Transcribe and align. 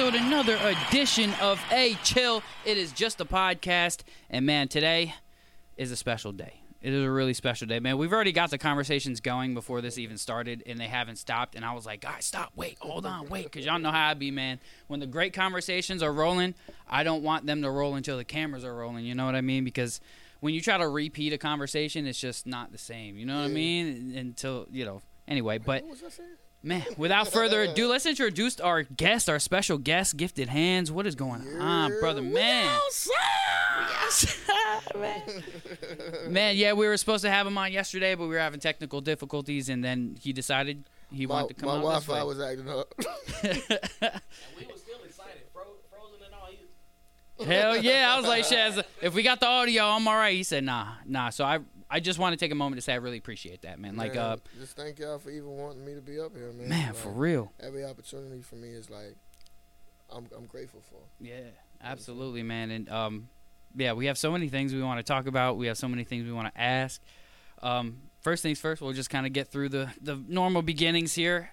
episode, 0.00 0.18
another 0.18 0.56
edition 0.88 1.30
of 1.42 1.60
A 1.70 1.94
Chill. 2.02 2.42
It 2.64 2.78
is 2.78 2.90
just 2.92 3.20
a 3.20 3.26
podcast, 3.26 4.00
and 4.30 4.46
man, 4.46 4.68
today 4.68 5.14
is 5.76 5.90
a 5.90 5.96
special 5.96 6.32
day. 6.32 6.62
It 6.80 6.94
is 6.94 7.04
a 7.04 7.10
really 7.10 7.34
special 7.34 7.66
day, 7.66 7.80
man. 7.80 7.98
We've 7.98 8.12
already 8.12 8.32
got 8.32 8.48
the 8.48 8.56
conversations 8.56 9.20
going 9.20 9.52
before 9.52 9.82
this 9.82 9.98
even 9.98 10.16
started, 10.16 10.62
and 10.64 10.80
they 10.80 10.86
haven't 10.86 11.16
stopped. 11.16 11.54
And 11.54 11.66
I 11.66 11.74
was 11.74 11.84
like, 11.84 12.00
guys, 12.00 12.24
stop, 12.24 12.50
wait, 12.56 12.78
hold 12.80 13.04
on, 13.04 13.28
wait, 13.28 13.44
because 13.44 13.66
y'all 13.66 13.78
know 13.78 13.90
how 13.90 14.08
I 14.08 14.14
be, 14.14 14.30
man. 14.30 14.58
When 14.86 15.00
the 15.00 15.06
great 15.06 15.34
conversations 15.34 16.02
are 16.02 16.12
rolling, 16.12 16.54
I 16.88 17.02
don't 17.02 17.22
want 17.22 17.44
them 17.44 17.60
to 17.60 17.70
roll 17.70 17.94
until 17.94 18.16
the 18.16 18.24
cameras 18.24 18.64
are 18.64 18.74
rolling. 18.74 19.04
You 19.04 19.14
know 19.14 19.26
what 19.26 19.34
I 19.34 19.42
mean? 19.42 19.64
Because 19.64 20.00
when 20.40 20.54
you 20.54 20.62
try 20.62 20.78
to 20.78 20.88
repeat 20.88 21.34
a 21.34 21.38
conversation, 21.38 22.06
it's 22.06 22.18
just 22.18 22.46
not 22.46 22.72
the 22.72 22.78
same. 22.78 23.18
You 23.18 23.26
know 23.26 23.36
what 23.36 23.44
I 23.44 23.48
mean? 23.48 24.14
Until 24.16 24.66
you 24.70 24.86
know. 24.86 25.02
Anyway, 25.28 25.58
but 25.58 25.84
What 26.62 26.68
was 26.68 26.72
I 26.72 26.78
saying? 26.78 26.86
man, 26.88 26.98
without 26.98 27.28
further 27.28 27.62
ado, 27.62 27.88
let's 27.88 28.06
introduce 28.06 28.60
our 28.60 28.82
guest, 28.82 29.28
our 29.28 29.38
special 29.38 29.78
guest, 29.78 30.16
Gifted 30.16 30.48
Hands. 30.48 30.90
What 30.90 31.06
is 31.06 31.14
going 31.14 31.46
on, 31.58 31.98
brother? 32.00 32.22
Man, 32.22 32.78
man. 34.96 35.22
man, 36.28 36.56
yeah, 36.56 36.72
we 36.72 36.86
were 36.86 36.96
supposed 36.96 37.24
to 37.24 37.30
have 37.30 37.46
him 37.46 37.56
on 37.56 37.72
yesterday, 37.72 38.14
but 38.14 38.24
we 38.24 38.34
were 38.34 38.40
having 38.40 38.60
technical 38.60 39.00
difficulties, 39.00 39.68
and 39.68 39.82
then 39.84 40.16
he 40.20 40.32
decided 40.32 40.84
he 41.10 41.26
My, 41.26 41.34
wanted 41.34 41.48
to 41.48 41.54
come 41.54 41.68
my 41.68 41.74
out 41.76 42.00
this 42.00 42.06
Wi-Fi 42.06 42.22
way. 42.22 42.28
was 42.28 42.40
acting 42.40 42.68
up. 42.68 42.94
we 42.98 44.66
were 44.66 44.78
still 44.78 44.98
excited, 45.04 45.42
frozen 45.52 46.18
and 46.24 46.34
all. 46.34 47.46
Hell 47.46 47.76
yeah! 47.76 48.12
I 48.14 48.16
was 48.18 48.26
like, 48.26 48.44
Shaz, 48.44 48.82
if 49.00 49.14
we 49.14 49.22
got 49.22 49.40
the 49.40 49.46
audio, 49.46 49.84
I'm 49.84 50.06
all 50.06 50.14
right. 50.14 50.34
He 50.34 50.42
said, 50.42 50.64
Nah, 50.64 50.88
nah. 51.06 51.30
So 51.30 51.44
I, 51.44 51.60
I 51.90 52.00
just 52.00 52.18
want 52.18 52.32
to 52.32 52.36
take 52.36 52.52
a 52.52 52.54
moment 52.54 52.78
to 52.78 52.82
say 52.82 52.92
I 52.92 52.96
really 52.96 53.18
appreciate 53.18 53.62
that, 53.62 53.80
man. 53.80 53.96
Like, 53.96 54.14
Man, 54.14 54.22
uh, 54.22 54.36
just 54.58 54.76
thank 54.76 55.00
y'all 55.00 55.18
for 55.18 55.30
even 55.30 55.48
wanting 55.48 55.84
me 55.84 55.94
to 55.94 56.00
be 56.00 56.20
up 56.20 56.36
here, 56.36 56.52
man. 56.52 56.68
man, 56.68 56.86
Like, 56.88 56.96
for 56.96 57.10
real. 57.10 57.52
Every 57.58 57.84
opportunity 57.84 58.42
for 58.42 58.54
me 58.54 58.68
is 58.68 58.88
like, 58.88 59.16
I'm 60.08 60.26
I'm 60.36 60.46
grateful 60.46 60.82
for. 60.88 60.98
Yeah, 61.20 61.50
absolutely, 61.82 62.42
man. 62.42 62.70
And 62.70 62.88
um, 62.88 63.28
yeah, 63.76 63.92
we 63.92 64.06
have 64.06 64.18
so 64.18 64.30
many 64.30 64.48
things 64.48 64.72
we 64.72 64.82
want 64.82 64.98
to 64.98 65.02
talk 65.04 65.26
about. 65.26 65.56
We 65.56 65.66
have 65.66 65.78
so 65.78 65.88
many 65.88 66.04
things 66.04 66.24
we 66.24 66.32
want 66.32 66.52
to 66.52 66.60
ask. 66.60 67.00
Um, 67.62 68.02
first 68.20 68.42
things 68.42 68.58
first, 68.58 68.80
we'll 68.82 68.92
just 68.92 69.10
kind 69.10 69.26
of 69.26 69.32
get 69.32 69.48
through 69.48 69.70
the 69.70 69.90
the 70.00 70.22
normal 70.28 70.62
beginnings 70.62 71.14
here. 71.14 71.50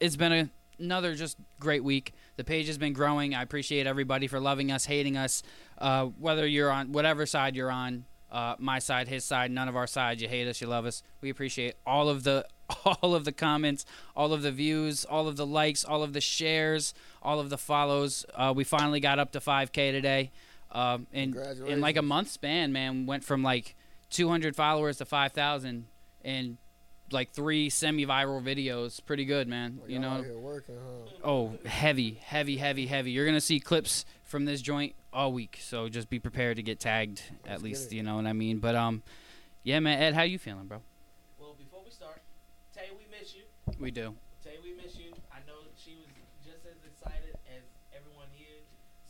It's 0.00 0.16
been 0.16 0.32
a, 0.32 0.50
another 0.78 1.14
just 1.14 1.38
great 1.60 1.82
week. 1.82 2.14
The 2.36 2.44
page 2.44 2.66
has 2.68 2.78
been 2.78 2.92
growing. 2.92 3.34
I 3.34 3.42
appreciate 3.42 3.86
everybody 3.86 4.26
for 4.26 4.38
loving 4.38 4.70
us, 4.70 4.84
hating 4.84 5.16
us, 5.16 5.42
uh, 5.78 6.04
whether 6.06 6.46
you're 6.46 6.70
on 6.70 6.92
whatever 6.92 7.26
side 7.26 7.56
you're 7.56 7.70
on. 7.70 8.04
Uh, 8.30 8.54
my 8.58 8.78
side, 8.78 9.08
his 9.08 9.24
side, 9.24 9.50
none 9.50 9.68
of 9.68 9.76
our 9.76 9.86
sides. 9.86 10.20
You 10.20 10.28
hate 10.28 10.46
us, 10.46 10.60
you 10.60 10.66
love 10.66 10.84
us. 10.84 11.02
We 11.20 11.30
appreciate 11.30 11.76
all 11.86 12.08
of 12.08 12.24
the 12.24 12.46
all 13.02 13.14
of 13.14 13.24
the 13.24 13.32
comments, 13.32 13.86
all 14.14 14.32
of 14.32 14.42
the 14.42 14.52
views, 14.52 15.04
all 15.04 15.28
of 15.28 15.36
the 15.36 15.46
likes, 15.46 15.84
all 15.84 16.02
of 16.02 16.12
the 16.12 16.20
shares, 16.20 16.92
all 17.22 17.40
of 17.40 17.50
the 17.50 17.58
follows. 17.58 18.26
Uh, 18.34 18.52
we 18.54 18.64
finally 18.64 19.00
got 19.00 19.18
up 19.18 19.32
to 19.32 19.40
5K 19.40 19.92
today. 19.92 20.30
Um, 20.70 21.06
in 21.12 21.34
in 21.66 21.80
like 21.80 21.96
a 21.96 22.02
month 22.02 22.28
span, 22.28 22.72
man, 22.72 23.06
went 23.06 23.24
from 23.24 23.42
like 23.42 23.74
200 24.10 24.54
followers 24.54 24.98
to 24.98 25.06
5,000 25.06 25.86
in 26.24 26.58
like 27.10 27.32
three 27.32 27.70
semi-viral 27.70 28.42
videos. 28.42 29.04
Pretty 29.04 29.24
good, 29.24 29.48
man. 29.48 29.78
Like, 29.80 29.90
you 29.90 29.98
know, 29.98 30.24
working, 30.36 30.76
huh? 30.76 31.28
oh, 31.28 31.58
heavy, 31.64 32.18
heavy, 32.22 32.56
heavy, 32.58 32.86
heavy. 32.86 33.12
You're 33.12 33.26
gonna 33.26 33.40
see 33.40 33.60
clips 33.60 34.04
from 34.28 34.44
this 34.44 34.60
joint 34.60 34.94
all 35.10 35.32
week, 35.32 35.58
so 35.60 35.88
just 35.88 36.10
be 36.10 36.18
prepared 36.18 36.58
to 36.58 36.62
get 36.62 36.78
tagged 36.78 37.22
at 37.44 37.50
Let's 37.50 37.62
get 37.62 37.64
least. 37.64 37.92
You 37.92 38.02
know 38.02 38.16
what 38.16 38.26
I 38.26 38.34
mean? 38.34 38.58
But 38.58 38.76
um, 38.76 39.02
yeah, 39.64 39.80
man. 39.80 40.00
Ed, 40.00 40.14
how 40.14 40.22
you 40.22 40.38
feeling, 40.38 40.66
bro? 40.66 40.82
well, 41.40 41.56
before 41.58 41.80
we 41.84 41.90
start, 41.90 42.20
Tay, 42.74 42.88
we 42.96 43.04
miss 43.10 43.34
you. 43.34 43.42
We 43.80 43.90
do. 43.90 44.14
Tay, 44.44 44.56
we 44.62 44.74
miss 44.80 44.96
you. 44.96 45.12
I 45.32 45.38
know 45.46 45.54
she 45.76 45.96
was 45.96 46.06
just 46.44 46.66
as 46.66 46.76
excited 46.86 47.36
as 47.56 47.62
everyone 47.96 48.26
here. 48.32 48.46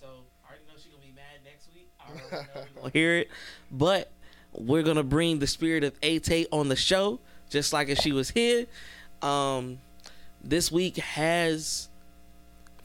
So 0.00 0.06
I 0.44 0.50
already 0.50 0.64
know 0.68 0.74
she's 0.76 0.92
gonna 0.92 1.04
be 1.04 1.12
mad 1.12 1.42
next 1.44 1.68
week. 1.74 1.90
I 2.00 2.54
already 2.54 2.70
know 2.80 2.88
hear 2.92 3.16
it, 3.16 3.28
but 3.72 4.12
we're 4.52 4.84
gonna 4.84 5.02
bring 5.02 5.40
the 5.40 5.48
spirit 5.48 5.82
of 5.82 5.94
A 6.02 6.20
Tay 6.20 6.46
on 6.52 6.68
the 6.68 6.76
show, 6.76 7.18
just 7.50 7.72
like 7.72 7.88
if 7.88 7.98
she 7.98 8.12
was 8.12 8.30
here. 8.30 8.66
Um, 9.20 9.80
this 10.44 10.70
week 10.70 10.98
has 10.98 11.88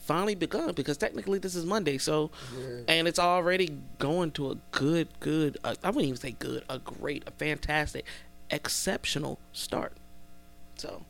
finally 0.05 0.35
begun 0.35 0.73
because 0.73 0.97
technically 0.97 1.39
this 1.39 1.55
is 1.55 1.65
Monday, 1.65 1.97
so 1.97 2.29
Yeah. 2.57 2.81
and 2.87 3.07
it's 3.07 3.19
already 3.19 3.77
going 3.99 4.31
to 4.31 4.51
a 4.51 4.55
good, 4.71 5.07
good. 5.19 5.57
Uh, 5.63 5.75
I 5.83 5.87
wouldn't 5.89 6.05
even 6.05 6.19
say 6.19 6.31
good, 6.37 6.63
a 6.69 6.79
great, 6.79 7.23
a 7.27 7.31
fantastic, 7.31 8.05
exceptional 8.51 9.39
start. 9.51 9.93
So, 10.75 11.03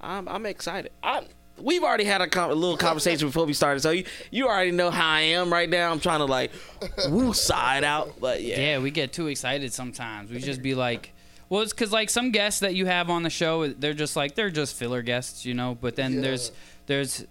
I'm 0.00 0.28
I'm 0.28 0.46
excited. 0.46 0.92
I 1.02 1.22
we've 1.58 1.82
already 1.82 2.04
had 2.04 2.22
a, 2.22 2.26
com- 2.26 2.50
a 2.50 2.54
little 2.54 2.76
conversation 2.78 3.28
before 3.28 3.44
we 3.44 3.52
started, 3.52 3.80
so 3.80 3.90
you 3.90 4.04
you 4.30 4.48
already 4.48 4.70
know 4.70 4.90
how 4.90 5.08
I 5.08 5.20
am 5.20 5.52
right 5.52 5.68
now. 5.68 5.90
I'm 5.92 6.00
trying 6.00 6.20
to 6.20 6.24
like 6.24 6.52
woo 7.08 7.32
side 7.34 7.84
out, 7.84 8.14
but 8.20 8.42
yeah, 8.42 8.58
Yeah, 8.60 8.78
we 8.78 8.90
get 8.90 9.12
too 9.12 9.26
excited 9.28 9.72
sometimes. 9.72 10.30
We 10.30 10.38
just 10.38 10.62
be 10.62 10.74
like, 10.74 11.12
well, 11.48 11.60
it's 11.62 11.72
because 11.72 11.92
like 11.92 12.08
some 12.10 12.30
guests 12.30 12.60
that 12.60 12.74
you 12.74 12.86
have 12.86 13.10
on 13.10 13.22
the 13.22 13.30
show, 13.30 13.68
they're 13.68 13.94
just 13.94 14.16
like 14.16 14.34
they're 14.34 14.50
just 14.50 14.74
filler 14.74 15.02
guests, 15.02 15.44
you 15.44 15.54
know. 15.54 15.76
But 15.80 15.96
then 15.96 16.14
Yeah. 16.14 16.20
there's 16.22 16.52
there's 16.86 17.24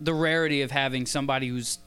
the 0.00 0.14
rarity 0.14 0.62
of 0.62 0.70
having 0.70 1.06
somebody 1.06 1.48
who's 1.48 1.78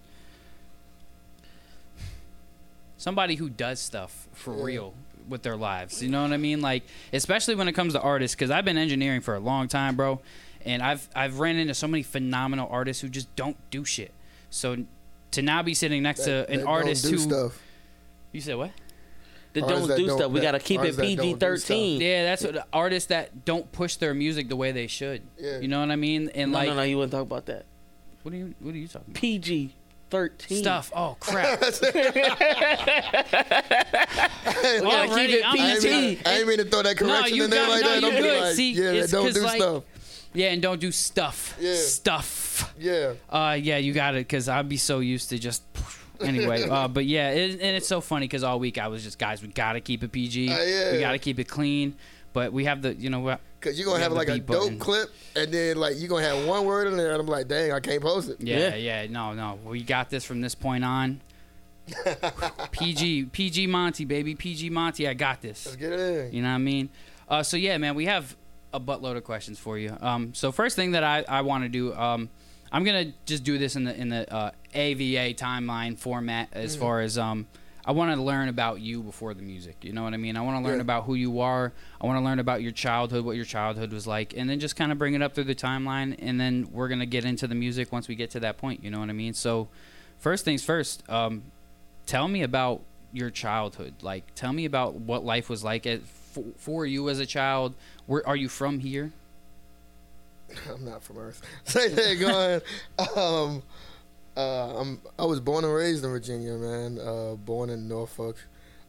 somebody 2.97 3.35
who 3.35 3.49
does 3.49 3.79
stuff 3.79 4.27
for 4.33 4.53
real 4.53 4.93
with 5.29 5.43
their 5.43 5.55
lives. 5.57 6.01
You 6.01 6.09
know 6.09 6.21
what 6.23 6.33
I 6.33 6.37
mean? 6.37 6.61
Like 6.61 6.83
especially 7.13 7.55
when 7.55 7.67
it 7.67 7.73
comes 7.73 7.93
to 7.93 8.01
artists, 8.01 8.35
because 8.35 8.51
I've 8.51 8.65
been 8.65 8.77
engineering 8.77 9.21
for 9.21 9.35
a 9.35 9.39
long 9.39 9.67
time, 9.67 9.95
bro, 9.95 10.19
and 10.65 10.81
I've 10.81 11.07
I've 11.15 11.39
ran 11.39 11.57
into 11.57 11.73
so 11.73 11.87
many 11.87 12.03
phenomenal 12.03 12.67
artists 12.71 13.01
who 13.01 13.09
just 13.09 13.33
don't 13.35 13.57
do 13.69 13.85
shit. 13.85 14.11
So 14.49 14.77
to 15.31 15.41
now 15.41 15.61
be 15.61 15.73
sitting 15.73 16.03
next 16.03 16.25
That- 16.25 16.47
to 16.47 16.53
an 16.53 16.65
artist 16.65 17.03
don't 17.03 17.13
who 17.13 17.19
stuff. 17.19 17.61
you 18.31 18.41
said 18.41 18.55
what? 18.57 18.71
the 19.53 19.61
Artists 19.63 19.79
don't 19.79 19.89
that 19.89 19.97
do 19.97 20.07
don't- 20.07 20.17
stuff. 20.19 20.31
We 20.31 20.39
that- 20.39 20.45
gotta 20.45 20.59
keep 20.59 20.75
it 20.77 20.79
artists 20.79 20.97
that 20.97 21.03
don't 21.03 21.17
PG 21.17 21.33
do 21.33 21.39
thirteen. 21.39 22.01
Yeah, 22.01 22.23
that's 22.25 22.43
what 22.43 22.67
artists 22.71 23.07
that 23.09 23.43
don't 23.43 23.71
push 23.71 23.95
their 23.95 24.13
music 24.13 24.49
the 24.49 24.55
way 24.55 24.71
they 24.71 24.85
should. 24.87 25.23
Yeah. 25.39 25.59
You 25.59 25.67
know 25.67 25.79
what 25.79 25.89
I 25.89 25.95
mean? 25.95 26.29
And 26.35 26.51
No, 26.51 26.57
like, 26.59 26.67
no, 26.69 26.75
no, 26.75 26.81
you 26.83 26.97
wouldn't 26.97 27.11
talk 27.11 27.21
about 27.23 27.47
that. 27.47 27.65
What 28.23 28.33
are 28.33 28.37
you 28.37 28.53
what 28.59 28.73
are 28.73 28.77
you 28.77 28.87
talking 28.87 29.05
about? 29.09 29.15
PG 29.21 29.73
thirteen 30.09 30.57
Stuff. 30.59 30.91
Oh 30.95 31.15
crap. 31.21 31.59
We 31.61 31.67
gotta 34.81 35.15
keep 35.15 35.29
it 35.29 35.43
I'm 35.45 35.59
I 35.59 35.71
ain't, 35.71 35.81
PG. 35.81 35.89
mean, 35.91 36.19
I 36.25 36.37
ain't 36.39 36.47
mean 36.47 36.57
to 36.57 36.65
throw 36.65 36.83
that 36.83 36.99
No, 37.01 37.07
correction 37.07 37.35
you 37.37 37.43
in 37.45 37.49
there 37.49 37.65
got- 37.65 37.71
like 37.71 37.81
no, 37.83 37.89
that. 37.89 38.01
you 38.01 38.07
I'm 38.17 38.21
good. 38.23 38.41
like, 38.43 38.55
See, 38.55 38.71
yeah, 38.73 38.91
it's 38.91 39.11
that 39.11 39.17
don't 39.17 39.25
'cause, 39.27 39.35
do 39.35 39.41
like- 39.41 39.61
stuff. 39.61 39.83
yeah, 40.33 40.47
and 40.51 40.61
don't 40.61 40.79
do 40.79 40.91
stuff. 40.91 41.57
Yeah. 41.59 41.75
Stuff. 41.75 42.73
Yeah. 42.79 43.13
Uh, 43.29 43.57
yeah, 43.59 43.77
you 43.77 43.93
got 43.93 44.15
it. 44.15 44.19
Because 44.19 44.49
I'd 44.49 44.69
be 44.69 44.77
so 44.77 44.99
used 44.99 45.29
to 45.29 45.39
just. 45.39 45.63
Anyway, 46.19 46.63
uh, 46.69 46.87
but 46.87 47.05
yeah, 47.05 47.29
it, 47.31 47.51
and 47.53 47.77
it's 47.77 47.87
so 47.87 48.01
funny 48.01 48.25
because 48.27 48.43
all 48.43 48.59
week 48.59 48.77
I 48.77 48.87
was 48.87 49.03
just, 49.03 49.19
guys, 49.19 49.41
we 49.41 49.49
gotta 49.49 49.79
keep 49.79 50.03
it 50.03 50.11
PG. 50.11 50.49
Uh, 50.49 50.57
yeah. 50.63 50.91
We 50.93 50.99
gotta 50.99 51.19
keep 51.19 51.39
it 51.39 51.47
clean. 51.47 51.95
But 52.33 52.53
we 52.53 52.65
have 52.65 52.81
the, 52.83 52.93
you 52.93 53.09
know 53.09 53.19
what? 53.21 53.39
Cause 53.67 53.77
you're 53.77 53.85
gonna 53.85 53.97
We 53.97 54.03
have 54.03 54.11
have 54.11 54.17
like 54.17 54.29
a 54.29 54.39
dope 54.39 54.47
button. 54.63 54.79
clip, 54.79 55.09
and 55.35 55.51
then 55.51 55.77
like 55.77 55.99
you're 55.99 56.09
gonna 56.09 56.25
have 56.25 56.45
one 56.47 56.65
word 56.65 56.87
in 56.87 56.97
there, 56.97 57.11
and 57.11 57.19
I'm 57.21 57.27
like, 57.27 57.47
dang, 57.47 57.71
I 57.71 57.79
can't 57.79 58.01
post 58.01 58.29
it. 58.29 58.37
Yeah, 58.39 58.75
Yeah. 58.75 59.03
yeah, 59.03 59.07
no, 59.11 59.33
no. 59.33 59.59
We 59.65 59.81
got 59.83 60.09
this 60.09 60.23
from 60.23 60.41
this 60.41 60.55
point 60.55 60.83
on. 60.83 61.21
PG, 62.71 63.25
PG 63.25 63.67
Montie, 63.67 64.07
baby, 64.07 64.35
PG 64.35 64.69
Montie. 64.69 65.07
I 65.07 65.13
got 65.13 65.41
this. 65.41 65.65
Let's 65.65 65.75
get 65.77 65.93
it 65.93 65.99
in. 66.27 66.33
You 66.33 66.41
know 66.41 66.49
what 66.49 66.55
I 66.55 66.59
mean? 66.59 66.89
Uh, 67.29 67.43
so 67.43 67.57
yeah, 67.57 67.77
man, 67.77 67.95
we 67.95 68.05
have 68.05 68.35
a 68.73 68.79
buttload 68.79 69.15
of 69.17 69.23
questions 69.23 69.57
for 69.59 69.77
you. 69.77 69.95
Um, 70.01 70.33
so 70.33 70.51
first 70.51 70.75
thing 70.75 70.91
that 70.91 71.03
I, 71.03 71.23
I 71.27 71.41
want 71.41 71.63
to 71.63 71.69
do, 71.69 71.93
um, 71.93 72.29
I'm 72.71 72.83
gonna 72.83 73.13
just 73.25 73.43
do 73.43 73.57
this 73.57 73.75
in 73.75 73.85
the 73.85 73.95
in 73.95 74.09
the 74.09 74.31
uh, 74.33 74.51
AVA 74.73 75.33
timeline 75.35 75.97
format 75.97 76.49
as 76.51 76.75
Mm. 76.75 76.79
far 76.79 77.01
as 77.01 77.17
um, 77.17 77.47
I 77.87 77.91
want 77.93 78.13
to 78.13 78.21
learn 78.21 78.49
about 78.49 78.81
you 78.81 79.01
before 79.01 79.33
the 79.33 79.41
music. 79.41 79.77
You 79.81 79.93
know 79.93 80.03
what 80.03 80.13
I 80.13 80.17
mean? 80.17 80.35
I 80.35 80.41
want 80.41 80.61
to 80.61 80.67
learn 80.67 80.77
Yeah. 80.79 80.81
about 80.81 81.05
who 81.05 81.15
you 81.15 81.39
are. 81.39 81.71
I 82.01 82.05
want 82.05 82.19
to 82.19 82.23
learn 82.23 82.39
about 82.39 82.61
your 82.61 82.73
childhood, 82.73 83.23
what 83.23 83.37
your 83.37 83.45
childhood 83.45 83.93
was 83.93 84.05
like, 84.05 84.33
and 84.35 84.49
then 84.49 84.59
just 84.59 84.75
kind 84.75 84.91
of 84.91 84.97
bring 84.99 85.13
it 85.13 85.21
up 85.21 85.33
through 85.33 85.45
the 85.45 85.55
timeline, 85.55 86.15
and 86.19 86.39
then 86.39 86.67
we're 86.71 86.89
gonna 86.89 87.05
get 87.05 87.23
into 87.23 87.47
the 87.47 87.55
music 87.55 87.91
once 87.93 88.07
we 88.09 88.15
get 88.15 88.29
to 88.31 88.41
that 88.41 88.57
point. 88.57 88.83
You 88.83 88.91
know 88.91 88.99
what 88.99 89.09
I 89.09 89.13
mean? 89.13 89.33
So 89.33 89.69
first 90.19 90.43
things 90.43 90.63
first. 90.65 91.01
Um, 91.09 91.43
tell 92.05 92.27
me 92.27 92.43
about 92.43 92.81
your 93.13 93.29
childhood. 93.29 93.93
Like, 94.01 94.23
tell 94.35 94.51
me 94.51 94.65
about 94.65 94.95
what 94.95 95.23
life 95.23 95.49
was 95.49 95.63
like 95.63 95.87
at, 95.87 96.01
for, 96.05 96.43
for 96.57 96.85
you 96.85 97.07
as 97.09 97.19
a 97.19 97.25
child. 97.25 97.73
Where 98.05 98.27
are 98.27 98.35
you 98.35 98.49
from 98.49 98.79
here? 98.79 99.13
I'm 100.73 100.85
not 100.85 101.03
from 101.03 101.17
Earth. 101.19 101.41
Say 101.63 101.87
that 101.89 102.19
going. 102.19 103.15
um, 103.17 103.63
uh, 104.37 104.79
I'm. 104.79 105.01
I 105.17 105.25
was 105.25 105.39
born 105.39 105.65
and 105.65 105.73
raised 105.73 106.05
in 106.05 106.11
Virginia, 106.11 106.53
man. 106.53 106.99
Uh, 106.99 107.33
born 107.35 107.69
in 107.69 107.87
Norfolk. 107.87 108.37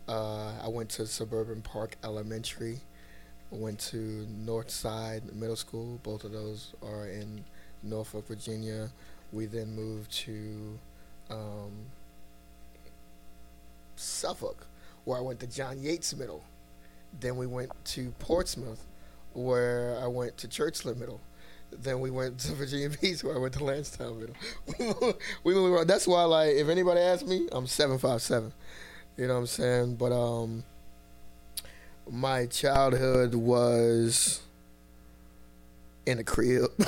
Uh, 0.06 0.52
I 0.62 0.68
went 0.68 0.90
to 0.90 1.06
Suburban 1.06 1.62
Park 1.62 1.96
Elementary. 2.04 2.80
I 3.50 3.56
went 3.56 3.78
to 3.80 4.26
Northside 4.44 5.32
Middle 5.32 5.56
School. 5.56 6.00
Both 6.02 6.24
of 6.24 6.32
those 6.32 6.74
are 6.82 7.08
in 7.08 7.44
Norfolk, 7.82 8.28
Virginia. 8.28 8.90
We 9.32 9.46
then 9.46 9.74
moved 9.74 10.12
to 10.24 10.78
um, 11.30 11.72
Suffolk, 13.96 14.66
where 15.04 15.18
I 15.18 15.20
went 15.22 15.40
to 15.40 15.46
John 15.46 15.80
Yates 15.80 16.14
Middle. 16.14 16.44
Then 17.20 17.36
we 17.36 17.46
went 17.46 17.72
to 17.86 18.10
Portsmouth, 18.18 18.84
where 19.32 19.98
I 20.02 20.06
went 20.08 20.36
to 20.38 20.48
Churchland 20.48 20.98
Middle. 20.98 21.20
Then 21.70 22.00
we 22.00 22.10
went 22.10 22.38
to 22.40 22.52
Virginia 22.52 22.90
Beach, 23.00 23.22
where 23.22 23.34
I 23.34 23.38
went 23.38 23.54
to 23.54 23.60
Landstown. 23.60 24.34
We 24.78 24.86
we 25.44 25.54
moved 25.54 25.74
around. 25.74 25.86
That's 25.86 26.06
why, 26.06 26.24
like, 26.24 26.54
if 26.54 26.68
anybody 26.68 27.00
asks 27.00 27.26
me, 27.26 27.48
I'm 27.52 27.66
seven 27.66 27.98
five 27.98 28.22
seven. 28.22 28.52
You 29.16 29.26
know 29.26 29.34
what 29.34 29.40
I'm 29.40 29.46
saying? 29.46 29.96
But 29.96 30.12
um, 30.12 30.64
my 32.10 32.46
childhood 32.46 33.34
was 33.34 34.40
in 36.06 36.18
a 36.18 36.24
crib. 36.24 36.70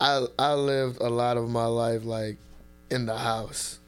I 0.00 0.26
I 0.38 0.52
lived 0.54 1.00
a 1.00 1.08
lot 1.08 1.36
of 1.36 1.48
my 1.48 1.66
life 1.66 2.04
like 2.04 2.36
in 2.90 3.06
the 3.06 3.16
house. 3.16 3.78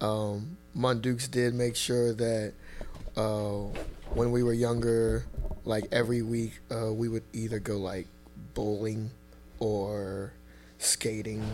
Um, 0.00 0.56
Mondukes 0.76 1.30
did 1.30 1.54
make 1.54 1.76
sure 1.76 2.12
that 2.14 2.52
uh, 3.16 3.64
when 4.14 4.30
we 4.30 4.42
were 4.42 4.52
younger, 4.52 5.24
like 5.64 5.84
every 5.92 6.22
week, 6.22 6.60
uh, 6.70 6.92
we 6.92 7.08
would 7.08 7.24
either 7.32 7.58
go 7.58 7.76
like 7.76 8.06
bowling 8.56 9.10
or 9.60 10.32
skating 10.78 11.44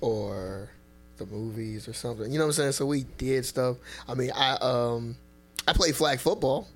or 0.00 0.70
the 1.18 1.26
movies 1.26 1.86
or 1.86 1.92
something. 1.92 2.32
You 2.32 2.38
know 2.38 2.44
what 2.46 2.48
I'm 2.48 2.54
saying? 2.54 2.72
So 2.72 2.86
we 2.86 3.04
did 3.18 3.46
stuff. 3.46 3.76
I 4.08 4.14
mean, 4.14 4.32
I 4.34 4.54
um, 4.54 5.16
I 5.68 5.72
played 5.72 5.94
flag 5.94 6.18
football. 6.18 6.66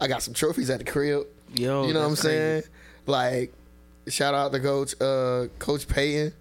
I 0.00 0.08
got 0.08 0.22
some 0.22 0.34
trophies 0.34 0.70
at 0.70 0.80
the 0.80 0.84
crib. 0.84 1.26
Yo, 1.54 1.86
you 1.86 1.92
know 1.92 2.00
what 2.00 2.06
I'm 2.06 2.16
crazy. 2.16 2.28
saying? 2.28 2.62
Like, 3.06 3.52
shout 4.08 4.34
out 4.34 4.52
to 4.52 4.58
Coach 4.58 5.00
uh, 5.00 5.46
Coach 5.60 5.86
Payton 5.86 6.32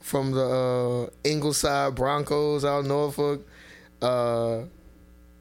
from 0.00 0.32
the 0.32 1.08
uh, 1.08 1.10
Ingleside 1.24 1.94
Broncos 1.94 2.64
out 2.64 2.80
in 2.80 2.88
Norfolk. 2.88 3.46
Uh, 4.02 4.62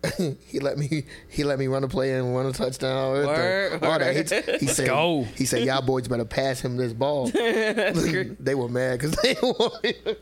he 0.47 0.59
let 0.59 0.77
me 0.77 1.03
he 1.29 1.43
let 1.43 1.59
me 1.59 1.67
run 1.67 1.83
a 1.83 1.87
play 1.87 2.13
and 2.13 2.35
run 2.35 2.47
a 2.47 2.51
touchdown. 2.51 3.13
Word, 3.13 3.83
All 3.83 3.99
that. 3.99 4.15
He, 4.59 4.65
he 4.65 4.71
said 4.71 4.87
go. 4.87 5.23
he 5.35 5.45
said 5.45 5.63
y'all 5.63 5.81
boys 5.81 6.07
better 6.07 6.25
pass 6.25 6.59
him 6.61 6.77
this 6.77 6.93
ball. 6.93 7.31
They 8.39 8.55
were 8.55 8.69
mad 8.69 8.99
because 8.99 9.15
they 9.17 9.35
wanted. 9.41 9.95
you 10.05 10.11
know 10.13 10.15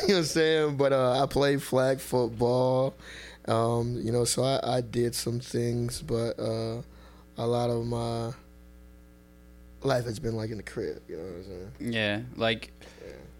what 0.00 0.10
I'm 0.10 0.24
saying? 0.24 0.76
But 0.76 0.92
uh, 0.92 1.22
I 1.22 1.26
played 1.26 1.62
flag 1.62 2.00
football. 2.00 2.94
Um, 3.46 4.00
you 4.02 4.10
know, 4.12 4.24
so 4.24 4.42
I, 4.42 4.76
I 4.76 4.80
did 4.80 5.14
some 5.14 5.40
things, 5.40 6.02
but 6.02 6.38
uh, 6.38 6.82
a 7.38 7.46
lot 7.46 7.70
of 7.70 7.86
my 7.86 8.32
life 9.82 10.04
has 10.04 10.18
been 10.18 10.34
like 10.36 10.50
in 10.50 10.56
the 10.56 10.62
crib. 10.62 11.02
You 11.08 11.16
know 11.16 11.22
what 11.22 11.34
I'm 11.34 11.44
saying? 11.44 11.92
Yeah, 11.92 12.20
like 12.36 12.72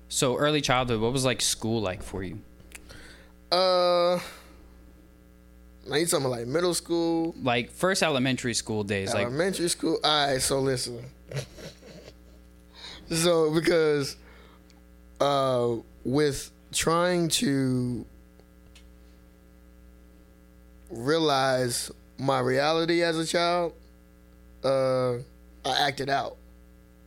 so 0.09 0.37
early 0.37 0.61
childhood. 0.61 1.01
What 1.01 1.13
was 1.13 1.25
like 1.25 1.41
school 1.41 1.81
like 1.81 2.03
for 2.03 2.23
you? 2.23 2.39
Uh, 3.51 4.21
now 5.88 5.97
you 5.97 6.06
talking 6.06 6.27
about 6.27 6.38
like 6.38 6.47
middle 6.47 6.75
school, 6.75 7.35
Like 7.43 7.71
first 7.71 8.03
elementary 8.03 8.55
school 8.55 8.85
days. 8.85 9.12
Like 9.12 9.27
elementary 9.27 9.69
school. 9.69 9.99
All 10.05 10.27
right, 10.27 10.41
so 10.41 10.61
listen. 10.61 11.05
so 13.11 13.53
because 13.53 14.17
uh, 15.21 15.77
with 16.05 16.50
trying 16.73 17.29
to 17.29 18.05
realize 20.91 21.91
my 22.19 22.41
reality 22.41 23.03
as 23.03 23.19
a 23.19 23.26
child, 23.26 23.73
uh, 24.65 25.15
I 25.65 25.87
acted 25.88 26.09
out, 26.09 26.37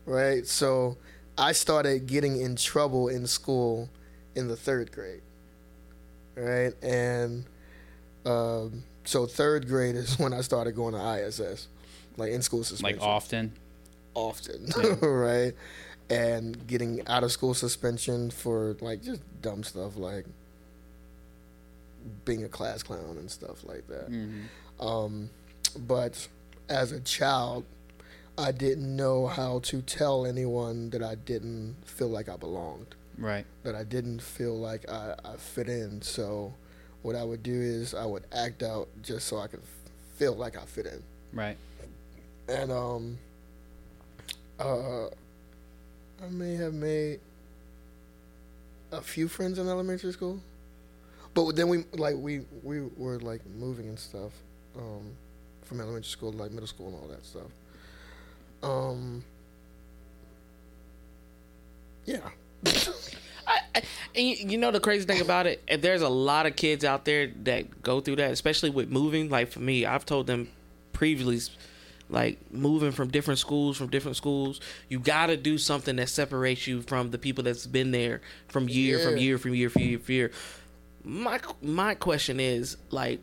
right? 0.06 0.46
So 0.48 0.98
I 1.38 1.52
started 1.52 2.08
getting 2.08 2.40
in 2.42 2.56
trouble 2.56 3.08
in 3.08 3.28
school 3.28 3.90
in 4.36 4.48
the 4.48 4.56
third 4.56 4.92
grade, 4.92 5.22
right? 6.36 6.74
And 6.82 7.46
um, 8.26 8.84
so 9.06 9.26
third 9.26 9.68
grade 9.68 9.96
is 9.96 10.18
when 10.20 10.34
I 10.34 10.42
started 10.42 10.74
going 10.76 10.94
to 10.94 11.26
ISS, 11.28 11.68
like 12.18 12.32
in 12.32 12.42
school 12.42 12.64
suspension 12.64 13.00
like 13.00 13.08
often. 13.08 13.54
often, 14.14 14.68
Yeah. 14.84 14.96
right? 15.06 15.54
And 16.10 16.68
getting 16.68 17.06
out 17.08 17.24
of 17.24 17.32
school 17.32 17.54
suspension 17.54 18.30
for 18.30 18.76
like 18.82 19.02
just 19.04 19.22
dumb 19.42 19.64
stuff 19.64 19.96
like 19.98 20.26
being 22.26 22.44
a 22.44 22.50
class 22.50 22.84
clown 22.84 23.18
and 23.18 23.30
stuff 23.32 23.64
like 23.64 23.88
that. 23.88 24.10
Mhm. 24.12 24.44
Um, 24.80 25.30
but 25.88 26.28
as 26.70 26.92
a 26.92 27.00
child, 27.00 27.66
I 28.38 28.52
didn't 28.52 28.96
know 28.96 29.28
how 29.28 29.60
to 29.60 29.82
tell 29.82 30.26
anyone 30.26 30.90
that 30.90 31.04
I 31.04 31.16
didn't 31.16 31.76
feel 31.86 32.10
like 32.10 32.28
I 32.30 32.36
belonged, 32.36 32.96
Right. 33.18 33.46
that 33.64 33.76
I 33.76 33.84
didn't 33.84 34.22
feel 34.22 34.58
like 34.58 34.90
I, 34.90 35.16
I 35.24 35.38
fit 35.38 35.70
in. 35.70 36.02
So, 36.02 36.54
what 37.04 37.16
I 37.16 37.24
would 37.24 37.44
do 37.44 37.54
is 37.54 37.94
I 37.94 38.06
would 38.06 38.24
act 38.32 38.64
out 38.64 38.88
just 39.04 39.28
so 39.28 39.38
I 39.38 39.48
could 39.48 39.62
feel 40.18 40.34
like 40.36 40.58
I 40.58 40.66
fit 40.66 40.86
in 40.88 41.02
Right. 41.34 41.58
and 42.50 42.72
um 42.72 43.18
uh 44.60 45.06
I 45.08 46.30
may 46.30 46.56
have 46.56 46.74
made 46.74 47.20
a 48.92 49.02
few 49.02 49.28
friends 49.28 49.58
in 49.60 49.68
elementary 49.68 50.12
school. 50.14 50.40
But 51.34 51.56
then 51.56 51.68
we 51.68 51.84
like 51.94 52.16
we 52.16 52.42
we 52.64 52.82
were 52.96 53.20
like 53.20 53.42
moving 53.58 53.88
and 53.88 53.98
stuff 54.00 54.32
um 54.78 55.12
from 55.64 55.82
elementary 55.82 56.10
school 56.10 56.32
to 56.32 56.38
like 56.38 56.52
middle 56.52 56.68
school 56.68 56.88
and 56.88 56.96
all 56.96 57.08
that 57.08 57.26
stuff. 57.26 57.52
Um 58.62 59.24
yeah. 62.06 62.30
I, 63.76 63.82
I, 64.16 64.20
you, 64.20 64.58
know 64.58 64.72
the 64.72 64.80
crazy 64.80 65.06
thing 65.06 65.22
about 65.22 65.48
it, 65.48 65.64
and 65.68 65.82
there's 65.82 66.02
a 66.02 66.10
lot 66.10 66.46
of 66.46 66.56
kids 66.56 66.84
out 66.86 67.06
there 67.06 67.28
that 67.44 67.82
go 67.82 68.00
through 68.00 68.18
that, 68.18 68.32
especially 68.32 68.70
with 68.70 68.90
moving. 68.90 69.30
Like 69.30 69.52
for 69.52 69.60
me, 69.60 69.86
I've 69.86 70.06
told 70.06 70.28
them 70.28 70.50
previously, 70.94 71.54
like 72.10 72.40
moving 72.52 72.92
from 72.92 73.10
different 73.10 73.40
schools, 73.40 73.78
from 73.78 73.88
different 73.88 74.18
schools, 74.18 74.62
you 74.90 75.00
got 75.00 75.28
to 75.28 75.38
do 75.38 75.58
something 75.58 75.96
that 75.98 76.10
separates 76.10 76.68
you 76.68 76.82
from 76.82 77.12
the 77.12 77.18
people 77.18 77.44
that's 77.44 77.66
been 77.66 77.92
there 77.92 78.22
from 78.48 78.70
year, 78.70 79.00
from 79.00 79.18
year, 79.18 79.38
from 79.38 79.54
year, 79.54 79.70
from 79.70 79.82
year, 79.82 80.00
from 80.00 80.14
year. 80.14 80.32
My 81.04 81.40
my 81.62 81.96
question 81.96 82.40
is 82.40 82.78
like, 82.92 83.20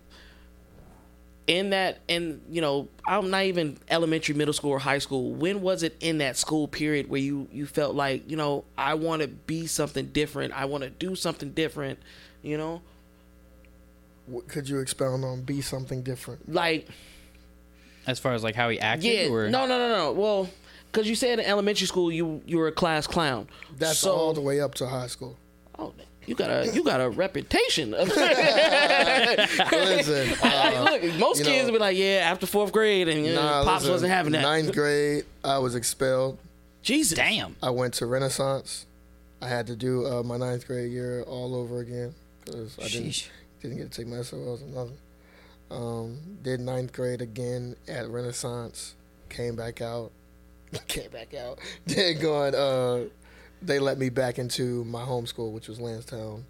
in 1.51 1.71
that 1.71 1.99
and 2.09 2.41
you 2.49 2.61
know 2.61 2.87
i'm 3.09 3.29
not 3.29 3.43
even 3.43 3.77
elementary 3.89 4.37
middle 4.37 4.55
school 4.55 4.71
or 4.71 4.79
high 4.79 4.99
school. 5.01 5.33
When 5.33 5.63
was 5.63 5.83
it 5.83 5.97
in 5.99 6.19
that 6.19 6.37
school 6.37 6.69
period 6.69 7.11
where 7.11 7.21
you 7.21 7.49
you 7.51 7.67
felt 7.67 7.97
like 7.97 8.31
you 8.31 8.37
know 8.37 8.65
i 8.79 8.95
want 8.95 9.23
to 9.23 9.27
be 9.29 9.67
something 9.67 10.07
different 10.07 10.53
i 10.53 10.65
want 10.67 10.85
to 10.85 10.91
do 10.91 11.17
something 11.17 11.51
different 11.51 11.99
you 12.43 12.57
know? 12.57 12.81
What, 14.27 14.47
could 14.47 14.69
you 14.69 14.79
expound 14.79 15.25
on 15.25 15.43
be 15.43 15.61
something 15.61 16.03
different? 16.03 16.51
like 16.53 16.87
As 18.07 18.21
far 18.21 18.33
as 18.33 18.45
like 18.45 18.55
how 18.55 18.69
he 18.69 18.79
acted, 18.79 19.13
yeah 19.13 19.29
or? 19.29 19.51
no 19.51 19.67
no 19.67 19.77
no 19.77 19.89
no. 19.89 20.13
Well 20.13 20.49
because 20.93 21.09
you 21.09 21.17
said 21.17 21.41
in 21.41 21.45
elementary 21.47 21.89
school 21.89 22.13
you 22.13 22.43
you 22.47 22.59
were 22.59 22.69
a 22.69 22.73
class 22.73 23.09
clown. 23.09 23.49
That's 23.77 23.99
so 23.99 24.13
all 24.13 24.33
the 24.35 24.41
way 24.41 24.61
up 24.61 24.75
to 24.77 24.87
high 24.87 25.09
school. 25.09 25.37
oh, 25.81 25.95
you 26.31 26.37
got 26.37 26.49
a 26.49 26.71
you 26.73 26.85
got 26.85 27.01
a 27.01 27.11
reputation 27.11 27.93
of 27.93 28.09
Listen, 29.73 30.33
uh, 30.43 30.87
look 30.91 31.03
most 31.19 31.41
you 31.41 31.45
kids 31.45 31.47
know- 31.47 31.65
will 31.67 31.73
be 31.73 31.79
like 31.79 31.97
yeah 31.97 32.21
after 32.31 32.47
fourth 32.47 32.71
grade 32.73 33.09
and 33.09 33.27
you 33.27 33.35
know, 33.35 33.43
nah, 33.43 33.65
pops 33.65 33.83
listen, 33.83 33.93
wasn't 33.93 34.13
having 34.13 34.33
that 34.33 34.43
Ninth 34.43 34.73
grade, 34.73 35.25
I 35.45 35.59
was 35.59 35.75
expelled. 35.75 36.39
jesus 36.83 37.17
damn. 37.17 37.57
I 37.63 37.71
went 37.71 37.95
to 37.95 38.07
Renaissance. 38.07 38.87
I 39.43 39.49
had 39.49 39.67
to 39.69 39.75
do 39.77 40.07
uh, 40.07 40.23
my 40.23 40.37
ninth 40.37 40.67
grade 40.69 40.93
year 40.93 41.23
all 41.23 41.55
over 41.57 41.81
again 41.81 42.15
because 42.45 42.79
I 42.79 42.87
didn't 42.89 43.09
Sheesh. 43.11 43.29
didn't 43.63 43.79
get 43.79 43.91
to 43.91 44.03
take 44.03 44.07
my 44.07 44.19
SOLs 44.23 44.63
or 44.63 44.67
nothing. 44.67 44.99
Um, 45.71 46.19
did 46.43 46.61
ninth 46.61 46.93
grade 46.93 47.21
again 47.23 47.75
at 47.89 48.09
Renaissance. 48.09 48.95
Came 49.31 49.57
back 49.57 49.81
out. 49.81 50.11
came 50.89 51.11
back 51.11 51.35
out. 51.35 51.59
Then 51.87 52.21
going. 52.21 52.55
Uh, 52.55 53.09
they 53.63 53.79
let 53.79 53.99
me 53.99 54.09
back 54.09 54.39
into 54.39 54.85
my 54.85 55.03
home 55.03 55.27
school, 55.27 55.53
which 55.53 55.69
was 55.69 55.79
Landstown, 55.79 56.43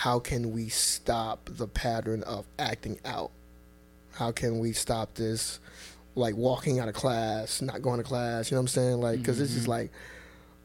how 0.00 0.18
can 0.18 0.52
we 0.52 0.68
stop 0.68 1.48
the 1.50 1.66
pattern 1.66 2.22
of 2.24 2.44
acting 2.58 2.98
out? 3.06 3.30
How 4.12 4.30
can 4.30 4.58
we 4.58 4.72
stop 4.72 5.14
this, 5.14 5.58
like 6.14 6.36
walking 6.36 6.78
out 6.80 6.88
of 6.88 6.94
class, 6.94 7.62
not 7.62 7.80
going 7.80 7.96
to 7.96 8.04
class? 8.04 8.50
You 8.50 8.56
know 8.56 8.60
what 8.60 8.64
I'm 8.64 8.68
saying? 8.68 9.00
Like, 9.00 9.18
because 9.20 9.38
this 9.38 9.54
is 9.56 9.66
like, 9.66 9.90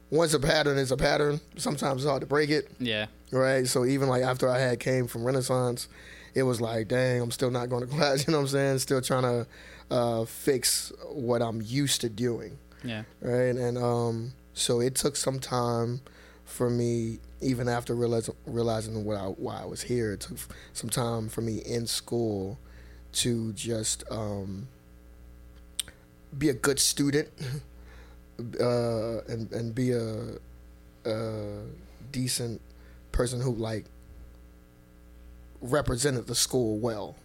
once 0.10 0.34
a 0.34 0.40
pattern 0.40 0.78
is 0.78 0.92
a 0.92 0.98
pattern. 0.98 1.40
Sometimes 1.56 2.04
it's 2.04 2.10
hard 2.10 2.20
to 2.20 2.28
break 2.28 2.50
it 2.50 2.70
Yeah. 2.78 3.06
right? 3.32 3.66
So 3.66 3.86
even 3.86 4.10
like 4.10 4.22
after 4.24 4.50
I 4.50 4.60
had 4.60 4.82
came 4.82 5.08
from 5.08 5.24
Renaissance, 5.24 5.88
it 6.36 6.44
was 6.44 6.60
like, 6.60 6.90
dang, 6.90 7.22
I'm 7.22 7.32
still 7.32 7.52
not 7.52 7.70
going 7.70 7.88
to 7.88 7.94
class. 7.96 8.28
You 8.28 8.32
know 8.34 8.40
what 8.40 8.44
I'm 8.44 8.48
saying? 8.50 8.80
Still 8.80 9.02
trying 9.02 9.24
to 9.24 9.48
uh, 9.90 10.26
fix 10.26 10.92
what 11.10 11.42
I'm 11.42 11.62
used 11.62 12.02
to 12.02 12.10
doing, 12.10 12.58
Yeah. 12.84 13.04
right? 13.22 13.56
And 13.56 13.78
um, 13.78 14.34
so 14.54 14.82
it 14.82 14.96
took 14.96 15.16
some 15.16 15.40
time 15.40 16.02
for 16.52 16.70
me, 16.70 17.20
even 17.40 17.68
after 17.70 17.96
realize, 17.96 18.30
realizing 18.46 19.06
what 19.06 19.18
I, 19.18 19.24
why 19.24 19.62
I 19.62 19.66
was 19.66 19.82
here. 19.82 20.12
It 20.14 20.20
took 20.20 20.38
some 20.74 20.90
time 20.90 21.30
for 21.30 21.42
me 21.42 21.60
in 21.60 21.88
school 21.88 22.60
to 23.14 23.54
just 23.54 24.04
um, 24.12 24.68
be 26.38 26.50
a 26.50 26.54
good 26.54 26.80
student 26.80 27.30
uh, 28.60 29.22
and 29.28 29.52
and 29.52 29.74
be 29.74 29.92
a, 29.92 30.38
a 31.06 31.64
decent 32.12 32.62
person 33.12 33.42
who 33.42 33.54
like 33.56 33.86
represented 35.62 36.28
the 36.28 36.36
school 36.36 36.80
well, 36.80 37.16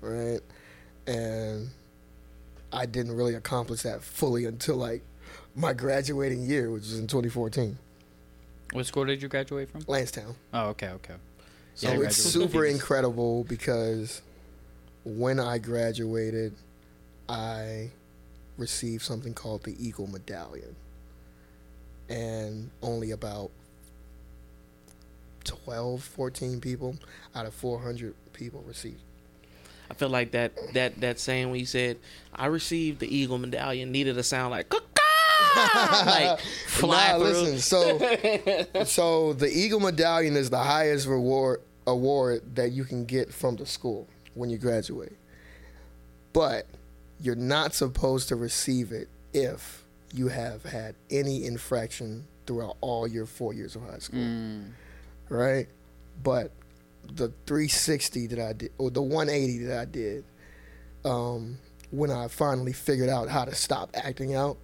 right? 0.00 0.40
And 1.06 1.70
I 2.72 2.86
didn't 2.86 3.16
really 3.16 3.34
accomplish 3.34 3.82
that 3.82 4.02
fully 4.02 4.44
until 4.44 4.76
like 4.76 5.02
my 5.56 5.72
graduating 5.72 6.44
year, 6.44 6.70
which 6.70 6.82
was 6.82 6.98
in 6.98 7.08
2014, 7.08 7.76
What 8.72 8.86
school 8.86 9.04
did 9.04 9.20
you 9.20 9.28
graduate 9.28 9.68
from? 9.68 9.82
Landstown. 9.82 10.34
Oh, 10.54 10.68
okay, 10.68 10.88
okay. 10.88 11.14
So 11.74 11.92
Yeah, 11.92 12.00
it's 12.06 12.16
super 12.16 12.64
incredible 12.64 13.44
because 13.44 14.22
when 15.04 15.40
I 15.40 15.58
graduated, 15.58 16.54
I 17.28 17.90
received 18.56 19.02
something 19.02 19.34
called 19.34 19.64
the 19.64 19.74
Eagle 19.84 20.06
Medallion. 20.06 20.76
And 22.08 22.70
only 22.82 23.12
about 23.12 23.50
12, 25.44 26.02
14 26.02 26.60
people 26.60 26.96
out 27.34 27.46
of 27.46 27.54
400 27.54 28.14
people 28.32 28.62
received. 28.66 29.00
I 29.90 29.94
feel 29.94 30.08
like 30.08 30.30
that 30.32 30.52
that 30.74 31.00
that 31.00 31.18
saying 31.18 31.50
when 31.50 31.58
you 31.58 31.66
said 31.66 31.98
I 32.32 32.46
received 32.46 33.00
the 33.00 33.12
eagle 33.12 33.38
medallion 33.38 33.90
needed 33.90 34.16
a 34.18 34.22
sound 34.22 34.52
like 34.52 34.68
"Caw-caw!" 34.68 34.89
like 36.06 36.40
fly 36.66 37.12
Nah, 37.12 37.18
through. 37.18 37.26
listen, 37.28 37.58
so 37.58 37.98
so 38.84 39.32
the 39.34 39.48
Eagle 39.50 39.80
Medallion 39.80 40.36
is 40.36 40.50
the 40.50 40.58
highest 40.58 41.06
reward 41.06 41.60
award 41.86 42.42
that 42.56 42.72
you 42.72 42.84
can 42.84 43.04
get 43.04 43.32
from 43.32 43.56
the 43.56 43.66
school 43.66 44.08
when 44.34 44.50
you 44.50 44.58
graduate. 44.58 45.16
But 46.32 46.66
you're 47.20 47.34
not 47.34 47.74
supposed 47.74 48.28
to 48.28 48.36
receive 48.36 48.92
it 48.92 49.08
if 49.32 49.84
you 50.14 50.28
have 50.28 50.62
had 50.64 50.94
any 51.10 51.44
infraction 51.46 52.26
throughout 52.46 52.76
all 52.80 53.06
your 53.06 53.26
four 53.26 53.52
years 53.52 53.76
of 53.76 53.82
high 53.82 53.98
school. 53.98 54.20
Mm. 54.20 54.70
Right? 55.28 55.68
But 56.22 56.50
the 57.12 57.28
360 57.46 58.26
that 58.28 58.38
I 58.38 58.52
did, 58.52 58.72
or 58.78 58.90
the 58.90 59.02
180 59.02 59.64
that 59.66 59.78
I 59.78 59.84
did, 59.84 60.24
um, 61.04 61.58
when 61.90 62.10
I 62.10 62.28
finally 62.28 62.72
figured 62.72 63.08
out 63.08 63.28
how 63.28 63.44
to 63.44 63.54
stop 63.54 63.90
acting 63.94 64.34
out, 64.34 64.56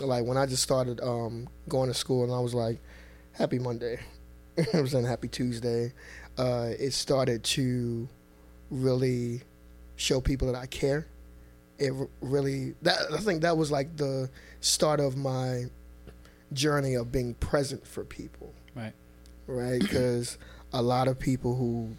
like 0.00 0.24
when 0.24 0.36
I 0.36 0.46
just 0.46 0.62
started 0.62 1.00
um, 1.00 1.48
going 1.68 1.88
to 1.88 1.94
school 1.94 2.24
and 2.24 2.32
I 2.32 2.40
was 2.40 2.54
like, 2.54 2.80
happy 3.32 3.58
Monday. 3.58 4.00
I 4.74 4.80
was 4.80 4.92
saying 4.92 5.04
happy 5.04 5.28
Tuesday. 5.28 5.92
Uh, 6.38 6.70
it 6.78 6.92
started 6.92 7.44
to 7.44 8.08
really 8.70 9.42
show 9.96 10.20
people 10.20 10.52
that 10.52 10.58
I 10.58 10.66
care. 10.66 11.06
It 11.78 11.92
really 12.20 12.74
that 12.82 12.98
I 13.12 13.18
think 13.18 13.42
that 13.42 13.56
was 13.56 13.70
like 13.70 13.96
the 13.96 14.30
start 14.60 14.98
of 14.98 15.16
my 15.16 15.64
journey 16.52 16.94
of 16.94 17.12
being 17.12 17.34
present 17.34 17.86
for 17.86 18.04
people. 18.04 18.54
Right. 18.74 18.92
Right, 19.46 19.80
because 19.80 20.38
a 20.72 20.82
lot 20.82 21.06
of 21.06 21.18
people 21.18 21.54
who 21.54 21.90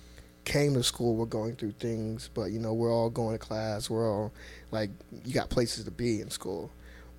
came 0.44 0.74
to 0.74 0.84
school 0.84 1.16
were 1.16 1.26
going 1.26 1.56
through 1.56 1.74
things, 1.74 2.30
but 2.34 2.46
you 2.52 2.60
know 2.60 2.74
we're 2.74 2.94
all 2.94 3.10
going 3.10 3.34
to 3.34 3.40
class. 3.40 3.90
We're 3.90 4.10
all 4.10 4.34
like 4.72 4.90
you 5.24 5.34
got 5.34 5.50
places 5.50 5.86
to 5.86 5.92
be 5.92 6.22
in 6.22 6.30
school, 6.30 6.72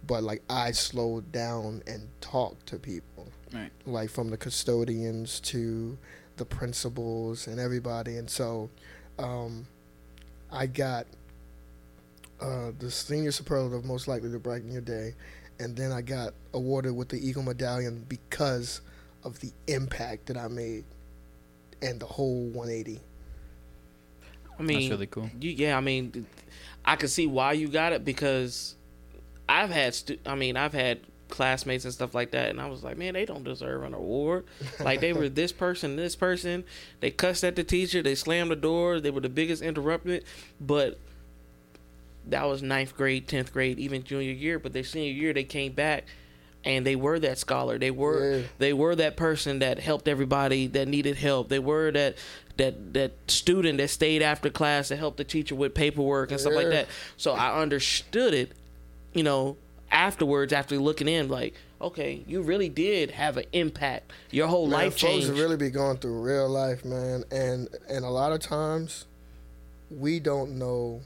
but 0.09 0.25
like 0.25 0.43
I 0.51 0.73
slowed 0.73 1.31
down 1.31 1.83
and 1.87 2.09
talked 2.21 2.67
to 2.69 2.79
people 2.79 3.29
Right. 3.53 3.71
like 3.87 4.11
from 4.11 4.29
the 4.31 4.37
custodians 4.37 5.39
to 5.41 5.97
the 6.37 6.45
principals 6.45 7.47
and 7.47 7.61
everybody. 7.61 8.17
And 8.17 8.29
so 8.29 8.69
um, 9.19 9.67
I 10.51 10.67
got 10.67 11.07
uh, 12.41 12.73
the 12.79 12.91
senior 12.91 13.31
superlative 13.33 13.85
most 13.85 14.09
likely 14.09 14.31
to 14.33 14.39
brighten 14.39 14.71
your 14.73 14.81
day. 14.83 15.15
And 15.61 15.77
then 15.77 15.93
I 15.93 16.03
got 16.03 16.35
awarded 16.53 16.95
with 16.95 17.09
the 17.09 17.17
Eagle 17.27 17.43
Medallion 17.43 18.05
because 18.09 18.81
of 19.25 19.41
the 19.41 19.51
impact 19.67 20.27
that 20.27 20.37
I 20.37 20.49
made 20.49 20.85
and 21.83 21.99
the 22.01 22.07
whole 22.07 22.45
180. 22.51 23.01
I 24.59 24.63
mean, 24.63 24.79
That's 24.81 24.91
really 24.91 25.07
cool. 25.07 25.31
You, 25.41 25.51
yeah, 25.51 25.77
I 25.77 25.81
mean, 25.81 26.27
I 26.85 26.97
can 26.97 27.09
see 27.09 27.27
why 27.27 27.53
you 27.53 27.69
got 27.69 27.93
it 27.93 28.05
because 28.05 28.75
I've 29.49 29.71
had, 29.71 29.95
stu- 29.95 30.19
I 30.27 30.35
mean, 30.35 30.57
I've 30.57 30.73
had 30.75 31.01
classmates 31.29 31.85
and 31.85 31.93
stuff 31.93 32.15
like 32.15 32.31
that, 32.33 32.51
and 32.51 32.61
I 32.61 32.67
was 32.67 32.83
like, 32.85 32.97
man, 32.97 33.15
they 33.15 33.25
don't 33.25 33.45
deserve 33.45 33.83
an 33.83 33.95
award. 33.95 34.45
like 34.81 35.01
they 35.01 35.13
were 35.13 35.29
this 35.29 35.53
person, 35.53 35.97
this 35.97 36.17
person. 36.17 36.65
They 37.01 37.11
cussed 37.11 37.45
at 37.45 37.57
the 37.57 37.65
teacher. 37.65 38.03
They 38.03 38.15
slammed 38.15 38.51
the 38.51 38.57
door. 38.57 39.01
They 39.01 39.11
were 39.11 39.21
the 39.21 39.29
biggest 39.29 39.63
interrupted. 39.63 40.25
But 40.61 40.99
that 42.27 42.45
was 42.45 42.63
ninth 42.63 42.97
grade, 42.97 43.27
tenth 43.29 43.53
grade, 43.53 43.79
even 43.79 44.05
junior 44.05 44.33
year. 44.33 44.59
But 44.59 44.73
their 44.73 44.85
senior 44.85 45.13
year, 45.13 45.33
they 45.33 45.45
came 45.45 45.73
back. 45.73 46.05
And 46.65 46.85
they 46.85 46.97
were 46.97 47.21
that 47.21 47.39
scholar. 47.39 47.79
They 47.79 47.93
were 47.93 48.39
Yeah. 48.41 48.47
they 48.59 48.73
were 48.73 48.97
that 48.97 49.17
person 49.17 49.61
that 49.61 49.79
helped 49.79 50.09
everybody 50.09 50.67
that 50.67 50.89
needed 50.89 51.17
help. 51.17 51.49
They 51.49 51.61
were 51.61 51.93
that 51.93 52.19
that 52.57 52.95
that 52.95 53.13
student 53.29 53.79
that 53.79 53.89
stayed 53.91 54.23
after 54.23 54.51
class 54.51 54.89
to 54.89 54.97
help 54.97 55.17
the 55.17 55.25
teacher 55.25 55.55
with 55.55 55.73
paperwork 55.73 56.33
and 56.33 56.41
stuff 56.41 56.55
like 56.55 56.69
that. 56.71 56.89
So 57.17 57.33
I 57.33 57.63
understood 57.63 58.35
it, 58.35 58.53
you 59.19 59.25
know, 59.25 59.57
afterwards 59.91 60.53
after 60.53 60.79
looking 60.79 61.09
in, 61.09 61.29
like, 61.29 61.53
okay, 61.81 62.23
you 62.29 62.41
really 62.41 62.69
did 62.69 63.11
have 63.11 63.37
an 63.37 63.47
impact. 63.53 64.13
Your 64.31 64.47
whole 64.47 64.69
Man, 64.69 64.79
life 64.79 64.93
folks 64.93 65.03
changed. 65.03 65.29
really 65.31 65.57
be 65.57 65.71
going 65.71 65.97
through 65.97 66.21
real 66.21 66.49
life, 66.49 66.85
man, 66.85 67.25
and 67.33 67.69
and 67.89 68.05
a 68.05 68.09
lot 68.09 68.31
of 68.31 68.39
times 68.39 69.07
we 69.91 70.21
don't 70.21 70.57
know 70.57 71.01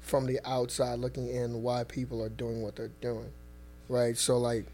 from 0.00 0.26
the 0.26 0.38
outside 0.44 1.00
looking 1.00 1.28
in 1.28 1.60
why 1.64 1.82
people 1.82 2.22
are 2.22 2.28
doing 2.28 2.62
what 2.62 2.76
they're 2.76 2.92
doing, 3.00 3.32
right? 3.88 4.16
So 4.16 4.38
like 4.38 4.66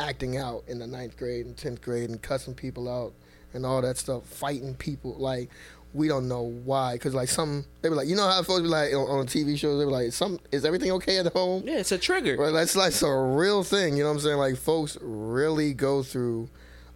acting 0.00 0.36
out 0.36 0.64
in 0.66 0.80
the 0.80 0.86
ninth 0.88 1.16
grade 1.16 1.46
and 1.46 1.56
tenth 1.56 1.80
grade 1.80 2.10
and 2.10 2.20
cussing 2.20 2.54
people 2.54 2.88
out 2.88 3.12
and 3.54 3.64
all 3.64 3.80
that 3.82 3.98
stuff, 3.98 4.24
fighting 4.24 4.74
people, 4.74 5.14
like 5.14 5.48
we 5.94 6.08
don't 6.08 6.28
know 6.28 6.42
why, 6.42 6.94
because 6.94 7.14
like 7.14 7.28
some 7.28 7.64
they 7.82 7.88
be 7.88 7.94
like, 7.94 8.08
you 8.08 8.16
know 8.16 8.28
how 8.28 8.42
folks 8.42 8.62
be 8.62 8.68
like 8.68 8.92
on, 8.94 9.08
on 9.08 9.26
TV 9.26 9.58
shows, 9.58 9.78
they 9.78 9.84
be 9.84 9.90
like, 9.90 10.12
some 10.12 10.38
is 10.50 10.64
everything 10.64 10.90
okay 10.92 11.18
at 11.18 11.32
home? 11.32 11.62
yeah, 11.66 11.78
it's 11.78 11.92
a 11.92 11.98
trigger. 11.98 12.36
Right, 12.36 12.52
that's 12.52 12.76
like 12.76 13.00
a 13.02 13.22
real 13.22 13.62
thing. 13.62 13.96
You 13.96 14.04
know 14.04 14.08
what 14.08 14.16
I'm 14.16 14.20
saying? 14.20 14.38
Like 14.38 14.56
folks 14.56 14.96
really 15.00 15.74
go 15.74 16.02
through 16.02 16.48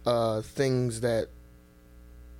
uh, 0.05 0.41
things 0.41 1.01
that 1.01 1.27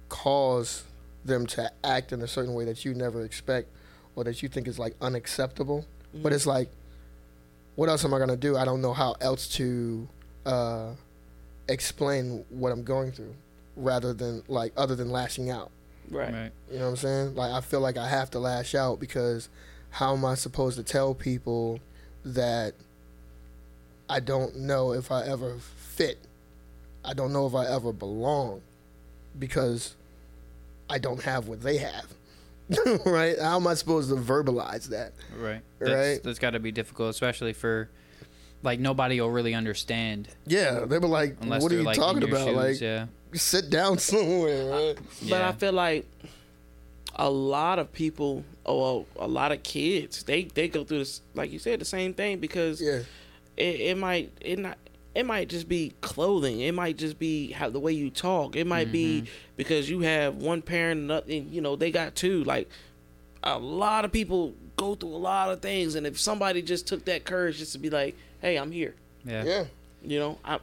cause 0.09 0.83
them 1.25 1.45
to 1.45 1.71
act 1.83 2.11
in 2.13 2.21
a 2.21 2.27
certain 2.27 2.53
way 2.53 2.65
that 2.65 2.85
you 2.85 2.93
never 2.93 3.23
expect 3.23 3.69
or 4.15 4.23
that 4.23 4.41
you 4.41 4.49
think 4.49 4.67
is 4.67 4.79
like 4.79 4.95
unacceptable. 5.01 5.85
But 6.13 6.33
it's 6.33 6.47
like, 6.47 6.71
what 7.75 7.89
else 7.89 8.03
am 8.03 8.13
I 8.13 8.19
gonna 8.19 8.35
do? 8.35 8.57
I 8.57 8.65
don't 8.65 8.81
know 8.81 8.93
how 8.93 9.15
else 9.21 9.47
to 9.57 10.07
uh, 10.45 10.91
explain 11.67 12.43
what 12.49 12.71
I'm 12.71 12.83
going 12.83 13.11
through, 13.11 13.35
rather 13.75 14.13
than 14.13 14.41
like 14.47 14.73
other 14.75 14.95
than 14.95 15.11
lashing 15.11 15.51
out. 15.51 15.69
Right. 16.09 16.33
Right. 16.33 16.51
You 16.71 16.79
know 16.79 16.85
what 16.85 16.89
I'm 16.91 16.95
saying? 16.97 17.35
Like 17.35 17.51
I 17.51 17.61
feel 17.61 17.79
like 17.79 17.97
I 17.97 18.07
have 18.07 18.29
to 18.31 18.39
lash 18.39 18.75
out 18.75 18.99
because 18.99 19.49
how 19.89 20.13
am 20.13 20.25
I 20.25 20.35
supposed 20.35 20.77
to 20.77 20.83
tell 20.83 21.13
people 21.13 21.79
that 22.25 22.73
I 24.09 24.19
don't 24.19 24.57
know 24.57 24.93
if 24.93 25.11
I 25.11 25.25
ever 25.25 25.55
fit? 25.77 26.19
I 27.03 27.13
don't 27.13 27.31
know 27.31 27.47
if 27.47 27.55
I 27.55 27.65
ever 27.67 27.93
belong 27.93 28.61
because 29.37 29.95
I 30.89 30.97
don't 30.97 31.23
have 31.23 31.47
what 31.47 31.61
they 31.61 31.77
have. 31.77 32.05
right? 33.05 33.39
How 33.39 33.55
am 33.55 33.67
I 33.67 33.75
supposed 33.75 34.09
to 34.09 34.15
verbalize 34.15 34.87
that? 34.89 35.13
Right. 35.37 35.61
That's, 35.79 35.91
Right. 35.91 36.23
That's 36.23 36.39
got 36.39 36.51
to 36.51 36.59
be 36.59 36.71
difficult, 36.71 37.11
especially 37.11 37.53
for 37.53 37.89
like 38.63 38.79
nobody 38.79 39.21
will 39.21 39.29
really 39.29 39.53
understand 39.53 40.27
Yeah, 40.45 40.85
they 40.85 40.97
were 40.97 41.07
like, 41.07 41.37
"What 41.43 41.71
are 41.71 41.75
you 41.75 41.83
like 41.83 41.95
talking 41.95 42.23
about? 42.23 42.47
shoes. 42.47 42.55
Like, 42.55 42.81
yeah. 42.81 43.05
Sit 43.37 43.69
down 43.69 43.97
somewhere." 43.99 44.69
Right? 44.69 44.97
But. 45.29 45.41
I 45.41 45.51
feel 45.53 45.73
like 45.73 46.05
a 47.15 47.29
lot 47.29 47.79
of 47.79 47.91
people, 47.91 48.43
or 48.63 49.05
well, 49.15 49.25
a 49.25 49.27
lot 49.27 49.51
of 49.51 49.63
kids, 49.63 50.23
they 50.23 50.43
they 50.43 50.67
go 50.67 50.83
through 50.83 50.99
this, 50.99 51.21
like 51.33 51.51
you 51.51 51.59
said, 51.59 51.79
the 51.79 51.85
same 51.85 52.13
thing 52.13 52.39
because 52.39 52.81
Yeah, 52.81 53.01
it, 53.55 53.79
it 53.79 53.97
might 53.97 54.31
it 54.41 54.59
not 54.59 54.77
it 55.15 55.25
might 55.25 55.49
just 55.49 55.67
be 55.67 55.93
clothing. 56.01 56.61
It 56.61 56.73
might 56.73 56.95
just 56.95 57.17
be 57.17 57.51
how 57.51 57.71
the 57.71 57.79
way 57.79 57.91
you 57.91 58.11
talk. 58.11 58.55
It 58.55 58.67
might 58.67 58.91
be 58.91 59.25
because 59.55 59.89
you 59.89 60.01
have 60.01 60.35
one 60.35 60.61
parent 60.61 60.99
and 60.99 61.07
nothing. 61.07 61.49
You 61.51 61.61
know, 61.61 61.75
they 61.75 61.89
got 61.89 62.13
two. 62.13 62.43
Like 62.43 62.69
a 63.41 63.57
lot 63.57 64.05
of 64.05 64.11
people 64.11 64.53
go 64.75 64.93
through 64.93 65.09
a 65.09 65.17
lot 65.17 65.49
of 65.49 65.59
things, 65.59 65.95
and 65.95 66.05
if 66.05 66.19
somebody 66.19 66.61
just 66.61 66.85
took 66.85 67.05
that 67.05 67.25
courage 67.25 67.57
just 67.57 67.73
to 67.73 67.79
be 67.79 67.89
like, 67.89 68.15
"Hey, 68.41 68.57
I'm 68.57 68.71
here," 68.71 68.93
yeah. 69.25 69.43
yeah, 69.43 69.63
you 70.03 70.19
know, 70.19 70.37
I'm 70.45 70.59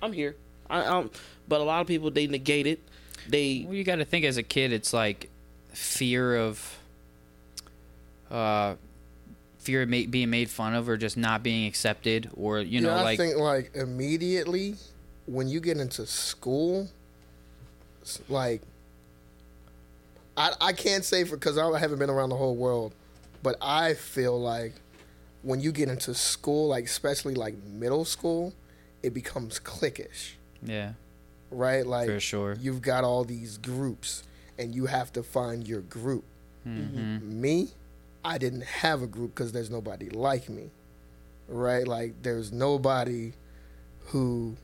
I'm 0.00 0.14
here. 0.14 0.34
I, 0.70 0.84
um, 0.84 1.10
but 1.50 1.60
a 1.60 1.64
lot 1.64 1.82
of 1.82 1.86
people 1.86 2.10
they 2.10 2.26
negate 2.26 2.66
it. 2.66 2.80
They 3.28 3.64
Well, 3.66 3.74
you 3.74 3.84
got 3.84 3.96
to 3.96 4.04
think 4.06 4.24
as 4.24 4.38
a 4.38 4.42
kid, 4.42 4.72
it's 4.72 4.94
like 4.94 5.28
fear 5.72 6.36
of, 6.36 6.78
uh, 8.30 8.76
fear 9.58 9.82
of 9.82 9.88
ma- 9.90 10.06
being 10.08 10.30
made 10.30 10.48
fun 10.48 10.74
of 10.74 10.88
or 10.88 10.96
just 10.96 11.18
not 11.18 11.42
being 11.42 11.66
accepted, 11.66 12.30
or 12.34 12.60
you 12.60 12.80
know, 12.80 12.94
yeah, 12.94 13.02
like 13.02 13.20
I 13.20 13.24
think 13.24 13.36
like 13.36 13.72
immediately 13.74 14.76
when 15.26 15.48
you 15.48 15.60
get 15.60 15.76
into 15.76 16.06
school, 16.06 16.88
like 18.28 18.62
I 20.36 20.52
I 20.60 20.72
can't 20.72 21.04
say 21.04 21.24
for 21.24 21.36
because 21.36 21.58
I 21.58 21.78
haven't 21.78 21.98
been 21.98 22.10
around 22.10 22.30
the 22.30 22.36
whole 22.36 22.56
world, 22.56 22.94
but 23.42 23.56
I 23.60 23.94
feel 23.94 24.40
like 24.40 24.74
when 25.42 25.60
you 25.60 25.72
get 25.72 25.88
into 25.88 26.14
school, 26.14 26.68
like 26.68 26.84
especially 26.84 27.34
like 27.34 27.54
middle 27.64 28.04
school, 28.04 28.54
it 29.02 29.12
becomes 29.14 29.58
cliquish, 29.60 30.32
yeah, 30.62 30.92
right? 31.50 31.86
Like 31.86 32.08
for 32.08 32.20
sure. 32.20 32.56
you've 32.60 32.82
got 32.82 33.04
all 33.04 33.24
these 33.24 33.58
groups, 33.58 34.22
and 34.58 34.74
you 34.74 34.86
have 34.86 35.12
to 35.14 35.22
find 35.22 35.66
your 35.66 35.80
group. 35.82 36.24
Mm-hmm. 36.66 37.40
Me, 37.40 37.68
I 38.24 38.38
didn't 38.38 38.64
have 38.64 39.02
a 39.02 39.06
group 39.06 39.34
because 39.34 39.52
there's 39.52 39.70
nobody 39.70 40.10
like 40.10 40.48
me, 40.48 40.70
right? 41.48 41.86
Like 41.86 42.22
there's 42.22 42.52
nobody 42.52 43.32
who, 44.06 44.56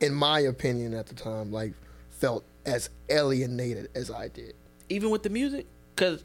in 0.00 0.14
my 0.14 0.40
opinion 0.40 0.94
at 0.94 1.06
the 1.06 1.14
time, 1.14 1.52
like 1.52 1.72
felt 2.10 2.44
as 2.66 2.90
alienated 3.08 3.88
as 3.94 4.10
I 4.10 4.28
did. 4.28 4.54
even 4.88 5.10
with 5.10 5.22
the 5.24 5.30
music 5.30 5.66
because 5.94 6.22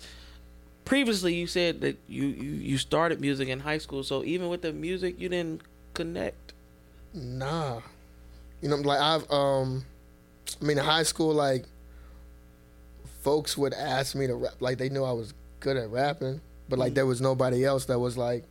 previously 0.85 1.33
you 1.33 1.47
said 1.47 1.81
that 1.81 1.97
you, 2.07 2.25
you 2.27 2.51
you 2.51 2.77
started 2.77 3.19
music 3.19 3.47
in 3.49 3.59
high 3.61 3.77
school 3.79 4.03
so 4.03 4.23
even 4.23 4.47
with 4.49 4.61
the 4.61 4.71
music 4.71 5.19
you 5.19 5.29
didn't 5.29 5.61
connect 5.93 6.53
Nah, 7.13 7.81
you 8.61 8.69
know, 8.69 8.77
like 8.77 8.99
I've 8.99 9.29
um, 9.31 9.83
I 10.61 10.65
mean, 10.65 10.77
in 10.77 10.83
high 10.83 11.03
school, 11.03 11.33
like 11.33 11.65
folks 13.21 13.57
would 13.57 13.73
ask 13.73 14.15
me 14.15 14.27
to 14.27 14.35
rap, 14.35 14.53
like 14.59 14.77
they 14.77 14.89
knew 14.89 15.03
I 15.03 15.11
was 15.11 15.33
good 15.59 15.77
at 15.77 15.89
rapping, 15.89 16.41
but 16.69 16.79
like 16.79 16.93
there 16.93 17.05
was 17.05 17.21
nobody 17.21 17.65
else 17.65 17.85
that 17.85 17.99
was 17.99 18.17
like 18.17 18.43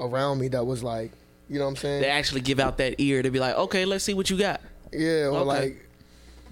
around 0.00 0.38
me 0.40 0.48
that 0.48 0.64
was 0.64 0.82
like, 0.82 1.10
you 1.48 1.58
know 1.58 1.64
what 1.64 1.70
I'm 1.72 1.76
saying? 1.76 2.02
they 2.02 2.08
actually 2.10 2.40
give 2.40 2.58
out 2.60 2.78
that 2.78 2.94
ear 2.98 3.22
to 3.22 3.30
be 3.30 3.38
like 3.38 3.54
okay 3.56 3.84
let's 3.84 4.02
see 4.04 4.14
what 4.14 4.30
you 4.30 4.38
got 4.38 4.60
Yeah, 4.92 5.26
or 5.26 5.38
Okay. 5.40 5.44
like 5.44 5.88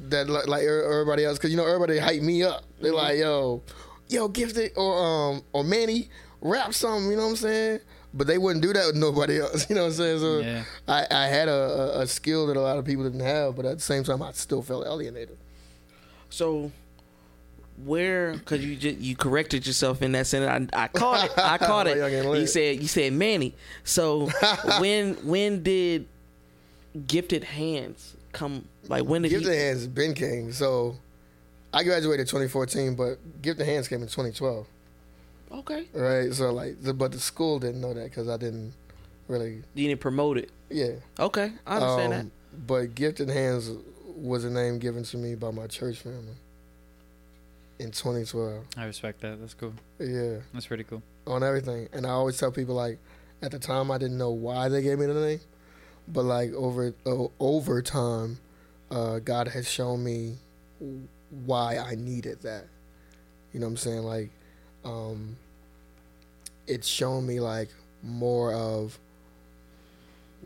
that, 0.08 0.28
like, 0.28 0.46
like 0.48 0.64
er- 0.64 0.84
everybody 0.92 1.24
else, 1.24 1.38
because 1.38 1.50
you 1.50 1.56
know 1.56 1.66
everybody 1.66 1.98
hype 1.98 2.22
me 2.22 2.42
up. 2.42 2.64
They're 2.80 2.90
Mm-hmm. 2.92 2.96
like, 2.96 3.18
"Yo, 3.18 3.62
yo, 4.08 4.28
gifted 4.28 4.72
or 4.76 4.98
um 5.32 5.42
or 5.52 5.62
Manny, 5.64 6.08
rap 6.40 6.74
something." 6.74 7.10
You 7.10 7.16
know 7.16 7.24
what 7.24 7.30
I'm 7.30 7.36
saying? 7.36 7.80
But 8.14 8.26
they 8.26 8.36
wouldn't 8.38 8.62
do 8.62 8.72
that 8.74 8.86
with 8.86 8.96
nobody 8.96 9.40
else. 9.40 9.66
You 9.70 9.74
know 9.76 9.82
what 9.82 9.88
I'm 9.88 9.94
saying? 9.94 10.18
So 10.20 10.38
Yeah. 10.40 10.64
I, 10.86 11.06
I 11.10 11.26
had 11.28 11.48
a, 11.48 11.52
a, 11.52 12.00
a 12.00 12.06
skill 12.06 12.46
that 12.48 12.56
a 12.56 12.60
lot 12.60 12.78
of 12.78 12.84
people 12.84 13.04
didn't 13.04 13.20
have, 13.20 13.56
but 13.56 13.64
at 13.64 13.78
the 13.78 13.82
same 13.82 14.04
time, 14.04 14.22
I 14.22 14.32
still 14.32 14.62
felt 14.62 14.86
alienated. 14.86 15.38
so 16.30 16.70
where 17.86 18.34
because 18.34 18.62
you 18.64 18.76
just 18.76 18.98
you 18.98 19.16
corrected 19.16 19.66
yourself 19.66 20.02
in 20.02 20.12
that 20.12 20.26
sentence 20.26 20.70
I, 20.74 20.84
I 20.84 20.88
caught 20.88 21.24
it 21.24 21.32
I 21.38 21.56
caught 21.58 21.86
Like 21.86 21.96
y'all 21.96 22.10
getting 22.10 22.30
it 22.30 22.38
you 22.40 22.46
said 22.46 22.80
you 22.82 22.86
said 22.86 23.14
Manny 23.14 23.54
so 23.82 24.28
when 24.78 25.14
when 25.26 25.62
did 25.62 26.06
gifted 27.06 27.42
hands 27.44 28.14
come 28.32 28.68
like 28.88 29.04
when 29.04 29.22
did 29.22 29.30
gifted 29.30 29.52
he 29.52 29.58
Hands 29.58 29.86
Ben 29.86 30.12
came. 30.14 30.52
So 30.52 30.96
I 31.72 31.82
graduated 31.82 32.26
2014, 32.28 32.94
but 32.94 33.18
gifted 33.40 33.66
Hands 33.66 33.88
came 33.88 34.02
in 34.02 34.08
2012. 34.08 34.66
Okay 35.52 35.86
Right. 35.92 36.32
So 36.32 36.52
like, 36.52 36.80
the, 36.82 36.92
but 36.94 37.12
the 37.12 37.20
school 37.20 37.58
didn't 37.58 37.80
know 37.80 37.92
that 37.94 38.04
because 38.04 38.28
I 38.28 38.36
didn't 38.36 38.72
really. 39.28 39.62
you 39.74 39.88
didn't 39.88 40.00
promote 40.00 40.38
it 40.38 40.50
Yeah. 40.70 40.94
okay 41.18 41.52
I 41.66 41.76
understand 41.76 42.12
Um, 42.14 42.32
But 42.66 42.94
Gifted 42.94 43.28
Hands 43.28 43.70
was 44.16 44.44
a 44.44 44.50
name 44.50 44.78
given 44.78 45.02
to 45.04 45.16
me 45.16 45.34
by 45.34 45.50
my 45.50 45.66
church 45.66 45.98
family 45.98 46.36
in 47.78 47.90
2012. 47.90 48.64
I 48.76 48.84
respect 48.84 49.20
that. 49.22 49.40
That's 49.40 49.54
cool. 49.54 49.72
Yeah, 49.98 50.36
That's 50.52 50.66
pretty 50.66 50.84
cool. 50.84 51.02
on 51.26 51.42
everything. 51.42 51.88
And 51.92 52.06
I 52.06 52.10
always 52.10 52.38
tell 52.38 52.52
people 52.52 52.74
like, 52.74 52.98
at 53.42 53.50
the 53.50 53.58
time 53.58 53.90
I 53.90 53.98
didn't 53.98 54.18
know 54.18 54.30
why 54.30 54.68
they 54.68 54.82
gave 54.82 54.98
me 54.98 55.06
the 55.06 55.14
name, 55.14 55.40
but 56.06 56.22
like 56.24 56.52
over 56.52 56.94
uh, 57.06 57.26
over 57.40 57.82
time, 57.82 58.38
uh, 58.90 59.18
God 59.18 59.48
has 59.48 59.68
shown 59.68 60.04
me 60.04 60.36
why 61.30 61.78
I 61.78 61.94
needed 61.96 62.42
that. 62.42 62.66
You 63.52 63.60
know 63.60 63.66
what 63.66 63.70
I'm 63.72 63.76
saying? 63.78 64.02
Like, 64.04 64.30
um, 64.84 65.36
it's 66.66 66.86
shown 66.86 67.26
me 67.26 67.40
like 67.40 67.68
more 68.02 68.52
of 68.54 68.98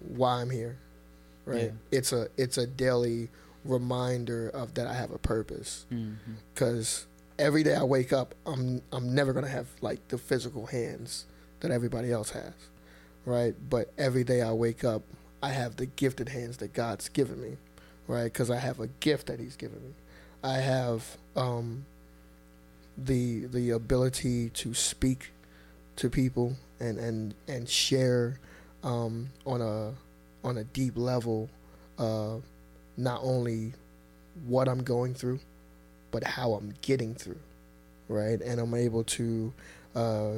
why 0.00 0.40
I'm 0.40 0.50
here. 0.50 0.76
Right. 1.44 1.62
Yeah. 1.64 1.70
It's 1.98 2.12
a 2.12 2.28
it's 2.36 2.58
a 2.58 2.66
daily 2.66 3.28
reminder 3.64 4.48
of 4.50 4.74
that 4.74 4.86
I 4.86 4.94
have 4.94 5.10
a 5.10 5.18
purpose 5.18 5.86
hmm 5.88 6.12
because 6.54 7.06
every 7.38 7.62
day 7.62 7.74
I 7.74 7.82
wake 7.82 8.12
up, 8.12 8.34
I'm 8.46 8.82
I'm 8.92 9.14
never 9.14 9.32
gonna 9.32 9.48
have 9.48 9.66
like 9.80 10.06
the 10.08 10.18
physical 10.18 10.66
hands 10.66 11.26
that 11.60 11.70
everybody 11.70 12.10
else 12.12 12.30
has, 12.30 12.52
right? 13.24 13.54
But 13.70 13.92
every 13.98 14.24
day 14.24 14.42
I 14.42 14.52
wake 14.52 14.84
up, 14.84 15.02
I 15.42 15.50
have 15.50 15.76
the 15.76 15.86
gifted 15.86 16.30
hands 16.30 16.56
that 16.58 16.72
God's 16.72 17.08
given 17.08 17.40
me, 17.42 17.56
right? 18.08 18.24
Because 18.24 18.50
I 18.50 18.56
have 18.58 18.80
a 18.80 18.86
gift 19.00 19.26
that 19.28 19.38
He's 19.40 19.56
given 19.56 19.82
me. 19.82 19.94
I 20.42 20.58
have 20.58 21.16
um, 21.34 21.84
the 22.96 23.46
the 23.46 23.70
ability 23.70 24.50
to 24.50 24.74
speak 24.74 25.32
to 25.96 26.10
people 26.10 26.56
and 26.80 26.98
and 26.98 27.34
and 27.48 27.68
share 27.68 28.38
um, 28.82 29.28
on 29.44 29.60
a 29.60 29.92
on 30.46 30.58
a 30.58 30.64
deep 30.64 30.96
level, 30.96 31.50
uh, 31.98 32.36
not 32.96 33.20
only 33.22 33.72
what 34.46 34.68
I'm 34.68 34.82
going 34.82 35.14
through, 35.14 35.40
but 36.10 36.22
how 36.22 36.52
I'm 36.54 36.74
getting 36.82 37.14
through, 37.14 37.40
right? 38.08 38.40
And 38.40 38.60
I'm 38.60 38.74
able 38.74 39.04
to 39.04 39.52
uh, 39.94 40.32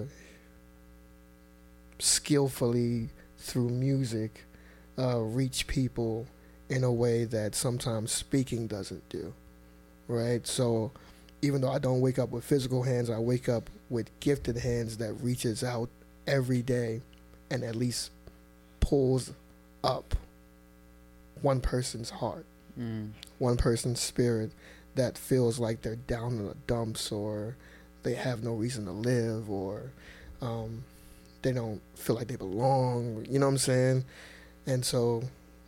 skillfully 1.99 3.11
through 3.39 3.69
music 3.71 4.45
uh, 4.99 5.19
reach 5.19 5.67
people 5.67 6.27
in 6.69 6.85
a 6.85 6.93
way 6.93 7.25
that 7.25 7.55
sometimes 7.55 8.13
speaking 8.13 8.67
doesn't 8.67 9.09
do, 9.09 9.33
right? 10.07 10.47
So 10.47 10.93
even 11.43 11.61
though 11.61 11.71
I 11.71 11.79
don't 11.79 12.01
wake 12.01 12.19
up 12.19 12.31
with 12.31 12.45
physical 12.45 12.83
hands, 12.83 13.11
I 13.11 13.19
wake 13.19 13.49
up 13.49 13.71
with 13.91 14.11
gifted 14.21 14.57
hands 14.59 14.97
that 14.99 15.13
reaches 15.15 15.63
out 15.65 15.89
every 16.27 16.63
day 16.63 17.01
and 17.51 17.63
at 17.65 17.75
least 17.77 18.11
pulls 18.81 19.33
up 19.85 20.15
one 21.43 21.61
person's 21.61 22.11
heart 22.11 22.45
Mm. 22.79 23.09
one 23.41 23.57
person's 23.57 23.99
spirit 23.99 24.53
that 24.95 25.19
feels 25.19 25.59
like 25.59 25.83
they're 25.83 25.97
down 25.97 26.35
in 26.39 26.47
the 26.47 26.55
dumps 26.69 27.11
or 27.11 27.57
they 28.05 28.15
have 28.15 28.45
no 28.45 28.55
reason 28.55 28.85
to 28.85 28.93
live 28.93 29.51
or 29.51 29.91
um, 30.41 30.85
they 31.43 31.51
don't 31.51 31.81
feel 31.97 32.15
like 32.15 32.29
they 32.29 32.37
belong. 32.37 33.27
You 33.29 33.41
know 33.41 33.47
what 33.47 33.53
I'm 33.53 33.59
saying? 33.59 34.05
And 34.67 34.85
so 34.85 35.25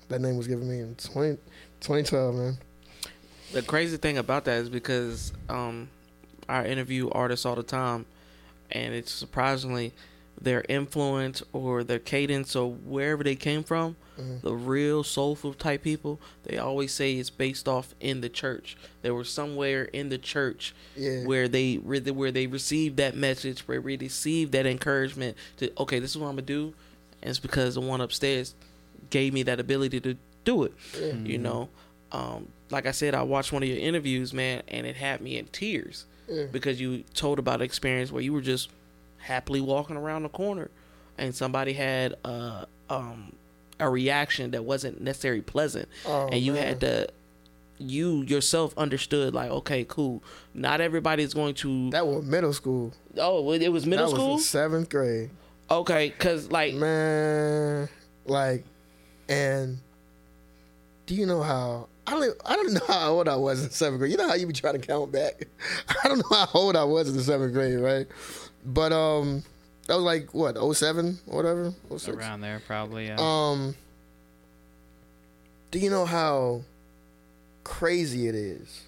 that 0.08 0.20
name 0.20 0.36
was 0.36 0.46
given 0.46 0.68
me 0.68 0.78
in 0.78 0.94
20, 0.94 1.36
2012, 1.80 2.34
man. 2.36 2.58
The 3.52 3.62
crazy 3.62 3.96
thing 3.96 4.16
about 4.18 4.44
that 4.44 4.58
is 4.58 4.68
because 4.68 5.32
um, 5.48 5.88
I 6.48 6.66
interview 6.66 7.08
artists 7.10 7.44
all 7.44 7.56
the 7.56 7.62
time, 7.62 8.06
and 8.70 8.94
it's 8.94 9.10
surprisingly 9.12 9.92
their 10.40 10.64
influence 10.68 11.42
or 11.52 11.84
their 11.84 11.98
cadence 11.98 12.54
or 12.56 12.70
wherever 12.72 13.22
they 13.24 13.34
came 13.36 13.62
from, 13.62 13.96
Mhm. 14.18 14.42
the 14.42 14.54
real 14.54 15.02
soulful 15.02 15.52
type 15.54 15.82
people, 15.82 16.20
they 16.44 16.58
always 16.58 16.92
say 16.92 17.14
it's 17.16 17.30
based 17.30 17.66
off 17.66 17.94
in 18.00 18.20
the 18.20 18.28
church. 18.28 18.76
They 19.02 19.10
were 19.10 19.24
somewhere 19.24 19.84
in 19.84 20.10
the 20.10 20.18
church 20.18 20.74
Yeah. 20.96 21.24
where 21.24 21.48
they 21.48 21.76
where 21.76 22.00
they- 22.00 22.10
where 22.10 22.30
they 22.32 22.46
received 22.46 22.96
that 22.98 23.16
message, 23.16 23.60
where 23.60 23.80
they 23.80 23.96
received 23.96 24.52
that 24.52 24.66
encouragement 24.66 25.36
to 25.58 25.70
okay, 25.78 25.98
this 25.98 26.10
is 26.12 26.18
what 26.18 26.28
I'm 26.28 26.34
gonna 26.36 26.42
do, 26.42 26.74
and 27.22 27.30
it's 27.30 27.38
because 27.38 27.74
the 27.74 27.80
one 27.80 28.00
upstairs 28.02 28.54
gave 29.10 29.32
me 29.32 29.42
that 29.44 29.58
ability 29.58 30.00
to 30.00 30.16
do 30.44 30.64
it. 30.64 30.72
Yeah. 30.98 31.14
You 31.14 31.38
know, 31.38 31.68
um, 32.12 32.48
like 32.70 32.86
I 32.86 32.92
said, 32.92 33.14
I 33.14 33.22
watched 33.22 33.52
one 33.52 33.62
of 33.62 33.68
your 33.68 33.78
interviews, 33.78 34.32
man, 34.32 34.62
and 34.68 34.86
it 34.86 34.96
had 34.96 35.20
me 35.20 35.36
in 35.38 35.46
tears 35.46 36.04
Yeah. 36.28 36.44
because 36.52 36.80
you 36.80 37.04
told 37.14 37.38
about 37.38 37.56
an 37.60 37.64
experience 37.66 38.10
where 38.12 38.22
you 38.22 38.32
were 38.32 38.40
just 38.40 38.68
happily 39.18 39.60
walking 39.60 39.96
around 39.96 40.22
the 40.22 40.28
corner, 40.28 40.70
and 41.18 41.34
somebody 41.34 41.72
had 41.74 42.14
a 42.24 42.66
um, 42.88 43.32
a 43.78 43.88
reaction 43.88 44.50
that 44.52 44.64
wasn't 44.64 45.00
necessarily 45.00 45.40
pleasant, 45.42 45.88
Oh, 46.06 46.28
and 46.28 46.40
you 46.40 46.52
man. 46.54 46.66
had 46.66 46.80
to. 46.80 47.08
You 47.82 48.20
yourself 48.24 48.76
understood, 48.76 49.32
like, 49.32 49.50
okay, 49.50 49.84
cool. 49.88 50.22
Not 50.52 50.82
everybody's 50.82 51.32
going 51.32 51.54
to. 51.54 51.88
That 51.90 52.06
was 52.06 52.26
middle 52.26 52.52
school. 52.52 52.92
oh, 53.16 53.52
it 53.52 53.68
was 53.70 53.86
middle 53.86 54.10
that 54.10 54.14
school. 54.16 54.34
Was 54.34 54.46
seventh 54.46 54.90
grade. 54.90 55.30
okay, 55.70 56.10
because 56.10 56.50
like, 56.50 56.74
Man, 56.74 57.88
like, 58.26 58.64
and 59.30 59.78
do 61.06 61.14
you 61.14 61.24
know 61.24 61.40
how? 61.42 61.88
I 62.10 62.14
don't. 62.14 62.36
I 62.44 62.56
don't 62.56 62.72
know 62.72 62.80
how 62.88 63.12
old 63.12 63.28
I 63.28 63.36
was 63.36 63.62
in 63.62 63.70
seventh 63.70 64.00
grade. 64.00 64.10
You 64.10 64.16
know 64.16 64.28
how 64.28 64.34
you 64.34 64.46
be 64.46 64.52
trying 64.52 64.80
to 64.80 64.84
count 64.84 65.12
back. 65.12 65.46
I 66.04 66.08
don't 66.08 66.18
know 66.18 66.36
how 66.36 66.48
old 66.54 66.74
I 66.74 66.82
was 66.82 67.08
in 67.08 67.16
the 67.16 67.22
seventh 67.22 67.52
grade, 67.52 67.78
right? 67.78 68.08
But 68.64 68.92
um, 68.92 69.44
that 69.86 69.94
was 69.94 70.04
like 70.04 70.34
what 70.34 70.56
07 70.76 71.20
or 71.28 71.36
whatever. 71.36 71.72
06? 71.96 72.08
Around 72.08 72.40
there, 72.40 72.60
probably. 72.66 73.06
Yeah. 73.06 73.16
Um, 73.18 73.76
do 75.70 75.78
you 75.78 75.88
know 75.88 76.04
how 76.04 76.62
crazy 77.62 78.26
it 78.26 78.34
is 78.34 78.82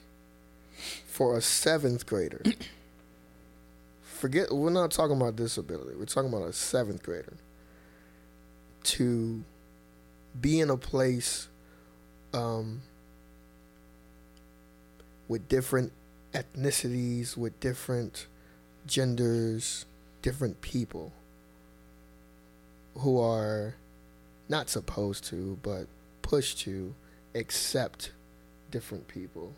for 1.06 1.36
a 1.36 1.40
seventh 1.40 2.06
grader? 2.06 2.42
Forget, 4.02 4.52
we're 4.52 4.70
not 4.70 4.90
talking 4.90 5.16
about 5.16 5.36
disability. 5.36 5.96
We're 5.96 6.06
talking 6.06 6.32
about 6.32 6.48
a 6.48 6.52
seventh 6.52 7.02
grader 7.02 7.34
to 8.84 9.44
be 10.40 10.60
in 10.60 10.70
a 10.70 10.76
place 10.76 11.48
um, 12.34 12.82
with 15.32 15.48
different 15.48 15.90
ethnicities, 16.34 17.38
with 17.38 17.58
different 17.58 18.26
genders, 18.86 19.86
different 20.20 20.60
people 20.60 21.10
who 22.98 23.18
are 23.18 23.74
not 24.50 24.68
supposed 24.68 25.24
to, 25.24 25.58
but 25.62 25.86
pushed 26.20 26.58
to 26.58 26.94
accept 27.34 28.12
different 28.70 29.08
people. 29.08 29.54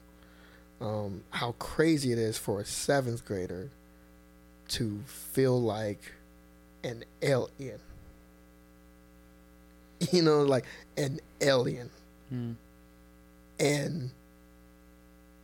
Um, 0.81 1.25
how 1.31 1.57
crazy 1.59 2.13
it 2.13 2.19
is 2.19 2.39
for 2.39 2.61
a 2.61 2.65
seventh 2.65 3.25
grader 3.25 3.69
to 4.69 5.01
feel 5.07 5.61
like 5.61 6.13
an 6.85 7.03
alien. 7.21 7.81
You 10.13 10.23
know, 10.23 10.43
like 10.43 10.67
an 10.99 11.21
alien. 11.41 11.89
Mm. 12.33 12.57
And 13.59 14.11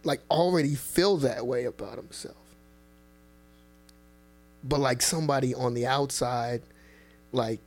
like 0.04 0.20
already 0.30 0.74
feel 0.74 1.16
that 1.18 1.46
way 1.46 1.64
about 1.64 1.96
himself. 1.96 2.36
But 4.62 4.80
like 4.80 5.02
somebody 5.02 5.54
on 5.54 5.74
the 5.74 5.86
outside, 5.86 6.62
like 7.32 7.60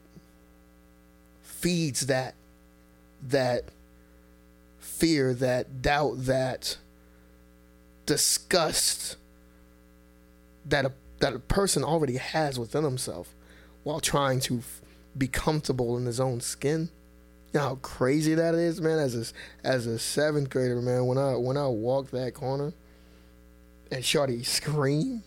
feeds 1.42 2.08
that 2.08 2.36
that 3.30 3.66
fear, 4.80 5.34
that 5.34 5.82
doubt, 5.82 6.26
that 6.26 6.78
disgust 8.06 9.16
that 10.66 10.86
a 10.86 10.92
that 11.20 11.34
a 11.34 11.40
person 11.40 11.84
already 11.84 12.18
has 12.18 12.60
within 12.60 12.84
himself 12.84 13.34
while 13.84 14.00
trying 14.02 14.40
to 14.42 14.58
f- 14.58 14.82
be 15.18 15.28
comfortable 15.28 15.98
in 15.98 16.06
his 16.06 16.20
own 16.20 16.42
skin. 16.42 16.90
You 17.54 17.60
know 17.60 17.68
how 17.70 17.76
crazy 17.76 18.34
that 18.34 18.56
is, 18.56 18.82
man. 18.82 18.98
As 18.98 19.16
a 19.16 19.68
as 19.68 19.86
a 19.86 20.00
seventh 20.00 20.50
grader, 20.50 20.82
man, 20.82 21.06
when 21.06 21.18
I 21.20 21.36
when 21.36 21.56
I 21.56 21.68
walked 21.68 22.12
that 22.12 22.34
corner 22.34 22.74
and 23.92 24.04
Shorty 24.04 24.42
screamed, 24.44 25.22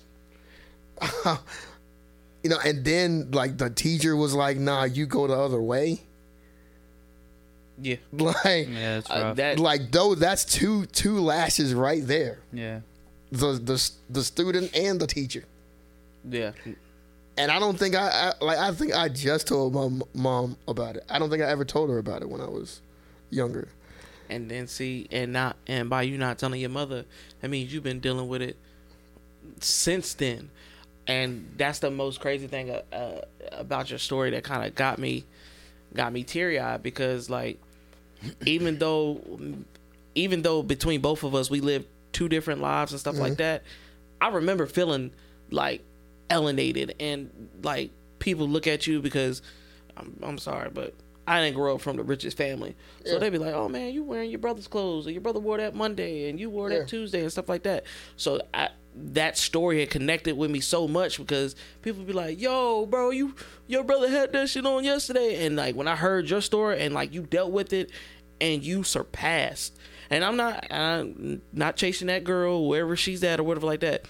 you 1.24 2.50
know, 2.50 2.58
and 2.64 2.84
then 2.84 3.30
like 3.30 3.58
the 3.58 3.70
teacher 3.70 4.16
was 4.16 4.34
like, 4.34 4.56
"Nah, 4.56 4.84
you 4.84 5.06
go 5.06 5.26
the 5.28 5.34
other 5.38 5.62
way." 5.62 6.00
yeah, 7.80 7.96
Like, 8.12 8.68
Yeah, 8.68 8.98
it's 8.98 9.10
uh, 9.10 9.34
that 9.34 9.58
like 9.60 9.92
though 9.92 10.14
that's 10.14 10.44
two 10.44 10.86
two 10.86 11.20
lashes 11.20 11.74
right 11.74 12.04
there. 12.06 12.40
yeah. 12.52 12.80
The 13.32 13.52
the 13.52 13.90
the 14.08 14.24
student 14.24 14.74
and 14.76 14.98
the 15.00 15.06
teacher. 15.06 15.44
yeah, 16.28 16.52
And 17.38 17.50
I 17.50 17.58
don't 17.58 17.78
think 17.78 17.94
I, 17.94 18.32
I 18.40 18.44
like 18.44 18.58
I 18.58 18.72
think 18.72 18.94
I 18.94 19.08
just 19.08 19.46
told 19.46 19.74
my 19.74 19.84
m- 19.84 20.02
mom 20.14 20.56
about 20.66 20.96
it. 20.96 21.04
I 21.10 21.18
don't 21.18 21.28
think 21.30 21.42
I 21.42 21.46
ever 21.50 21.64
told 21.64 21.90
her 21.90 21.98
about 21.98 22.22
it 22.22 22.28
when 22.30 22.40
I 22.40 22.48
was 22.48 22.80
younger. 23.30 23.68
and 24.30 24.50
then 24.50 24.66
see, 24.66 25.06
and 25.12 25.32
not, 25.32 25.56
and 25.66 25.88
by 25.90 26.02
you 26.02 26.16
not 26.18 26.38
telling 26.38 26.60
your 26.60 26.70
mother, 26.70 27.04
that 27.40 27.48
means 27.48 27.72
you've 27.72 27.82
been 27.84 28.00
dealing 28.00 28.26
with 28.28 28.42
it 28.42 28.56
since 29.60 30.14
then, 30.14 30.50
and 31.06 31.52
that's 31.56 31.78
the 31.78 31.90
most 31.90 32.20
crazy 32.20 32.46
thing 32.46 32.70
uh, 32.70 32.82
uh, 32.92 33.20
about 33.52 33.90
your 33.90 33.98
story 33.98 34.30
that 34.30 34.42
kind 34.42 34.66
of 34.66 34.74
got 34.74 34.98
me, 34.98 35.24
got 35.94 36.12
me 36.12 36.24
teary 36.24 36.58
eyed 36.58 36.82
because 36.82 37.28
like, 37.30 37.60
even 38.44 38.78
though, 38.80 39.20
even 40.14 40.42
though 40.42 40.62
between 40.62 41.00
both 41.00 41.22
of 41.22 41.34
us 41.34 41.50
we 41.50 41.60
lived 41.60 41.86
two 42.12 42.28
different 42.28 42.60
lives 42.60 42.92
and 42.92 42.98
stuff 43.00 43.18
like 43.18 43.36
that, 43.36 43.62
I 44.20 44.28
remember 44.28 44.66
feeling 44.66 45.12
like 45.50 45.82
alienated 46.30 46.94
and 47.00 47.30
like 47.62 47.90
people 48.18 48.48
look 48.48 48.66
at 48.66 48.86
you 48.86 49.00
because 49.00 49.42
I'm, 49.96 50.18
I'm 50.22 50.38
sorry, 50.38 50.70
but 50.70 50.94
I 51.28 51.42
didn't 51.42 51.56
grow 51.56 51.74
up 51.74 51.80
from 51.80 51.96
the 51.96 52.04
richest 52.04 52.36
family, 52.36 52.76
so 53.04 53.14
Yeah. 53.14 53.18
they'd 53.18 53.30
be 53.30 53.38
like, 53.38 53.52
"Oh 53.54 53.68
man, 53.68 53.92
you 53.92 54.04
wearing 54.04 54.30
your 54.30 54.38
brother's 54.38 54.68
clothes, 54.68 55.06
or 55.08 55.10
your 55.10 55.20
brother 55.20 55.40
wore 55.40 55.58
that 55.58 55.74
Monday, 55.74 56.28
and 56.30 56.38
you 56.38 56.48
wore 56.50 56.68
that 56.70 56.86
Tuesday, 56.86 57.20
and 57.22 57.32
stuff 57.32 57.48
like 57.48 57.64
that." 57.64 57.82
So 58.16 58.40
I, 58.54 58.68
that 58.94 59.36
story 59.36 59.80
had 59.80 59.90
connected 59.90 60.36
with 60.36 60.50
me 60.52 60.60
so 60.60 60.86
much 60.86 61.18
because 61.18 61.56
people 61.82 62.04
be 62.04 62.12
like, 62.12 62.40
"Yo, 62.40 62.86
bro, 62.86 63.10
you 63.10 63.34
your 63.66 63.82
brother 63.82 64.08
had 64.08 64.32
that 64.34 64.48
shit 64.50 64.64
on 64.66 64.84
yesterday," 64.84 65.44
and 65.44 65.56
like 65.56 65.74
when 65.74 65.88
I 65.88 65.96
heard 65.96 66.30
your 66.30 66.40
story 66.40 66.80
and 66.80 66.94
like 66.94 67.12
you 67.12 67.22
dealt 67.22 67.50
with 67.50 67.72
it, 67.72 67.90
and 68.40 68.62
you 68.62 68.84
surpassed. 68.84 69.76
And 70.10 70.24
I'm 70.24 70.36
not 70.36 70.70
I'm 70.70 71.42
not 71.52 71.74
chasing 71.74 72.06
that 72.06 72.22
girl 72.22 72.68
wherever 72.68 72.94
she's 72.94 73.24
at 73.24 73.40
or 73.40 73.42
whatever 73.42 73.66
like 73.66 73.80
that, 73.80 74.04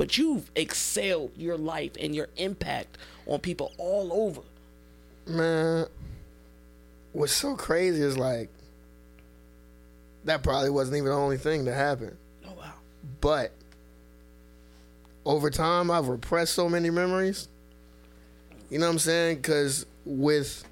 but 0.00 0.16
you've 0.16 0.50
excelled 0.56 1.30
your 1.36 1.58
life 1.58 1.90
and 2.00 2.14
your 2.14 2.28
impact 2.38 2.96
on 3.26 3.38
people 3.38 3.70
all 3.76 4.10
over. 4.14 4.40
Man, 5.26 5.84
what's 7.12 7.34
so 7.34 7.54
crazy 7.54 8.00
is 8.00 8.16
like 8.16 8.48
that 10.24 10.42
probably 10.42 10.70
wasn't 10.70 10.96
even 10.96 11.10
the 11.10 11.14
only 11.14 11.36
thing 11.36 11.66
that 11.66 11.74
happened. 11.74 12.16
Oh 12.46 12.52
wow. 12.58 12.72
But 13.20 13.52
over 15.26 15.50
time, 15.50 15.90
I've 15.90 16.08
repressed 16.08 16.54
so 16.54 16.66
many 16.66 16.88
memories. 16.88 17.48
You 18.70 18.78
know 18.78 18.86
what 18.86 18.92
I'm 18.92 18.98
saying? 19.00 19.36
Because 19.36 19.84
with, 20.06 20.64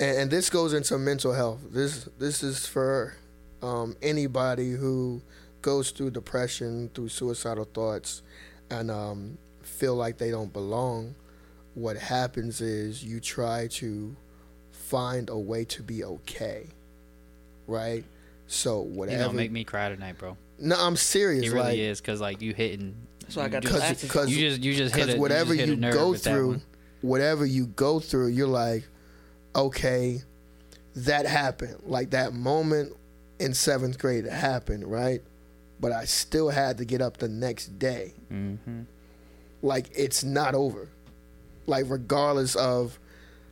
and, 0.00 0.16
and 0.16 0.30
this 0.30 0.48
goes 0.48 0.72
into 0.72 0.96
mental 0.96 1.34
health. 1.34 1.60
This 1.72 2.08
this 2.18 2.42
is 2.42 2.66
for 2.66 3.16
um, 3.60 3.96
anybody 4.00 4.70
who 4.70 5.20
goes 5.66 5.90
through 5.90 6.08
depression, 6.12 6.88
through 6.94 7.08
suicidal 7.08 7.64
thoughts, 7.64 8.22
and 8.70 8.88
um, 8.88 9.36
feel 9.62 9.96
like 9.96 10.16
they 10.16 10.30
don't 10.30 10.52
belong. 10.52 11.12
What 11.74 11.96
happens 11.96 12.60
is 12.60 13.02
you 13.02 13.18
try 13.18 13.66
to 13.72 14.14
find 14.70 15.28
a 15.28 15.36
way 15.36 15.64
to 15.64 15.82
be 15.82 16.04
okay, 16.04 16.68
right? 17.66 18.04
So 18.46 18.84
You 18.84 18.90
whatever. 18.90 19.24
gonna 19.24 19.32
make 19.36 19.50
me 19.50 19.64
cry 19.64 19.88
tonight, 19.88 20.18
bro. 20.18 20.36
no, 20.60 20.76
I'm 20.78 20.94
serious. 20.94 21.42
He 21.42 21.48
really 21.50 21.64
like, 21.64 21.78
is, 21.78 22.00
cause 22.00 22.20
like 22.20 22.40
you 22.40 22.54
hitting. 22.54 22.94
So 23.28 23.40
I 23.42 23.48
got 23.48 23.64
you 23.64 23.70
the 23.70 23.80
just, 23.80 24.02
because 24.02 24.30
you 24.30 24.48
just 24.48 24.62
you 24.62 24.72
just 24.72 24.94
hit 24.94 25.00
because 25.06 25.14
it. 25.16 25.20
whatever 25.20 25.52
you, 25.52 25.58
just 25.66 25.68
you, 25.70 25.74
a 25.74 25.80
nerve 25.80 25.94
go 25.94 26.10
with 26.10 26.22
that 26.22 26.30
through, 26.30 26.48
one. 26.48 26.62
whatever 27.00 27.44
you 27.44 27.66
go 27.66 27.98
through, 27.98 28.28
you're 28.28 28.46
like, 28.46 28.84
okay, 29.56 30.22
that 30.94 31.26
happened. 31.26 31.82
Like 31.84 32.10
that 32.10 32.34
moment 32.34 32.92
in 33.40 33.52
seventh 33.52 33.98
grade 33.98 34.26
happened, 34.26 34.84
right? 34.86 35.22
But 35.80 35.92
I 35.92 36.04
still 36.04 36.48
had 36.48 36.78
to 36.78 36.84
get 36.84 37.02
up 37.02 37.18
the 37.18 37.28
next 37.28 37.78
day. 37.78 38.14
Mm-hmm. 38.32 38.82
Like 39.62 39.86
it's 39.94 40.24
not 40.24 40.54
over. 40.54 40.88
Like 41.66 41.86
regardless 41.88 42.56
of 42.56 42.98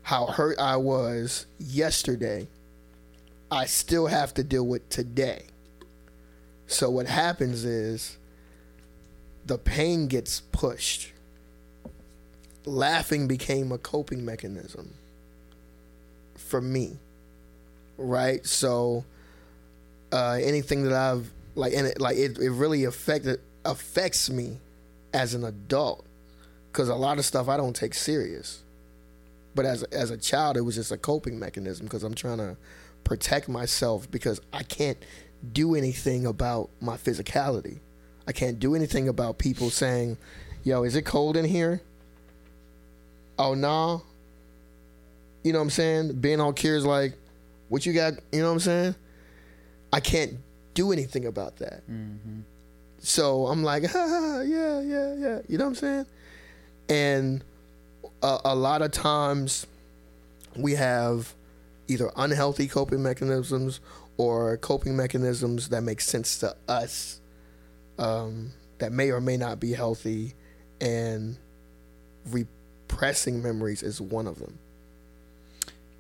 how 0.03 0.27
hurt 0.27 0.59
I 0.59 0.77
was 0.77 1.47
yesterday, 1.59 2.49
I 3.51 3.67
still 3.67 4.07
have 4.07 4.35
to 4.35 4.45
deal 4.45 4.67
with 4.67 4.89
today. 4.89 5.45
So 6.67 6.91
what 6.91 7.07
happens 7.07 7.65
is 7.65 8.19
the 9.47 9.59
pain 9.59 10.09
gets 10.09 10.41
pushed. 10.53 11.13
Laughing 12.65 13.29
became 13.29 13.73
a 13.73 13.79
coping 13.79 14.25
mechanism 14.25 14.95
for 16.37 16.61
me. 16.61 16.99
Right? 17.99 18.45
So 18.47 19.05
uh, 20.13 20.39
anything 20.41 20.85
that 20.85 20.95
I've 20.95 21.31
like 21.55 21.73
and 21.75 21.87
it 21.87 22.01
like 22.01 22.17
it, 22.17 22.39
it 22.39 22.51
really 22.51 22.85
affected 22.85 23.41
affects 23.65 24.29
me 24.31 24.59
as 25.13 25.35
an 25.35 25.45
adult 25.45 26.05
because 26.73 26.89
a 26.89 26.95
lot 26.95 27.19
of 27.19 27.25
stuff 27.25 27.49
I 27.49 27.57
don't 27.57 27.75
take 27.75 27.95
serious. 27.95 28.63
But 29.55 29.65
as 29.65 29.83
as 29.85 30.11
a 30.11 30.17
child, 30.17 30.57
it 30.57 30.63
was 30.63 30.75
just 30.75 30.91
a 30.91 30.97
coping 30.97 31.39
mechanism 31.39 31.87
because 31.87 32.03
I'm 32.03 32.15
trying 32.15 32.39
to 32.39 32.57
protect 33.05 33.49
myself 33.49 34.11
because 34.11 34.41
I 34.53 34.63
can't 34.63 34.99
do 35.53 35.75
anything 35.75 36.27
about 36.27 36.71
my 36.81 36.97
physicality. 36.97 37.79
I 38.27 38.33
can't 38.33 38.59
do 38.59 38.75
anything 38.75 39.09
about 39.09 39.39
people 39.39 39.71
saying, 39.71 40.17
"Yo, 40.65 40.83
is 40.83 40.97
it 40.97 41.03
cold 41.03 41.37
in 41.37 41.45
here?" 41.45 41.81
Oh 43.39 43.55
no. 43.55 43.69
Nah. 43.69 44.01
You 45.45 45.53
know 45.53 45.59
what 45.59 45.65
I'm 45.65 45.71
saying? 45.71 46.21
Being 46.21 46.41
all 46.41 46.55
curious, 46.55 46.85
like, 46.85 47.13
what 47.69 47.85
you 47.85 47.93
got? 47.93 48.15
You 48.33 48.41
know 48.41 48.47
what 48.47 48.55
I'm 48.55 48.61
saying? 48.61 48.95
I 49.93 50.01
can't 50.01 50.39
do 50.75 50.93
anything 50.93 51.27
about 51.27 51.57
that. 51.57 51.89
Mm-hmm. 51.91 52.41
So 52.99 53.47
I'm 53.47 53.63
like, 53.63 53.85
ah, 53.95 54.41
yeah, 54.41 54.81
yeah, 54.81 55.15
yeah. 55.15 55.39
You 55.49 55.59
know 55.59 55.65
what 55.65 55.71
I'm 55.71 55.75
saying? 55.75 56.07
And 56.89 57.45
a, 58.23 58.39
a 58.47 58.55
lot 58.55 58.83
of 58.83 58.93
times 58.93 59.67
we 60.57 60.73
have 60.73 61.35
either 61.89 62.11
unhealthy 62.17 62.67
coping 62.67 63.03
mechanisms 63.03 63.81
or 64.17 64.57
coping 64.59 64.97
mechanisms 64.97 65.69
that 65.71 65.83
make 65.83 66.01
sense 66.01 66.39
to 66.39 66.57
us 66.69 67.21
um, 67.99 68.53
that 68.79 68.93
may 68.93 69.11
or 69.11 69.21
may 69.21 69.37
not 69.37 69.61
be 69.61 69.73
healthy, 69.73 70.35
and 70.81 71.37
repressing 72.31 73.43
memories 73.43 73.83
is 73.83 74.01
one 74.01 74.27
of 74.27 74.39
them. 74.39 74.59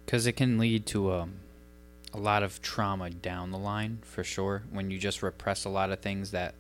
Because 0.05 0.27
it 0.27 0.33
can 0.33 0.59
lead 0.59 0.87
to 0.87 1.13
um, 1.13 1.35
a 2.15 2.19
lot 2.19 2.43
of 2.43 2.63
trauma 2.63 3.11
down 3.11 3.51
the 3.51 3.59
line, 3.59 3.99
for 4.03 4.25
sure, 4.25 4.63
when 4.71 4.91
you 4.91 4.99
just 4.99 5.23
repress 5.23 5.65
a 5.65 5.69
lot 5.69 5.91
of 5.91 6.01
things 6.01 6.31
that 6.31 6.55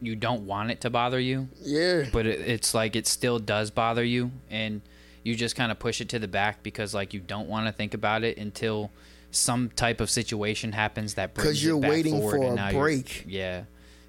you 0.00 0.14
don't 0.14 0.46
want 0.46 0.70
it 0.70 0.80
to 0.82 0.90
bother 0.90 1.18
you. 1.18 1.48
Yeah. 1.60 2.04
But 2.12 2.26
it, 2.26 2.40
it's 2.40 2.72
like 2.72 2.94
it 2.96 3.06
still 3.06 3.38
does 3.38 3.70
bother 3.70 4.04
you, 4.04 4.30
and 4.48 4.80
you 5.24 5.34
just 5.34 5.56
kind 5.56 5.72
of 5.72 5.78
push 5.78 6.00
it 6.00 6.08
to 6.10 6.18
the 6.18 6.28
back 6.28 6.62
because 6.62 6.94
like 6.94 7.12
you 7.12 7.20
don't 7.20 7.48
want 7.48 7.66
to 7.66 7.72
think 7.72 7.94
about 7.94 8.22
it 8.24 8.38
until 8.38 8.90
some 9.30 9.68
type 9.70 10.00
of 10.00 10.08
situation 10.08 10.72
happens 10.72 11.14
that 11.14 11.34
brings 11.34 11.48
because 11.48 11.64
you're 11.64 11.76
it 11.78 11.82
back 11.82 11.90
waiting 11.90 12.20
for 12.20 12.36
and 12.36 12.58
a 12.58 12.72
break, 12.72 13.24
Yeah. 13.26 13.64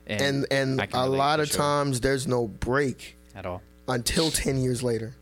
and 0.08 0.46
and 0.52 0.80
can 0.80 0.90
a 0.94 1.06
lot 1.08 1.40
of 1.40 1.48
sure. 1.50 1.58
times 1.58 2.00
there's 2.02 2.28
no 2.28 2.48
break 2.48 3.18
at 3.36 3.46
all. 3.46 3.62
until 3.88 4.32
10 4.32 4.60
years 4.62 4.82
later. 4.84 5.16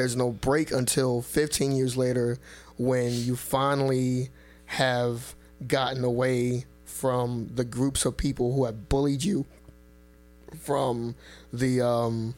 There's 0.00 0.16
no 0.16 0.30
break 0.30 0.70
until 0.72 1.20
15 1.20 1.72
years 1.72 1.94
later 1.94 2.38
when 2.78 3.12
you 3.12 3.36
finally 3.36 4.30
have 4.64 5.34
gotten 5.66 6.04
away 6.04 6.64
from 6.86 7.50
the 7.54 7.64
groups 7.64 8.06
of 8.06 8.16
people 8.16 8.54
who 8.54 8.64
have 8.64 8.88
bullied 8.88 9.22
you, 9.22 9.44
from 10.62 11.16
the 11.52 11.82
um, 11.82 12.34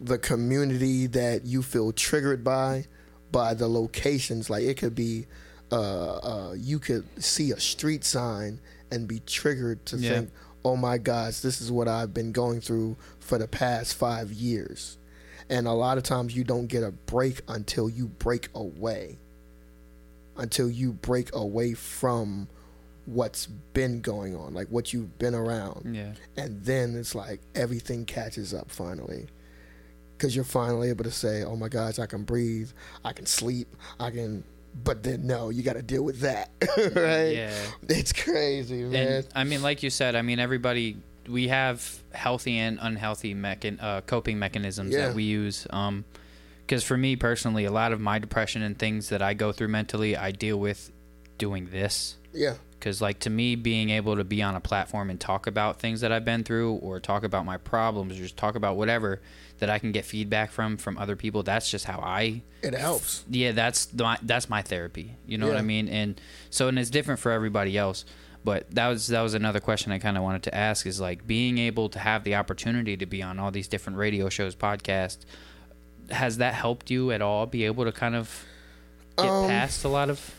the 0.00 0.18
community 0.18 1.08
that 1.08 1.44
you 1.44 1.62
feel 1.64 1.90
triggered 1.90 2.44
by, 2.44 2.84
by 3.32 3.54
the 3.54 3.66
locations. 3.66 4.48
Like 4.48 4.62
it 4.62 4.76
could 4.76 4.94
be, 4.94 5.26
uh, 5.72 6.14
uh, 6.18 6.54
you 6.56 6.78
could 6.78 7.04
see 7.20 7.50
a 7.50 7.58
street 7.58 8.04
sign 8.04 8.60
and 8.92 9.08
be 9.08 9.18
triggered 9.26 9.84
to 9.86 9.96
Yeah. 9.96 10.10
think, 10.10 10.30
oh 10.64 10.76
my 10.76 10.98
gosh, 10.98 11.40
this 11.40 11.60
is 11.60 11.72
what 11.72 11.88
I've 11.88 12.14
been 12.14 12.30
going 12.30 12.60
through 12.60 12.94
for 13.18 13.36
the 13.36 13.48
past 13.48 13.94
five 13.94 14.30
years. 14.32 14.96
And 15.48 15.66
a 15.66 15.72
lot 15.72 15.98
of 15.98 16.04
times 16.04 16.34
you 16.36 16.44
don't 16.44 16.66
get 16.66 16.82
a 16.82 16.90
break 16.90 17.42
until 17.48 17.88
you 17.88 18.08
break 18.08 18.48
away. 18.54 19.18
Until 20.36 20.70
you 20.70 20.92
break 20.92 21.34
away 21.34 21.74
from 21.74 22.48
what's 23.06 23.46
been 23.46 24.00
going 24.00 24.34
on, 24.34 24.54
like 24.54 24.68
what 24.68 24.92
you've 24.92 25.18
been 25.18 25.34
around. 25.34 25.94
Yeah. 25.94 26.12
And 26.36 26.62
then 26.64 26.96
it's 26.96 27.14
like 27.14 27.40
everything 27.54 28.04
catches 28.04 28.54
up 28.54 28.70
finally. 28.70 29.26
Because 30.16 30.34
you're 30.34 30.44
finally 30.44 30.88
able 30.88 31.04
to 31.04 31.10
say, 31.10 31.42
oh 31.42 31.56
my 31.56 31.68
gosh, 31.68 31.98
I 31.98 32.06
can 32.06 32.22
breathe, 32.22 32.70
I 33.04 33.12
can 33.12 33.26
sleep, 33.26 33.68
I 33.98 34.10
can. 34.10 34.44
But 34.82 35.02
then, 35.04 35.26
no, 35.26 35.50
you 35.50 35.62
got 35.62 35.74
to 35.74 35.82
deal 35.82 36.02
with 36.02 36.20
that. 36.20 36.50
right? 36.78 37.34
Yeah. 37.34 37.54
It's 37.88 38.12
crazy, 38.12 38.82
man. 38.82 39.06
And 39.06 39.28
I 39.34 39.44
mean, 39.44 39.62
like 39.62 39.82
you 39.84 39.90
said, 39.90 40.16
I 40.16 40.22
mean, 40.22 40.40
everybody 40.40 40.96
we 41.28 41.48
have 41.48 42.02
healthy 42.12 42.56
and 42.58 42.78
unhealthy 42.80 43.34
mechan- 43.34 43.82
uh, 43.82 44.00
coping 44.02 44.38
mechanisms 44.38 44.92
Yeah. 44.94 45.06
that 45.08 45.14
we 45.14 45.24
use. 45.24 45.66
Um, 45.70 46.04
because 46.66 46.82
for 46.82 46.96
me 46.96 47.14
personally, 47.16 47.64
a 47.66 47.70
lot 47.70 47.92
of 47.92 48.00
my 48.00 48.18
depression 48.18 48.62
and 48.62 48.78
things 48.78 49.10
that 49.10 49.20
I 49.20 49.34
go 49.34 49.52
through 49.52 49.68
mentally, 49.68 50.16
I 50.16 50.30
deal 50.30 50.58
with 50.58 50.90
doing 51.38 51.68
this. 51.70 52.16
yeah. 52.32 52.54
Because 52.78 53.00
like 53.00 53.18
to 53.20 53.30
me, 53.30 53.54
being 53.56 53.88
able 53.88 54.16
to 54.16 54.24
be 54.24 54.42
on 54.42 54.54
a 54.56 54.60
platform 54.60 55.08
and 55.08 55.18
talk 55.18 55.46
about 55.46 55.80
things 55.80 56.02
that 56.02 56.12
I've 56.12 56.24
been 56.26 56.44
through, 56.44 56.74
or 56.74 57.00
talk 57.00 57.24
about 57.24 57.46
my 57.46 57.56
problems, 57.56 58.12
or 58.12 58.22
just 58.22 58.36
talk 58.36 58.56
about 58.56 58.76
whatever 58.76 59.22
that 59.58 59.70
I 59.70 59.78
can 59.78 59.90
get 59.90 60.04
feedback 60.04 60.50
from 60.50 60.76
from 60.76 60.98
other 60.98 61.16
people, 61.16 61.42
that's 61.42 61.70
just 61.70 61.86
how 61.86 62.00
I 62.00 62.42
It 62.62 62.74
helps. 62.74 63.24
yeah, 63.30 63.52
that's 63.52 63.86
the, 63.86 64.18
that's 64.22 64.50
my 64.50 64.60
therapy. 64.60 65.16
You 65.26 65.38
know 65.38 65.48
what 65.48 65.56
I 65.56 65.62
mean? 65.62 65.88
And 65.88 66.20
so, 66.50 66.68
and 66.68 66.78
it's 66.78 66.90
different 66.90 67.20
for 67.20 67.32
everybody 67.32 67.78
else. 67.78 68.04
But 68.44 68.70
that 68.74 68.88
was 68.88 69.06
that 69.08 69.22
was 69.22 69.32
another 69.34 69.60
question 69.60 69.90
I 69.90 69.98
kind 69.98 70.16
of 70.18 70.22
wanted 70.22 70.42
to 70.44 70.54
ask 70.54 70.86
is 70.86 71.00
like 71.00 71.26
being 71.26 71.56
able 71.58 71.88
to 71.88 71.98
have 71.98 72.24
the 72.24 72.34
opportunity 72.34 72.96
to 72.98 73.06
be 73.06 73.22
on 73.22 73.38
all 73.38 73.50
these 73.50 73.68
different 73.68 73.98
radio 73.98 74.28
shows, 74.28 74.54
podcasts. 74.54 75.24
Has 76.10 76.36
that 76.36 76.52
helped 76.52 76.90
you 76.90 77.10
at 77.10 77.22
all? 77.22 77.46
Be 77.46 77.64
able 77.64 77.84
to 77.84 77.92
kind 77.92 78.14
of 78.14 78.44
get 79.16 79.26
Um, 79.26 79.48
past 79.48 79.84
a 79.84 79.88
lot 79.88 80.10
of. 80.10 80.34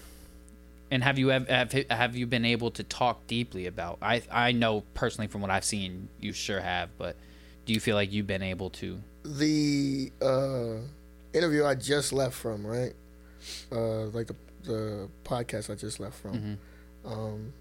And 0.91 1.03
have 1.03 1.17
you 1.17 1.29
have 1.29 1.47
have 1.89 2.15
you 2.15 2.27
been 2.27 2.45
able 2.45 2.69
to 2.71 2.83
talk 2.83 3.25
deeply 3.25 3.65
about? 3.65 3.97
I 4.03 4.21
I 4.31 4.51
know 4.51 4.81
personally 4.93 5.27
from 5.27 5.41
what 5.41 5.49
I've 5.49 5.65
seen, 5.65 6.07
you 6.19 6.31
sure 6.31 6.59
have. 6.61 6.89
But 6.99 7.15
do 7.65 7.73
you 7.73 7.79
feel 7.79 7.95
like 7.95 8.11
you've 8.11 8.27
been 8.27 8.43
able 8.43 8.69
to? 8.71 9.01
the 9.23 10.11
uh, 10.21 10.75
interview 11.33 11.65
I 11.65 11.73
just 11.73 12.13
left 12.13 12.35
from, 12.35 12.63
right? 12.67 12.93
Uh, 13.71 14.03
like 14.13 14.27
the 14.27 14.35
the 14.63 15.09
podcast 15.23 15.71
I 15.71 15.75
just 15.75 15.99
left 15.99 16.19
from. 16.21 16.33
Mhm. 17.03 17.11
Um, 17.11 17.53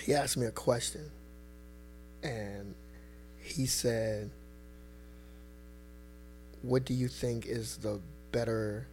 he 0.00 0.14
asked 0.14 0.36
me 0.36 0.46
a 0.46 0.50
question, 0.50 1.10
and 2.22 2.74
he 3.38 3.66
said, 3.66 4.30
"What 6.62 6.84
do 6.84 6.94
you 6.94 7.08
think 7.08 7.46
is 7.46 7.78
the 7.78 8.00
better 8.32 8.86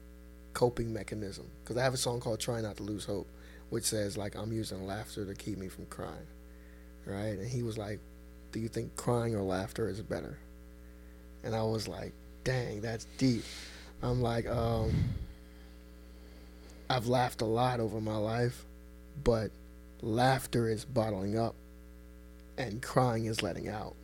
coping 0.54 0.94
mechanism?" 0.94 1.46
Because 1.64 1.78
I 1.78 1.84
have 1.84 1.94
a 1.94 1.98
song 1.98 2.20
called 2.20 2.40
"Try 2.40 2.62
Not 2.62 2.78
to 2.78 2.84
Lose 2.84 3.06
Hope," 3.06 3.28
which 3.70 3.84
says 3.86 4.18
like 4.18 4.36
I'm 4.36 4.52
using 4.52 4.86
laughter 4.86 5.26
to 5.26 5.34
keep 5.34 5.58
me 5.58 5.68
from 5.68 5.86
crying, 5.88 6.28
right? 7.06 7.38
And 7.38 7.48
he 7.48 7.64
was 7.64 7.78
like, 7.78 8.00
"Do 8.52 8.60
you 8.60 8.68
think 8.68 8.96
crying 8.96 9.36
or 9.36 9.42
laughter 9.42 9.90
is 9.90 10.02
better?" 10.02 10.38
And 11.44 11.56
I 11.56 11.64
was 11.64 11.88
like, 11.88 12.14
"Dang, 12.44 12.82
that's 12.82 13.06
deep." 13.18 13.44
I'm 14.02 14.22
like, 14.22 14.48
um, 14.48 14.94
I've 16.90 17.08
laughed 17.08 17.42
a 17.42 17.46
lot 17.46 17.80
over 17.80 18.00
my 18.00 18.16
life, 18.16 18.64
but 19.24 19.52
laughter 20.02 20.70
is 20.70 20.86
bottling 20.86 21.38
up, 21.38 21.56
and 22.58 22.82
crying 22.82 23.26
is 23.26 23.42
letting 23.44 23.68
out. 23.68 23.96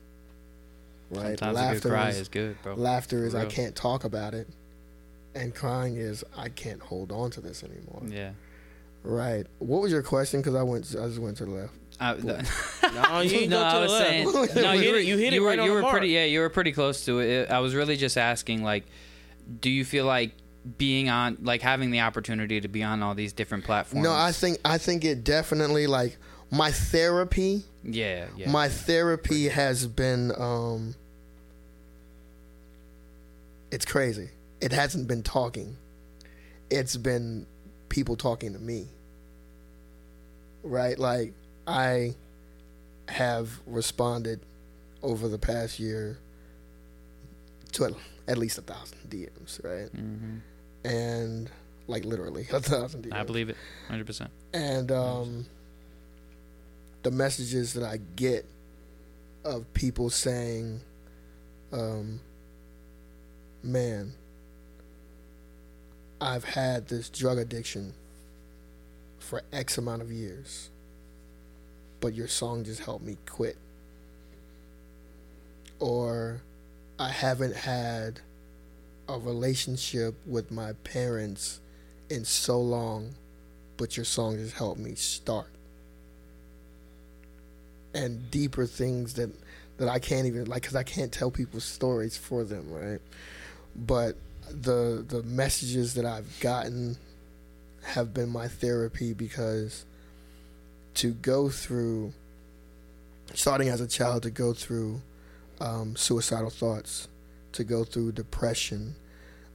Right? 1.10 1.38
Sometimes 1.38 1.78
a 1.80 1.82
good 1.82 1.92
cry 1.92 2.10
is, 2.10 2.28
good, 2.28 2.56
bro. 2.64 2.74
laughter 2.76 3.26
is 3.26 3.36
I 3.36 3.46
can't 3.46 3.76
talk 3.76 4.04
about 4.04 4.34
it, 4.34 4.48
and 5.36 5.54
crying 5.54 5.98
is 5.98 6.24
I 6.36 6.50
can't 6.50 6.82
hold 6.82 7.12
on 7.12 7.30
to 7.32 7.42
this 7.42 7.64
anymore. 7.64 8.02
Yeah. 8.08 8.32
Right? 9.04 9.46
What 9.60 9.82
was 9.82 9.92
your 9.92 10.02
question? 10.02 10.40
Because 10.40 10.56
I 10.56 10.64
went, 10.64 10.86
I 11.00 11.06
just 11.08 11.20
went 11.20 11.38
to 11.38 11.46
the 11.46 11.52
left. 11.52 11.74
I, 12.00 12.14
the, 12.16 12.50
No, 13.12 13.20
you 13.22 13.48
no, 13.48 13.58
go 13.58 13.62
to 13.62 13.66
I 13.68 13.80
was 13.80 13.92
left. 13.92 14.08
saying, 14.08 14.28
You 14.56 14.62
no, 14.64 14.72
hit 14.72 14.84
you, 14.86 14.96
it- 14.96 15.06
you 15.06 15.18
hit 15.18 15.34
it 15.34 15.40
were, 15.40 15.48
right 15.50 15.60
on 15.60 15.66
you 15.66 15.72
the 15.72 15.76
were 15.76 15.82
mark. 15.82 15.92
pretty, 15.92 16.08
yeah, 16.10 16.26
you 16.26 16.40
were 16.40 16.50
pretty 16.50 16.72
close 16.72 17.06
to 17.06 17.20
it. 17.20 17.52
I 17.52 17.60
was 17.60 17.76
really 17.76 17.96
just 17.98 18.18
asking, 18.18 18.64
like, 18.64 18.86
do 19.62 19.70
you 19.70 19.86
feel 19.86 20.06
like 20.06 20.32
being 20.78 21.10
on, 21.10 21.38
like, 21.42 21.62
having 21.62 21.92
the 21.92 22.02
opportunity 22.02 22.62
to 22.62 22.68
be 22.68 22.84
on 22.84 23.04
all 23.04 23.16
these 23.16 23.34
different 23.34 23.66
platforms? 23.66 24.04
No, 24.04 24.14
I 24.14 24.32
think 24.32 24.60
I 24.64 24.78
think 24.78 25.04
it 25.06 25.24
definitely 25.24 25.88
like 25.88 26.18
my 26.52 26.72
therapy. 26.72 27.64
yeah, 27.84 28.28
yeah, 28.38 28.50
My 28.50 28.70
therapy 28.70 29.50
has 29.50 29.88
been 29.88 30.32
um 30.38 30.96
it's 33.72 33.86
crazy. 33.86 34.30
It 34.62 34.72
hasn't 34.72 35.08
been 35.08 35.24
talking. 35.24 35.76
It's 36.70 36.96
been 36.96 37.48
people 37.90 38.16
talking 38.16 38.54
to 38.54 38.60
me. 38.60 38.88
Right? 40.62 40.98
Like 40.98 41.34
I 41.66 42.14
have 43.10 43.60
responded 43.66 44.42
over 45.02 45.28
the 45.28 45.40
past 45.40 45.80
year 45.80 46.18
to 47.74 47.96
at, 48.28 48.38
least 48.38 48.58
a 48.60 48.62
thousand 48.62 49.00
DMs, 49.10 49.64
right? 49.64 49.90
hmm 49.90 50.38
And 50.84 51.50
like 51.88 52.06
literally 52.06 52.48
a 52.54 52.60
thousand 52.60 53.06
DMs. 53.06 53.14
I 53.14 53.24
believe 53.24 53.50
it, 53.50 53.58
hundred 53.88 54.08
percent. 54.08 54.32
and 54.54 54.92
um, 54.92 55.46
the 57.04 57.12
messages 57.12 57.74
that 57.74 57.84
I 57.84 58.00
get 58.16 58.46
of 59.44 59.72
people 59.74 60.10
saying, 60.10 60.80
um, 61.72 62.22
man, 63.62 64.14
I've 66.22 66.46
had 66.46 66.88
this 66.88 67.10
drug 67.10 67.38
addiction 67.38 67.94
for 69.20 69.42
X 69.52 69.78
amount 69.78 70.02
of 70.02 70.12
years, 70.12 70.70
but 72.00 72.14
your 72.14 72.28
song 72.30 72.64
just 72.64 72.82
helped 72.82 73.04
me 73.04 73.18
quit. 73.26 73.58
Or 75.80 76.42
I 76.98 77.10
haven't 77.10 77.56
had 77.56 78.22
a 79.08 79.20
relationship 79.20 80.16
with 80.26 80.52
my 80.52 80.74
parents 80.84 81.60
in 82.10 82.26
so 82.26 82.60
long, 82.60 83.14
but 83.78 83.98
your 83.98 84.06
song 84.06 84.38
just 84.38 84.56
helped 84.56 84.80
me 84.80 84.96
start. 84.96 85.48
And 87.94 88.30
deeper 88.32 88.66
things 88.66 89.16
that 89.16 89.30
that 89.78 89.90
I 89.90 90.00
can't 90.00 90.28
even 90.28 90.46
like 90.46 90.64
cuz 90.64 90.76
I 90.76 90.84
can't 90.84 91.12
tell 91.12 91.32
people's 91.32 91.64
stories 91.64 92.18
for 92.18 92.44
them, 92.44 92.72
right? 92.72 93.02
But 93.76 94.16
the 94.50 95.04
the 95.08 95.24
messages 95.24 95.94
that 95.96 96.06
I've 96.06 96.40
gotten 96.40 96.98
have 97.84 98.14
been 98.14 98.30
my 98.30 98.48
therapy 98.48 99.14
because 99.14 99.86
to 100.96 101.12
go 101.12 101.50
through 101.50 102.14
starting 103.34 103.68
as 103.68 103.82
a 103.82 103.88
child 103.88 104.24
to 104.24 104.30
go 104.30 104.54
through 104.54 105.02
um, 105.60 105.96
suicidal 105.96 106.50
thoughts 106.50 107.08
to 107.54 107.64
go 107.64 107.84
through 107.84 108.12
depression 108.12 108.96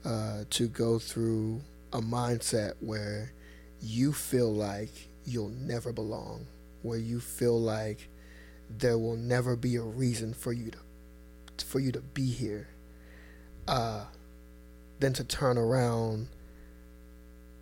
uh, 0.04 0.44
to 0.50 0.68
go 0.68 0.98
through 0.98 1.60
a 1.92 2.00
mindset 2.00 2.74
where 2.80 3.32
you 3.80 4.12
feel 4.12 4.52
like 4.52 5.08
you'll 5.24 5.50
never 5.50 5.92
belong 5.92 6.46
where 6.82 6.98
you 6.98 7.20
feel 7.20 7.60
like 7.60 8.08
there 8.70 8.98
will 8.98 9.16
never 9.16 9.56
be 9.56 9.76
a 9.76 9.82
reason 9.82 10.32
for 10.32 10.52
you 10.52 10.70
to 10.70 10.78
for 11.64 11.80
you 11.80 11.90
to 11.90 12.00
be 12.00 12.30
here 12.30 12.68
uh, 13.66 14.04
then 15.00 15.12
to 15.12 15.24
turn 15.24 15.58
around 15.58 16.28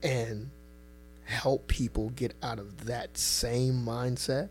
and 0.02 0.50
help 1.24 1.66
people 1.66 2.10
get 2.10 2.34
out 2.42 2.58
of 2.58 2.86
that 2.86 3.18
same 3.18 3.74
mindset, 3.84 4.48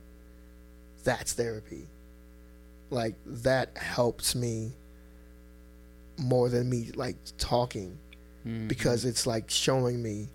that's 1.04 1.34
therapy. 1.34 1.88
Like 2.90 3.16
that 3.26 3.78
helps 3.78 4.36
me 4.36 4.74
more 6.18 6.50
than 6.50 6.70
me 6.70 6.92
like 6.96 7.18
talking 7.38 7.98
Mhm. 8.46 8.68
because 8.68 9.06
it's 9.06 9.26
like 9.28 9.50
showing 9.50 10.02
me 10.04 10.30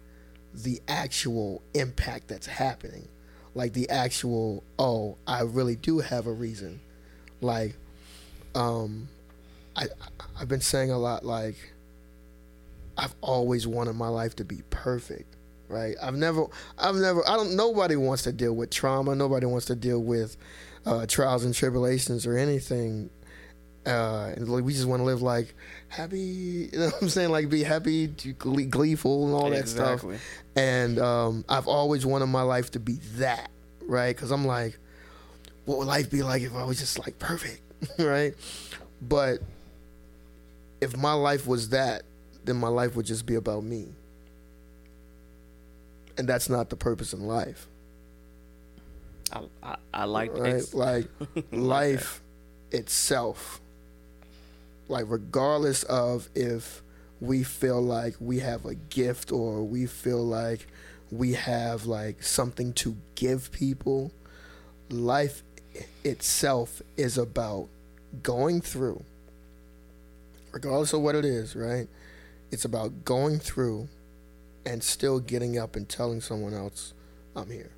the 0.53 0.81
actual 0.89 1.63
impact 1.75 2.29
that's 2.29 2.47
happening. 2.47 3.07
Like 3.55 3.73
the 3.73 3.89
actual, 3.91 4.63
oh, 4.79 5.17
I 5.27 5.43
really 5.43 5.77
do 5.77 6.01
have 6.01 6.27
a 6.27 6.33
reason. 6.33 6.81
Like, 7.41 7.77
um, 8.55 9.09
I 9.77 9.87
I've 10.39 10.49
been 10.49 10.61
saying 10.61 10.91
a 10.91 10.99
lot 10.99 11.25
like 11.25 11.57
I've 12.99 13.15
always 13.21 13.67
wanted 13.67 13.95
my 13.95 14.09
life 14.09 14.37
to 14.37 14.45
be 14.45 14.63
perfect, 14.71 15.37
right? 15.69 15.97
I've 16.03 16.17
never 16.17 16.47
I've 16.79 16.97
never 16.97 17.27
I 17.29 17.37
don't 17.37 17.55
nobody 17.57 17.97
wants 17.97 18.25
to 18.25 18.33
deal 18.33 18.53
with 18.55 18.71
trauma, 18.71 19.15
nobody 19.15 19.47
wants 19.47 19.67
to 19.67 19.75
deal 19.77 20.01
with 20.03 20.37
uh, 20.85 21.07
trials 21.07 21.45
and 21.45 21.55
tribulations 21.55 22.27
or 22.27 22.37
anything. 22.37 23.11
Uh, 23.87 24.33
and 24.37 24.47
like, 24.49 24.63
we 24.63 24.73
just 24.75 24.87
want 24.87 25.01
to 25.01 25.05
live 25.05 25.23
like 25.23 25.55
happy, 25.89 26.19
you 26.73 26.79
know 26.79 26.87
what 26.87 27.03
I'm 27.03 27.09
saying? 27.09 27.31
Like 27.31 27.49
be 27.49 27.63
happy, 27.63 28.09
glee- 28.09 28.67
gleeful, 28.67 29.27
and 29.27 29.35
all 29.35 29.51
that 29.51 29.69
stuff. 29.69 30.03
And 30.55 30.99
um, 30.99 31.45
I've 31.49 31.67
always 31.67 32.05
wanted 32.05 32.27
my 32.27 32.43
life 32.43 32.71
to 32.73 32.81
be 32.81 32.99
that, 33.17 33.51
right? 33.83 34.15
Because 34.15 34.31
I'm 34.31 34.45
like, 34.47 34.79
what 35.65 35.79
would 35.79 35.87
life 35.87 36.11
be 36.11 36.23
like 36.23 36.43
if 36.43 36.55
I 36.55 36.65
was 36.65 36.79
just 36.79 36.99
like 36.99 37.19
perfect, 37.19 37.63
right? 37.99 38.35
But 39.01 39.41
if 40.81 40.97
my 40.97 41.13
life 41.15 41.47
was 41.47 41.71
that, 41.71 42.03
then 42.45 42.57
my 42.57 42.69
life 42.69 42.97
would 42.97 43.07
just 43.07 43.25
be 43.27 43.35
about 43.37 43.65
me. 43.65 43.89
And 46.19 46.29
that's 46.29 46.49
not 46.51 46.69
the 46.69 46.77
purpose 46.77 47.13
in 47.15 47.27
life, 47.27 47.67
I, 49.33 49.43
I, 49.63 49.77
I 49.95 50.05
like 50.05 50.37
right? 50.37 50.55
ex- 50.55 50.75
Like 50.75 51.07
like 51.35 51.45
life 51.53 52.23
itself, 52.73 53.60
like 54.91 55.05
regardless 55.09 55.85
of 55.85 56.29
if 56.35 56.83
we 57.21 57.43
feel 57.45 57.81
like 57.81 58.17
we 58.19 58.41
have 58.41 58.65
a 58.67 58.75
gift 58.75 59.31
or 59.31 59.63
we 59.63 59.87
feel 59.87 60.25
like 60.25 60.67
we 61.11 61.35
have 61.35 61.87
like 61.87 62.23
something 62.23 62.73
to 62.73 62.97
give 63.15 63.53
people, 63.53 64.11
life 64.91 65.43
itself 66.03 66.83
is 66.97 67.17
about 67.17 67.69
going 68.23 68.61
through, 68.61 69.05
regardless 70.51 70.93
of 70.93 71.03
what 71.03 71.15
it 71.15 71.25
is, 71.25 71.55
right? 71.55 71.89
It's 72.51 72.65
about 72.65 73.05
going 73.05 73.39
through 73.39 73.89
and 74.67 74.83
still 74.83 75.21
getting 75.21 75.57
up 75.57 75.77
and 75.77 75.89
telling 75.89 76.21
someone 76.21 76.53
else, 76.53 76.95
I'm 77.37 77.51
here. 77.51 77.71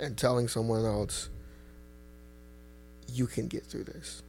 And 0.00 0.16
telling 0.16 0.48
someone 0.48 0.84
else, 0.84 1.28
you 3.12 3.26
can 3.26 3.46
get 3.46 3.64
through 3.64 3.84
this, 3.84 4.22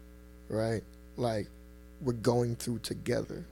right? 0.47 0.83
Like, 1.19 1.47
we're 2.01 2.13
going 2.13 2.55
through 2.55 2.79
together. 2.79 3.45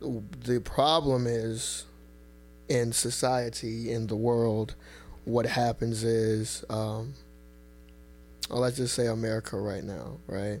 The 0.00 0.60
problem 0.60 1.26
is 1.26 1.84
in 2.68 2.92
society, 2.92 3.92
in 3.92 4.06
the 4.06 4.16
world, 4.16 4.74
what 5.24 5.44
happens 5.44 6.02
is, 6.02 6.64
um, 6.70 7.14
well, 8.48 8.60
let's 8.60 8.76
just 8.76 8.94
say 8.94 9.06
America 9.06 9.58
right 9.58 9.84
now, 9.84 10.18
right? 10.26 10.60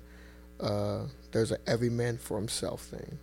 Uh, 0.60 1.04
there's 1.32 1.52
a 1.52 1.58
every 1.66 1.90
man 1.90 2.18
for 2.18 2.36
himself 2.36 2.82
thing. 2.82 3.18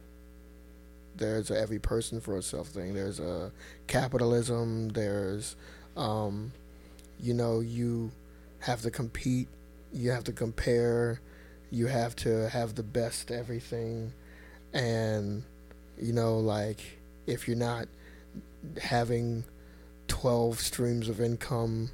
There's 1.15 1.51
a 1.51 1.59
every 1.59 1.79
person 1.79 2.21
for 2.21 2.33
himself 2.33 2.67
thing. 2.69 2.93
There's 2.93 3.19
a 3.19 3.51
capitalism. 3.87 4.89
There's, 4.89 5.55
um, 5.95 6.53
you 7.19 7.33
know, 7.33 7.59
you 7.59 8.11
have 8.59 8.81
to 8.81 8.91
compete. 8.91 9.47
You 9.91 10.11
have 10.11 10.23
to 10.23 10.31
compare. 10.31 11.21
You 11.73 11.87
have 11.87 12.15
to 12.17 12.49
have 12.49 12.75
the 12.75 12.83
best 12.83 13.31
everything, 13.31 14.13
and 14.73 15.41
you 15.99 16.13
know, 16.13 16.37
like 16.37 16.99
if 17.25 17.47
you're 17.47 17.57
not 17.57 17.87
having 18.79 19.43
twelve 20.07 20.59
streams 20.59 21.09
of 21.09 21.19
income, 21.19 21.89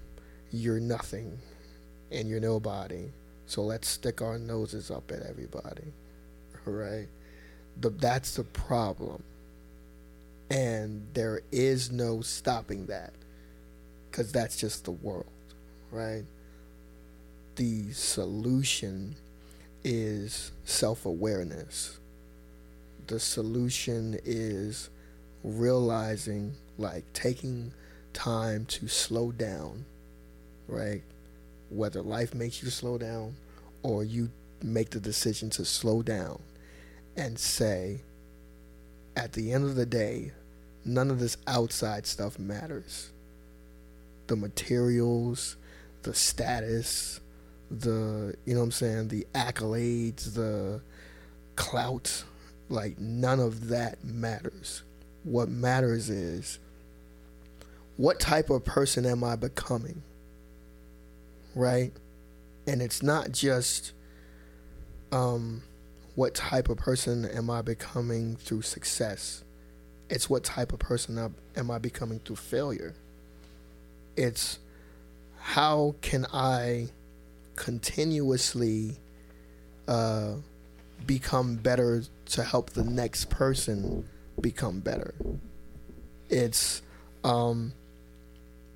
you're 0.52 0.82
nothing, 0.82 1.40
and 2.12 2.28
you're 2.28 2.42
nobody. 2.42 3.06
So 3.46 3.62
let's 3.62 3.88
stick 3.88 4.22
our 4.22 4.38
noses 4.38 4.92
up 4.92 5.14
at 5.14 5.22
everybody, 5.22 5.94
right? 6.66 7.08
The, 7.80 7.90
that's 7.90 8.36
the 8.36 8.44
problem. 8.44 9.24
And 10.52 11.08
there 11.14 11.40
is 11.54 11.90
no 11.90 12.20
stopping 12.20 12.88
that 12.88 13.14
because 14.12 14.34
that's 14.34 14.58
just 14.58 14.84
the 14.84 14.92
world, 14.92 15.32
right? 15.90 16.26
The 17.56 17.94
solution 17.94 19.16
is 19.84 20.52
self 20.66 21.06
awareness. 21.06 22.00
The 23.08 23.20
solution 23.20 24.20
is 24.24 24.90
realizing, 25.44 26.54
like, 26.78 27.06
taking 27.14 27.74
time 28.14 28.66
to 28.66 28.88
slow 28.88 29.32
down, 29.32 29.86
right? 30.68 31.02
Whether 31.70 32.02
life 32.02 32.34
makes 32.36 32.62
you 32.62 32.70
slow 32.70 32.98
down 32.98 33.36
or 33.84 34.04
you 34.04 34.30
make 34.64 34.92
the 34.92 35.00
decision 35.00 35.50
to 35.52 35.66
slow 35.66 36.02
down 36.02 36.42
and 37.16 37.40
say, 37.40 38.02
at 39.16 39.34
the 39.34 39.52
end 39.52 39.66
of 39.66 39.76
the 39.76 39.86
day, 39.86 40.32
none 40.86 41.12
of 41.12 41.20
this 41.20 41.38
outside 41.48 42.06
stuff 42.06 42.40
matters. 42.40 43.10
The 44.28 44.36
materials, 44.36 45.56
the 46.04 46.14
status, 46.14 47.19
the, 47.70 48.36
you 48.46 48.54
know 48.54 48.60
what 48.62 48.66
I'm 48.66 48.72
saying, 48.72 49.08
the 49.10 49.28
accolades, 49.34 50.34
the 50.34 50.82
clout, 51.56 52.24
like 52.70 53.00
none 53.00 53.40
of 53.40 53.68
that 53.70 54.04
matters. 54.04 54.84
What 55.24 55.50
matters 55.50 56.10
is 56.10 56.60
what 57.98 58.20
type 58.20 58.50
of 58.50 58.64
person 58.64 59.06
am 59.06 59.24
I 59.24 59.36
becoming? 59.36 60.02
Right? 61.54 61.92
And 62.66 62.82
it's 62.82 63.04
not 63.04 63.32
just 63.32 63.92
um 65.12 65.64
what 66.16 66.36
type 66.36 66.70
of 66.70 66.78
person 66.78 67.26
am 67.26 67.50
I 67.50 67.62
becoming 67.62 68.36
through 68.36 68.62
success? 68.62 69.44
It's 70.10 70.30
what 70.30 70.44
type 70.44 70.74
of 70.74 70.80
person 70.80 71.34
am 71.56 71.72
I 71.72 71.78
becoming 71.78 72.20
through 72.20 72.38
failure? 72.38 72.94
It's 74.16 74.60
how 75.38 75.96
can 76.02 76.26
I 76.34 76.90
continuously 77.60 78.98
uh, 79.88 80.36
become 81.06 81.56
better 81.56 82.04
to 82.26 82.44
help 82.44 82.72
the 82.72 82.84
next 82.84 83.30
person 83.30 84.08
become 84.40 84.80
better? 84.80 85.14
It's 86.30 86.82
um, 87.24 87.74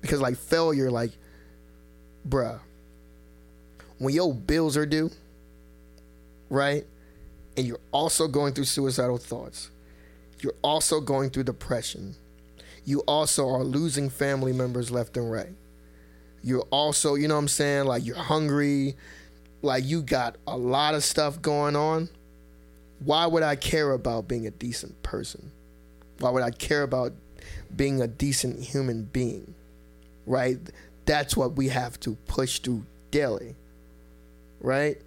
because 0.00 0.20
like 0.20 0.36
failure, 0.36 0.90
like 0.90 1.12
bruh, 2.28 2.60
when 3.98 4.14
your 4.14 4.34
bills 4.34 4.76
are 4.76 4.86
due, 4.86 5.10
right, 6.50 6.84
and 7.56 7.66
you're 7.66 7.80
also 7.90 8.28
going 8.28 8.52
through 8.52 8.64
suicidal 8.64 9.18
thoughts, 9.18 9.70
you're 10.40 10.54
also 10.62 11.00
going 11.00 11.30
through 11.30 11.44
depression, 11.44 12.14
you 12.84 13.00
also 13.00 13.48
are 13.48 13.64
losing 13.64 14.10
family 14.10 14.52
members 14.52 14.90
left 14.90 15.16
and 15.16 15.30
right. 15.32 15.54
You're 16.44 16.66
also, 16.70 17.14
you 17.14 17.26
know 17.26 17.36
what 17.36 17.40
I'm 17.40 17.48
saying, 17.48 17.86
like 17.86 18.04
you're 18.04 18.16
hungry, 18.16 18.96
like 19.62 19.82
you 19.84 20.02
got 20.02 20.36
a 20.46 20.56
lot 20.56 20.94
of 20.94 21.02
stuff 21.02 21.40
going 21.40 21.74
on. 21.74 22.10
Why 23.00 23.26
would 23.26 23.42
I 23.42 23.56
care 23.56 23.92
about 23.92 24.28
being 24.28 24.46
a 24.46 24.50
decent 24.50 25.02
person? 25.02 25.50
Why 26.18 26.28
would 26.28 26.42
I 26.42 26.50
care 26.50 26.82
about 26.82 27.14
being 27.74 28.02
a 28.02 28.06
decent 28.06 28.62
human 28.62 29.04
being? 29.04 29.54
Right? 30.26 30.58
That's 31.06 31.34
what 31.34 31.56
we 31.56 31.68
have 31.68 31.98
to 32.00 32.14
push 32.26 32.58
through 32.58 32.84
daily. 33.10 33.56
Right? 34.60 35.00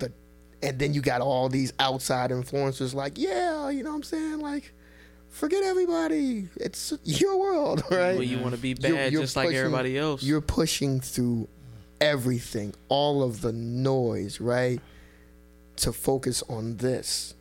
The 0.00 0.12
and 0.60 0.76
then 0.76 0.92
you 0.92 1.00
got 1.00 1.20
all 1.20 1.48
these 1.48 1.72
outside 1.78 2.30
influencers 2.30 2.94
like, 2.94 3.16
yeah, 3.16 3.70
you 3.70 3.84
know 3.84 3.90
what 3.90 3.96
I'm 3.96 4.02
saying? 4.02 4.40
Like, 4.40 4.72
forget 5.30 5.62
everybody. 5.62 6.48
It's 6.56 6.92
your 7.04 7.38
world, 7.38 7.82
right? 7.90 8.14
Well, 8.14 8.22
you 8.22 8.38
want 8.38 8.54
to 8.54 8.60
be 8.60 8.74
bad 8.74 8.88
You're- 8.90 9.08
you're 9.10 9.22
just 9.22 9.36
like 9.36 9.52
everybody 9.54 9.96
else. 9.98 10.22
You're 10.22 10.40
pushing 10.40 11.00
through 11.00 11.48
everything, 12.00 12.74
all 12.88 13.22
of 13.22 13.40
the 13.40 13.52
noise, 13.52 14.40
right? 14.40 14.80
To 15.76 15.92
focus 15.92 16.42
on 16.48 16.76
this, 16.78 17.34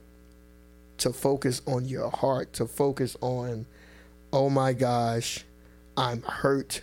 to 0.99 1.11
focus 1.13 1.61
on 1.65 1.85
your 1.85 2.09
heart, 2.09 2.53
to 2.53 2.67
focus 2.67 3.15
on, 3.21 3.65
oh 4.33 4.49
my 4.49 4.73
gosh, 4.73 5.43
I'm 5.95 6.21
hurt. 6.23 6.81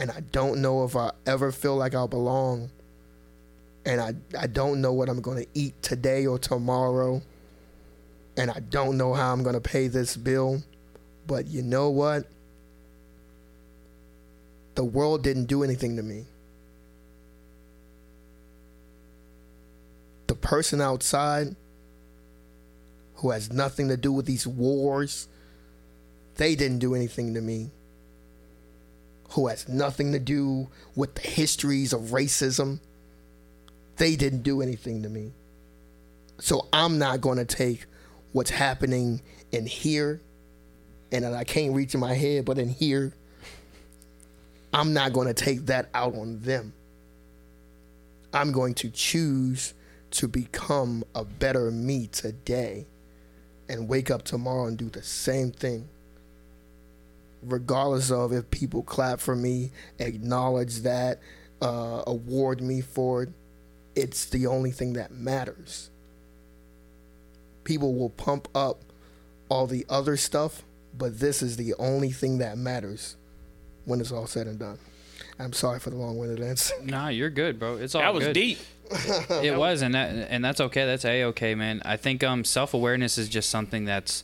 And 0.00 0.10
I 0.10 0.20
don't 0.32 0.60
know 0.60 0.84
if 0.84 0.96
I 0.96 1.12
ever 1.26 1.52
feel 1.52 1.76
like 1.76 1.94
I'll 1.94 2.08
belong. 2.08 2.70
And 3.84 4.00
I, 4.00 4.14
I 4.38 4.46
don't 4.48 4.80
know 4.80 4.92
what 4.92 5.08
I'm 5.08 5.20
going 5.20 5.42
to 5.44 5.48
eat 5.54 5.80
today 5.82 6.26
or 6.26 6.38
tomorrow. 6.38 7.22
And 8.36 8.50
I 8.50 8.60
don't 8.60 8.96
know 8.96 9.12
how 9.14 9.32
I'm 9.32 9.42
going 9.42 9.54
to 9.54 9.60
pay 9.60 9.88
this 9.88 10.16
bill. 10.16 10.62
But 11.26 11.46
you 11.46 11.62
know 11.62 11.90
what? 11.90 12.26
the 14.74 14.84
world 14.84 15.22
didn't 15.22 15.46
do 15.46 15.62
anything 15.62 15.96
to 15.96 16.02
me. 16.02 16.24
The 20.26 20.34
person 20.34 20.80
outside 20.80 21.54
who 23.16 23.30
has 23.30 23.52
nothing 23.52 23.88
to 23.88 23.96
do 23.96 24.12
with 24.12 24.26
these 24.26 24.46
wars, 24.46 25.28
they 26.36 26.54
didn't 26.54 26.78
do 26.78 26.94
anything 26.94 27.34
to 27.34 27.40
me. 27.40 27.70
Who 29.30 29.48
has 29.48 29.68
nothing 29.68 30.12
to 30.12 30.18
do 30.18 30.68
with 30.94 31.14
the 31.14 31.22
histories 31.22 31.92
of 31.92 32.00
racism, 32.10 32.80
they 33.96 34.16
didn't 34.16 34.42
do 34.42 34.62
anything 34.62 35.02
to 35.02 35.08
me. 35.08 35.32
So 36.38 36.68
I'm 36.72 36.98
not 36.98 37.20
going 37.20 37.38
to 37.38 37.44
take 37.44 37.86
what's 38.32 38.50
happening 38.50 39.22
in 39.52 39.66
here, 39.66 40.20
and 41.10 41.26
I 41.26 41.44
can't 41.44 41.74
reach 41.74 41.94
in 41.94 42.00
my 42.00 42.14
head, 42.14 42.44
but 42.44 42.58
in 42.58 42.68
here, 42.68 43.14
I'm 44.72 44.92
not 44.94 45.12
going 45.12 45.28
to 45.28 45.34
take 45.34 45.66
that 45.66 45.90
out 45.94 46.14
on 46.14 46.40
them. 46.40 46.72
I'm 48.32 48.52
going 48.52 48.74
to 48.74 48.90
choose 48.90 49.74
to 50.12 50.28
become 50.28 51.04
a 51.14 51.24
better 51.24 51.70
me 51.70 52.06
today 52.06 52.86
and 53.68 53.88
wake 53.88 54.10
up 54.10 54.22
tomorrow 54.22 54.66
and 54.66 54.78
do 54.78 54.88
the 54.88 55.02
same 55.02 55.50
thing. 55.50 55.88
Regardless 57.42 58.10
of 58.10 58.32
if 58.32 58.50
people 58.50 58.82
clap 58.82 59.20
for 59.20 59.36
me, 59.36 59.72
acknowledge 59.98 60.78
that, 60.80 61.20
uh, 61.60 62.02
award 62.06 62.60
me 62.60 62.80
for 62.80 63.24
it, 63.24 63.28
it's 63.94 64.26
the 64.26 64.46
only 64.46 64.70
thing 64.70 64.94
that 64.94 65.12
matters. 65.12 65.90
People 67.64 67.94
will 67.94 68.10
pump 68.10 68.48
up 68.54 68.82
all 69.48 69.66
the 69.66 69.84
other 69.88 70.16
stuff, 70.16 70.62
but 70.96 71.20
this 71.20 71.42
is 71.42 71.56
the 71.56 71.74
only 71.78 72.10
thing 72.10 72.38
that 72.38 72.58
matters 72.58 73.16
when 73.84 74.00
it's 74.00 74.12
all 74.12 74.26
said 74.26 74.46
and 74.46 74.58
done. 74.58 74.78
I'm 75.38 75.52
sorry 75.52 75.78
for 75.78 75.90
the 75.90 75.96
long-winded 75.96 76.40
answer. 76.40 76.74
Nah, 76.84 77.08
you're 77.08 77.30
good, 77.30 77.58
bro. 77.58 77.76
It's 77.76 77.94
all 77.94 78.02
that 78.02 78.14
was 78.14 78.24
good. 78.26 78.34
deep. 78.34 78.58
It 79.30 79.56
was, 79.56 79.80
and 79.82 79.94
that 79.94 80.10
and 80.30 80.44
that's 80.44 80.60
okay. 80.60 80.84
That's 80.84 81.04
a 81.06 81.24
okay, 81.24 81.54
man. 81.54 81.80
I 81.84 81.96
think 81.96 82.22
um 82.22 82.44
self 82.44 82.74
awareness 82.74 83.16
is 83.16 83.28
just 83.28 83.48
something 83.48 83.86
that's 83.86 84.22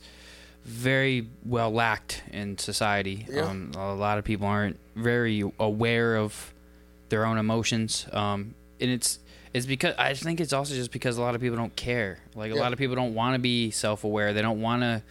very 0.64 1.26
well 1.44 1.70
lacked 1.70 2.22
in 2.30 2.58
society. 2.58 3.24
Yeah. 3.30 3.42
Um, 3.46 3.72
a 3.76 3.94
lot 3.94 4.18
of 4.18 4.24
people 4.24 4.46
aren't 4.46 4.78
very 4.94 5.42
aware 5.58 6.16
of 6.16 6.52
their 7.08 7.24
own 7.24 7.38
emotions. 7.38 8.06
Um, 8.12 8.54
and 8.78 8.90
it's 8.90 9.18
it's 9.54 9.66
because 9.66 9.94
I 9.98 10.14
think 10.14 10.40
it's 10.40 10.52
also 10.52 10.74
just 10.74 10.90
because 10.92 11.16
a 11.18 11.22
lot 11.22 11.34
of 11.34 11.40
people 11.40 11.56
don't 11.56 11.74
care. 11.76 12.18
Like 12.34 12.50
a 12.52 12.54
Yeah. 12.54 12.60
lot 12.60 12.72
of 12.72 12.78
people 12.78 12.96
don't 12.96 13.14
want 13.14 13.34
to 13.34 13.38
be 13.38 13.70
self 13.70 14.04
aware. 14.04 14.32
They 14.32 14.42
don't 14.42 14.60
want 14.60 14.82
to 14.82 15.02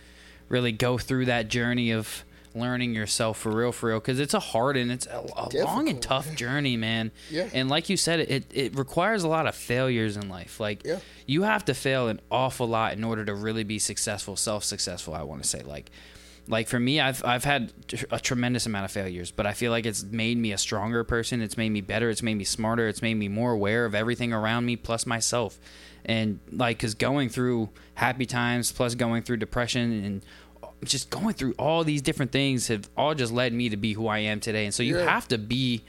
really 0.49 0.71
go 0.71 0.97
through 0.97 1.25
that 1.25 1.47
journey 1.49 1.91
of 1.91 2.23
learning 2.55 2.95
yourself 2.95 3.37
for 3.37 3.51
real, 3.51 3.71
for 3.71 3.89
real. 3.89 3.99
Because 3.99 4.19
it's 4.19 4.33
a 4.33 4.39
hard 4.39 4.77
and 4.77 4.91
it's 4.91 5.05
a, 5.05 5.23
a 5.35 5.63
long 5.63 5.89
and 5.89 6.01
tough 6.01 6.33
journey, 6.35 6.75
man. 6.77 7.11
Yeah. 7.29 7.49
And 7.53 7.69
like 7.69 7.89
you 7.89 7.97
said, 7.97 8.19
it 8.21 8.45
it 8.53 8.75
requires 8.77 9.23
a 9.23 9.27
lot 9.27 9.45
of 9.47 9.55
failures 9.55 10.17
in 10.17 10.27
life. 10.29 10.59
Like 10.59 10.83
Yeah. 10.85 10.99
you 11.25 11.43
have 11.43 11.65
to 11.65 11.73
fail 11.73 12.07
an 12.07 12.19
awful 12.31 12.67
lot 12.67 12.93
in 12.93 13.03
order 13.03 13.25
to 13.25 13.33
really 13.35 13.63
be 13.63 13.79
successful, 13.79 14.35
self 14.35 14.63
successful. 14.63 15.13
I 15.13 15.23
want 15.23 15.43
to 15.43 15.47
say 15.49 15.61
like. 15.61 15.91
Like 16.49 16.67
for 16.67 16.79
me, 16.79 16.99
I've 17.01 17.23
I've 17.25 17.43
had 17.43 17.73
a 18.11 18.19
tremendous 18.19 18.65
amount 18.65 18.85
of 18.85 18.91
failures, 18.91 19.31
but 19.31 19.45
I 19.45 19.53
feel 19.53 19.71
like 19.71 19.85
it's 19.85 20.03
made 20.03 20.37
me 20.37 20.53
a 20.53 20.57
stronger 20.57 21.03
person. 21.03 21.41
It's 21.41 21.57
made 21.57 21.69
me 21.69 21.81
better. 21.81 22.09
It's 22.09 22.23
made 22.23 22.35
me 22.35 22.43
smarter. 22.45 22.87
It's 22.87 23.01
made 23.01 23.15
me 23.15 23.27
more 23.27 23.51
aware 23.51 23.85
of 23.85 23.93
everything 23.93 24.31
around 24.31 24.65
me, 24.65 24.75
plus 24.77 25.05
myself. 25.05 25.59
And 26.05 26.39
like, 26.51 26.79
cause 26.79 26.93
going 26.93 27.27
through 27.29 27.69
happy 27.95 28.25
times, 28.25 28.71
plus 28.71 28.95
going 28.95 29.23
through 29.23 29.37
depression, 29.37 30.03
and 30.05 30.25
just 30.85 31.09
going 31.09 31.33
through 31.33 31.53
all 31.59 31.83
these 31.83 32.01
different 32.01 32.31
things 32.31 32.67
have 32.67 32.89
all 32.95 33.13
just 33.13 33.33
led 33.33 33.51
me 33.51 33.67
to 33.69 33.77
be 33.77 33.93
who 33.93 34.07
I 34.07 34.19
am 34.19 34.39
today. 34.39 34.65
And 34.65 34.73
so 34.73 34.83
you 34.83 34.97
Yeah. 34.97 35.05
have 35.05 35.27
to 35.29 35.37
be 35.37 35.83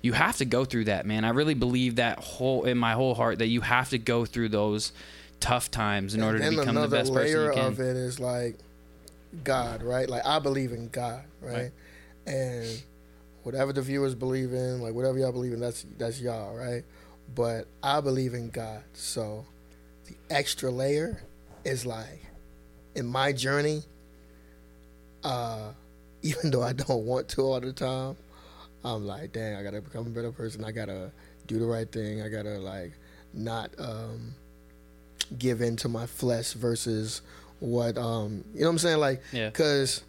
you 0.00 0.12
have 0.12 0.36
to 0.36 0.44
go 0.44 0.64
through 0.64 0.84
that, 0.84 1.06
man. 1.06 1.24
I 1.24 1.30
really 1.30 1.54
believe 1.54 1.96
that 1.96 2.20
whole 2.20 2.64
in 2.64 2.78
my 2.78 2.92
whole 2.92 3.14
heart 3.16 3.40
that 3.40 3.48
you 3.48 3.60
have 3.62 3.90
to 3.90 3.98
go 3.98 4.24
through 4.24 4.50
those 4.50 4.92
tough 5.40 5.70
times 5.72 6.14
in 6.14 6.22
order 6.22 6.38
to 6.38 6.50
become 6.50 6.64
the 6.66 6.70
another 6.70 6.96
best 6.98 7.12
person 7.12 7.44
you 7.46 7.50
can. 7.52 7.66
of 7.66 7.80
it 7.80 7.96
is 7.96 8.20
like 8.20 8.56
God, 9.44 9.82
right? 9.82 10.08
Like 10.08 10.24
I 10.24 10.38
believe 10.38 10.72
in 10.72 10.88
God, 10.88 11.24
right? 11.40 11.54
Right. 11.54 11.72
And 12.26 12.82
whatever 13.42 13.72
the 13.72 13.82
viewers 13.82 14.14
believe 14.14 14.52
in, 14.52 14.80
like 14.80 14.94
whatever 14.94 15.18
y'all 15.18 15.32
believe 15.32 15.52
in, 15.52 15.60
that's 15.60 15.84
that's 15.96 16.20
y'all, 16.20 16.56
right? 16.56 16.84
But 17.34 17.66
I 17.82 18.00
believe 18.00 18.34
in 18.34 18.50
God, 18.50 18.82
so 18.94 19.44
the 20.06 20.14
extra 20.30 20.70
layer 20.70 21.22
is 21.64 21.84
like 21.86 22.24
in 22.94 23.06
my 23.06 23.32
journey. 23.32 23.82
Uh, 25.24 25.72
even 26.22 26.50
though 26.50 26.62
I 26.62 26.72
don't 26.72 27.04
want 27.04 27.28
to 27.30 27.42
all 27.42 27.60
the 27.60 27.72
time, 27.72 28.16
I'm 28.84 29.06
like, 29.06 29.32
dang, 29.32 29.54
I 29.56 29.62
gotta 29.62 29.80
become 29.80 30.06
a 30.06 30.10
better 30.10 30.32
person. 30.32 30.64
I 30.64 30.72
gotta 30.72 31.12
do 31.46 31.58
the 31.58 31.66
right 31.66 31.90
thing. 31.90 32.22
I 32.22 32.28
gotta 32.28 32.58
like 32.58 32.92
not 33.32 33.70
um 33.78 34.34
give 35.38 35.60
in 35.60 35.76
to 35.76 35.88
my 35.88 36.06
flesh 36.06 36.52
versus 36.52 37.22
what 37.60 37.98
um 37.98 38.44
you 38.54 38.60
know 38.60 38.66
what 38.66 38.72
I'm 38.72 38.78
saying 38.78 38.98
like 38.98 39.22
Yeah. 39.32 39.50
cuz 39.50 40.02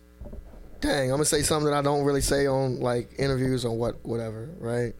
dang 0.81 1.03
I'm 1.03 1.17
going 1.17 1.19
to 1.19 1.25
say 1.25 1.41
something 1.41 1.69
that 1.69 1.77
I 1.77 1.81
don't 1.81 2.03
really 2.05 2.21
say 2.21 2.47
on 2.47 2.79
like 2.79 3.09
interviews 3.17 3.65
or 3.65 3.75
what 3.75 4.03
whatever 4.05 4.49
right 4.59 4.93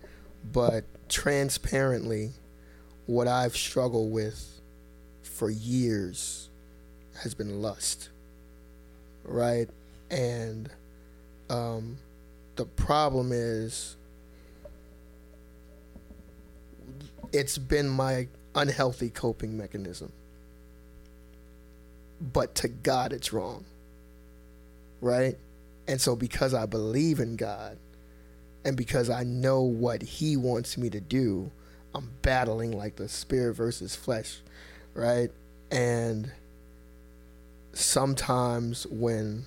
but 0.52 0.84
transparently 1.08 2.32
what 3.06 3.28
I've 3.28 3.56
struggled 3.56 4.12
with 4.12 4.60
for 5.24 5.50
years 5.50 6.50
has 7.22 7.34
been 7.34 7.62
lust 7.62 8.10
right 9.24 9.70
and 10.10 10.70
um 11.50 11.98
the 12.56 12.66
problem 12.66 13.32
is 13.32 13.96
it's 17.32 17.58
been 17.58 17.88
my 17.88 18.28
unhealthy 18.56 19.10
coping 19.10 19.58
mechanism. 19.58 20.12
But 22.22 22.56
to 22.56 22.68
God, 22.68 23.14
it's 23.14 23.32
wrong. 23.34 23.66
Right? 25.02 25.38
And 25.88 26.00
so, 26.00 26.16
because 26.16 26.54
I 26.54 26.66
believe 26.66 27.20
in 27.20 27.36
God 27.36 27.78
and 28.66 28.76
because 28.76 29.10
I 29.10 29.24
know 29.24 29.62
what 29.62 30.02
He 30.02 30.38
wants 30.38 30.78
me 30.78 30.90
to 30.90 31.00
do, 31.00 31.52
I'm 31.96 32.12
battling 32.22 32.78
like 32.78 32.98
the 32.98 33.08
spirit 33.08 33.56
versus 33.56 33.96
flesh. 33.96 34.42
Right? 34.94 35.32
And 35.72 36.32
sometimes, 37.74 38.86
when, 38.88 39.46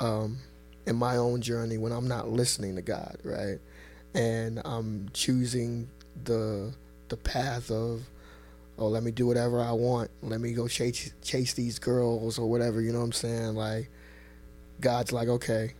um, 0.00 0.38
in 0.86 0.96
my 0.96 1.16
own 1.16 1.40
journey, 1.40 1.78
when 1.78 1.92
I'm 1.92 2.08
not 2.08 2.28
listening 2.28 2.76
to 2.76 2.82
God, 2.82 3.18
right? 3.22 3.58
And 4.14 4.60
I'm 4.64 5.08
choosing 5.12 5.88
the 6.24 6.72
the 7.08 7.16
path 7.16 7.70
of 7.70 8.02
oh 8.78 8.88
let 8.88 9.02
me 9.02 9.10
do 9.10 9.26
whatever 9.26 9.60
I 9.60 9.72
want 9.72 10.10
let 10.22 10.40
me 10.40 10.52
go 10.52 10.66
chase 10.68 11.12
chase 11.22 11.52
these 11.54 11.78
girls 11.78 12.38
or 12.38 12.48
whatever 12.50 12.80
you 12.80 12.92
know 12.92 12.98
what 13.00 13.04
I'm 13.06 13.12
saying 13.12 13.54
like 13.54 13.90
God's 14.80 15.12
like 15.12 15.28
okay 15.28 15.74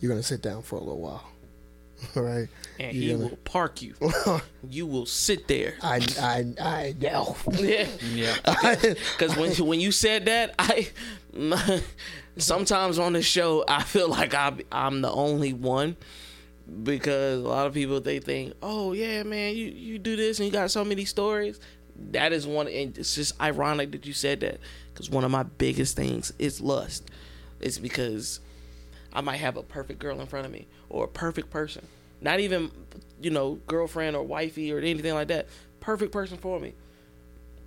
you're 0.00 0.10
gonna 0.10 0.22
sit 0.22 0.42
down 0.42 0.62
for 0.62 0.76
a 0.76 0.80
little 0.80 1.00
while 1.00 1.24
right? 2.14 2.46
and 2.78 2.94
You 2.94 3.00
he 3.02 3.08
gonna- 3.12 3.24
will 3.30 3.36
park 3.38 3.82
you. 3.82 3.94
you 4.70 4.86
will 4.86 5.06
sit 5.06 5.48
there. 5.48 5.74
I 5.82 5.96
I 6.20 6.54
I 6.62 6.94
know. 7.00 7.34
Yeah. 7.54 7.88
Yeah. 8.14 8.36
Because 9.16 9.36
when 9.36 9.50
when 9.66 9.80
you 9.80 9.90
said 9.90 10.26
that, 10.26 10.54
I 10.60 10.90
sometimes 12.36 12.98
on 13.00 13.14
the 13.14 13.22
show 13.22 13.64
I 13.66 13.82
feel 13.82 14.08
like 14.08 14.32
I 14.34 14.52
I'm 14.70 15.00
the 15.02 15.10
only 15.10 15.52
one 15.52 15.96
because 16.84 17.40
a 17.42 17.48
lot 17.48 17.66
of 17.66 17.74
people 17.74 18.00
they 18.00 18.18
think, 18.20 18.52
oh 18.62 18.92
yeah, 18.92 19.22
man, 19.24 19.56
you 19.56 19.66
you 19.66 19.98
do 19.98 20.16
this 20.16 20.38
and 20.38 20.46
you 20.46 20.52
got 20.52 20.70
so 20.70 20.84
many 20.84 21.04
stories. 21.04 21.58
That 22.12 22.32
is 22.32 22.46
one, 22.46 22.68
and 22.68 22.96
it's 22.96 23.14
just 23.14 23.40
ironic 23.40 23.92
that 23.92 24.06
you 24.06 24.12
said 24.12 24.40
that 24.40 24.60
because 24.92 25.10
one 25.10 25.24
of 25.24 25.30
my 25.30 25.42
biggest 25.42 25.96
things 25.96 26.32
is 26.38 26.60
lust. 26.60 27.04
It's 27.60 27.78
because 27.78 28.40
I 29.12 29.20
might 29.20 29.36
have 29.38 29.56
a 29.56 29.62
perfect 29.62 29.98
girl 29.98 30.20
in 30.20 30.26
front 30.26 30.46
of 30.46 30.52
me 30.52 30.66
or 30.88 31.04
a 31.04 31.08
perfect 31.08 31.50
person, 31.50 31.86
not 32.20 32.40
even 32.40 32.70
you 33.20 33.30
know 33.30 33.58
girlfriend 33.66 34.16
or 34.16 34.22
wifey 34.22 34.72
or 34.72 34.78
anything 34.78 35.14
like 35.14 35.28
that. 35.28 35.48
Perfect 35.80 36.12
person 36.12 36.38
for 36.38 36.60
me 36.60 36.74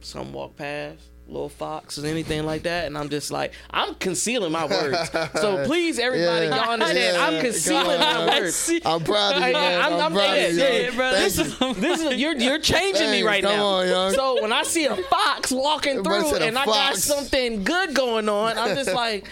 some 0.03 0.33
walk 0.33 0.55
past, 0.55 1.03
little 1.31 1.47
fox 1.49 1.97
or 1.97 2.05
anything 2.05 2.45
like 2.45 2.63
that, 2.63 2.87
and 2.87 2.97
I'm 2.97 3.07
just 3.09 3.31
like, 3.31 3.53
I'm 3.69 3.95
concealing 3.95 4.51
my 4.51 4.65
words. 4.65 5.09
So 5.41 5.65
please, 5.65 5.97
everybody, 5.97 6.47
Yeah. 6.47 6.55
y'all 6.57 6.73
understand, 6.73 7.15
Yeah. 7.17 7.25
I'm 7.25 7.41
concealing 7.41 7.99
Come 8.01 8.25
my 8.27 8.39
words. 8.39 8.71
I'm 8.85 9.03
proud 9.03 9.35
of 9.37 9.47
you, 9.47 9.53
man. 9.53 9.81
I'm- 9.81 9.93
I'm, 9.93 9.99
I'm- 10.01 10.11
proud 10.13 10.23
yeah, 10.35 10.43
of 10.43 10.53
you. 10.53 10.59
yeah, 10.63 10.95
bro, 10.95 11.11
this 11.11 11.39
is- 11.39 11.57
This 11.77 12.01
is 12.01 12.15
you're 12.19 12.35
you're 12.35 12.59
changing 12.59 13.09
me 13.11 13.23
right 13.23 13.41
come 13.43 13.55
now. 13.55 13.65
on, 13.65 13.87
young. 13.87 14.13
So 14.13 14.41
when 14.41 14.51
I 14.51 14.63
see 14.63 14.85
a 14.85 14.95
fox 14.95 15.51
walking 15.51 16.03
through 16.03 16.35
and 16.35 16.57
I 16.59 16.65
got 16.65 16.97
something 16.97 17.63
good 17.63 17.93
going 17.95 18.27
on, 18.27 18.57
I'm 18.57 18.75
just 18.75 18.93
like 19.05 19.27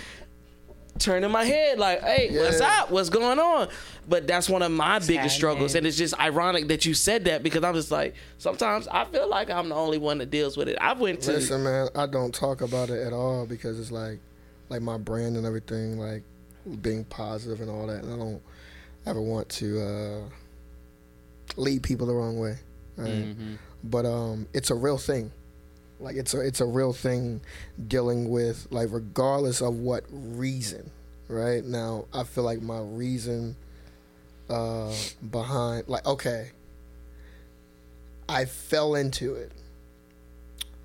turning 0.99 1.31
my 1.31 1.43
head 1.45 1.79
like, 1.79 2.01
hey, 2.01 2.29
what's 2.37 2.59
up? 2.61 2.91
What's 2.91 3.09
going 3.09 3.39
on? 3.39 3.67
But 4.09 4.25
that's 4.25 4.49
one 4.49 4.63
of 4.63 4.71
my 4.71 4.97
biggest 4.97 5.11
happening. 5.13 5.29
struggles, 5.29 5.75
and 5.75 5.85
it's 5.85 5.95
just 5.95 6.19
ironic 6.19 6.67
that 6.69 6.83
you 6.83 6.95
said 6.95 7.25
that 7.25 7.43
because 7.43 7.63
I'm 7.63 7.75
just 7.75 7.91
like 7.91 8.15
sometimes 8.39 8.87
I 8.87 9.05
feel 9.05 9.29
like 9.29 9.51
I'm 9.51 9.69
the 9.69 9.75
only 9.75 9.99
one 9.99 10.17
that 10.17 10.31
deals 10.31 10.57
with 10.57 10.67
it. 10.67 10.77
I 10.81 10.93
went 10.93 11.21
to 11.21 11.33
Listen, 11.33 11.63
man, 11.63 11.89
I 11.95 12.07
don't 12.07 12.33
talk 12.33 12.61
about 12.61 12.89
it 12.89 13.05
at 13.05 13.13
all 13.13 13.45
because 13.45 13.79
it's 13.79 13.91
like, 13.91 14.19
like 14.69 14.81
my 14.81 14.97
brand 14.97 15.37
and 15.37 15.45
everything, 15.45 15.99
like 15.99 16.23
being 16.81 17.03
positive 17.05 17.61
and 17.61 17.69
all 17.69 17.85
that. 17.85 18.03
And 18.03 18.11
I 18.11 18.17
don't 18.17 18.41
ever 19.05 19.21
want 19.21 19.47
to 19.49 19.79
uh, 19.79 20.21
lead 21.55 21.83
people 21.83 22.07
the 22.07 22.13
wrong 22.13 22.39
way. 22.39 22.57
Right? 22.97 23.09
Mhm. 23.37 23.57
But 23.83 24.05
um, 24.05 24.47
it's 24.53 24.71
a 24.71 24.75
real 24.75 24.97
thing. 24.97 25.31
Like 25.99 26.15
it's 26.15 26.33
a 26.33 26.39
it's 26.41 26.61
a 26.61 26.65
real 26.65 26.93
thing 26.93 27.41
dealing 27.87 28.29
with 28.29 28.67
like 28.71 28.87
regardless 28.91 29.61
of 29.61 29.75
what 29.75 30.03
reason. 30.09 30.89
Right 31.27 31.63
now, 31.63 32.05
I 32.11 32.23
feel 32.23 32.43
like 32.43 32.59
my 32.61 32.79
reason 32.79 33.55
uh, 34.49 34.93
behind 35.31 35.87
like 35.87 36.05
okay, 36.05 36.51
I 38.27 38.45
fell 38.45 38.95
into 38.95 39.35
it 39.35 39.51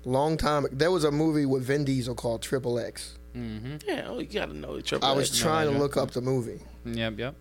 long 0.03 0.37
time. 0.37 0.67
There 0.71 0.91
was 0.91 1.03
a 1.03 1.11
movie 1.11 1.45
with 1.45 1.63
Vin 1.63 1.83
Diesel 1.85 2.13
called 2.15 2.41
Triple 2.41 2.77
X. 2.79 3.17
mm-hmm. 3.35 3.77
Yeah, 3.87 4.05
oh, 4.07 4.19
you 4.19 4.27
gotta 4.27 4.53
know 4.53 4.75
the 4.75 4.81
triple. 4.83 5.07
I 5.07 5.11
was 5.13 5.29
X. 5.31 5.39
trying 5.39 5.71
to 5.71 5.77
look 5.77 5.97
up 5.97 6.11
the 6.11 6.21
movie 6.21 6.59
Yep. 6.85 7.17
Yep. 7.19 7.35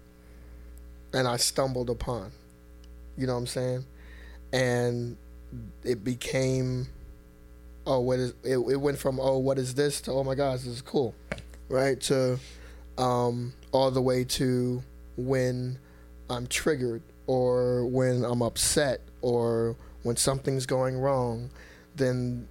and 1.12 1.29
I 1.29 1.37
stumbled 1.37 1.91
upon. 1.91 2.33
You 3.16 3.27
know 3.27 3.35
what 3.35 3.41
I'm 3.41 3.47
saying? 3.47 3.85
And 4.53 5.16
it 5.85 6.03
became, 6.03 6.89
oh, 7.87 8.01
what 8.01 8.18
is 8.18 8.35
it? 8.43 8.59
It 8.59 8.81
went 8.81 8.99
from 8.99 9.20
oh, 9.20 9.39
what 9.39 9.59
is 9.59 9.75
this 9.75 10.01
to 10.03 10.12
oh 10.12 10.25
my 10.25 10.35
gosh, 10.35 10.61
this 10.61 10.68
is 10.68 10.83
cool, 10.83 11.14
right? 11.68 12.01
To 12.03 12.39
um, 12.97 13.53
all 13.72 13.91
the 13.91 14.03
way 14.03 14.25
to 14.25 14.83
when 15.16 15.79
I'm 16.31 16.47
triggered 16.47 17.03
or 17.27 17.87
when 17.87 18.25
I'm 18.25 18.43
upset 18.43 19.01
or 19.20 19.77
when 20.03 20.16
something's 20.16 20.66
going 20.66 20.99
wrong, 20.99 21.51
then 21.97 22.47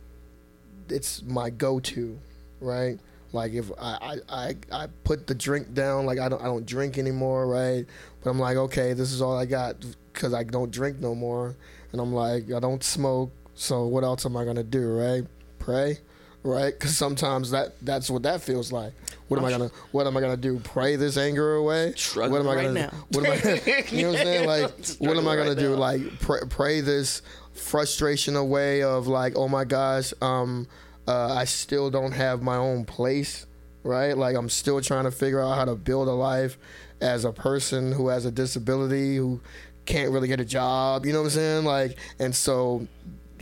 it's 0.89 1.21
my 1.23 1.49
go-to, 1.49 2.19
right? 2.59 2.99
Like 3.31 3.53
if 3.53 3.71
I, 3.79 4.17
I, 4.29 4.45
I, 4.45 4.55
I 4.71 4.87
put 5.03 5.27
the 5.27 5.35
drink 5.35 5.73
down, 5.73 6.05
like 6.05 6.19
I 6.19 6.29
don't 6.29 6.41
I 6.41 6.45
don't 6.45 6.65
drink 6.65 6.97
anymore, 6.99 7.47
right? 7.47 7.85
But 8.23 8.29
I'm 8.29 8.39
like, 8.39 8.57
okay, 8.57 8.93
this 8.93 9.11
is 9.11 9.21
all 9.21 9.35
I 9.35 9.45
got 9.45 9.75
because 10.13 10.33
I 10.33 10.43
don't 10.43 10.71
drink 10.71 10.99
no 10.99 11.15
more, 11.15 11.55
and 11.91 11.99
I'm 11.99 12.13
like, 12.13 12.51
I 12.51 12.59
don't 12.59 12.83
smoke, 12.83 13.31
so 13.55 13.87
what 13.87 14.03
else 14.03 14.25
am 14.27 14.37
I 14.37 14.45
gonna 14.45 14.63
do, 14.63 14.87
right? 14.87 15.23
Pray, 15.57 15.97
right? 16.43 16.73
Because 16.73 16.95
sometimes 16.95 17.51
that 17.51 17.75
that's 17.81 18.09
what 18.09 18.23
that 18.23 18.41
feels 18.41 18.71
like. 18.71 18.93
What 19.27 19.39
am 19.39 19.45
I 19.45 19.51
gonna 19.51 19.71
What 19.91 20.07
am 20.07 20.17
I 20.17 20.21
gonna 20.21 20.37
do? 20.37 20.59
Pray 20.59 20.95
this 20.95 21.17
anger 21.17 21.55
away? 21.55 21.93
Struggling 21.95 22.45
what 22.45 22.51
am 22.51 22.57
I 22.57 22.61
gonna 22.61 22.73
now. 22.73 22.91
What 23.09 23.25
am 23.25 23.31
I? 23.31 23.83
you 23.91 24.03
know 24.03 24.11
what 24.11 24.19
I'm 24.19 24.25
saying? 24.25 24.47
Like, 24.47 24.71
what 24.99 25.17
am 25.17 25.27
I 25.27 25.35
gonna 25.35 25.49
right 25.49 25.57
do? 25.57 25.71
now. 25.71 25.77
Like, 25.77 26.19
pray, 26.19 26.39
pray 26.49 26.81
this 26.81 27.21
frustration 27.53 28.35
away 28.35 28.83
of 28.83 29.07
like, 29.07 29.33
oh 29.35 29.47
my 29.47 29.63
gosh, 29.63 30.13
um, 30.21 30.67
uh, 31.07 31.33
I 31.33 31.45
still 31.45 31.89
don't 31.89 32.11
have 32.11 32.41
my 32.41 32.55
own 32.55 32.85
place, 32.85 33.45
right? 33.83 34.17
Like, 34.17 34.35
I'm 34.35 34.49
still 34.49 34.81
trying 34.81 35.05
to 35.05 35.11
figure 35.11 35.41
out 35.41 35.55
how 35.55 35.65
to 35.65 35.75
build 35.75 36.07
a 36.07 36.13
life 36.13 36.57
as 37.01 37.25
a 37.25 37.31
person 37.31 37.91
who 37.91 38.07
has 38.07 38.25
a 38.25 38.31
disability 38.31 39.17
who 39.17 39.41
can't 39.85 40.11
really 40.11 40.27
get 40.27 40.39
a 40.39 40.45
job. 40.45 41.05
You 41.05 41.13
know 41.13 41.19
what 41.19 41.25
I'm 41.25 41.31
saying? 41.31 41.65
Like, 41.65 41.97
and 42.19 42.35
so, 42.35 42.87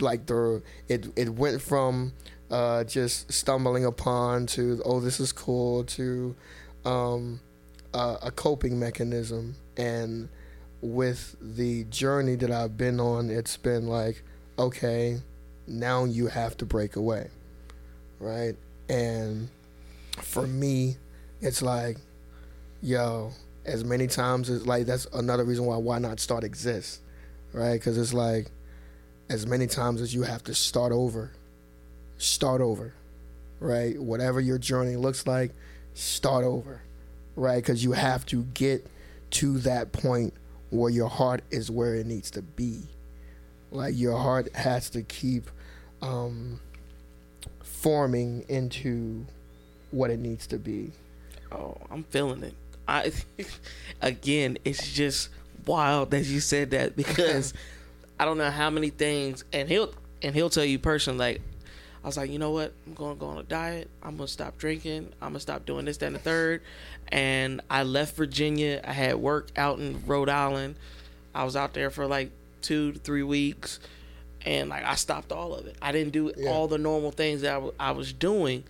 like 0.00 0.26
the 0.26 0.62
it 0.88 1.06
it 1.16 1.28
went 1.30 1.62
from 1.62 2.12
uh, 2.52 2.84
just 2.84 3.32
stumbling 3.32 3.84
upon 3.84 4.46
to 4.46 4.80
oh 4.84 5.00
this 5.00 5.18
is 5.18 5.32
cool 5.32 5.82
to 5.84 6.36
um, 6.84 7.40
uh, 7.92 8.18
a 8.22 8.30
coping 8.30 8.78
mechanism 8.78 9.56
and 9.76 10.28
with 10.82 11.36
the 11.40 11.84
journey 11.84 12.34
that 12.34 12.50
I've 12.50 12.76
been 12.76 13.00
on, 13.00 13.30
it's 13.30 13.56
been 13.56 13.86
like, 13.86 14.22
okay, 14.58 15.20
now 15.66 16.04
you 16.04 16.26
have 16.26 16.56
to 16.58 16.66
break 16.66 16.96
away, 16.96 17.30
right? 18.18 18.56
And 18.88 19.48
for 20.20 20.46
me, 20.46 20.96
it's 21.40 21.62
like, 21.62 21.98
yo, 22.82 23.30
as 23.64 23.84
many 23.84 24.08
times 24.08 24.50
as 24.50 24.66
like 24.66 24.86
that's 24.86 25.06
another 25.14 25.44
reason 25.44 25.64
why 25.64 25.76
why 25.76 25.98
not 25.98 26.18
start 26.18 26.42
exist, 26.42 27.00
right? 27.52 27.74
Because 27.74 27.96
it's 27.96 28.12
like, 28.12 28.48
as 29.30 29.46
many 29.46 29.68
times 29.68 30.00
as 30.00 30.12
you 30.12 30.22
have 30.22 30.42
to 30.44 30.54
start 30.54 30.92
over, 30.92 31.30
start 32.22 32.60
over, 32.60 32.94
right? 33.60 34.00
Whatever 34.00 34.40
your 34.40 34.58
journey 34.58 34.96
looks 34.96 35.26
like, 35.26 35.52
start 35.94 36.44
over, 36.44 36.82
right? 37.36 37.56
Because 37.56 37.82
you 37.82 37.92
have 37.92 38.24
to 38.26 38.42
get 38.54 38.86
to 39.30 39.58
that 39.58 39.92
point 39.92 40.34
where 40.70 40.90
your 40.90 41.08
heart 41.08 41.42
is 41.50 41.70
where 41.70 41.94
it 41.94 42.06
needs 42.06 42.30
to 42.32 42.42
be. 42.42 42.82
Like 43.70 43.94
your 43.96 44.16
heart 44.16 44.54
has 44.54 44.90
to 44.90 45.02
keep 45.02 45.50
um, 46.00 46.60
forming 47.62 48.44
into 48.48 49.26
what 49.90 50.10
it 50.10 50.18
needs 50.18 50.46
to 50.48 50.58
be. 50.58 50.92
Oh, 51.50 51.76
I'm 51.90 52.04
feeling 52.04 52.42
it. 52.42 52.54
I 52.86 53.12
again, 54.00 54.58
it's 54.64 54.92
just 54.92 55.28
wild 55.66 56.10
that 56.10 56.24
you 56.24 56.40
said 56.40 56.70
that 56.70 56.96
because 56.96 57.54
I 58.20 58.24
don't 58.24 58.38
know 58.38 58.50
how 58.50 58.70
many 58.70 58.90
things, 58.90 59.44
and 59.52 59.68
he'll 59.68 59.92
and 60.22 60.34
he'll 60.34 60.50
tell 60.50 60.64
you 60.64 60.78
personally. 60.78 61.18
Like, 61.18 61.40
I 62.02 62.06
was 62.08 62.16
like, 62.16 62.30
you 62.30 62.38
know 62.38 62.50
what? 62.50 62.72
I'm 62.86 62.94
gonna 62.94 63.14
go 63.14 63.26
on 63.26 63.38
a 63.38 63.42
diet. 63.44 63.88
I'm 64.02 64.16
gonna 64.16 64.26
stop 64.28 64.58
drinking. 64.58 65.12
I'm 65.20 65.28
gonna 65.30 65.40
stop 65.40 65.64
doing 65.66 65.84
this, 65.84 65.98
that, 65.98 66.06
and 66.06 66.14
the 66.16 66.18
third. 66.20 66.62
And 67.08 67.60
I 67.70 67.84
left 67.84 68.16
Virginia. 68.16 68.80
I 68.84 68.92
had 68.92 69.16
work 69.16 69.50
out 69.56 69.78
in 69.78 70.02
Rhode 70.06 70.28
Island. 70.28 70.74
I 71.34 71.44
was 71.44 71.54
out 71.56 71.74
there 71.74 71.90
for 71.90 72.06
like 72.06 72.30
two 72.60 72.92
to 72.92 72.98
three 72.98 73.22
weeks, 73.22 73.78
and 74.44 74.68
like 74.70 74.84
I 74.84 74.96
stopped 74.96 75.30
all 75.32 75.54
of 75.54 75.66
it. 75.66 75.76
I 75.80 75.92
didn't 75.92 76.12
do 76.12 76.32
Yeah. 76.36 76.50
all 76.50 76.66
the 76.68 76.78
normal 76.78 77.12
things 77.12 77.42
that 77.42 77.50
I, 77.50 77.54
w- 77.54 77.74
I 77.78 77.92
was 77.92 78.12
doing, 78.12 78.64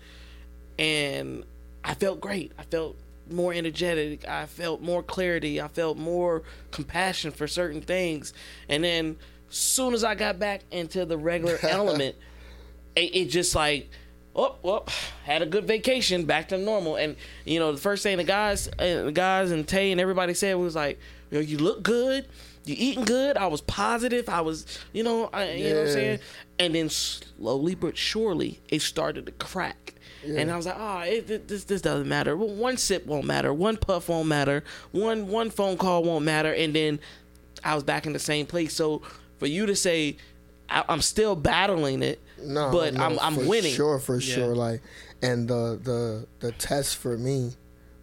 and 0.78 1.44
I 1.84 1.94
felt 1.94 2.20
great. 2.20 2.52
I 2.58 2.62
felt 2.64 2.96
more 3.30 3.52
energetic. 3.52 4.28
I 4.28 4.46
felt 4.46 4.80
more 4.82 5.02
clarity. 5.02 5.60
I 5.60 5.68
felt 5.68 5.96
more 5.96 6.42
compassion 6.70 7.30
for 7.30 7.46
certain 7.46 7.80
things. 7.80 8.32
And 8.68 8.84
then, 8.84 9.16
soon 9.48 9.94
as 9.94 10.04
I 10.04 10.14
got 10.14 10.38
back 10.38 10.62
into 10.70 11.04
the 11.04 11.16
regular 11.16 11.58
element, 11.62 12.16
it, 12.96 13.14
it 13.14 13.24
just 13.26 13.54
like, 13.54 13.90
oh, 14.34 14.56
well, 14.62 14.86
had 15.24 15.42
a 15.42 15.46
good 15.46 15.66
vacation, 15.66 16.24
back 16.24 16.48
to 16.48 16.58
normal. 16.58 16.96
And 16.96 17.16
you 17.44 17.58
know, 17.58 17.72
the 17.72 17.78
first 17.80 18.02
thing 18.02 18.16
the 18.18 18.24
guys, 18.24 18.68
uh, 18.78 19.04
the 19.04 19.12
guys 19.12 19.50
and 19.50 19.66
Tay 19.66 19.92
and 19.92 20.00
everybody 20.00 20.34
said 20.34 20.54
was 20.56 20.74
like, 20.74 20.98
Yo, 21.30 21.40
you 21.40 21.58
look 21.58 21.82
good. 21.82 22.26
You 22.64 22.76
eating 22.78 23.04
good. 23.04 23.36
I 23.36 23.46
was 23.48 23.60
positive. 23.62 24.28
I 24.28 24.40
was, 24.42 24.78
you 24.92 25.02
know, 25.02 25.28
I, 25.32 25.50
you 25.52 25.70
know 25.70 25.80
what 25.80 25.86
I'm 25.88 25.92
saying. 25.92 26.18
And 26.60 26.74
then 26.76 26.88
slowly 26.90 27.74
but 27.74 27.96
surely, 27.96 28.60
it 28.68 28.82
started 28.82 29.26
to 29.26 29.32
crack. 29.32 29.94
And 30.24 30.52
I 30.52 30.56
was 30.56 30.66
like, 30.66 30.76
oh, 30.78 30.98
it, 31.00 31.28
it- 31.28 31.48
this 31.48 31.64
this 31.64 31.80
doesn't 31.82 32.08
matter. 32.08 32.36
Well, 32.36 32.54
One 32.54 32.76
sip 32.76 33.04
won't 33.06 33.24
matter. 33.26 33.52
One 33.52 33.76
puff 33.76 34.08
won't 34.08 34.28
matter. 34.28 34.62
One 34.92 35.26
one 35.26 35.50
phone 35.50 35.76
call 35.76 36.04
won't 36.04 36.24
matter. 36.24 36.52
And 36.54 36.72
then 36.72 37.00
I 37.64 37.74
was 37.74 37.82
back 37.82 38.06
in 38.06 38.12
the 38.12 38.20
same 38.20 38.46
place. 38.46 38.72
So 38.74 39.02
for 39.38 39.46
you 39.46 39.66
to 39.66 39.74
say, 39.74 40.18
I, 40.72 40.84
I'm 40.88 41.00
still 41.02 41.36
battling 41.36 42.02
it, 42.02 42.20
No, 42.42 42.70
but 42.72 42.94
no, 42.94 43.04
I'm 43.04 43.18
I'm 43.20 43.34
for 43.34 43.46
winning. 43.46 43.72
Sure, 43.74 43.98
for 43.98 44.16
Yeah. 44.18 44.34
sure. 44.34 44.54
Like, 44.54 44.80
and 45.22 45.48
the 45.48 45.78
the 45.82 46.26
the 46.40 46.52
test 46.52 46.96
for 46.96 47.16
me, 47.16 47.52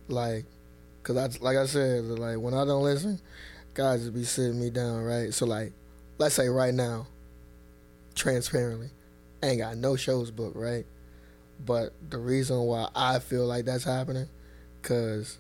like, 0.08 0.46
cause 1.04 1.18
I 1.18 1.28
like 1.44 1.58
I 1.58 1.66
said, 1.66 2.04
like 2.06 2.38
when 2.40 2.54
I 2.54 2.66
don't 2.66 2.84
listen, 2.84 3.20
guys 3.74 4.04
would 4.06 4.14
be 4.14 4.24
sitting 4.24 4.60
me 4.60 4.70
down, 4.70 5.04
right? 5.04 5.34
So 5.34 5.46
like, 5.46 5.74
let's 6.18 6.36
say 6.36 6.48
right 6.50 6.74
now, 6.74 7.08
transparently, 8.16 8.90
I 9.44 9.48
ain't 9.48 9.60
got 9.60 9.78
no 9.78 9.96
shows 9.96 10.32
booked, 10.32 10.56
right? 10.56 10.86
But 11.66 11.94
the 12.10 12.18
reason 12.18 12.58
why 12.60 12.88
I 12.96 13.20
feel 13.20 13.46
like 13.46 13.66
that's 13.66 13.84
happening, 13.84 14.28
cause 14.82 15.38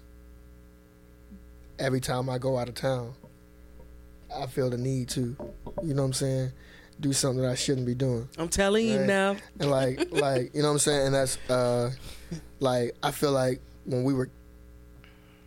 every 1.78 2.02
time 2.02 2.30
I 2.30 2.38
go 2.38 2.58
out 2.58 2.68
of 2.68 2.76
town, 2.76 3.14
I 4.36 4.46
feel 4.48 4.70
the 4.70 4.78
need 4.78 5.08
to, 5.10 5.36
you 5.82 5.94
know 5.94 6.02
what 6.02 6.08
I'm 6.08 6.14
saying, 6.14 6.52
do 7.00 7.14
something 7.14 7.42
that 7.42 7.52
I 7.52 7.56
shouldn't 7.56 7.86
be 7.86 7.96
doing. 7.96 8.28
I'm 8.38 8.50
telling 8.50 8.86
you 8.86 9.00
now. 9.00 9.38
And 9.60 9.72
like 9.72 10.00
like 10.12 10.54
you 10.54 10.62
know 10.62 10.68
what 10.68 10.74
I'm 10.74 10.80
saying? 10.80 11.08
And 11.08 11.16
that's 11.16 11.38
uh 11.50 11.92
like 12.60 12.96
I 13.02 13.12
feel 13.12 13.32
like 13.32 13.62
when 13.86 14.04
we 14.04 14.14
were 14.14 14.30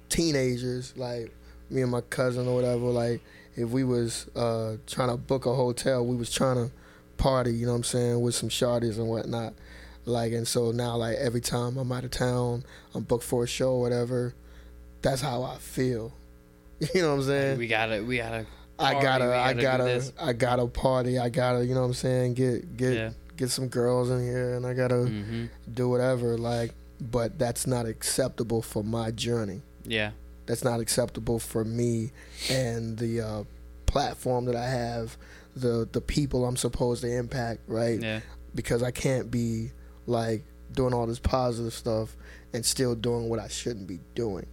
teenagers, 0.08 0.94
like 0.96 1.32
me 1.70 1.82
and 1.82 1.90
my 1.90 2.00
cousin 2.02 2.46
or 2.48 2.54
whatever, 2.54 2.86
like 2.86 3.20
if 3.56 3.68
we 3.68 3.84
was 3.84 4.28
uh 4.36 4.76
trying 4.86 5.08
to 5.10 5.16
book 5.16 5.46
a 5.46 5.54
hotel, 5.54 6.04
we 6.04 6.16
was 6.16 6.30
trying 6.32 6.56
to 6.56 6.70
party, 7.16 7.52
you 7.54 7.66
know 7.66 7.72
what 7.72 7.78
I'm 7.78 7.84
saying, 7.84 8.20
with 8.20 8.34
some 8.34 8.48
shawties 8.48 8.98
and 8.98 9.08
whatnot. 9.08 9.54
Like 10.04 10.32
and 10.32 10.46
so 10.48 10.72
now 10.72 10.96
like 10.96 11.16
every 11.18 11.40
time 11.40 11.76
I'm 11.76 11.92
out 11.92 12.04
of 12.04 12.10
town, 12.10 12.64
I'm 12.94 13.04
booked 13.04 13.24
for 13.24 13.44
a 13.44 13.46
show 13.46 13.72
or 13.72 13.80
whatever, 13.80 14.34
that's 15.02 15.20
how 15.20 15.42
I 15.42 15.58
feel. 15.58 16.12
You 16.94 17.02
know 17.02 17.10
what 17.10 17.14
I'm 17.14 17.22
saying? 17.22 17.58
we 17.58 17.68
gotta, 17.68 18.02
we 18.02 18.16
gotta. 18.16 18.44
I 18.82 19.00
gotta, 19.02 19.34
I 19.36 19.52
gotta. 19.54 20.12
I 20.20 20.32
gotta 20.32 20.66
party. 20.66 21.18
I 21.18 21.28
gotta, 21.28 21.64
you 21.64 21.74
know 21.74 21.80
what 21.82 21.86
I'm 21.88 21.94
saying? 21.94 22.34
Get, 22.34 22.76
get, 22.76 22.92
Yeah. 22.94 23.10
get 23.36 23.50
some 23.50 23.68
girls 23.68 24.10
in 24.10 24.22
here, 24.22 24.54
and 24.54 24.66
I 24.66 24.74
gotta 24.74 25.04
hmm 25.06 25.46
do 25.72 25.88
whatever. 25.88 26.36
Like, 26.38 26.72
but 27.00 27.38
that's 27.38 27.66
not 27.66 27.86
acceptable 27.86 28.62
for 28.62 28.82
my 28.82 29.10
journey. 29.10 29.62
Yeah. 29.84 30.10
That's 30.46 30.64
not 30.64 30.80
acceptable 30.80 31.38
for 31.38 31.64
me 31.64 32.10
and 32.50 32.98
the 32.98 33.20
uh, 33.20 33.44
platform 33.86 34.44
that 34.46 34.56
I 34.56 34.66
have, 34.68 35.16
the 35.56 35.88
the 35.90 36.00
people 36.00 36.44
I'm 36.44 36.56
supposed 36.56 37.02
to 37.02 37.10
impact, 37.16 37.60
right? 37.68 38.00
Yeah. 38.00 38.20
Because 38.54 38.82
I 38.82 38.90
can't 38.90 39.30
be 39.30 39.70
like 40.06 40.44
doing 40.72 40.92
all 40.94 41.06
this 41.06 41.18
positive 41.18 41.72
stuff 41.74 42.16
and 42.52 42.64
still 42.66 42.94
doing 42.94 43.28
what 43.28 43.38
I 43.38 43.48
shouldn't 43.48 43.86
be 43.86 44.00
doing, 44.14 44.46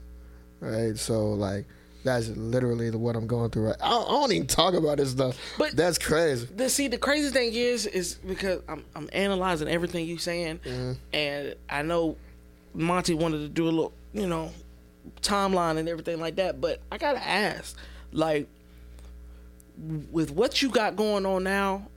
right? 0.60 0.98
So 0.98 1.32
like. 1.34 1.66
That's 2.04 2.30
literally 2.30 2.90
the, 2.90 2.98
what 2.98 3.16
I'm 3.18 3.28
going 3.28 3.50
through. 3.50 3.68
Right, 3.68 3.76
I, 3.82 3.88
I 3.98 4.06
don't 4.08 4.32
even 4.32 4.48
talk 4.48 4.74
about 4.74 4.98
this 4.98 5.12
stuff. 5.12 5.38
But- 5.58 5.76
that's 5.76 5.98
crazy. 5.98 6.48
The, 6.56 6.70
see, 6.70 6.88
the 6.88 6.98
crazy 6.98 7.30
thing 7.30 7.54
is, 7.54 7.86
is 7.86 8.16
because 8.16 8.62
I'm 8.70 8.86
I'm 8.96 9.10
analyzing 9.14 9.68
everything 9.68 10.06
you 10.08 10.18
saying, 10.18 10.60
Mhm. 10.66 10.98
and 11.14 11.56
I 11.70 11.82
know 11.82 12.16
Montie 12.76 13.16
wanted 13.16 13.40
to 13.40 13.50
do 13.50 13.66
a 13.66 13.72
little, 13.72 13.94
you 14.14 14.28
know, 14.28 14.52
timeline 15.22 15.78
and 15.78 15.90
everything 15.90 16.20
like 16.22 16.38
that. 16.38 16.62
But 16.62 16.80
I 16.92 16.98
gotta 16.98 17.22
ask, 17.26 17.76
like, 18.14 18.48
with 20.12 20.32
what 20.32 20.62
you 20.62 20.70
got 20.70 20.96
going 20.96 21.26
on 21.26 21.44
now, 21.44 21.88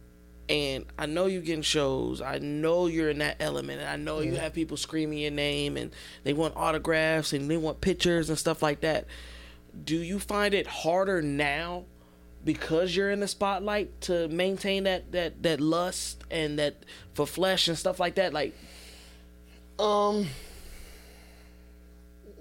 and 0.49 0.85
I 0.99 1.07
know 1.07 1.27
you're 1.27 1.43
getting 1.43 1.63
shows. 1.63 2.21
I 2.21 2.39
know 2.39 2.87
you're 2.87 3.11
in 3.11 3.19
that 3.19 3.37
element, 3.41 3.81
and 3.81 3.89
I 3.89 3.97
know 3.97 4.21
you 4.21 4.35
have 4.37 4.53
people 4.53 4.77
screaming 4.77 5.19
your 5.19 5.31
name, 5.31 5.77
and 5.77 5.91
they 6.25 6.33
want 6.33 6.57
autographs 6.57 7.33
and 7.33 7.51
they 7.51 7.57
want 7.57 7.81
pictures 7.81 8.29
and 8.29 8.39
stuff 8.39 8.63
like 8.63 8.81
that. 8.81 9.07
Do 9.85 9.97
you 9.97 10.19
find 10.19 10.55
it 10.55 10.67
harder 10.67 11.23
now 11.23 11.85
because 12.45 12.95
you're 12.95 13.11
in 13.11 13.21
the 13.21 13.29
spotlight 13.29 14.01
to 14.03 14.29
maintain 14.29 14.85
that 14.85 15.13
that 15.13 15.43
that 15.43 15.61
lust 15.61 16.23
and 16.31 16.59
that 16.59 16.85
for 17.15 17.27
flesh 17.27 17.69
and 17.69 17.79
stuff 17.79 17.99
like 18.01 18.17
that? 18.17 18.33
Like, 18.33 18.55
Um. 19.79 20.27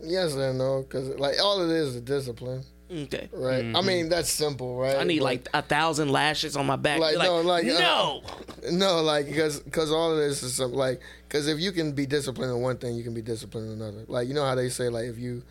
Yes 0.03 0.33
and 0.33 0.57
no, 0.57 0.81
because 0.81 1.09
like 1.19 1.35
all 1.41 1.61
it 1.61 1.71
is 1.73 1.95
is 1.95 2.01
discipline, 2.01 2.63
okay, 2.91 3.29
right? 3.31 3.63
I 3.75 3.81
mean 3.81 4.09
that's 4.09 4.31
simple, 4.31 4.75
right? 4.79 4.95
I 4.95 5.03
need 5.03 5.19
But- 5.19 5.25
like 5.25 5.49
a 5.53 5.61
thousand 5.61 6.09
lashes 6.09 6.55
on 6.57 6.65
my 6.65 6.75
back. 6.75 6.99
Like, 6.99 7.13
You're 7.13 7.23
no, 7.23 7.41
like, 7.41 7.65
uh, 7.65 7.79
no. 7.79 8.23
no, 8.71 9.01
like 9.03 9.27
because 9.27 9.59
because 9.59 9.91
all 9.91 10.11
of 10.11 10.17
this 10.17 10.41
is 10.41 10.55
some 10.55 10.73
like 10.73 11.01
because 11.27 11.47
if 11.47 11.59
you 11.59 11.71
can 11.71 11.91
be 11.91 12.07
disciplined 12.07 12.51
in 12.51 12.61
one 12.61 12.77
thing, 12.77 12.95
you 12.95 13.03
can 13.03 13.13
be 13.13 13.21
disciplined 13.21 13.71
in 13.71 13.79
another. 13.79 14.03
Like 14.07 14.27
you 14.27 14.33
know 14.33 14.43
how 14.43 14.55
they 14.55 14.69
say 14.69 14.89
like 14.89 15.05
if 15.05 15.19
you 15.19 15.43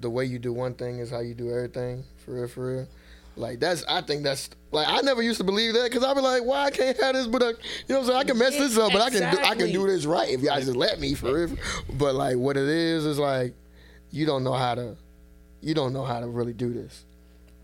the 0.00 0.10
way 0.10 0.24
you 0.24 0.38
do 0.38 0.52
one 0.52 0.74
thing 0.74 0.98
is 0.98 1.10
how 1.10 1.20
you 1.20 1.34
do 1.34 1.50
everything 1.50 2.04
for 2.24 2.34
real, 2.34 2.48
for 2.48 2.66
real. 2.74 2.88
Like 3.36 3.60
that's 3.60 3.84
I 3.88 4.00
think 4.00 4.24
that's 4.24 4.50
like 4.72 4.88
I 4.88 5.00
never 5.02 5.22
used 5.22 5.38
to 5.38 5.44
believe 5.44 5.74
that 5.74 5.84
because 5.84 6.02
I'd 6.02 6.14
be 6.14 6.20
like, 6.20 6.44
why 6.44 6.64
I 6.64 6.70
can't 6.70 7.00
have 7.00 7.14
this, 7.14 7.26
but 7.26 7.42
I, 7.42 7.48
you 7.48 7.54
know 7.88 7.94
what 7.94 8.00
I'm 8.00 8.06
saying? 8.06 8.18
I 8.18 8.24
can 8.24 8.38
mess 8.38 8.58
this 8.58 8.76
up, 8.76 8.92
but 8.92 9.00
I 9.00 9.10
can 9.10 9.34
do, 9.34 9.40
I 9.42 9.54
can 9.54 9.72
do 9.72 9.86
this 9.86 10.06
right 10.06 10.28
if 10.28 10.40
y'all 10.40 10.60
just 10.60 10.74
let 10.74 10.98
me 10.98 11.14
for 11.14 11.32
real. 11.32 11.56
But 11.92 12.14
like 12.16 12.36
what 12.36 12.56
it 12.56 12.68
is 12.68 13.06
is 13.06 13.18
like 13.18 13.54
you 14.10 14.26
don't 14.26 14.42
know 14.42 14.54
how 14.54 14.74
to 14.74 14.96
you 15.60 15.74
don't 15.74 15.92
know 15.92 16.04
how 16.04 16.20
to 16.20 16.26
really 16.26 16.52
do 16.52 16.72
this. 16.72 17.04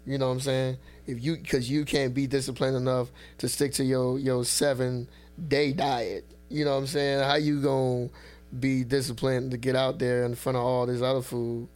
You 0.06 0.18
know 0.18 0.28
what 0.28 0.34
I'm 0.34 0.40
saying? 0.40 0.76
If 1.06 1.22
you 1.22 1.36
because 1.36 1.68
you 1.68 1.84
can't 1.84 2.14
be 2.14 2.26
disciplined 2.26 2.76
enough 2.76 3.08
to 3.38 3.48
stick 3.48 3.72
to 3.74 3.84
your 3.84 4.18
your 4.18 4.44
seven 4.44 5.08
day 5.48 5.72
diet. 5.72 6.24
You 6.50 6.64
know 6.64 6.72
what 6.72 6.78
I'm 6.78 6.86
saying? 6.86 7.20
How 7.20 7.34
you 7.34 7.60
gonna 7.60 8.10
be 8.60 8.84
disciplined 8.84 9.50
to 9.50 9.56
get 9.56 9.74
out 9.74 9.98
there 9.98 10.24
in 10.24 10.36
front 10.36 10.56
of 10.56 10.62
all 10.62 10.86
this 10.86 11.02
other 11.02 11.22
food? 11.22 11.68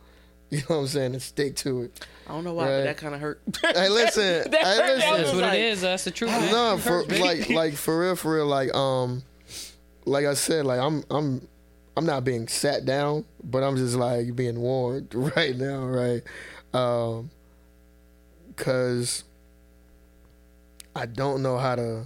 You 0.51 0.59
know 0.61 0.77
what 0.77 0.77
I'm 0.77 0.87
saying? 0.87 1.13
And 1.13 1.21
stick 1.23 1.57
to 1.57 1.83
it. 1.83 2.07
I 2.27 2.33
don't 2.33 2.43
know 2.45 2.55
why, 2.55 2.65
but 2.67 2.85
that 2.85 2.97
kind 2.97 3.15
of 3.15 3.21
hurt. 3.21 3.41
Hey, 3.63 3.89
listen. 3.91 4.23
That 4.51 4.61
hey, 4.63 4.65
hurt. 4.65 4.77
That 4.77 4.95
listen. 4.97 5.13
That's 5.19 5.33
what 5.35 5.43
like- 5.43 5.59
it 5.59 5.61
is. 5.65 5.81
That's 5.83 6.05
the 6.05 6.11
truth. 6.11 6.31
man. 6.31 6.53
No, 6.53 6.79
for 6.79 7.05
like 7.05 7.51
like 7.51 7.75
for 7.75 8.01
real, 8.01 8.17
for 8.17 8.35
real. 8.35 8.47
Like 8.47 8.75
um, 8.75 9.23
like 10.07 10.25
I 10.25 10.33
said, 10.35 10.65
like 10.65 10.81
I'm 10.81 11.05
I'm 11.11 11.47
I'm 11.99 12.07
not 12.07 12.25
being 12.25 12.49
sat 12.49 12.85
down, 12.87 13.25
but 13.45 13.63
I'm 13.63 13.77
just 13.77 13.95
like 13.97 14.35
being 14.37 14.59
warned 14.61 15.15
right 15.15 15.55
now, 15.57 15.85
right? 15.85 16.23
Um, 16.73 17.31
cause 18.57 19.25
I 20.97 21.07
don't 21.07 21.43
know 21.43 21.59
how 21.59 21.75
to. 21.77 22.05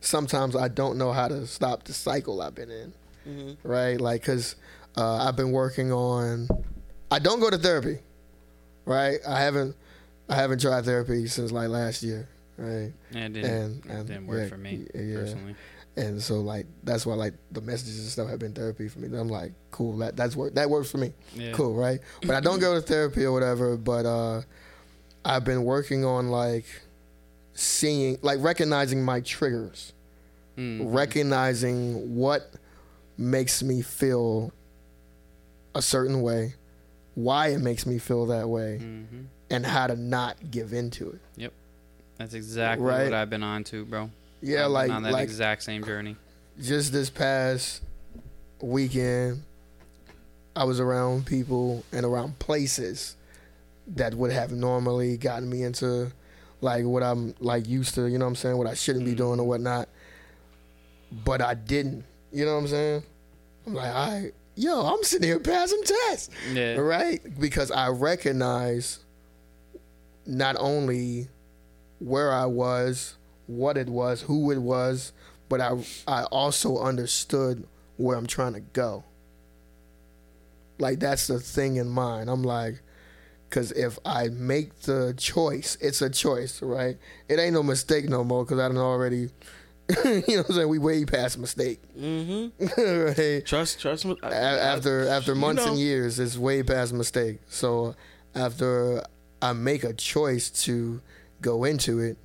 Sometimes 0.00 0.56
I 0.56 0.68
don't 0.68 0.98
know 0.98 1.12
how 1.12 1.28
to 1.28 1.46
stop 1.46 1.84
the 1.84 1.92
cycle 1.92 2.42
I've 2.42 2.54
been 2.54 2.70
in, 2.70 2.92
Mhm. 3.26 3.56
right? 3.62 4.00
Like, 4.00 4.24
cause 4.24 4.56
uh, 4.96 5.26
I've 5.26 5.36
been 5.36 5.52
working 5.52 5.92
on. 5.92 6.48
I 7.12 7.18
don't 7.18 7.40
go 7.40 7.50
to 7.50 7.58
therapy, 7.58 7.98
right? 8.86 9.18
I 9.28 9.40
haven't. 9.40 9.76
I 10.30 10.34
haven't 10.36 10.62
tried 10.62 10.86
therapy 10.86 11.26
since 11.26 11.52
like 11.52 11.68
last 11.68 12.02
year, 12.02 12.26
right? 12.56 12.90
Yeah, 13.10 13.26
it 13.26 13.32
didn't, 13.34 13.84
and 13.84 14.00
it 14.00 14.06
didn't 14.06 14.26
work 14.26 14.42
yeah, 14.44 14.48
for 14.48 14.56
me 14.56 14.86
yeah. 14.94 15.16
personally. 15.16 15.54
And 15.94 16.22
so 16.22 16.40
like 16.40 16.64
that's 16.84 17.04
why 17.04 17.14
like 17.14 17.34
the 17.50 17.60
messages 17.60 17.98
and 17.98 18.08
stuff 18.08 18.30
have 18.30 18.38
been 18.38 18.54
therapy 18.54 18.88
for 18.88 19.00
me. 19.00 19.08
And 19.08 19.16
I'm 19.16 19.28
like, 19.28 19.52
cool, 19.70 19.98
that 19.98 20.16
that's 20.16 20.34
work 20.34 20.54
that 20.54 20.70
works 20.70 20.90
for 20.90 20.96
me. 20.96 21.12
Yeah. 21.34 21.52
Cool, 21.52 21.74
right? 21.74 22.00
But 22.22 22.30
I 22.30 22.40
don't 22.40 22.60
go 22.60 22.74
to 22.74 22.80
therapy 22.80 23.24
or 23.24 23.32
whatever, 23.32 23.76
but 23.76 24.06
uh 24.06 24.40
I've 25.22 25.44
been 25.44 25.64
working 25.64 26.06
on 26.06 26.30
like 26.30 26.64
seeing 27.52 28.18
like 28.22 28.38
recognizing 28.40 29.04
my 29.04 29.20
triggers. 29.20 29.92
Mm. 30.56 30.94
Recognizing 30.94 32.16
what 32.16 32.50
makes 33.18 33.62
me 33.62 33.82
feel 33.82 34.50
a 35.74 35.82
certain 35.82 36.22
way, 36.22 36.54
why 37.14 37.48
it 37.48 37.58
makes 37.60 37.86
me 37.86 37.98
feel 37.98 38.26
that 38.26 38.48
way, 38.48 38.78
hmm 38.78 39.22
and 39.50 39.66
how 39.66 39.86
to 39.86 39.94
not 39.96 40.36
give 40.50 40.72
into 40.72 41.10
it. 41.10 41.20
Yep, 41.36 41.52
that's 42.16 42.32
exactly 42.32 42.86
Right. 42.86 43.04
what 43.04 43.12
I've 43.14 43.28
been 43.28 43.42
on 43.42 43.64
to, 43.64 43.84
bro. 43.84 44.08
Yeah, 44.40 44.64
I've 44.64 44.70
like 44.70 44.90
on 44.90 45.02
that 45.02 45.12
like 45.12 45.24
exact 45.24 45.62
same 45.62 45.84
journey. 45.84 46.16
just 46.58 46.90
this 46.92 47.10
past 47.10 47.82
weekend, 48.62 49.42
I 50.56 50.64
was 50.64 50.80
around 50.80 51.26
people 51.26 51.84
and 51.92 52.04
around 52.06 52.38
places 52.38 53.16
that 53.88 54.14
would 54.14 54.32
have 54.32 54.52
normally 54.52 55.16
gotten 55.16 55.50
me 55.50 55.62
into 55.64 56.12
like 56.60 56.84
what 56.84 57.02
I'm 57.02 57.34
like 57.40 57.66
used 57.68 57.94
to, 57.96 58.06
you 58.06 58.18
know 58.18 58.24
what 58.24 58.30
I'm 58.30 58.36
saying, 58.36 58.56
what 58.56 58.66
I 58.66 58.74
shouldn't 58.74 59.04
be 59.04 59.12
Mhm. 59.12 59.16
doing 59.16 59.40
or 59.40 59.46
whatnot. 59.46 59.88
But 61.24 61.42
I 61.42 61.54
didn't. 61.54 62.04
You 62.32 62.44
know 62.46 62.54
what 62.54 62.60
I'm 62.62 62.68
saying? 62.68 63.02
I'm 63.66 63.74
like, 63.74 63.92
I 63.94 64.32
yo, 64.54 64.82
I'm 64.82 65.02
sitting 65.04 65.28
here 65.28 65.38
passing 65.38 65.82
tests. 65.84 66.30
Yeah. 66.52 66.76
Right? 66.76 67.20
Because 67.38 67.70
I 67.70 67.88
recognize 67.88 69.00
not 70.26 70.56
only 70.58 71.28
where 71.98 72.32
I 72.32 72.46
was, 72.46 73.16
what 73.46 73.76
it 73.76 73.88
was, 73.88 74.22
who 74.22 74.50
it 74.50 74.58
was, 74.58 75.12
but 75.48 75.60
I 75.60 75.72
I 76.06 76.24
also 76.24 76.78
understood 76.78 77.66
where 77.96 78.16
I'm 78.16 78.26
trying 78.26 78.54
to 78.54 78.60
go. 78.60 79.04
Like 80.78 80.98
that's 80.98 81.26
the 81.26 81.38
thing 81.38 81.76
in 81.76 81.88
mind. 81.88 82.30
I'm 82.30 82.42
like 82.42 82.80
cuz 83.50 83.70
if 83.72 83.98
I 84.04 84.28
make 84.28 84.80
the 84.82 85.14
choice, 85.16 85.76
it's 85.80 86.00
a 86.00 86.08
choice, 86.08 86.62
right? 86.62 86.96
It 87.28 87.38
ain't 87.38 87.52
no 87.52 87.62
mistake 87.62 88.08
no 88.08 88.24
more 88.24 88.44
cuz 88.46 88.58
I 88.58 88.68
done 88.68 88.78
already 88.78 89.30
you 90.04 90.22
know 90.36 90.42
what 90.42 90.48
I'm 90.50 90.54
saying? 90.54 90.68
We 90.68 90.78
way 90.78 91.04
past 91.04 91.38
mistake. 91.38 91.80
Mm-hmm. 91.98 92.80
right? 93.36 93.46
Trust, 93.46 93.80
trust 93.80 94.06
after 94.22 95.08
after 95.08 95.34
you 95.34 95.40
months 95.40 95.64
know. 95.64 95.72
and 95.72 95.80
years, 95.80 96.18
it's 96.18 96.36
way 96.38 96.62
past 96.62 96.92
mistake. 96.92 97.40
So 97.48 97.94
after 98.34 99.02
I 99.40 99.52
make 99.52 99.84
a 99.84 99.92
choice 99.92 100.50
to 100.64 101.00
go 101.40 101.64
into 101.64 101.98
it, 101.98 102.16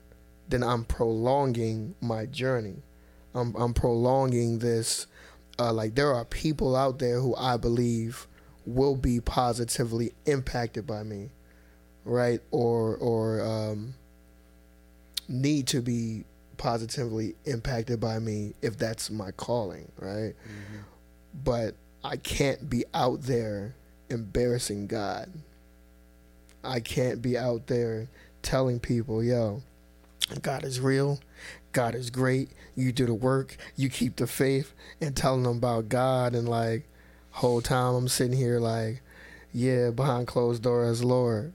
then 0.48 0.64
I'm 0.64 0.86
prolonging 0.86 1.96
my 2.02 2.26
journey. 2.26 2.84
I'm 3.34 3.56
I'm 3.56 3.74
prolonging 3.74 4.60
this. 4.60 5.08
Uh, 5.60 5.74
like 5.74 5.96
there 5.96 6.14
are 6.14 6.26
people 6.26 6.76
out 6.76 7.00
there 7.00 7.20
who 7.20 7.36
I 7.36 7.58
believe 7.58 8.28
will 8.66 8.96
be 8.96 9.20
positively 9.20 10.14
impacted 10.26 10.86
by 10.86 11.04
me, 11.04 11.32
right? 12.06 12.40
Or 12.52 12.96
or 12.98 13.42
um, 13.42 13.96
need 15.28 15.68
to 15.68 15.82
be 15.82 16.26
positively 16.58 17.36
impacted 17.46 18.00
by 18.00 18.20
me 18.20 18.54
if 18.62 18.78
that's 18.78 19.10
my 19.10 19.32
calling, 19.32 19.92
right? 20.00 20.34
Mm-hmm. 20.34 20.78
But 21.44 21.76
I 22.04 22.18
can't 22.18 22.70
be 22.70 22.86
out 22.94 23.24
there 23.24 23.76
embarrassing 24.10 24.88
God. 24.88 25.32
I 26.64 26.80
can't 26.80 27.22
be 27.22 27.38
out 27.38 27.68
there 27.68 28.08
telling 28.42 28.80
people, 28.80 29.24
yo, 29.24 29.62
God 30.42 30.64
is 30.64 30.80
real. 30.80 31.20
God 31.72 31.96
is 31.96 32.10
great. 32.10 32.50
You 32.76 32.92
do 32.92 33.06
the 33.06 33.14
work. 33.14 33.56
You 33.76 33.90
keep 33.90 34.16
the 34.16 34.28
faith 34.28 34.74
and 35.00 35.16
telling 35.16 35.44
them 35.44 35.58
about 35.58 35.90
God. 35.90 36.34
And 36.34 36.50
like, 36.50 36.88
whole 37.32 37.62
time 37.62 37.96
I'm 37.96 38.08
sitting 38.08 38.36
here 38.36 38.60
like, 38.60 39.02
yeah, 39.54 39.92
behind 39.92 40.28
closed 40.28 40.64
doors, 40.64 41.04
Lord. 41.04 41.54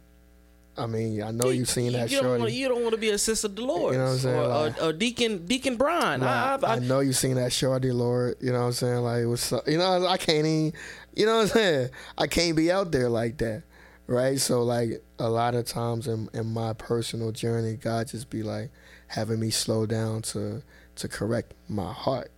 I 0.76 0.86
mean, 0.86 1.22
I 1.22 1.30
know 1.32 1.50
you've 1.50 1.68
seen 1.68 1.92
that 1.92 2.10
you 2.10 2.20
don't, 2.22 2.40
wanna, 2.40 2.50
you 2.50 2.66
don't 2.66 2.80
want 2.82 2.94
to 2.94 3.00
be 3.00 3.10
a 3.10 3.18
sister 3.18 3.48
Dolores 3.48 3.92
You 3.92 3.98
know 3.98 4.04
what 4.04 4.12
I'm 4.12 4.18
saying? 4.18 4.38
or, 4.38 4.48
Like- 4.48 4.82
or, 4.82 4.84
or 4.86 4.92
Deacon 4.94 5.46
Deacon 5.46 5.76
Brian. 5.76 6.22
I, 6.22 6.54
I, 6.54 6.58
I, 6.62 6.78
know 6.78 7.00
you've 7.00 7.16
seen 7.16 7.34
that 7.34 7.52
shorty, 7.52 7.92
Lord. 7.92 8.36
You 8.40 8.52
know 8.52 8.60
what 8.60 8.66
I'm 8.66 8.72
saying? 8.72 9.00
Like, 9.00 9.26
what's 9.26 9.52
up? 9.52 9.68
You 9.68 9.78
know, 9.78 10.06
I 10.06 10.16
can't 10.16 10.46
even. 10.46 10.72
You 11.14 11.26
know 11.26 11.36
what 11.36 11.42
I'm 11.42 11.48
saying? 11.48 11.90
I 12.16 12.26
can't 12.26 12.56
be 12.56 12.72
out 12.72 12.90
there 12.90 13.10
like 13.10 13.36
that, 13.38 13.64
right? 14.06 14.40
So, 14.40 14.62
like, 14.62 15.02
a 15.18 15.28
lot 15.28 15.54
of 15.54 15.66
times 15.66 16.08
in 16.08 16.30
in 16.32 16.46
my 16.46 16.72
personal 16.72 17.32
journey, 17.32 17.74
God 17.74 18.08
just 18.08 18.30
be 18.30 18.42
like 18.42 18.70
having 19.08 19.38
me 19.38 19.50
slow 19.50 19.84
down 19.84 20.22
to 20.22 20.62
to 20.96 21.08
correct 21.08 21.52
my 21.68 21.92
heart, 21.92 22.30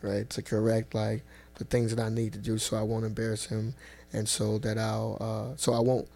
right? 0.00 0.30
To 0.30 0.42
correct 0.42 0.94
like 0.94 1.24
the 1.56 1.64
things 1.64 1.94
that 1.94 2.02
I 2.02 2.08
need 2.08 2.34
to 2.34 2.38
do, 2.38 2.56
so 2.56 2.76
I 2.76 2.82
won't 2.82 3.04
embarrass 3.04 3.46
Him, 3.46 3.74
and 4.12 4.28
so 4.28 4.58
that 4.58 4.78
I'll, 4.78 5.16
uh, 5.20 5.56
so 5.56 5.72
I 5.72 5.80
won't 5.80 6.08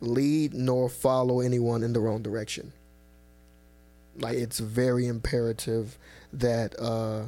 lead 0.00 0.54
nor 0.54 0.88
follow 0.88 1.40
anyone 1.40 1.82
in 1.82 1.92
the 1.92 2.00
wrong 2.00 2.22
direction 2.22 2.72
like 4.18 4.36
it's 4.36 4.58
very 4.58 5.06
imperative 5.06 5.98
that 6.32 6.78
uh 6.80 7.22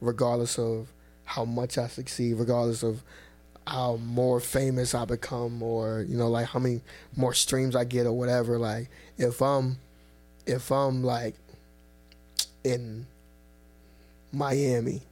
regardless 0.00 0.58
of 0.58 0.88
how 1.24 1.44
much 1.44 1.78
I 1.78 1.86
succeed, 1.86 2.34
regardless 2.34 2.82
of 2.82 3.02
how 3.64 3.96
more 3.96 4.40
famous 4.40 4.94
I 4.96 5.04
become 5.04 5.62
or, 5.62 6.04
you 6.08 6.16
know, 6.16 6.28
like 6.28 6.46
how 6.46 6.58
many 6.58 6.80
more 7.14 7.34
streams 7.34 7.76
I 7.76 7.84
get 7.84 8.06
or 8.06 8.12
whatever, 8.12 8.58
like 8.58 8.90
if 9.16 9.40
I'm 9.40 9.78
if 10.46 10.72
I'm 10.72 11.04
like 11.04 11.36
in 12.64 13.06
Miami 14.32 15.02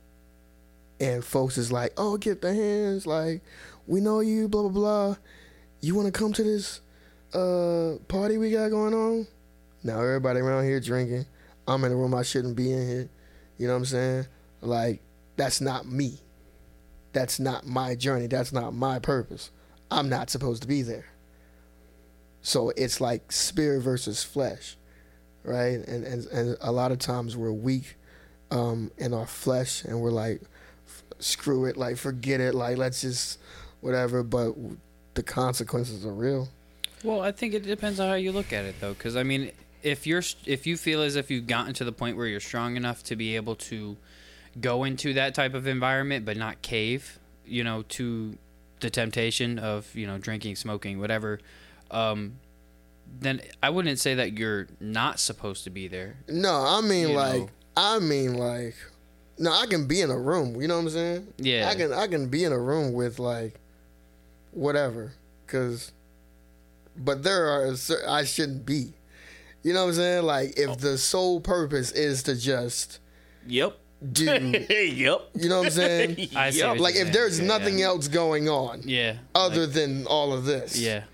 and 0.98 1.24
folks 1.24 1.56
is 1.56 1.70
like, 1.70 1.92
Oh, 1.96 2.16
Gifted 2.16 2.56
Hands, 2.56 3.06
like, 3.06 3.42
we 3.86 4.00
know 4.00 4.20
you, 4.20 4.48
blah 4.48 4.62
blah 4.62 4.70
blah. 4.70 5.16
You 5.80 5.94
wanna 5.94 6.10
come 6.10 6.32
to 6.32 6.42
this 6.42 6.80
uh 7.34 7.96
party 8.08 8.38
we 8.38 8.50
got 8.50 8.70
going 8.70 8.94
on? 8.94 9.26
Now 9.82 10.00
everybody 10.00 10.40
around 10.40 10.64
here 10.64 10.80
drinking. 10.80 11.26
I'm 11.66 11.84
in 11.84 11.92
a 11.92 11.96
room 11.96 12.14
I 12.14 12.22
shouldn't 12.22 12.56
be 12.56 12.72
in 12.72 12.86
here. 12.88 13.10
You 13.58 13.66
know 13.66 13.74
what 13.74 13.80
I'm 13.80 13.84
saying? 13.86 14.26
Like 14.60 15.02
that's 15.36 15.60
not 15.60 15.86
me. 15.86 16.18
That's 17.12 17.40
not 17.40 17.66
my 17.66 17.94
journey. 17.94 18.26
That's 18.26 18.52
not 18.52 18.74
my 18.74 18.98
purpose. 18.98 19.50
I'm 19.90 20.08
not 20.08 20.30
supposed 20.30 20.62
to 20.62 20.68
be 20.68 20.82
there. 20.82 21.06
So 22.42 22.70
it's 22.76 23.00
like 23.00 23.32
spirit 23.32 23.80
versus 23.80 24.22
flesh, 24.22 24.76
right? 25.42 25.86
And 25.86 26.04
and 26.04 26.26
and 26.26 26.56
a 26.60 26.72
lot 26.72 26.92
of 26.92 26.98
times 26.98 27.36
we're 27.36 27.52
weak 27.52 27.96
um, 28.50 28.90
in 28.96 29.12
our 29.12 29.26
flesh, 29.26 29.84
and 29.84 30.00
we're 30.00 30.10
like, 30.10 30.42
screw 31.18 31.64
it, 31.66 31.76
like 31.76 31.96
forget 31.96 32.40
it, 32.40 32.54
like 32.54 32.78
let's 32.78 33.00
just 33.00 33.38
whatever. 33.80 34.22
But 34.22 34.54
the 35.14 35.22
consequences 35.22 36.06
are 36.06 36.12
real. 36.12 36.48
Well, 37.04 37.20
I 37.20 37.32
think 37.32 37.54
it 37.54 37.64
depends 37.64 38.00
on 38.00 38.08
how 38.08 38.14
you 38.14 38.32
look 38.32 38.52
at 38.52 38.64
it, 38.64 38.76
though, 38.80 38.94
because 38.94 39.16
I 39.16 39.22
mean, 39.22 39.52
if 39.82 40.06
you're 40.06 40.22
if 40.46 40.66
you 40.66 40.76
feel 40.76 41.02
as 41.02 41.16
if 41.16 41.30
you've 41.30 41.46
gotten 41.46 41.74
to 41.74 41.84
the 41.84 41.92
point 41.92 42.16
where 42.16 42.26
you're 42.26 42.40
strong 42.40 42.76
enough 42.76 43.02
to 43.04 43.16
be 43.16 43.36
able 43.36 43.54
to 43.56 43.96
go 44.60 44.84
into 44.84 45.14
that 45.14 45.34
type 45.34 45.54
of 45.54 45.66
environment, 45.66 46.24
but 46.24 46.36
not 46.36 46.60
cave, 46.62 47.18
you 47.46 47.62
know, 47.62 47.82
to 47.90 48.36
the 48.80 48.90
temptation 48.90 49.58
of 49.58 49.94
you 49.94 50.06
know 50.06 50.18
drinking, 50.18 50.56
smoking, 50.56 50.98
whatever, 50.98 51.40
um, 51.90 52.38
then 53.20 53.40
I 53.62 53.70
wouldn't 53.70 53.98
say 53.98 54.14
that 54.14 54.38
you're 54.38 54.66
not 54.80 55.20
supposed 55.20 55.64
to 55.64 55.70
be 55.70 55.88
there. 55.88 56.16
No, 56.28 56.52
I 56.52 56.80
mean 56.80 57.14
like 57.14 57.40
know. 57.40 57.48
I 57.76 57.98
mean 57.98 58.34
like 58.34 58.74
no, 59.38 59.52
I 59.52 59.66
can 59.66 59.86
be 59.86 60.00
in 60.00 60.10
a 60.10 60.18
room. 60.18 60.60
You 60.60 60.68
know 60.68 60.76
what 60.76 60.84
I'm 60.84 60.90
saying? 60.90 61.28
Yeah, 61.38 61.68
I 61.68 61.74
can 61.74 61.92
I 61.92 62.06
can 62.06 62.28
be 62.28 62.44
in 62.44 62.52
a 62.52 62.58
room 62.58 62.92
with 62.92 63.18
like 63.18 63.54
whatever, 64.50 65.12
cause 65.46 65.92
but 66.98 67.22
there 67.22 67.48
are 67.48 67.76
cer- 67.76 68.04
I 68.08 68.24
shouldn't 68.24 68.66
be. 68.66 68.92
You 69.62 69.72
know 69.72 69.82
what 69.82 69.88
I'm 69.90 69.94
saying? 69.94 70.22
Like 70.24 70.58
if 70.58 70.70
oh. 70.70 70.74
the 70.74 70.98
sole 70.98 71.40
purpose 71.40 71.90
is 71.92 72.22
to 72.24 72.36
just 72.36 73.00
yep. 73.46 73.76
do, 74.12 74.24
yep. 74.70 75.28
you 75.34 75.48
know 75.48 75.58
what 75.58 75.66
I'm 75.66 75.70
saying? 75.70 76.28
I 76.36 76.50
see 76.50 76.58
Yep. 76.60 76.68
what 76.68 76.80
like 76.80 76.94
if 76.94 77.02
saying. 77.02 77.12
there's 77.12 77.40
Yeah, 77.40 77.46
nothing 77.46 77.78
yeah. 77.80 77.86
else 77.86 78.08
going 78.08 78.48
on 78.48 78.82
Yeah. 78.84 79.16
other 79.34 79.66
like- 79.66 79.74
than 79.74 80.06
all 80.06 80.32
of 80.32 80.44
this, 80.44 80.78
yeah. 80.78 81.04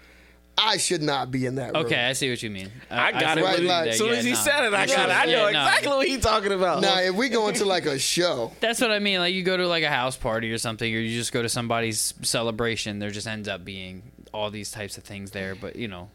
I 0.57 0.77
should 0.77 1.03
not 1.03 1.33
be 1.33 1.47
in 1.47 1.57
that 1.57 1.75
room. 1.75 1.85
Okay, 1.87 1.99
I 1.99 2.13
see 2.13 2.31
what 2.31 2.41
you 2.41 2.49
mean. 2.49 2.71
I 2.89 3.11
got 3.11 3.37
see 3.37 3.41
it. 3.41 3.45
Right, 3.45 3.61
like, 3.61 3.89
as 3.89 3.99
soon 3.99 4.13
Yeah, 4.13 4.19
as 4.19 4.25
he 4.25 4.31
nah. 4.33 4.37
said 4.39 4.65
it, 4.65 4.73
I 4.75 4.87
got 4.87 5.09
it. 5.09 5.13
I 5.13 5.25
know 5.25 5.47
yeah, 5.47 5.51
nah. 5.51 5.67
exactly 5.67 5.89
what 5.89 6.07
he's 6.07 6.21
talking 6.21 6.53
about. 6.53 6.81
Now, 6.81 7.01
if 7.01 7.15
we 7.17 7.29
go 7.29 7.49
into 7.49 7.65
like 7.65 7.87
a 7.87 7.99
show, 7.99 8.53
That's 8.61 8.81
what 8.81 8.93
I 8.93 9.01
mean. 9.01 9.19
Like 9.19 9.35
you 9.35 9.43
go 9.43 9.57
to 9.57 9.67
like 9.67 9.83
a 9.83 9.91
house 9.91 10.17
party 10.17 10.53
or 10.53 10.59
something, 10.59 10.95
or 10.95 10.99
you 10.99 11.19
just 11.19 11.33
go 11.33 11.43
to 11.43 11.49
somebody's 11.49 12.15
celebration. 12.23 13.01
There 13.01 13.11
just 13.11 13.27
ends 13.27 13.49
up 13.49 13.65
being 13.65 14.03
all 14.35 14.51
these 14.51 14.71
types 14.71 14.99
of 14.99 15.05
things 15.05 15.31
there. 15.31 15.55
But 15.55 15.77
you 15.77 15.89
know, 15.89 16.11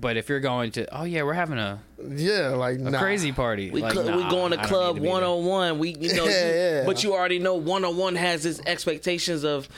but 0.00 0.16
if 0.16 0.28
you're 0.28 0.40
going 0.40 0.72
to, 0.72 0.98
oh 0.98 1.04
yeah, 1.04 1.22
we're 1.22 1.34
having 1.34 1.58
a, 1.58 1.80
yeah, 2.08 2.48
like 2.48 2.76
a 2.78 2.90
nah. 2.90 2.98
crazy 2.98 3.30
party. 3.30 3.70
We, 3.70 3.82
like, 3.82 3.92
cl- 3.92 4.16
we 4.16 4.22
going 4.30 4.50
to 4.52 4.56
club 4.64 4.96
need 4.96 5.00
to 5.00 5.04
be 5.04 5.08
there. 5.10 5.28
101. 5.30 5.78
We 5.78 5.90
you 5.94 6.14
know, 6.14 6.24
Yeah, 6.28 6.48
you- 6.48 6.54
yeah. 6.54 6.82
but 6.86 7.04
you 7.04 7.12
already 7.14 7.38
know 7.38 7.54
101 7.54 8.16
has 8.16 8.44
its 8.46 8.60
expectations 8.66 9.44
of 9.44 9.68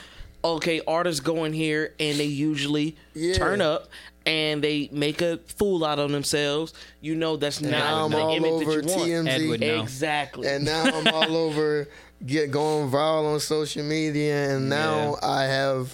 okay, 0.44 0.80
artists 0.86 1.20
go 1.20 1.44
in 1.44 1.52
here 1.52 1.92
and 1.98 2.18
they 2.18 2.24
usually 2.24 2.96
Yeah. 3.14 3.34
turn 3.34 3.60
up 3.60 3.88
and 4.24 4.62
they 4.62 4.88
make 4.92 5.20
a 5.20 5.38
fool 5.58 5.84
out 5.84 5.98
of 5.98 6.10
themselves. 6.12 6.72
You 7.00 7.16
know 7.16 7.36
that's 7.36 7.60
And 7.60 7.70
not 7.72 7.78
now 7.78 8.04
I'm 8.04 8.10
the 8.12 8.18
all 8.18 8.34
image 8.36 8.52
over 8.52 8.80
that 8.80 8.84
you 8.90 8.96
want. 8.96 9.08
TMZ. 9.10 9.28
Ed 9.28 9.48
would 9.48 9.60
know. 9.60 9.82
Exactly. 9.82 10.48
and 10.48 10.64
now 10.64 10.84
I'm 10.84 11.08
all 11.08 11.36
over 11.48 11.88
get 12.24 12.50
going 12.52 12.90
viral 12.90 13.34
on 13.34 13.40
social 13.40 13.82
media 13.84 14.54
and 14.56 14.68
now 14.70 15.16
I 15.22 15.44
have 15.44 15.92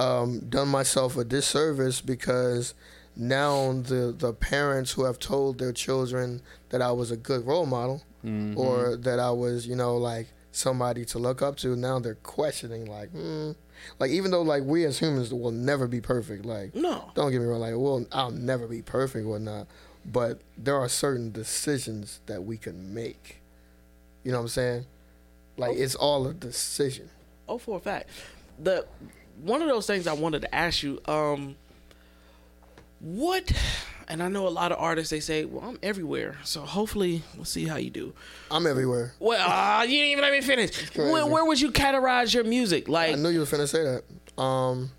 um, 0.00 0.40
done 0.48 0.68
myself 0.68 1.16
a 1.16 1.24
disservice 1.24 2.00
because 2.00 2.74
now 3.16 3.72
the 3.72 4.14
the 4.16 4.32
parents 4.32 4.92
who 4.92 5.04
have 5.04 5.18
told 5.18 5.58
their 5.58 5.72
children 5.72 6.40
that 6.70 6.80
I 6.80 6.92
was 6.92 7.10
a 7.10 7.16
good 7.16 7.46
role 7.46 7.66
model 7.66 8.02
Mhm. 8.24 8.56
or 8.56 8.96
that 8.96 9.18
I 9.18 9.30
was 9.30 9.66
you 9.66 9.74
know 9.76 9.96
like 9.96 10.28
somebody 10.52 11.04
to 11.06 11.18
look 11.18 11.40
up 11.42 11.56
to 11.56 11.74
now 11.76 11.98
they're 11.98 12.16
questioning 12.16 12.84
like 12.86 13.10
hmm. 13.10 13.52
like 13.98 14.10
even 14.10 14.30
though 14.30 14.42
like 14.42 14.62
we 14.64 14.84
as 14.84 14.98
humans 14.98 15.32
will 15.32 15.50
never 15.52 15.86
be 15.86 16.00
perfect 16.00 16.44
like 16.44 16.74
no. 16.74 17.10
don't 17.14 17.30
get 17.32 17.40
me 17.40 17.46
wrong 17.46 17.60
like 17.60 17.74
well 17.76 18.04
I'll 18.12 18.30
never 18.30 18.66
be 18.66 18.82
perfect 18.82 19.26
or 19.26 19.38
not 19.38 19.66
but 20.04 20.40
there 20.58 20.76
are 20.76 20.88
certain 20.88 21.30
decisions 21.32 22.20
that 22.26 22.44
we 22.44 22.56
can 22.58 22.92
make 22.92 23.40
you 24.24 24.32
know 24.32 24.38
what 24.38 24.42
I'm 24.42 24.48
saying 24.48 24.86
like 25.56 25.76
it's 25.76 25.94
all 25.94 26.26
a 26.26 26.34
decision 26.34 27.08
Oh, 27.48 27.58
for 27.58 27.78
a 27.78 27.80
fact. 27.80 28.08
The 28.62 28.86
one 29.42 29.62
of 29.62 29.68
those 29.68 29.86
things 29.86 30.06
I 30.06 30.12
wanted 30.12 30.42
to 30.42 30.54
ask 30.54 30.82
you, 30.82 31.00
um, 31.06 31.56
what? 33.00 33.50
And 34.08 34.22
I 34.22 34.28
know 34.28 34.48
a 34.48 34.50
lot 34.50 34.72
of 34.72 34.78
artists 34.80 35.10
they 35.10 35.20
say, 35.20 35.44
"Well, 35.44 35.62
I'm 35.64 35.78
everywhere," 35.82 36.36
so 36.44 36.62
hopefully 36.62 37.22
we'll 37.36 37.44
see 37.44 37.64
how 37.66 37.76
you 37.76 37.90
do. 37.90 38.12
I'm 38.50 38.66
everywhere 38.66 39.14
Well, 39.20 39.48
uh, 39.48 39.84
you 39.84 39.98
didn't 39.98 40.10
even 40.10 40.22
let 40.22 40.32
me 40.32 40.40
finish. 40.40 40.96
Where, 40.96 41.26
where 41.26 41.44
would 41.44 41.60
you 41.60 41.70
categorize 41.70 42.34
your 42.34 42.44
music? 42.44 42.88
Like, 42.88 43.12
I 43.12 43.16
knew 43.16 43.28
you 43.28 43.38
were 43.40 43.46
finna 43.46 43.68
say 43.68 43.84
that 43.84 44.42
um 44.42 44.90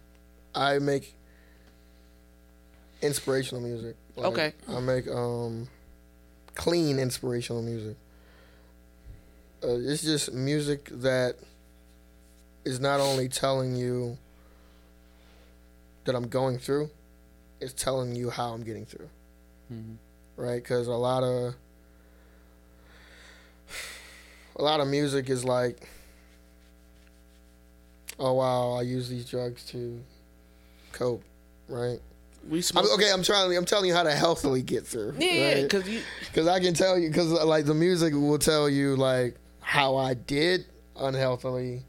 I 0.56 0.80
make 0.80 1.14
inspirational 3.02 3.62
music 3.62 3.96
Like, 4.16 4.26
Okay. 4.28 4.54
I 4.70 4.80
make 4.80 5.08
um 5.08 5.68
clean 6.56 7.00
inspirational 7.00 7.62
music 7.62 7.96
uh, 9.64 9.78
it's 9.80 10.04
just 10.04 10.34
music 10.34 10.90
that 10.92 11.36
is 12.66 12.80
not 12.80 13.00
only 13.00 13.28
telling 13.28 13.76
you 13.76 14.18
that 16.06 16.16
I'm 16.16 16.28
going 16.28 16.58
through, 16.58 16.90
is 17.60 17.74
telling 17.74 18.16
you 18.16 18.30
how 18.30 18.54
I'm 18.54 18.64
getting 18.64 18.86
through, 18.86 19.10
Mhm. 19.72 19.98
right? 20.36 20.62
Because 20.62 20.88
a 20.88 20.94
lot 20.94 21.24
of 21.24 21.56
a 24.58 24.62
lot 24.64 24.80
of 24.80 24.88
music 24.88 25.30
is 25.30 25.44
like, 25.46 25.88
oh 28.20 28.34
wow, 28.34 28.72
I 28.74 28.82
use 28.84 29.10
these 29.10 29.26
drugs 29.26 29.64
to 29.68 30.02
cope, 30.92 31.24
right? 31.68 32.00
we 32.50 32.60
smoke. 32.62 32.86
mean, 32.86 32.94
okay, 32.96 33.12
I'm 33.12 33.22
trying. 33.22 33.56
I'm 33.56 33.66
telling 33.66 33.88
you 33.88 33.94
how 33.94 34.02
to 34.04 34.12
healthily 34.12 34.64
get 34.64 34.86
through. 34.88 35.14
Yeah, 35.20 35.54
right? 35.54 35.62
because 35.62 35.88
you. 35.88 36.02
Because 36.26 36.48
I 36.48 36.60
can 36.60 36.74
tell 36.74 36.98
you, 36.98 37.10
because 37.10 37.32
like 37.32 37.66
the 37.66 37.76
music 37.76 38.14
will 38.16 38.40
tell 38.40 38.68
you 38.68 38.96
like 38.96 39.36
how 39.60 39.96
I 39.98 40.16
did 40.16 40.66
unhealthily 40.98 41.84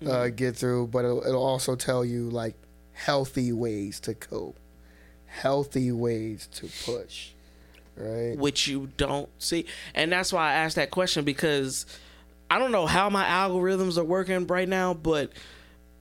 uh, 0.00 0.04
Mm-hmm. 0.08 0.34
get 0.34 0.56
through, 0.56 0.86
but 0.88 1.04
it'll, 1.04 1.22
it'll 1.26 1.44
also 1.44 1.76
tell 1.76 2.04
you 2.04 2.30
like 2.30 2.54
healthy 2.92 3.52
ways 3.52 4.00
to 4.00 4.14
cope, 4.14 4.58
healthy 5.26 5.92
ways 5.92 6.48
to 6.54 6.68
push, 6.84 7.30
right? 7.96 8.36
which 8.36 8.66
you 8.66 8.88
don't 8.96 9.28
see. 9.38 9.66
And 9.94 10.12
that's 10.12 10.32
why 10.32 10.50
I 10.50 10.54
asked 10.54 10.76
that 10.76 10.90
question 10.90 11.24
because 11.24 11.86
I 12.50 12.58
don't 12.58 12.72
know 12.72 12.86
how 12.86 13.08
my 13.10 13.24
algorithms 13.24 13.96
are 13.98 14.04
working 14.04 14.46
right 14.46 14.68
now, 14.68 14.94
but 14.94 15.32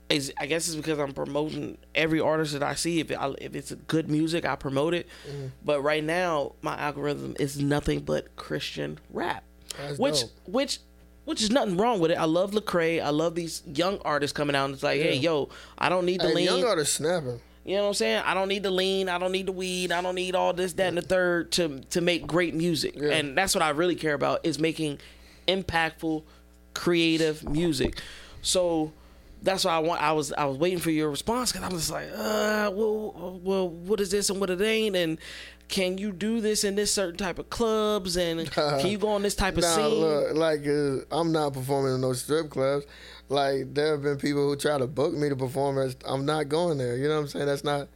is 0.09 0.33
I 0.37 0.45
guess 0.45 0.67
it's 0.67 0.75
because 0.75 0.99
I'm 0.99 1.13
promoting 1.13 1.77
every 1.95 2.19
artist 2.19 2.53
that 2.53 2.63
I 2.63 2.75
see. 2.75 2.99
If 2.99 3.11
it, 3.11 3.17
if 3.39 3.55
it's 3.55 3.71
good 3.87 4.09
music, 4.09 4.45
I 4.45 4.55
promote 4.55 4.93
it. 4.93 5.07
Mm-hmm. 5.29 5.47
But 5.63 5.81
right 5.81 6.03
now, 6.03 6.53
my 6.61 6.77
algorithm 6.77 7.35
is 7.39 7.59
nothing 7.59 8.01
but 8.01 8.35
Christian 8.35 8.99
rap, 9.09 9.43
That's 9.77 9.97
which 9.97 10.21
dope. 10.21 10.29
which 10.45 10.79
which 11.25 11.41
is 11.41 11.51
nothing 11.51 11.77
wrong 11.77 11.99
with 11.99 12.11
it. 12.11 12.17
I 12.17 12.25
love 12.25 12.51
Lecrae. 12.51 13.01
I 13.01 13.09
love 13.09 13.35
these 13.35 13.61
young 13.65 13.99
artists 14.03 14.35
coming 14.35 14.55
out 14.55 14.65
and 14.65 14.73
it's 14.73 14.83
like, 14.83 15.01
hey, 15.01 15.15
yo, 15.15 15.49
I 15.77 15.89
don't 15.89 16.05
need 16.05 16.19
to 16.21 16.27
Hey, 16.27 16.33
lean. 16.35 16.45
young 16.45 16.63
artists 16.65 16.95
snapping. 16.95 17.39
You 17.63 17.75
know 17.75 17.83
what 17.83 17.87
I'm 17.89 17.93
saying? 17.93 18.23
I 18.25 18.33
don't 18.33 18.47
need 18.47 18.63
the 18.63 18.71
lean. 18.71 19.07
I 19.07 19.19
don't 19.19 19.31
need 19.31 19.45
the 19.45 19.51
weed. 19.51 19.91
I 19.91 20.01
don't 20.01 20.15
need 20.15 20.33
all 20.33 20.51
this, 20.51 20.73
that, 20.73 20.87
and 20.87 20.97
the 20.97 21.03
third 21.03 21.51
to 21.53 21.81
to 21.91 22.01
make 22.01 22.25
great 22.25 22.55
music. 22.55 22.95
Yeah. 22.97 23.09
And 23.11 23.37
that's 23.37 23.53
what 23.53 23.61
I 23.61 23.69
really 23.69 23.93
care 23.95 24.15
about 24.15 24.43
is 24.43 24.57
making 24.57 24.97
impactful, 25.47 26.23
creative 26.73 27.47
music. 27.47 27.99
So 28.41 28.91
that's 29.43 29.63
why 29.65 29.73
I 29.73 29.79
want. 29.79 30.01
I 30.01 30.11
was 30.13 30.33
I 30.33 30.45
was 30.45 30.57
waiting 30.57 30.79
for 30.79 30.89
your 30.89 31.11
response 31.11 31.51
because 31.51 31.69
I 31.69 31.71
was 31.71 31.83
just 31.83 31.91
like, 31.91 32.07
uh, 32.15 32.71
well, 32.73 33.39
well, 33.43 33.69
what 33.69 33.99
is 33.99 34.09
this 34.09 34.31
and 34.31 34.39
what 34.39 34.49
it 34.49 34.59
ain't, 34.61 34.95
and 34.95 35.19
can 35.71 35.97
you 35.97 36.11
do 36.11 36.39
this 36.41 36.63
in 36.63 36.75
this 36.75 36.93
certain 36.93 37.17
type 37.17 37.39
of 37.39 37.49
clubs, 37.49 38.15
and 38.17 38.49
can 38.51 38.85
you 38.85 38.99
go 38.99 39.07
on 39.09 39.23
this 39.23 39.33
type 39.33 39.55
of 39.57 39.63
Nah, 39.63 39.75
scene? 39.75 39.95
look, 39.95 40.35
like 40.35 40.67
uh, 40.67 40.97
I'm 41.19 41.31
not 41.31 41.53
performing 41.53 41.95
in 41.95 42.01
no 42.01 42.13
strip 42.13 42.51
clubs. 42.51 42.85
Like 43.29 43.73
there 43.73 43.93
have 43.93 44.03
been 44.03 44.17
people 44.17 44.47
who 44.47 44.55
try 44.55 44.77
to 44.77 44.85
book 44.85 45.13
me 45.13 45.29
to 45.29 45.35
perform. 45.35 45.79
As, 45.79 45.95
I'm 46.05 46.25
not 46.25 46.49
going 46.49 46.77
there. 46.77 46.95
You 46.97 47.07
know 47.07 47.15
what 47.15 47.21
I'm 47.21 47.27
saying? 47.29 47.45
That's 47.47 47.63
not 47.63 47.87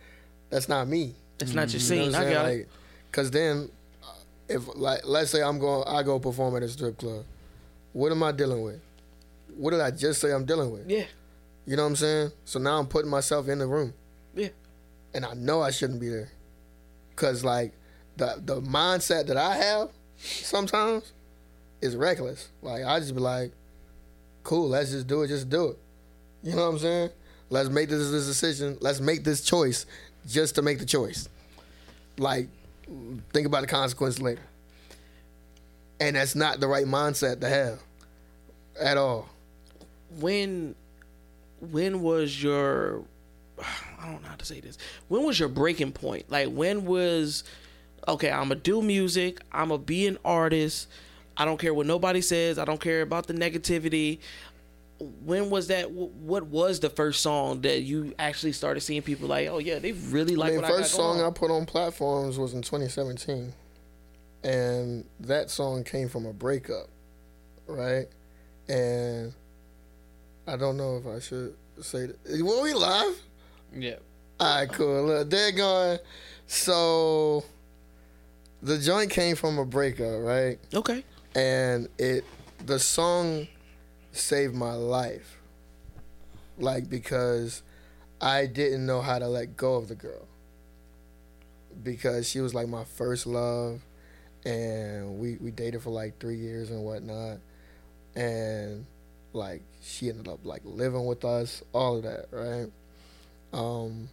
that's 0.50 0.68
not 0.70 0.88
me. 0.88 1.14
It's 1.40 1.54
not 1.54 1.72
your 1.74 1.82
You 1.82 1.90
know 2.06 2.12
scene. 2.12 2.12
what 2.14 2.22
I'm 2.22 2.28
I 2.28 2.32
got 2.34 2.46
it. 2.52 2.70
Cause 3.12 3.30
then, 3.32 3.70
if 4.50 4.64
like 4.76 5.02
let's 5.06 5.30
say 5.32 5.44
I'm 5.44 5.60
going, 5.60 5.84
I 5.88 6.02
go 6.04 6.18
perform 6.20 6.56
at 6.56 6.64
a 6.64 6.70
strip 6.70 6.98
club. 6.98 7.26
What 7.94 8.12
am 8.12 8.24
I 8.24 8.32
dealing 8.32 8.62
with? 8.64 8.80
What 9.56 9.72
did 9.72 9.82
I 9.82 9.92
just 9.92 10.20
say 10.22 10.32
I'm 10.34 10.46
dealing 10.46 10.72
with? 10.72 10.90
Yeah, 10.90 11.06
You 11.66 11.76
know 11.78 11.84
what 11.84 11.90
I'm 11.90 11.96
saying? 11.96 12.32
So 12.46 12.60
now 12.60 12.78
I'm 12.80 12.88
putting 12.88 13.10
myself 13.12 13.48
in 13.48 13.60
the 13.60 13.68
room. 13.68 13.94
Yeah. 14.34 14.50
And 15.14 15.26
I 15.26 15.34
know 15.34 15.62
I 15.62 15.72
shouldn't 15.72 16.00
be 16.02 16.10
there. 16.10 16.30
Cause 17.16 17.44
like 17.44 17.74
the 18.18 18.42
the 18.44 18.62
mindset 18.62 19.28
that 19.28 19.38
I 19.38 19.56
have 19.56 19.90
sometimes 20.18 21.14
is 21.82 21.96
reckless. 21.96 22.50
Like 22.62 22.84
I 22.84 23.00
just 23.00 23.14
be 23.16 23.22
like, 23.22 23.52
cool, 24.44 24.70
let's 24.70 24.92
just 24.92 25.08
do 25.08 25.22
it, 25.24 25.28
just 25.28 25.50
do 25.50 25.70
it. 25.70 25.80
You 26.44 26.56
know 26.56 26.64
what 26.64 26.74
I'm 26.74 26.80
saying? 26.80 27.10
Let's 27.50 27.70
make 27.70 27.90
this, 27.90 28.12
this 28.12 28.26
decision. 28.28 28.78
Let's 28.82 29.00
make 29.00 29.24
this 29.24 29.42
choice 29.42 29.86
just 30.28 30.56
to 30.56 30.62
make 30.62 30.80
the 30.80 30.86
choice. 30.86 31.30
Like, 32.18 32.48
think 33.34 33.46
about 33.48 33.62
the 33.62 33.68
consequence 33.68 34.20
later. 34.22 34.42
And 36.00 36.16
that's 36.16 36.36
not 36.36 36.60
the 36.60 36.68
right 36.68 36.86
mindset 36.86 37.42
to 37.42 37.50
have 37.50 37.80
at 38.80 38.98
all. 38.98 39.30
when 40.20 40.76
when 41.72 42.02
was 42.02 42.42
your 42.44 43.04
I 44.00 44.12
don't 44.12 44.22
know 44.22 44.30
how 44.30 44.36
to 44.36 44.46
say 44.46 44.60
this. 44.60 44.78
When 45.08 45.24
was 45.24 45.40
your 45.40 45.50
breaking 45.50 45.92
point? 45.94 46.30
Like 46.30 46.50
when 46.50 46.86
was 46.86 47.44
okay, 48.08 48.32
I'm 48.32 48.50
gonna 48.50 48.56
do 48.56 48.82
music, 48.82 49.42
I'm 49.52 49.70
gonna 49.70 49.80
be 49.80 50.08
an 50.08 50.18
artist. 50.24 50.88
I 51.38 51.46
don't 51.46 51.60
care 51.60 51.74
what 51.74 51.86
nobody 51.86 52.22
says. 52.22 52.58
I 52.58 52.66
don't 52.66 52.80
care 52.80 53.02
about 53.02 53.28
the 53.28 53.34
negativity. 53.34 54.20
When 55.00 55.50
was 55.50 55.68
that? 55.68 55.92
What 55.92 56.46
was 56.46 56.80
the 56.80 56.90
first 56.90 57.22
song 57.22 57.62
that 57.62 57.82
you 57.82 58.14
actually 58.18 58.54
started 58.54 58.82
seeing 58.82 59.02
people 59.02 59.28
like? 59.28 59.50
Oh 59.50 59.58
yeah, 59.58 59.80
they 59.80 59.92
really 59.92 60.36
like 60.36 60.54
I 60.54 60.54
mean, 60.54 60.62
what 60.62 60.72
first 60.72 60.94
I 60.94 60.98
song 60.98 61.22
I 61.22 61.30
put 61.32 61.52
on 61.52 61.66
platforms 61.66 62.38
was 62.38 62.54
in 62.54 62.62
2017, 62.62 63.52
and 64.44 65.06
that 65.20 65.50
song 65.50 65.84
came 65.84 66.08
from 66.08 66.26
a 66.26 66.32
breakup, 66.32 66.88
right? 67.68 68.08
And 68.70 69.34
I 70.48 70.56
don't 70.56 70.78
know 70.78 70.98
if 70.98 71.08
I 71.08 71.20
should 71.20 71.56
say 71.82 72.08
that. 72.08 72.42
Were 72.42 72.62
we 72.62 72.74
live? 72.74 73.22
Yeah. 73.76 73.96
All 74.40 74.60
right, 74.60 74.72
cool. 74.72 75.06
Look, 75.06 75.30
they're 75.30 75.52
going. 75.52 76.00
So 76.48 77.44
the 78.62 78.78
joint 78.78 79.10
came 79.12 79.36
from 79.36 79.58
a 79.60 79.66
breakup, 79.66 80.22
right? 80.22 80.58
Okay. 80.74 81.04
and 81.36 81.90
it 81.98 82.24
the 82.66 82.80
song 82.80 83.48
saved 84.14 84.56
my 84.56 84.74
life 84.74 85.38
like 86.58 86.90
because 86.90 87.62
i 88.22 88.46
didn't 88.46 88.86
know 88.86 89.02
how 89.02 89.20
to 89.20 89.28
let 89.28 89.58
go 89.58 89.76
of 89.76 89.90
the 89.90 89.96
girl 89.96 90.26
because 91.84 92.30
she 92.30 92.40
was 92.40 92.54
like 92.56 92.70
my 92.70 92.86
first 92.86 93.28
love 93.28 93.82
and 94.46 95.20
we 95.20 95.36
we 95.42 95.52
dated 95.52 95.82
for 95.84 95.90
like 95.90 96.18
three 96.20 96.38
years 96.38 96.72
and 96.72 96.82
whatnot 96.84 97.38
and 98.16 98.86
like 99.34 99.62
she 99.84 100.08
ended 100.08 100.30
up 100.30 100.40
like 100.46 100.62
living 100.64 101.06
with 101.06 101.26
us 101.26 101.62
all 101.74 101.98
of 101.98 102.04
that 102.04 102.28
right 102.32 102.68
um 103.56 104.10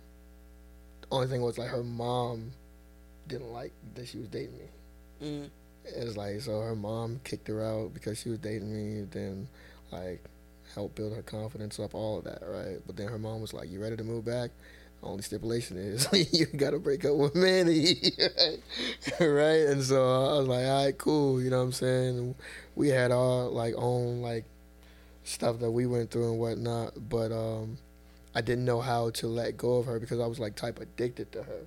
the 1.03 1.09
only 1.11 1.27
thing 1.27 1.43
was 1.43 1.59
like 1.59 1.69
her 1.69 1.83
mom 1.83 2.53
didn't 3.29 3.53
like 3.53 3.73
that 3.95 4.09
she 4.09 4.19
was 4.19 4.29
dating 4.29 4.57
me 4.57 4.65
Mm. 5.23 5.51
it's 5.85 6.17
like 6.17 6.41
so 6.41 6.61
her 6.61 6.75
mom 6.75 7.21
kicked 7.23 7.47
her 7.49 7.63
out 7.63 7.95
because 7.95 8.19
she 8.19 8.29
was 8.29 8.39
dating 8.41 8.73
me. 8.75 9.07
Then 9.09 9.47
like 9.93 10.21
helped 10.75 10.97
build 10.97 11.15
her 11.15 11.23
confidence 11.23 11.79
up, 11.79 11.95
all 11.95 12.19
of 12.19 12.25
that, 12.25 12.43
right? 12.45 12.79
But 12.87 12.97
then 12.97 13.07
her 13.07 13.19
mom 13.19 13.41
was 13.41 13.53
like, 13.53 13.71
"You 13.71 13.81
ready 13.81 13.97
to 13.97 14.03
move 14.03 14.25
back?" 14.25 14.51
Only 15.01 15.23
stipulation 15.23 15.77
is 15.77 16.09
you 16.33 16.47
got 16.47 16.71
to 16.71 16.81
break 16.81 17.05
up 17.05 17.15
with 17.17 17.37
Manny, 17.37 17.95
right? 19.21 19.67
And 19.71 19.83
so 19.85 20.03
I 20.03 20.39
was 20.39 20.49
like, 20.49 20.67
"All 20.67 20.85
right, 20.87 20.99
cool," 20.99 21.41
you 21.41 21.51
know 21.51 21.59
what 21.59 21.65
I'm 21.67 21.73
saying? 21.73 22.19
And 22.19 22.35
we 22.75 22.89
had 22.89 23.13
our 23.13 23.45
like 23.45 23.75
own 23.77 24.23
like 24.23 24.45
stuff 25.23 25.61
that 25.61 25.71
we 25.71 25.87
went 25.87 26.11
through 26.11 26.31
and 26.33 26.41
whatnot, 26.41 26.95
but 27.09 27.31
um, 27.31 27.79
I 28.35 28.41
didn't 28.41 28.65
know 28.65 28.81
how 28.81 29.11
to 29.11 29.27
let 29.27 29.57
go 29.57 29.77
of 29.77 29.87
her 29.87 29.99
because 30.01 30.19
I 30.21 30.27
was 30.27 30.39
like 30.39 30.55
type 30.57 30.81
addicted 30.81 31.33
to 31.33 31.43
her. 31.43 31.61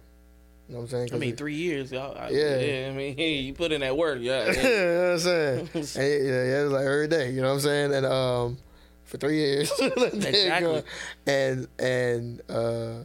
You 0.68 0.74
know 0.74 0.80
what 0.80 0.86
I'm 0.86 0.90
saying? 0.90 1.10
I 1.14 1.18
mean, 1.18 1.34
it- 1.34 1.38
three 1.38 1.54
years. 1.54 1.92
Y'all, 1.92 2.18
I, 2.18 2.30
Yeah. 2.30 2.60
yeah. 2.60 2.88
I 2.90 2.92
mean, 2.92 3.16
hey, 3.16 3.34
you 3.48 3.54
put 3.54 3.72
in 3.72 3.82
that 3.82 3.96
work. 3.96 4.18
Yeah. 4.20 4.46
you 4.52 4.54
yeah. 4.54 4.64
know 4.64 5.04
what 5.06 5.14
I'm 5.14 5.20
saying? 5.20 5.70
And, 5.76 5.86
yeah, 5.96 6.44
yeah, 6.44 6.62
it 6.62 6.64
was 6.64 6.72
like 6.74 6.86
every 6.86 7.08
day, 7.08 7.32
you 7.32 7.42
know 7.42 7.50
what 7.50 7.54
I'm 7.56 7.60
saying? 7.60 7.94
And 7.94 8.06
um, 8.06 8.58
for 9.04 9.18
three 9.18 9.38
years, 9.38 9.72
Exactly. 9.80 10.82
And 11.28 11.68
and 11.78 12.42
uh, 12.50 13.04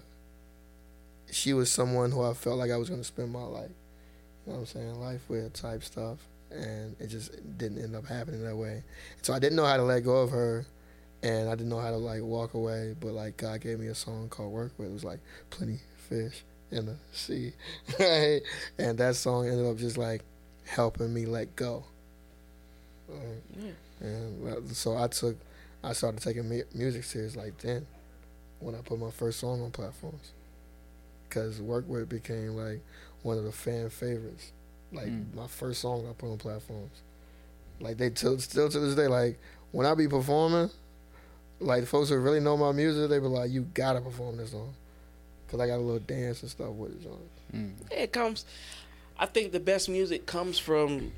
she 1.31 1.53
was 1.53 1.71
someone 1.71 2.11
who 2.11 2.23
I 2.23 2.33
felt 2.33 2.59
like 2.59 2.71
I 2.71 2.77
was 2.79 2.89
gonna 2.91 3.05
spend 3.05 3.31
my 3.31 3.43
life, 3.43 3.71
you 4.47 4.53
know 4.53 4.59
what 4.59 4.61
I'm 4.61 4.67
saying, 4.67 5.01
life 5.01 5.21
with 5.29 5.53
type 5.53 5.85
stuff, 5.85 6.19
and 6.51 6.97
it 6.99 7.09
just 7.09 7.31
didn't 7.59 7.83
end 7.83 7.95
up 7.95 8.07
happening 8.07 8.43
that 8.43 8.57
way. 8.57 8.83
So 9.23 9.33
I 9.35 9.39
didn't 9.39 9.57
know 9.57 9.67
how 9.67 9.77
to 9.77 9.83
let 9.85 10.03
go 10.03 10.17
of 10.23 10.31
her, 10.31 10.65
and 11.23 11.49
I 11.49 11.55
didn't 11.55 11.69
know 11.69 11.79
how 11.81 11.91
to 11.91 11.97
like 11.97 12.23
walk 12.23 12.55
away. 12.55 12.95
But 12.99 13.13
like 13.13 13.37
God 13.37 13.61
gave 13.61 13.79
me 13.81 13.89
a 13.89 13.95
song 13.95 14.29
called 14.29 14.53
"Work 14.53 14.73
With." 14.79 14.89
It 14.89 14.93
was 14.93 15.05
like 15.05 15.21
plenty 15.51 15.79
fish 16.09 16.43
in 16.71 16.87
the 16.87 16.97
sea, 17.13 17.53
right? 17.99 18.41
And 18.79 18.97
that 18.99 19.17
song 19.17 19.49
ended 19.49 19.67
up 19.67 19.77
just 19.77 19.99
like 19.99 20.23
helping 20.67 21.13
me 21.13 21.27
let 21.27 21.55
go. 21.57 21.85
Right. 23.09 23.43
Yeah. 23.59 24.07
And 24.07 24.71
so 24.77 24.97
I 24.97 25.09
took, 25.09 25.37
I 25.83 25.93
started 25.93 26.21
taking 26.23 26.49
music 26.75 27.05
serious 27.05 27.37
like 27.37 27.59
then, 27.59 27.87
when 28.61 28.75
I 28.75 28.79
put 28.79 28.99
my 28.99 29.11
first 29.11 29.41
song 29.41 29.63
on 29.63 29.71
platforms. 29.71 30.33
Cause 31.29 31.61
work 31.61 31.85
with 31.89 32.09
became 32.09 32.57
like 32.57 32.81
one 33.23 33.39
of 33.39 33.45
the 33.45 33.53
fan 33.53 33.89
favorites, 33.91 34.53
like 34.93 35.07
Mm. 35.07 35.35
my 35.35 35.47
first 35.47 35.81
song 35.81 36.07
I 36.09 36.13
put 36.13 36.31
on 36.31 36.39
platforms. 36.39 37.03
Like 37.81 37.99
they 37.99 38.11
till 38.11 38.39
still 38.39 38.69
to 38.69 38.81
this 38.81 38.95
day, 38.97 39.07
like 39.07 39.39
when 39.71 39.87
I 39.87 39.95
be 39.95 40.09
performing, 40.09 40.71
like 41.61 41.87
folks 41.87 42.09
who 42.09 42.17
really 42.19 42.41
know 42.41 42.57
my 42.57 42.73
music, 42.73 43.09
they 43.11 43.19
be 43.19 43.27
like, 43.27 43.51
"You 43.51 43.63
gotta 43.75 44.01
perform 44.01 44.37
this 44.39 44.51
song," 44.53 44.73
cause 45.49 45.61
I 45.61 45.67
got 45.67 45.77
a 45.77 45.83
little 45.83 45.99
dance 46.01 46.43
and 46.43 46.51
stuff 46.51 46.71
with 46.71 46.93
it. 46.93 47.07
On. 47.09 47.19
Mm. 47.53 47.73
it 47.91 48.13
comes 48.13 48.45
i 49.19 49.27
think 49.27 49.51
the 49.51 49.59
best 49.59 49.89
music 49.89 50.25
comes 50.25 50.57
from 50.57 51.11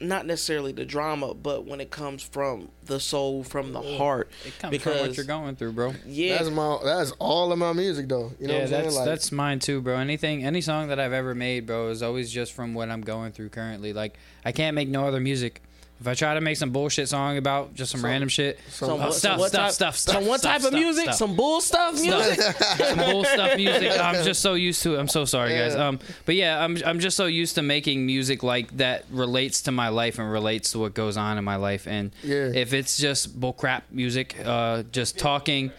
not 0.00 0.24
necessarily 0.26 0.72
the 0.72 0.86
drama 0.86 1.34
but 1.34 1.66
when 1.66 1.82
it 1.82 1.90
comes 1.90 2.22
from 2.22 2.70
the 2.86 2.98
soul 2.98 3.44
from 3.44 3.74
the 3.74 3.82
heart 3.98 4.30
It 4.46 4.58
comes 4.58 4.82
from 4.82 4.92
what 5.00 5.16
you're 5.18 5.26
going 5.26 5.54
through, 5.56 5.72
bro. 5.72 5.92
yeah 6.06 6.38
That's 6.38 6.48
my 6.50 6.78
that's 6.82 7.12
all 7.18 7.52
of 7.52 7.58
my 7.58 7.72
music 7.74 8.08
though. 8.08 8.32
You 8.40 8.48
know 8.48 8.54
yeah, 8.54 8.60
what 8.64 8.72
I'm 8.74 8.82
that's 8.84 8.96
Like, 8.96 9.04
that's 9.04 9.32
mine 9.32 9.58
too, 9.60 9.80
bro. 9.82 9.98
Anything, 9.98 10.44
any 10.44 10.60
song 10.62 10.88
that 10.88 10.98
I've 10.98 11.12
ever 11.12 11.34
made, 11.34 11.66
bro, 11.66 11.90
is 11.90 12.02
always 12.02 12.32
just 12.32 12.52
from 12.54 12.72
what 12.74 12.88
I'm 12.90 13.02
going 13.02 13.30
through 13.32 13.50
currently. 13.50 13.92
Like, 13.92 14.18
I 14.44 14.50
can't 14.52 14.74
make 14.74 14.88
no 14.88 15.06
other 15.06 15.20
music. 15.20 15.62
If 16.00 16.08
I 16.08 16.14
try 16.14 16.32
to 16.32 16.40
make 16.40 16.56
some 16.56 16.70
bullshit 16.70 17.10
song 17.10 17.36
about 17.36 17.74
just 17.74 17.90
some 17.92 18.00
Some- 18.00 18.08
random 18.10 18.30
shit, 18.30 18.58
some- 18.70 18.88
some, 18.88 19.00
Oh, 19.02 19.10
stuff, 19.10 19.14
some 19.32 19.38
what 19.40 19.48
stuff, 19.50 19.60
type, 19.66 19.72
stuff, 19.74 19.96
some 19.96 20.12
stuff, 20.14 20.24
what 20.28 20.40
stuff, 20.40 20.50
type 20.52 20.60
of 20.62 20.66
stuff, 20.68 20.80
music 20.80 21.02
stuff. 21.04 21.14
some 21.16 21.36
bull 21.36 21.60
stuff 21.60 21.94
music 22.00 22.40
some 22.40 22.98
bull 22.98 23.24
stuff 23.24 23.56
music. 23.58 23.92
I'm 24.00 24.24
just 24.24 24.40
so 24.40 24.54
used 24.54 24.82
to 24.84 24.94
it. 24.94 24.98
I'm 24.98 25.08
so 25.08 25.26
sorry, 25.26 25.50
guys. 25.50 25.74
Um, 25.74 25.98
but 26.24 26.36
yeah, 26.36 26.64
I'm 26.64 26.78
I'm 26.86 27.00
just 27.00 27.18
so 27.18 27.26
used 27.26 27.56
to 27.56 27.62
making 27.62 28.06
music 28.06 28.42
like 28.42 28.74
that 28.78 29.04
relates 29.10 29.60
to 29.62 29.72
my 29.72 29.88
life 29.90 30.18
and 30.18 30.32
relates 30.32 30.72
to 30.72 30.78
what 30.78 30.94
goes 30.94 31.18
on 31.18 31.36
in 31.36 31.44
my 31.44 31.56
life. 31.56 31.86
And 31.86 32.12
Yeah. 32.22 32.50
if 32.54 32.72
it's 32.72 32.96
just 32.96 33.38
bullcrap 33.38 33.82
music, 33.90 34.36
uh, 34.42 34.84
just 34.92 35.18
talking, 35.18 35.70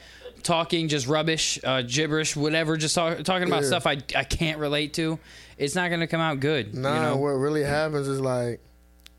talking 0.43 0.87
just 0.87 1.07
rubbish, 1.07 1.57
uh, 1.63 1.81
gibberish, 1.81 2.35
whatever, 2.35 2.77
just 2.77 2.93
talk, 2.93 3.23
talking 3.23 3.47
about 3.47 3.63
Yeah. 3.63 3.67
stuff 3.69 3.87
I, 3.87 3.97
I 4.15 4.23
can't 4.23 4.59
relate 4.59 4.93
to, 4.95 5.17
it's 5.57 5.73
not 5.73 5.89
gonna 5.89 6.05
come 6.07 6.21
out 6.21 6.39
good. 6.39 6.75
Nah, 6.75 6.93
you 6.95 7.01
know? 7.01 7.17
what 7.17 7.29
really 7.31 7.63
happens 7.63 8.07
is 8.07 8.19
like, 8.19 8.59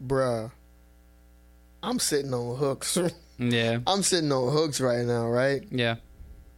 bruh, 0.04 0.50
I'm 1.82 1.98
sitting 1.98 2.32
on 2.34 2.56
hooks. 2.56 2.98
Yeah, 3.38 3.78
I'm 3.88 4.02
sitting 4.04 4.30
on 4.30 4.52
hooks 4.52 4.80
right 4.80 5.04
now, 5.04 5.26
right? 5.26 5.64
yeah, 5.68 5.96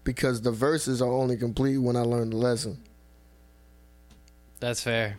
Because 0.03 0.43
the 0.43 0.51
verses 0.51 1.01
are 1.01 1.11
only 1.11 1.39
complete 1.39 1.79
when 1.79 1.97
I 1.97 2.01
learn 2.01 2.29
the 2.29 2.37
lesson. 2.37 2.79
that's 4.61 4.83
fair. 4.83 5.17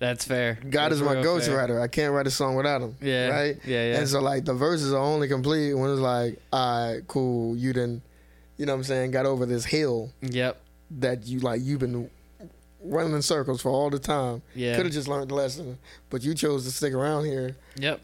That's 0.00 0.24
fair. 0.24 0.54
God 0.68 0.90
That's 0.90 0.94
is 0.96 1.02
my 1.02 1.12
real 1.12 1.22
ghost 1.22 1.46
fair. 1.46 1.56
writer. 1.58 1.80
I 1.80 1.86
can't 1.86 2.12
write 2.12 2.26
a 2.26 2.30
song 2.30 2.56
without 2.56 2.80
him. 2.80 2.96
Yeah, 3.00 3.28
Right? 3.28 3.58
Yeah, 3.64 3.90
yeah. 3.90 3.98
And 3.98 4.08
so 4.08 4.20
like 4.20 4.44
the 4.44 4.54
verses 4.54 4.92
are 4.92 5.02
only 5.02 5.28
complete 5.28 5.74
when 5.74 5.90
it's 5.90 6.00
like, 6.00 6.40
all 6.52 6.94
right, 6.94 7.06
cool, 7.06 7.56
you 7.56 7.72
didn't 7.72 8.02
you 8.56 8.66
know 8.66 8.72
what 8.72 8.78
I'm 8.78 8.84
saying, 8.84 9.10
got 9.12 9.26
over 9.26 9.46
this 9.46 9.64
hill 9.64 10.10
yep. 10.20 10.60
that 10.90 11.26
you 11.26 11.38
like 11.40 11.60
you've 11.62 11.78
been 11.80 12.10
running 12.82 13.12
in 13.12 13.22
circles 13.22 13.62
for 13.62 13.70
all 13.70 13.90
the 13.90 13.98
time. 14.00 14.42
Yeah. 14.54 14.74
Could 14.76 14.86
have 14.86 14.92
just 14.92 15.06
learned 15.08 15.30
the 15.30 15.34
lesson, 15.36 15.78
but 16.10 16.22
you 16.24 16.34
chose 16.34 16.64
to 16.64 16.72
stick 16.72 16.92
around 16.92 17.24
here. 17.26 17.56
Yep. 17.76 18.00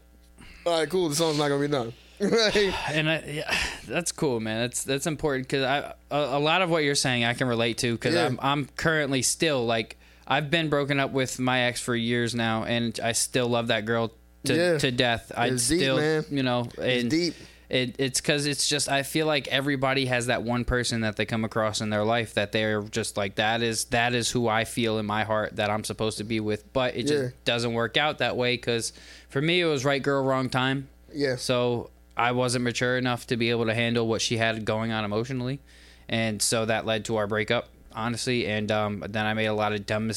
All 0.65 0.79
right, 0.79 0.89
cool. 0.89 1.09
The 1.09 1.15
song's 1.15 1.37
not 1.37 1.49
gonna 1.49 1.61
be 1.61 1.67
done. 1.71 1.93
right? 2.19 2.73
And 2.91 3.09
I, 3.09 3.23
yeah, 3.27 3.55
that's 3.87 4.11
cool, 4.11 4.39
man. 4.39 4.61
That's 4.61 4.83
that's 4.83 5.05
important 5.07 5.47
because 5.47 5.63
I 5.63 5.93
a, 6.09 6.37
a 6.37 6.39
lot 6.39 6.61
of 6.61 6.69
what 6.69 6.83
you're 6.83 6.95
saying 6.95 7.23
I 7.25 7.33
can 7.33 7.47
relate 7.47 7.77
to 7.79 7.91
because 7.93 8.15
Yeah. 8.15 8.25
I'm 8.25 8.39
I'm 8.41 8.65
currently 8.77 9.21
still 9.21 9.65
like 9.65 9.97
I've 10.27 10.49
been 10.49 10.69
broken 10.69 10.99
up 10.99 11.11
with 11.11 11.39
my 11.39 11.61
ex 11.61 11.81
for 11.81 11.95
years 11.95 12.33
now, 12.33 12.63
and 12.63 12.99
I 13.03 13.11
still 13.11 13.47
love 13.47 13.67
that 13.67 13.85
girl 13.85 14.11
to 14.45 14.55
Yeah. 14.55 14.77
to 14.79 14.91
death. 14.91 15.31
I 15.35 15.47
It's 15.47 15.67
deep, 15.67 15.79
still 15.79 15.97
man. 15.97 16.25
you 16.31 16.41
know 16.43 16.69
It's 16.77 17.09
deep. 17.09 17.35
It, 17.69 17.95
it's 17.97 18.21
because 18.21 18.45
it's 18.45 18.67
just 18.69 18.89
I 18.89 19.01
feel 19.03 19.25
like 19.25 19.47
everybody 19.47 20.05
has 20.05 20.27
that 20.27 20.43
one 20.43 20.65
person 20.65 21.01
that 21.01 21.15
they 21.15 21.25
come 21.25 21.43
across 21.43 21.81
in 21.81 21.89
their 21.89 22.03
life 22.03 22.35
that 22.35 22.51
they're 22.51 22.81
just 22.83 23.17
like 23.17 23.35
that 23.35 23.61
is 23.63 23.85
that 23.85 24.13
is 24.13 24.29
who 24.31 24.47
I 24.47 24.65
feel 24.65 24.99
in 24.99 25.05
my 25.05 25.23
heart 25.23 25.55
that 25.55 25.69
I'm 25.71 25.83
supposed 25.83 26.19
to 26.19 26.23
be 26.23 26.39
with, 26.39 26.71
but 26.73 26.95
it 26.95 27.03
just 27.07 27.13
Yeah. 27.23 27.29
doesn't 27.43 27.73
work 27.73 27.97
out 27.97 28.19
that 28.19 28.37
way 28.37 28.55
because 28.55 28.93
for 29.29 29.41
me 29.41 29.61
it 29.61 29.65
was 29.65 29.83
right 29.83 30.01
girl 30.01 30.23
wrong 30.23 30.49
time. 30.49 30.87
Yeah. 31.13 31.37
So 31.37 31.89
I 32.15 32.33
wasn't 32.33 32.63
mature 32.63 32.97
enough 32.97 33.25
to 33.27 33.37
be 33.37 33.49
able 33.49 33.65
to 33.65 33.73
handle 33.73 34.07
what 34.07 34.21
she 34.21 34.37
had 34.37 34.63
going 34.63 34.91
on 34.91 35.03
emotionally, 35.03 35.59
and 36.07 36.41
so 36.41 36.65
that 36.65 36.85
led 36.85 37.05
to 37.05 37.15
our 37.17 37.27
breakup. 37.27 37.69
Honestly, 37.97 38.45
and 38.45 38.69
um, 38.73 39.05
then 39.07 39.25
I 39.25 39.33
made 39.33 39.45
a 39.45 39.53
lot 39.53 39.71
of 39.71 39.85
dumb, 39.85 40.11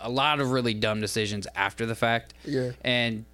a 0.00 0.10
lot 0.10 0.40
of 0.40 0.50
really 0.50 0.74
dumb 0.74 1.00
decisions 1.00 1.46
after 1.54 1.86
the 1.86 1.94
fact. 1.94 2.34
Yeah. 2.44 2.72
And 2.82 3.24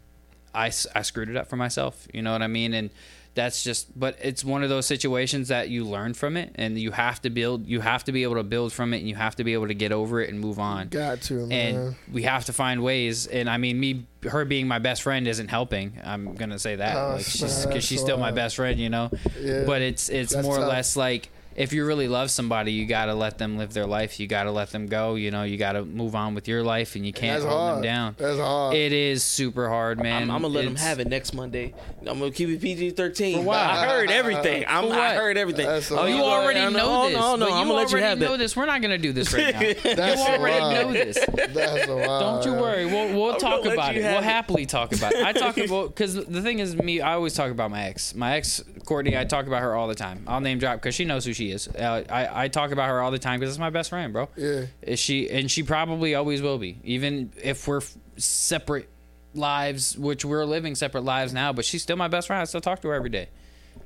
I, 0.54 0.66
I 0.94 1.00
screwed 1.00 1.30
it 1.30 1.36
up 1.36 1.48
for 1.48 1.56
myself. 1.56 2.06
You 2.12 2.20
know 2.20 2.32
what 2.32 2.42
I 2.42 2.46
mean? 2.46 2.74
And 2.74 2.90
that's 3.36 3.62
just, 3.62 3.96
but 3.98 4.18
it's 4.20 4.44
one 4.44 4.64
of 4.64 4.68
those 4.68 4.86
situations 4.86 5.48
that 5.48 5.68
you 5.68 5.84
learn 5.84 6.14
from 6.14 6.36
it, 6.36 6.50
and 6.56 6.76
you 6.76 6.90
have 6.90 7.22
to 7.22 7.30
build. 7.30 7.66
You 7.68 7.80
have 7.80 8.02
to 8.04 8.12
be 8.12 8.24
able 8.24 8.34
to 8.34 8.42
build 8.42 8.72
from 8.72 8.92
it, 8.92 8.98
and 8.98 9.08
you 9.08 9.14
have 9.14 9.36
to 9.36 9.44
be 9.44 9.52
able 9.52 9.68
to 9.68 9.74
get 9.74 9.92
over 9.92 10.20
it 10.20 10.28
and 10.30 10.40
move 10.40 10.58
on 10.58 10.88
Got 10.88 11.20
to, 11.22 11.46
man. 11.46 11.52
and 11.76 11.96
we 12.12 12.22
have 12.24 12.46
to 12.46 12.52
find 12.52 12.82
ways. 12.82 13.28
And 13.28 13.48
I 13.48 13.58
mean, 13.58 13.78
me, 13.78 14.06
her 14.28 14.44
being 14.44 14.66
my 14.66 14.80
best 14.80 15.02
friend 15.02 15.28
isn't 15.28 15.48
helping. 15.48 16.00
I'm 16.02 16.34
gonna 16.34 16.58
say 16.58 16.74
that, 16.76 16.96
Oh, 16.96 17.12
like 17.16 17.24
she's 17.24 17.64
because 17.66 17.84
she's 17.84 18.00
still 18.00 18.18
my 18.18 18.32
best 18.32 18.56
friend, 18.56 18.80
you 18.80 18.88
know. 18.88 19.10
Yeah. 19.40 19.62
But 19.64 19.82
it's 19.82 20.08
it's 20.08 20.34
more 20.34 20.56
or 20.58 20.66
less 20.66 20.96
like 20.96 21.28
if 21.56 21.72
you 21.72 21.86
really 21.86 22.06
love 22.06 22.30
somebody, 22.30 22.70
you 22.72 22.84
gotta 22.84 23.14
let 23.14 23.38
them 23.38 23.56
live 23.56 23.72
their 23.72 23.86
life. 23.86 24.20
You 24.20 24.26
gotta 24.26 24.50
let 24.50 24.70
them 24.70 24.86
go. 24.86 25.14
You 25.14 25.30
know, 25.30 25.42
you 25.42 25.56
gotta 25.56 25.84
move 25.84 26.14
on 26.14 26.34
with 26.34 26.46
your 26.46 26.62
life, 26.62 26.96
and 26.96 27.06
you 27.06 27.14
can't 27.14 27.40
That's 27.40 27.50
hold 27.50 27.60
hard. 27.60 27.76
them 27.76 27.82
down. 27.82 28.16
That's 28.18 28.38
hard. 28.38 28.74
It 28.76 28.92
is 28.92 29.24
super 29.24 29.68
hard, 29.68 29.98
man. 29.98 30.24
I'm, 30.24 30.30
I'm 30.30 30.42
gonna 30.42 30.52
let 30.54 30.66
them 30.66 30.76
have 30.76 31.00
it 31.00 31.08
next 31.08 31.32
Monday. 31.32 31.74
I'm 32.00 32.18
gonna 32.18 32.30
keep 32.30 32.50
it 32.50 32.60
PG 32.60 32.90
thirteen. 32.90 33.42
For? 33.44 33.54
I 33.54 33.86
heard 33.86 34.10
everything. 34.10 34.64
I'm, 34.68 34.92
I 34.92 35.14
heard 35.14 35.38
everything. 35.38 35.66
That's 35.66 35.90
oh, 35.90 36.04
a 36.04 36.10
You 36.10 36.22
already 36.22 36.60
I 36.60 36.68
know 36.68 37.08
this. 37.08 37.16
No, 37.16 37.36
no, 37.36 37.46
but 37.46 37.54
I'm 37.54 37.68
gonna 37.68 37.72
let 37.72 37.90
you 37.90 37.98
have 37.98 38.18
know 38.18 38.32
that. 38.32 38.38
this. 38.38 38.54
We're 38.54 38.66
not 38.66 38.82
gonna 38.82 38.98
do 38.98 39.12
this 39.12 39.32
right 39.32 39.54
now. 39.54 39.60
That's 39.94 40.20
you 40.20 40.34
already 40.34 40.60
wild. 40.60 40.74
know 40.74 40.92
this. 40.92 41.18
That's 41.54 41.88
a 41.88 41.96
wild. 41.96 42.44
Don't 42.44 42.44
you 42.44 42.60
worry. 42.60 42.84
We'll 42.84 43.14
we'll 43.14 43.32
I'm 43.32 43.40
talk 43.40 43.64
about 43.64 43.96
it. 43.96 44.02
We'll 44.02 44.18
it. 44.18 44.24
happily 44.24 44.66
talk 44.66 44.94
about 44.94 45.14
it. 45.14 45.24
I 45.24 45.32
talk 45.32 45.56
about 45.56 45.88
because 45.88 46.14
the 46.14 46.42
thing 46.42 46.58
is, 46.58 46.76
me. 46.76 47.00
I 47.00 47.14
always 47.14 47.32
talk 47.32 47.50
about 47.50 47.70
my 47.70 47.84
ex. 47.84 48.14
My 48.14 48.36
ex, 48.36 48.62
Courtney. 48.84 49.16
I 49.16 49.24
talk 49.24 49.46
about 49.46 49.62
her 49.62 49.74
all 49.74 49.88
the 49.88 49.94
time. 49.94 50.22
I'll 50.26 50.40
name 50.40 50.58
drop 50.58 50.76
because 50.76 50.94
she 50.94 51.06
knows 51.06 51.24
who 51.24 51.32
she 51.32 51.45
is. 51.52 51.68
Uh, 51.68 52.04
I 52.08 52.44
I 52.44 52.48
talk 52.48 52.70
about 52.72 52.88
her 52.88 53.00
all 53.00 53.10
the 53.10 53.18
time 53.18 53.40
because 53.40 53.54
it's 53.54 53.60
my 53.60 53.70
best 53.70 53.90
friend, 53.90 54.12
bro. 54.12 54.28
Yeah. 54.36 54.66
Is 54.82 54.98
she 54.98 55.28
and 55.30 55.50
she 55.50 55.62
probably 55.62 56.14
always 56.14 56.42
will 56.42 56.58
be, 56.58 56.78
even 56.84 57.32
if 57.42 57.66
we're 57.66 57.78
f- 57.78 57.94
separate 58.16 58.88
lives, 59.34 59.96
which 59.98 60.24
we're 60.24 60.44
living 60.44 60.74
separate 60.74 61.04
lives 61.04 61.32
now. 61.32 61.52
But 61.52 61.64
she's 61.64 61.82
still 61.82 61.96
my 61.96 62.08
best 62.08 62.26
friend. 62.26 62.40
I 62.40 62.44
still 62.44 62.60
talk 62.60 62.82
to 62.82 62.88
her 62.88 62.94
every 62.94 63.10
day. 63.10 63.28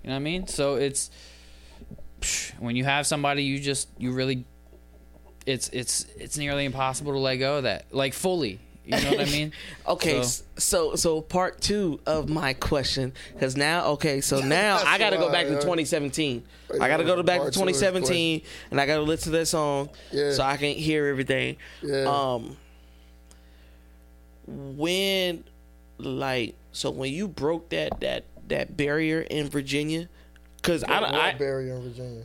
You 0.02 0.08
know 0.08 0.14
what 0.14 0.16
I 0.16 0.18
mean? 0.20 0.46
So 0.46 0.76
it's 0.76 1.10
when 2.58 2.76
you 2.76 2.84
have 2.84 3.06
somebody, 3.06 3.44
you 3.44 3.58
just 3.58 3.88
you 3.98 4.12
really, 4.12 4.44
it's 5.46 5.68
it's 5.70 6.06
it's 6.16 6.38
nearly 6.38 6.64
impossible 6.64 7.12
to 7.12 7.18
let 7.18 7.36
go 7.36 7.58
of 7.58 7.62
that, 7.64 7.92
like 7.94 8.14
fully. 8.14 8.60
You 8.92 9.04
know 9.04 9.10
what 9.16 9.20
I 9.28 9.30
mean? 9.30 9.52
Okay, 9.86 10.22
So- 10.22 10.44
so 10.56 10.94
so, 10.96 11.20
part 11.20 11.60
two 11.60 12.00
of 12.06 12.28
my 12.28 12.52
question, 12.54 13.12
because 13.32 13.56
now 13.56 13.86
okay, 13.92 14.20
so 14.20 14.40
now 14.44 14.80
I 14.86 14.98
got 14.98 15.10
to 15.10 15.16
go 15.16 15.30
back 15.30 15.46
to 15.46 15.54
2017. 15.54 16.44
I 16.80 16.88
got 16.88 16.98
to 16.98 17.04
go 17.04 17.22
back 17.22 17.38
to 17.38 17.42
Part 17.44 17.54
two 17.54 17.60
of 17.60 17.66
the 17.66 17.72
2017, 17.72 18.42
and 18.70 18.80
I 18.80 18.86
got 18.86 18.96
to 18.96 19.02
listen 19.02 19.32
to 19.32 19.38
that 19.38 19.46
song 19.46 19.90
Yeah. 20.12 20.32
so 20.32 20.42
I 20.44 20.56
can 20.56 20.74
hear 20.74 21.06
everything. 21.06 21.56
Yeah. 21.82 22.04
Um, 22.04 22.56
when 24.46 25.44
like 25.98 26.56
so 26.72 26.90
when 26.90 27.12
you 27.12 27.28
broke 27.28 27.70
that 27.70 28.00
that 28.00 28.24
that 28.48 28.76
barrier 28.76 29.20
in 29.22 29.48
Virginia, 29.48 30.08
because 30.56 30.82
I, 30.84 30.98
I 31.02 31.32
barrier 31.34 31.74
in 31.76 31.82
Virginia? 31.82 32.24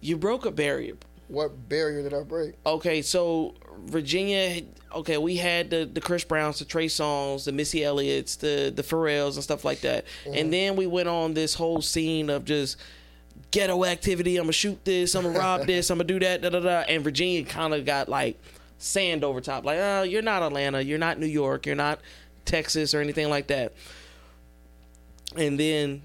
you 0.00 0.16
broke 0.16 0.46
a 0.46 0.50
barrier. 0.50 0.94
What 1.30 1.68
barrier 1.68 2.02
did 2.02 2.12
I 2.12 2.22
break? 2.22 2.54
Okay, 2.66 3.02
so 3.02 3.54
Virginia. 3.84 4.62
Okay, 4.92 5.16
we 5.16 5.36
had 5.36 5.70
the 5.70 5.84
the 5.84 6.00
Chris 6.00 6.24
Browns, 6.24 6.58
the 6.58 6.64
Trey 6.64 6.86
Songz, 6.86 7.44
the 7.44 7.52
Missy 7.52 7.84
Elliott's, 7.84 8.36
the 8.36 8.72
the 8.74 8.82
Pharrells, 8.82 9.34
and 9.34 9.44
stuff 9.44 9.64
like 9.64 9.80
that. 9.82 10.04
Mm-hmm. 10.24 10.34
And 10.36 10.52
then 10.52 10.76
we 10.76 10.86
went 10.86 11.08
on 11.08 11.34
this 11.34 11.54
whole 11.54 11.80
scene 11.80 12.30
of 12.30 12.44
just 12.44 12.76
ghetto 13.52 13.84
activity. 13.84 14.36
I'm 14.36 14.44
gonna 14.44 14.52
shoot 14.52 14.84
this. 14.84 15.14
I'm 15.14 15.22
gonna 15.22 15.38
rob 15.38 15.66
this. 15.66 15.90
I'm 15.90 15.98
gonna 15.98 16.08
do 16.08 16.18
that. 16.18 16.42
Da 16.42 16.48
da 16.48 16.60
da. 16.60 16.80
And 16.80 17.04
Virginia 17.04 17.44
kind 17.44 17.74
of 17.74 17.84
got 17.84 18.08
like 18.08 18.40
sand 18.78 19.22
over 19.22 19.40
top. 19.40 19.64
Like, 19.64 19.78
oh, 19.80 20.02
you're 20.02 20.22
not 20.22 20.42
Atlanta. 20.42 20.80
You're 20.80 20.98
not 20.98 21.20
New 21.20 21.26
York. 21.26 21.66
You're 21.66 21.76
not 21.76 22.00
Texas 22.44 22.92
or 22.92 23.00
anything 23.00 23.28
like 23.28 23.46
that. 23.46 23.72
And 25.36 25.60
then 25.60 26.02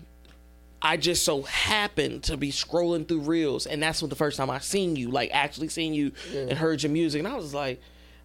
I 0.86 0.97
just 0.97 1.25
so 1.25 1.41
happened 1.41 2.23
to 2.25 2.38
be 2.38 2.51
scrolling 2.51 3.07
through 3.07 3.21
reels, 3.21 3.65
and 3.65 3.81
that's 3.81 4.03
when 4.03 4.09
the 4.09 4.15
first 4.15 4.38
time 4.38 4.51
I 4.51 4.59
seen 4.59 4.95
you, 4.95 5.09
like 5.09 5.31
actually 5.33 5.69
seen 5.69 5.95
you 5.95 6.11
and 6.31 6.53
heard 6.53 6.83
your 6.83 6.91
music, 6.91 7.19
and 7.19 7.27
I 7.27 7.36
was 7.36 7.55
like, 7.55 7.81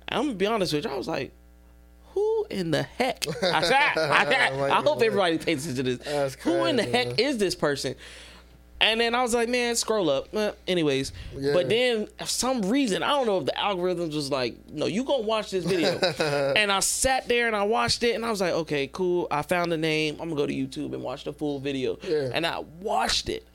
I'm 0.07 0.25
gonna 0.25 0.35
be 0.35 0.45
honest 0.45 0.75
with 0.75 0.85
you, 0.85 0.91
I 0.91 0.97
was 0.97 1.09
like, 1.09 1.33
who 2.13 2.47
in 2.51 2.71
the 2.71 2.83
heck? 2.83 3.25
I, 3.43 3.95
I, 3.97 4.25
I, 4.27 4.79
I, 4.79 4.83
hope 4.83 5.01
everybody 5.01 5.39
pays 5.39 5.65
attention 5.65 5.85
to 5.87 5.97
this. 5.97 6.07
That's 6.07 6.35
who 6.35 6.67
in 6.67 6.77
the 6.77 6.83
heck 6.83 7.07
man. 7.07 7.19
is 7.19 7.39
this 7.39 7.55
person? 7.55 7.95
And 8.83 8.99
then 9.01 9.15
I 9.15 9.21
was 9.23 9.35
like, 9.35 9.49
man, 9.51 9.77
scroll 9.77 10.09
up. 10.09 10.29
Anyways, 10.67 11.13
Yeah. 11.37 11.53
but 11.53 11.69
then 11.69 12.09
for 12.19 12.25
some 12.27 12.63
reason, 12.63 13.03
I 13.03 13.09
don't 13.11 13.27
know 13.27 13.39
if 13.39 13.45
the 13.45 13.53
algorithms 13.53 14.15
was 14.15 14.31
like, 14.31 14.57
no, 14.71 14.87
you 14.87 15.05
gonna 15.05 15.23
watch 15.25 15.51
this 15.51 15.65
video. 15.65 15.99
and 16.57 16.73
I 16.73 16.81
sat 16.81 17.29
there 17.29 17.47
and 17.47 17.55
I 17.55 17.65
watched 17.65 18.03
it 18.03 18.15
and 18.15 18.25
I 18.25 18.31
was 18.31 18.41
like, 18.41 18.55
okay, 18.55 18.87
cool. 18.91 19.27
I 19.31 19.43
found 19.43 19.71
the 19.71 19.77
name. 19.77 20.15
I'm 20.19 20.31
gonna 20.31 20.41
go 20.41 20.47
to 20.47 20.55
YouTube 20.55 20.95
and 20.95 21.03
watch 21.03 21.25
the 21.25 21.33
full 21.35 21.59
video. 21.59 21.99
Yeah. 22.03 22.31
And 22.33 22.47
I 22.47 22.61
watched 22.81 23.29
it 23.29 23.47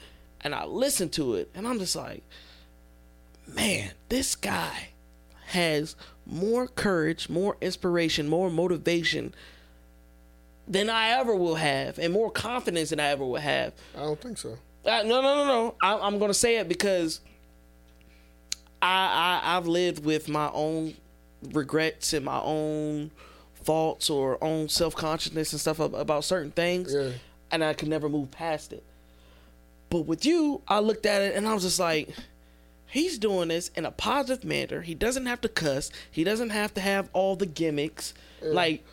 and 0.41 0.53
I 0.53 0.65
listened 0.65 1.11
to 1.13 1.35
it 1.35 1.49
and 1.55 1.67
I'm 1.67 1.79
just 1.79 1.95
like, 1.95 2.21
man, 3.47 3.91
this 4.09 4.35
guy 4.35 4.89
has 5.47 5.95
more 6.25 6.67
courage, 6.67 7.29
more 7.29 7.57
inspiration, 7.61 8.27
more 8.27 8.49
motivation 8.51 9.33
than 10.67 10.89
I 10.89 11.09
ever 11.19 11.35
will 11.35 11.55
have, 11.55 11.99
and 11.99 12.11
more 12.11 12.31
confidence 12.31 12.89
than 12.89 12.99
I 12.99 13.09
ever 13.09 13.23
will 13.23 13.35
have. 13.39 13.73
I 13.95 13.99
don't 14.01 14.19
think 14.19 14.37
so. 14.39 14.57
Uh, 14.85 15.03
no, 15.03 15.21
no, 15.21 15.35
no, 15.35 15.45
no. 15.45 15.75
I, 15.81 15.97
I'm 15.97 16.19
gonna 16.19 16.33
say 16.33 16.57
it 16.57 16.67
because 16.67 17.19
I, 18.81 19.41
I 19.43 19.57
I've 19.57 19.67
lived 19.67 20.05
with 20.05 20.29
my 20.29 20.49
own 20.53 20.95
regrets 21.51 22.13
and 22.13 22.25
my 22.25 22.39
own 22.41 23.11
faults 23.63 24.09
or 24.09 24.37
own 24.43 24.69
self 24.69 24.95
consciousness 24.95 25.51
and 25.53 25.59
stuff 25.59 25.79
about 25.79 26.23
certain 26.23 26.51
things, 26.51 26.93
Yeah. 26.93 27.11
and 27.51 27.63
I 27.63 27.73
could 27.73 27.87
never 27.87 28.09
move 28.09 28.31
past 28.31 28.73
it. 28.73 28.83
But 29.89 30.01
with 30.01 30.25
you, 30.25 30.61
I 30.67 30.79
looked 30.79 31.05
at 31.05 31.21
it 31.21 31.35
and 31.35 31.47
I 31.47 31.53
was 31.53 31.63
just 31.63 31.79
like, 31.79 32.09
he's 32.87 33.17
doing 33.17 33.47
this 33.49 33.69
in 33.69 33.85
a 33.85 33.91
positive 33.91 34.43
manner. 34.43 34.81
He 34.81 34.93
doesn't 34.93 35.25
have 35.25 35.41
to 35.41 35.49
cuss. 35.49 35.89
He 36.11 36.23
doesn't 36.23 36.49
have 36.49 36.73
to 36.75 36.81
have 36.81 37.09
all 37.13 37.35
the 37.35 37.45
gimmicks. 37.45 38.13
Like 38.41 38.83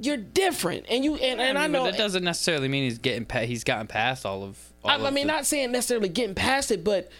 you're 0.00 0.16
different, 0.16 0.86
and 0.88 1.04
you 1.04 1.16
and, 1.16 1.40
and 1.40 1.58
I, 1.58 1.62
mean, 1.64 1.72
know 1.72 1.84
but 1.84 1.92
that 1.92 1.98
doesn't 1.98 2.24
necessarily 2.24 2.68
mean 2.68 2.84
he's 2.84 2.98
getting 2.98 3.26
pa- 3.26 3.40
he's 3.40 3.64
gotten 3.64 3.86
past 3.86 4.24
all 4.24 4.42
of. 4.42 4.58
All 4.84 4.90
I, 5.04 5.08
I 5.08 5.10
mean, 5.10 5.26
the- 5.26 5.32
not 5.32 5.46
saying 5.46 5.72
necessarily 5.72 6.08
getting 6.08 6.34
past 6.34 6.70
it, 6.70 6.84
but 6.84 7.10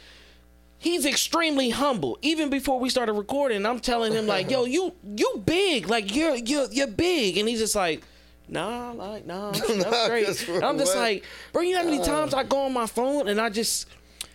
he's 0.78 1.06
extremely 1.06 1.70
humble. 1.70 2.18
Even 2.22 2.50
before 2.50 2.78
we 2.78 2.90
started 2.90 3.14
recording, 3.14 3.64
I'm 3.66 3.80
telling 3.80 4.12
him 4.12 4.26
like, 4.26 4.50
"Yo, 4.50 4.64
you 4.66 4.92
you 5.16 5.42
big, 5.44 5.88
like 5.88 6.14
you're 6.14 6.34
you're 6.36 6.70
you're 6.70 6.86
big," 6.86 7.38
and 7.38 7.48
he's 7.48 7.60
just 7.60 7.74
like. 7.74 8.02
Nah, 8.46 8.92
like 8.92 9.24
nah, 9.24 9.52
I'm, 9.54 9.62
I'm 9.70 9.78
Nah, 9.90 10.04
straight. 10.04 10.26
just 10.26 10.46
I'm 10.50 10.76
just 10.76 10.94
what? 10.94 11.00
like, 11.00 11.24
bro, 11.54 11.62
you 11.62 11.72
know 11.72 11.78
how 11.78 11.84
many 11.88 12.04
times 12.04 12.34
I 12.34 12.44
go 12.44 12.58
on 12.66 12.74
my 12.74 12.84
phone 12.86 13.26
and 13.26 13.40
I 13.40 13.48
just 13.48 13.86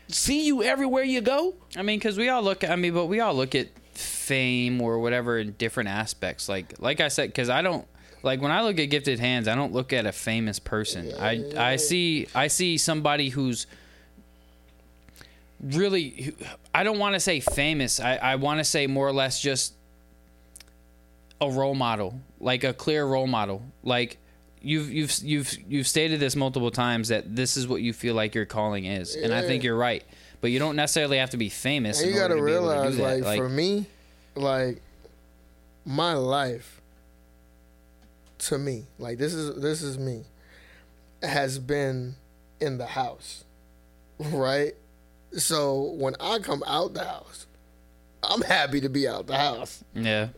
see 0.07 0.47
you 0.47 0.63
everywhere 0.63 1.03
you 1.03 1.21
go. 1.21 1.53
I 1.77 1.83
mean, 1.83 1.99
because 1.99 2.17
we 2.17 2.27
all 2.27 2.41
look. 2.41 2.67
I 2.67 2.75
mean, 2.75 2.95
but 2.95 3.05
we 3.05 3.19
all 3.19 3.35
look 3.35 3.53
at 3.53 3.67
fame 3.93 4.81
or 4.81 4.97
whatever 4.97 5.37
in 5.37 5.51
different 5.59 5.89
aspects. 5.89 6.49
Like, 6.49 6.73
like 6.81 7.01
I 7.01 7.09
said, 7.09 7.29
because 7.29 7.49
I 7.51 7.61
don't 7.61 7.85
like 8.23 8.41
when 8.41 8.51
I 8.51 8.61
look 8.61 8.79
at 8.79 8.85
gifted 8.85 9.19
hands, 9.19 9.47
I 9.47 9.55
don't 9.55 9.73
look 9.73 9.93
at 9.93 10.05
a 10.05 10.11
famous 10.11 10.59
person. 10.59 11.13
I 11.19 11.43
I 11.57 11.75
see 11.77 12.27
I 12.35 12.47
see 12.47 12.77
somebody 12.77 13.29
who's 13.29 13.67
really. 15.61 16.35
I 16.73 16.83
don't 16.83 16.99
want 16.99 17.15
to 17.15 17.19
say 17.19 17.39
famous. 17.39 17.99
I 17.99 18.15
I 18.15 18.35
want 18.35 18.59
to 18.59 18.63
say 18.63 18.87
more 18.87 19.07
or 19.07 19.13
less 19.13 19.41
just 19.41 19.73
a 21.41 21.49
role 21.49 21.75
model, 21.75 22.19
like 22.39 22.63
a 22.63 22.73
clear 22.73 23.05
role 23.05 23.27
model, 23.27 23.63
like. 23.83 24.17
You've 24.61 24.91
you've 24.91 25.17
you've 25.19 25.57
you've 25.69 25.87
stated 25.87 26.19
this 26.19 26.35
multiple 26.35 26.69
times 26.69 27.07
that 27.07 27.33
this 27.33 27.55
is 27.55 27.65
what 27.65 27.81
you 27.81 27.93
feel 27.93 28.13
like 28.13 28.35
your 28.35 28.45
calling 28.45 28.83
is, 28.83 29.15
and 29.15 29.33
I 29.33 29.41
think 29.41 29.63
you're 29.63 29.77
right. 29.77 30.03
But 30.41 30.51
you 30.51 30.59
don't 30.59 30.75
necessarily 30.75 31.17
have 31.17 31.29
to 31.29 31.37
be 31.37 31.47
famous. 31.47 32.01
And 32.01 32.11
you 32.11 32.17
gotta 32.17 32.33
to 32.33 32.39
to 32.41 32.43
realize, 32.43 32.97
do 32.97 33.01
like, 33.01 33.37
for 33.37 33.47
me, 33.47 33.85
like 34.35 34.81
my 35.85 36.11
life 36.11 36.78
to 38.39 38.57
me, 38.57 38.85
like 38.97 39.17
this 39.17 39.33
is 39.33 39.61
this 39.61 39.81
is 39.81 39.97
me, 39.97 40.23
has 41.23 41.59
been 41.59 42.15
in 42.59 42.77
the 42.77 42.85
house, 42.85 43.43
right? 44.19 44.73
So 45.37 45.81
when 45.97 46.15
I 46.19 46.39
come 46.39 46.63
out 46.65 46.93
the 46.93 47.03
house, 47.03 47.45
I'm 48.23 48.41
happy 48.41 48.81
to 48.81 48.89
be 48.89 49.07
out 49.07 49.27
the 49.27 49.37
house, 49.37 49.83
yeah, 49.93 50.29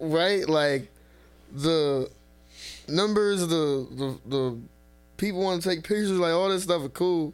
right? 0.00 0.48
Like 0.48 0.88
the 1.52 2.10
numbers, 2.88 3.40
the 3.46 3.86
the 3.90 4.18
the 4.28 4.58
people 5.16 5.40
want 5.42 5.62
to 5.62 5.68
take 5.68 5.80
pictures, 5.84 6.10
like 6.12 6.32
all 6.32 6.48
this 6.48 6.64
stuff 6.64 6.82
is 6.82 6.90
cool. 6.94 7.32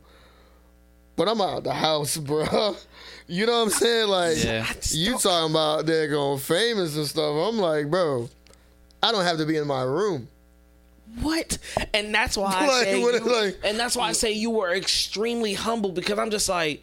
But 1.16 1.26
I'm 1.28 1.40
out 1.40 1.64
the 1.64 1.72
house, 1.74 2.16
bro. 2.18 2.76
You 3.26 3.46
know 3.46 3.52
what 3.58 3.62
I'm 3.64 3.70
saying? 3.70 4.08
Like 4.08 4.44
Yeah. 4.44 4.66
you 4.90 5.18
talking 5.18 5.50
about 5.50 5.84
they're 5.86 6.06
going 6.08 6.38
famous 6.38 6.96
and 6.96 7.06
stuff. 7.06 7.34
I'm 7.48 7.58
like, 7.58 7.90
bro, 7.90 8.28
I 9.02 9.12
don't 9.12 9.24
have 9.24 9.38
to 9.38 9.46
be 9.46 9.56
in 9.56 9.66
my 9.66 9.82
room. 9.82 10.28
What? 11.20 11.58
And 11.94 12.14
that's 12.14 12.36
why 12.36 12.52
I 12.52 12.66
Like, 12.68 12.84
say, 12.84 13.00
you, 13.00 13.12
like- 13.20 13.58
and 13.64 13.78
that's 13.78 13.96
why 13.96 14.08
I 14.08 14.12
say 14.12 14.32
you 14.32 14.50
were 14.50 14.70
extremely 14.74 15.54
humble 15.54 15.92
because 15.92 16.18
I'm 16.18 16.30
just 16.30 16.48
like, 16.48 16.82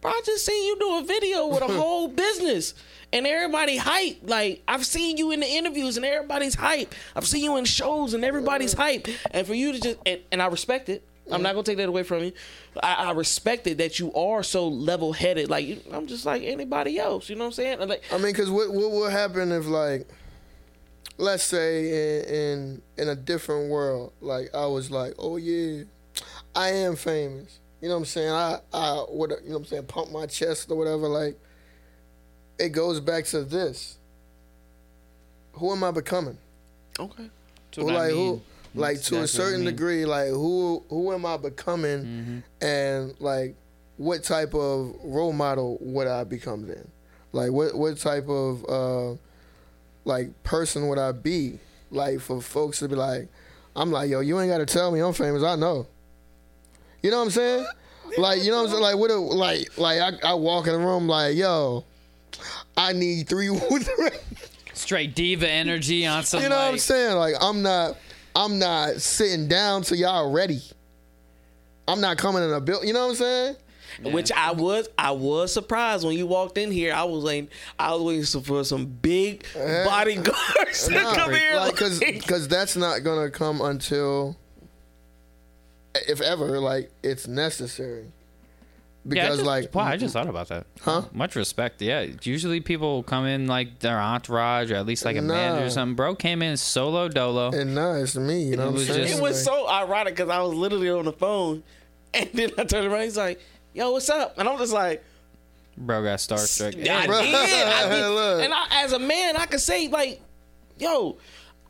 bro, 0.00 0.10
I 0.10 0.20
just 0.24 0.44
seen 0.44 0.64
you 0.66 0.78
do 0.78 0.96
a 0.98 1.04
video 1.04 1.46
with 1.46 1.62
a 1.62 1.68
whole 1.72 2.08
business 2.08 2.74
and 3.12 3.26
everybody 3.26 3.76
hype. 3.76 4.18
Like 4.22 4.62
I've 4.68 4.84
seen 4.84 5.16
you 5.16 5.30
in 5.30 5.40
the 5.40 5.46
interviews 5.46 5.96
and 5.96 6.04
everybody's 6.06 6.54
hype. 6.54 6.94
I've 7.16 7.26
seen 7.26 7.44
you 7.44 7.56
in 7.56 7.64
shows 7.64 8.14
and 8.14 8.24
everybody's 8.24 8.72
hype. 8.74 9.06
And 9.30 9.46
for 9.46 9.54
you 9.54 9.72
to 9.72 9.80
just 9.80 9.98
and, 10.04 10.20
and 10.30 10.42
I 10.42 10.46
respect 10.46 10.88
it. 10.88 11.02
I'm 11.30 11.40
not 11.42 11.52
gonna 11.52 11.62
take 11.62 11.76
that 11.78 11.88
away 11.88 12.02
from 12.02 12.24
you. 12.24 12.32
I, 12.82 12.94
I 12.94 13.12
respect 13.12 13.66
it 13.68 13.78
that 13.78 13.98
you 14.00 14.12
are 14.12 14.42
so 14.42 14.66
level 14.68 15.12
headed. 15.12 15.48
Like 15.48 15.82
I'm 15.92 16.06
just 16.06 16.26
like 16.26 16.42
anybody 16.42 16.98
else. 16.98 17.28
You 17.30 17.36
know 17.36 17.44
what 17.44 17.46
I'm 17.46 17.52
saying? 17.52 17.88
Like 17.88 18.02
I 18.12 18.18
mean, 18.18 18.34
cause 18.34 18.50
what 18.50 18.70
what 18.74 18.90
would 18.90 19.12
happen 19.12 19.52
if 19.52 19.66
like, 19.66 20.06
let's 21.18 21.42
say 21.44 22.20
in, 22.20 22.34
in 22.34 22.82
in 22.98 23.08
a 23.08 23.14
different 23.16 23.70
world, 23.70 24.12
like 24.20 24.54
I 24.54 24.66
was 24.66 24.90
like, 24.90 25.14
oh 25.18 25.36
yeah, 25.36 25.84
I 26.54 26.70
am 26.70 26.96
famous. 26.96 27.58
You 27.80 27.88
know 27.88 27.94
what 27.94 28.00
I'm 28.00 28.04
saying? 28.06 28.30
I 28.30 28.58
I 28.72 28.92
what 29.08 29.30
you 29.30 29.48
know 29.48 29.52
what 29.54 29.58
I'm 29.58 29.64
saying? 29.66 29.84
Pump 29.86 30.10
my 30.12 30.26
chest 30.26 30.70
or 30.70 30.76
whatever. 30.78 31.08
Like, 31.08 31.38
it 32.58 32.70
goes 32.70 33.00
back 33.00 33.24
to 33.26 33.42
this. 33.44 33.98
Who 35.54 35.72
am 35.72 35.84
I 35.84 35.90
becoming? 35.90 36.38
okay. 36.98 37.28
What 37.76 37.94
I 37.94 37.98
like 38.08 38.10
who 38.12 38.42
like 38.74 38.96
That's 38.96 39.08
to 39.08 39.14
a 39.16 39.18
what 39.18 39.22
I 39.22 39.26
certain 39.26 39.60
mean. 39.64 39.68
degree 39.74 40.04
like 40.06 40.28
who 40.28 40.82
who 40.90 41.12
am 41.12 41.24
i 41.26 41.36
becoming 41.38 42.04
Mm-hmm. 42.04 42.38
and 42.64 43.14
like 43.18 43.54
what 43.96 44.22
type 44.24 44.54
of 44.54 44.94
role 45.02 45.32
model 45.32 45.78
would 45.80 46.06
i 46.06 46.24
become 46.24 46.66
then 46.66 46.86
like 47.32 47.50
what 47.50 47.74
what 47.74 47.96
type 47.98 48.28
of 48.28 48.64
uh 48.68 49.16
like 50.04 50.42
person 50.42 50.88
would 50.88 50.98
i 50.98 51.12
be 51.12 51.58
like 51.90 52.20
for 52.20 52.40
folks 52.40 52.78
to 52.80 52.88
be 52.88 52.94
like 52.94 53.28
i'm 53.76 53.90
like 53.90 54.10
yo 54.10 54.20
you 54.20 54.38
ain't 54.40 54.50
gotta 54.50 54.66
tell 54.66 54.90
me 54.90 55.00
i'm 55.00 55.12
famous 55.12 55.42
i 55.42 55.54
know 55.56 55.86
you 57.02 57.10
know 57.10 57.18
what 57.18 57.24
i'm 57.24 57.30
saying 57.30 57.66
like 58.18 58.42
you 58.42 58.50
know 58.50 58.58
what 58.58 58.64
i'm 58.64 58.70
saying 58.70 58.82
like 58.82 58.96
what 58.96 59.10
a, 59.10 59.16
like 59.16 59.78
like 59.78 60.00
I, 60.00 60.30
I 60.30 60.34
walk 60.34 60.66
in 60.66 60.72
the 60.72 60.78
room 60.78 61.06
like 61.08 61.36
yo 61.36 61.84
i 62.76 62.92
need 62.92 63.28
three 63.28 63.50
straight 64.82 65.14
diva 65.14 65.48
energy 65.48 66.06
on 66.06 66.24
some. 66.24 66.42
You 66.42 66.48
know 66.48 66.56
what 66.56 66.72
I'm 66.72 66.78
saying? 66.78 67.16
Like 67.16 67.34
I'm 67.40 67.62
not 67.62 67.96
I'm 68.34 68.58
not 68.58 69.00
sitting 69.00 69.48
down 69.48 69.82
till 69.82 69.98
y'all 69.98 70.30
ready. 70.30 70.60
I'm 71.88 72.00
not 72.00 72.18
coming 72.18 72.42
in 72.42 72.52
a 72.52 72.60
bill. 72.60 72.84
You 72.84 72.92
know 72.92 73.04
what 73.06 73.10
I'm 73.10 73.16
saying? 73.16 73.56
Which 74.00 74.30
I 74.32 74.52
was, 74.52 74.88
I 74.98 75.10
was 75.10 75.52
surprised 75.52 76.04
when 76.06 76.16
you 76.16 76.26
walked 76.26 76.56
in 76.58 76.70
here. 76.70 76.92
I 76.94 77.04
was 77.04 77.24
like, 77.24 77.50
I 77.78 77.92
was 77.94 78.02
waiting 78.02 78.42
for 78.42 78.64
some 78.64 78.86
big 78.86 79.44
Uh-huh. 79.56 79.84
bodyguards 79.84 80.86
to 80.88 80.94
Nah, 80.94 81.14
come 81.14 81.34
here. 81.34 81.52
cause, 81.76 82.00
like- 82.00 82.26
'cause 82.26 82.48
that's 82.48 82.76
not 82.76 83.02
gonna 83.04 83.30
come 83.30 83.60
until, 83.60 84.36
if 86.08 86.20
ever, 86.20 86.58
like 86.60 86.90
it's 87.02 87.26
necessary. 87.26 88.06
Yeah, 89.04 89.08
I 89.08 89.08
Because 89.24 89.36
just- 89.38 89.46
like, 89.46 89.74
wow, 89.74 89.82
I 89.82 89.96
just 89.96 90.12
thought 90.12 90.28
about 90.28 90.48
that. 90.48 90.64
Huh? 90.80 91.02
Much 91.12 91.34
respect. 91.34 91.82
Yeah, 91.82 92.06
usually 92.22 92.60
people 92.60 93.02
come 93.02 93.26
in 93.26 93.48
like 93.48 93.80
their 93.80 93.98
entourage 93.98 94.70
or 94.70 94.76
at 94.76 94.86
least 94.86 95.04
like 95.04 95.16
a 95.16 95.22
manager 95.22 95.66
or 95.66 95.70
something. 95.70 95.96
Bro 95.96 96.14
came 96.16 96.40
in 96.40 96.56
solo 96.56 97.08
dolo. 97.08 97.50
and 97.50 97.74
nah, 97.74 97.94
it's 97.96 98.14
me. 98.14 98.44
You 98.44 98.56
know 98.56 98.62
It 98.62 98.66
what 98.66 98.68
I'm 98.68 98.74
was 98.74 98.86
saying? 98.86 99.06
just- 99.08 99.18
it 99.18 99.22
was 99.22 99.42
so 99.42 99.68
ironic 99.68 100.14
because 100.14 100.30
I 100.30 100.40
was 100.40 100.54
literally 100.54 100.88
on 100.88 101.04
the 101.04 101.12
phone, 101.12 101.64
and 102.14 102.30
then 102.32 102.50
I 102.56 102.62
turned 102.64 102.86
around. 102.86 103.02
He's 103.02 103.16
like, 103.16 103.40
"Yo, 103.74 103.90
what's 103.92 104.08
up?" 104.10 104.38
And 104.38 104.48
I'm 104.48 104.58
just 104.58 104.72
like, 104.72 105.02
Bro 105.76 106.02
got 106.04 106.18
starstruck. 106.18 106.74
I 106.76 106.78
Yeah, 106.78 107.00
did. 107.06 107.10
I 107.10 107.88
did. 107.90 108.44
And 108.44 108.52
I, 108.54 108.66
as 108.84 108.92
a 108.92 108.98
man, 108.98 109.36
I 109.36 109.46
could 109.46 109.60
say 109.60 109.88
like, 109.88 110.20
"Yo." 110.78 111.18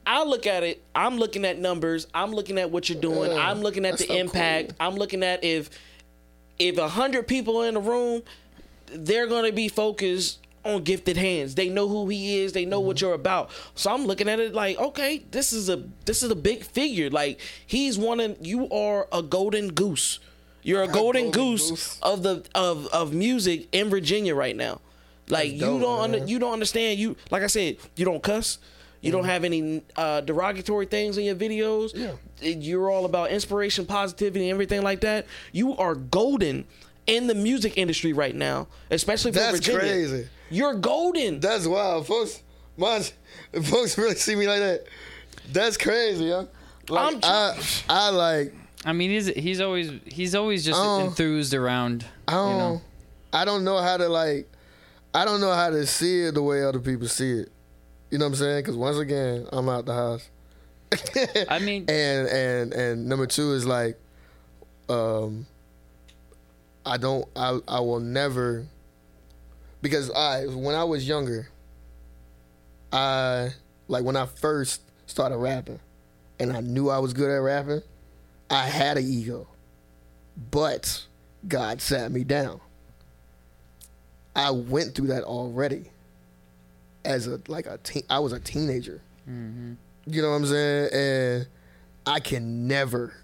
I 0.05 0.25
look 0.25 0.49
at 0.49 0.65
it. 0.65 0.83
I'm 0.97 1.17
looking 1.17 1.45
at 1.45 1.61
numbers. 1.61 2.09
I'm 2.13 2.33
looking 2.33 2.59
at 2.59 2.73
what 2.73 2.89
you're 2.89 3.01
doing. 3.01 3.31
Yeah, 3.31 3.49
I'm 3.49 3.61
looking 3.61 3.85
at 3.87 3.99
the 3.99 4.07
so 4.07 4.15
impact. 4.15 4.71
cool. 4.71 4.77
I'm 4.81 4.97
looking 4.97 5.23
at 5.23 5.45
if 5.45 5.71
if 6.59 6.77
a 6.77 6.89
hundred 6.89 7.29
people 7.29 7.63
in 7.63 7.75
the 7.75 7.81
room, 7.81 8.23
they're 8.87 9.29
gonna 9.29 9.53
be 9.53 9.69
focused 9.69 10.41
on 10.65 10.83
gifted 10.83 11.17
hands. 11.17 11.55
They 11.55 11.69
know 11.69 11.87
who 11.89 12.09
he 12.09 12.41
is. 12.41 12.53
They 12.53 12.65
know 12.65 12.81
what 12.81 12.97
Mm-hmm. 12.97 13.05
you're 13.07 13.15
about. 13.15 13.51
So 13.77 13.93
I'm 13.95 14.05
looking 14.05 14.29
at 14.29 14.41
it 14.41 14.55
like, 14.55 14.77
okay, 14.77 15.23
this 15.31 15.53
is 15.53 15.69
a 15.69 15.85
this 16.05 16.25
is 16.25 16.33
a 16.33 16.37
big 16.37 16.65
figure. 16.65 17.09
Like 17.09 17.39
he's 17.65 17.97
one 17.97 18.19
of 18.19 18.37
you 18.45 18.69
are 18.71 19.07
a 19.13 19.23
golden 19.23 19.69
goose. 19.69 20.19
You're 20.63 20.83
a 20.83 20.89
golden, 20.89 21.31
golden 21.31 21.31
goose, 21.31 21.71
goose. 21.71 21.99
of 22.03 22.23
the 22.23 22.45
of 22.55 22.87
of 22.89 23.13
music 23.13 23.69
in 23.73 23.91
Virginia 23.91 24.35
right 24.35 24.57
now. 24.57 24.81
Like 25.29 25.51
That's 25.51 25.63
you 25.63 25.81
don't 25.81 26.01
under, 26.01 26.27
you 26.27 26.39
don't 26.39 26.53
understand. 26.53 26.99
You 26.99 27.17
like 27.31 27.43
I 27.43 27.47
said, 27.47 27.77
you 27.97 28.05
don't 28.05 28.23
cuss. 28.23 28.59
You 29.01 29.11
don't 29.11 29.25
have 29.25 29.43
any 29.43 29.83
uh, 29.97 30.21
derogatory 30.21 30.87
things 30.87 31.19
in 31.19 31.25
your 31.25 31.35
videos. 31.35 31.91
Yeah. 31.93 32.13
You're 32.41 32.89
all 32.89 33.05
about 33.05 33.33
inspiration, 33.33 33.85
positivity, 33.85 34.45
and 34.49 34.55
everything 34.55 34.83
like 34.83 35.01
that. 35.01 35.27
You 35.51 35.77
are 35.77 35.97
golden 35.97 36.67
in 37.09 37.27
the 37.27 37.35
music 37.35 37.77
industry 37.77 38.13
right 38.13 38.35
now, 38.35 38.69
especially 38.93 39.33
for 39.33 39.41
Virginia. 39.41 39.53
That's 39.53 39.67
Virginia. 39.67 40.09
crazy. 40.09 40.29
You're 40.51 40.75
golden. 40.75 41.41
That's 41.41 41.67
wild, 41.67 42.07
folks. 42.07 42.43
My, 42.77 43.01
folks 43.65 43.99
really 43.99 44.15
see 44.15 44.37
me 44.37 44.47
like 44.47 44.61
that. 44.61 44.85
That's 45.51 45.77
crazy, 45.77 46.27
yo. 46.27 46.49
Like 46.89 47.15
I'm 47.15 47.21
I, 47.25 47.63
I 47.89 48.11
like 48.11 48.55
I 48.85 48.93
mean 48.93 49.11
he's 49.11 49.27
he's 49.29 49.61
always 49.61 49.93
he's 50.07 50.35
always 50.35 50.65
just 50.65 50.81
enthused 50.83 51.55
around. 51.55 52.05
I 52.27 52.33
don't, 52.33 52.51
You 52.51 52.59
know. 52.59 52.81
I 53.33 53.45
don't 53.45 53.65
know 53.65 53.79
how 53.79 53.97
to 53.97 54.09
like, 54.09 54.51
I 55.15 55.25
don't 55.25 55.41
know 55.41 55.53
how 55.53 55.71
to 55.71 55.87
see 55.87 56.23
it 56.25 56.35
the 56.35 56.43
way 56.43 56.65
other 56.65 56.81
people 56.81 57.09
see 57.09 57.31
it. 57.41 57.53
You 58.11 58.19
know 58.19 58.27
what 58.27 58.33
I'm 58.33 58.35
saying? 58.37 58.61
Because 58.63 58.77
once 58.77 58.99
again, 58.99 59.47
I'm 59.53 59.69
out 59.69 59.87
the 59.87 59.95
house. 59.95 60.29
I 61.49 61.59
mean, 61.61 61.85
and 61.89 62.29
and 62.29 62.73
and 62.75 63.07
number 63.07 63.27
two 63.27 63.53
is 63.53 63.65
like, 63.65 63.99
um, 64.89 65.47
I 66.85 66.97
don't, 66.99 67.27
I 67.35 67.59
I 67.69 67.81
will 67.81 68.01
never, 68.01 68.67
because 69.81 70.11
I 70.11 70.47
when 70.47 70.75
I 70.75 70.85
was 70.85 71.09
younger, 71.09 71.49
I 72.93 73.51
like 73.89 74.05
when 74.05 74.17
I 74.17 74.27
first 74.27 74.83
started 75.07 75.39
rapping, 75.39 75.81
and 76.39 76.53
I 76.53 76.61
knew 76.61 76.91
I 76.91 76.99
was 76.99 77.15
good 77.15 77.31
at 77.31 77.41
rapping, 77.41 77.81
I 78.53 78.67
had 78.67 78.99
an 78.99 79.05
ego, 79.05 79.49
but 80.51 81.07
God 81.49 81.81
sat 81.81 82.13
me 82.13 82.23
down. 82.23 82.61
I 84.37 84.51
went 84.51 84.95
through 84.95 85.09
that 85.09 85.25
already. 85.25 85.87
As 87.05 87.27
a 87.27 87.41
like 87.49 87.67
a 87.67 87.79
teen, 87.79 88.05
I 88.11 88.19
was 88.19 88.33
a 88.33 88.39
teenager. 88.39 89.01
Mm-hmm. 89.29 89.73
You 90.07 90.23
know 90.23 90.31
what 90.31 90.37
I'm 90.37 90.47
saying? 90.47 90.89
And 90.93 91.47
I 92.07 92.21
can 92.21 92.69
never 92.69 93.15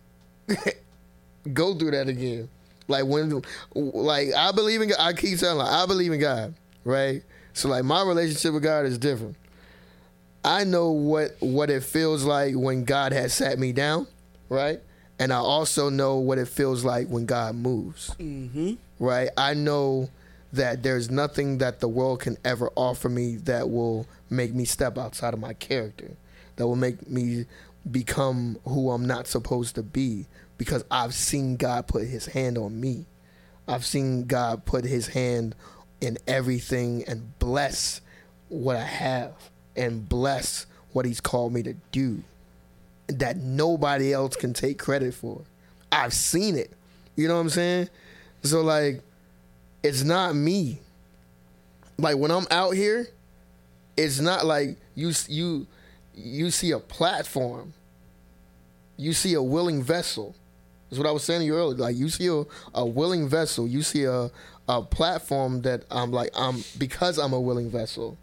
go 1.52 1.74
through 1.74 1.92
that 1.92 2.08
again. 2.08 2.48
Like 2.88 3.04
when, 3.04 3.42
like 3.74 4.32
I 4.34 4.50
believe 4.52 4.80
in. 4.80 4.88
God, 4.88 4.98
I 4.98 5.12
keep 5.12 5.38
telling, 5.38 5.58
like, 5.58 5.70
I 5.70 5.84
believe 5.84 6.10
in 6.10 6.20
God, 6.20 6.54
right? 6.84 7.22
So 7.52 7.68
like 7.68 7.84
my 7.84 8.02
relationship 8.02 8.54
with 8.54 8.62
God 8.62 8.86
is 8.86 8.96
different. 8.96 9.36
I 10.42 10.64
know 10.64 10.90
what 10.90 11.36
what 11.40 11.68
it 11.68 11.82
feels 11.82 12.24
like 12.24 12.54
when 12.54 12.84
God 12.84 13.12
has 13.12 13.34
sat 13.34 13.58
me 13.58 13.72
down, 13.72 14.06
right? 14.48 14.80
And 15.18 15.32
I 15.32 15.38
also 15.38 15.88
know 15.90 16.16
what 16.16 16.38
it 16.38 16.48
feels 16.48 16.84
like 16.84 17.08
when 17.08 17.26
God 17.26 17.56
moves. 17.56 18.14
Mm-hmm. 18.20 18.74
Right? 18.98 19.30
I 19.36 19.54
know 19.54 20.10
that 20.52 20.82
there's 20.82 21.10
nothing 21.10 21.58
that 21.58 21.80
the 21.80 21.88
world 21.88 22.20
can 22.20 22.36
ever 22.44 22.70
offer 22.74 23.08
me 23.08 23.36
that 23.36 23.68
will 23.68 24.06
make 24.30 24.54
me 24.54 24.64
step 24.64 24.96
outside 24.96 25.34
of 25.34 25.40
my 25.40 25.52
character, 25.54 26.12
that 26.56 26.66
will 26.66 26.76
make 26.76 27.08
me 27.08 27.46
become 27.90 28.58
who 28.64 28.90
I'm 28.90 29.06
not 29.06 29.26
supposed 29.26 29.74
to 29.74 29.82
be 29.82 30.26
because 30.56 30.84
I've 30.90 31.14
seen 31.14 31.56
God 31.56 31.86
put 31.86 32.06
his 32.06 32.26
hand 32.26 32.56
on 32.56 32.80
me. 32.80 33.06
I've 33.66 33.84
seen 33.84 34.24
God 34.24 34.64
put 34.64 34.84
his 34.84 35.08
hand 35.08 35.54
in 36.00 36.16
everything 36.26 37.04
and 37.06 37.38
bless 37.38 38.00
what 38.48 38.76
I 38.76 38.84
have 38.84 39.32
and 39.76 40.08
bless 40.08 40.66
what 40.92 41.04
he's 41.04 41.20
called 41.20 41.52
me 41.52 41.62
to 41.64 41.74
do 41.92 42.22
that 43.08 43.36
nobody 43.38 44.12
else 44.12 44.36
can 44.36 44.52
take 44.52 44.78
credit 44.78 45.14
for. 45.14 45.42
I've 45.90 46.12
seen 46.12 46.56
it. 46.56 46.70
You 47.16 47.28
know 47.28 47.34
what 47.34 47.40
I'm 47.40 47.50
saying? 47.50 47.88
So 48.42 48.60
like 48.60 49.02
it's 49.82 50.02
not 50.02 50.34
me. 50.34 50.78
Like 51.98 52.16
when 52.16 52.30
I'm 52.30 52.46
out 52.50 52.74
here, 52.74 53.08
it's 53.96 54.20
not 54.20 54.46
like 54.46 54.76
you 54.94 55.12
you 55.28 55.66
you 56.14 56.50
see 56.50 56.70
a 56.72 56.78
platform. 56.78 57.72
You 58.96 59.12
see 59.12 59.34
a 59.34 59.42
willing 59.42 59.82
vessel. 59.82 60.34
That's 60.88 60.98
what 60.98 61.08
I 61.08 61.12
was 61.12 61.22
saying 61.24 61.40
to 61.40 61.46
you 61.46 61.54
earlier. 61.54 61.76
Like 61.76 61.96
you 61.96 62.08
see 62.08 62.28
a, 62.28 62.44
a 62.74 62.84
willing 62.84 63.28
vessel. 63.28 63.66
You 63.66 63.82
see 63.82 64.04
a 64.04 64.30
a 64.68 64.82
platform 64.82 65.62
that 65.62 65.84
I'm 65.90 66.12
like 66.12 66.30
I'm 66.34 66.62
because 66.76 67.18
I'm 67.18 67.32
a 67.32 67.40
willing 67.40 67.70
vessel. 67.70 68.16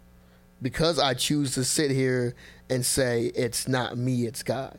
Because 0.62 0.98
I 0.98 1.12
choose 1.12 1.52
to 1.54 1.64
sit 1.64 1.90
here 1.90 2.34
and 2.68 2.84
say 2.84 3.26
it's 3.34 3.68
not 3.68 3.96
me, 3.96 4.26
it's 4.26 4.42
God. 4.42 4.78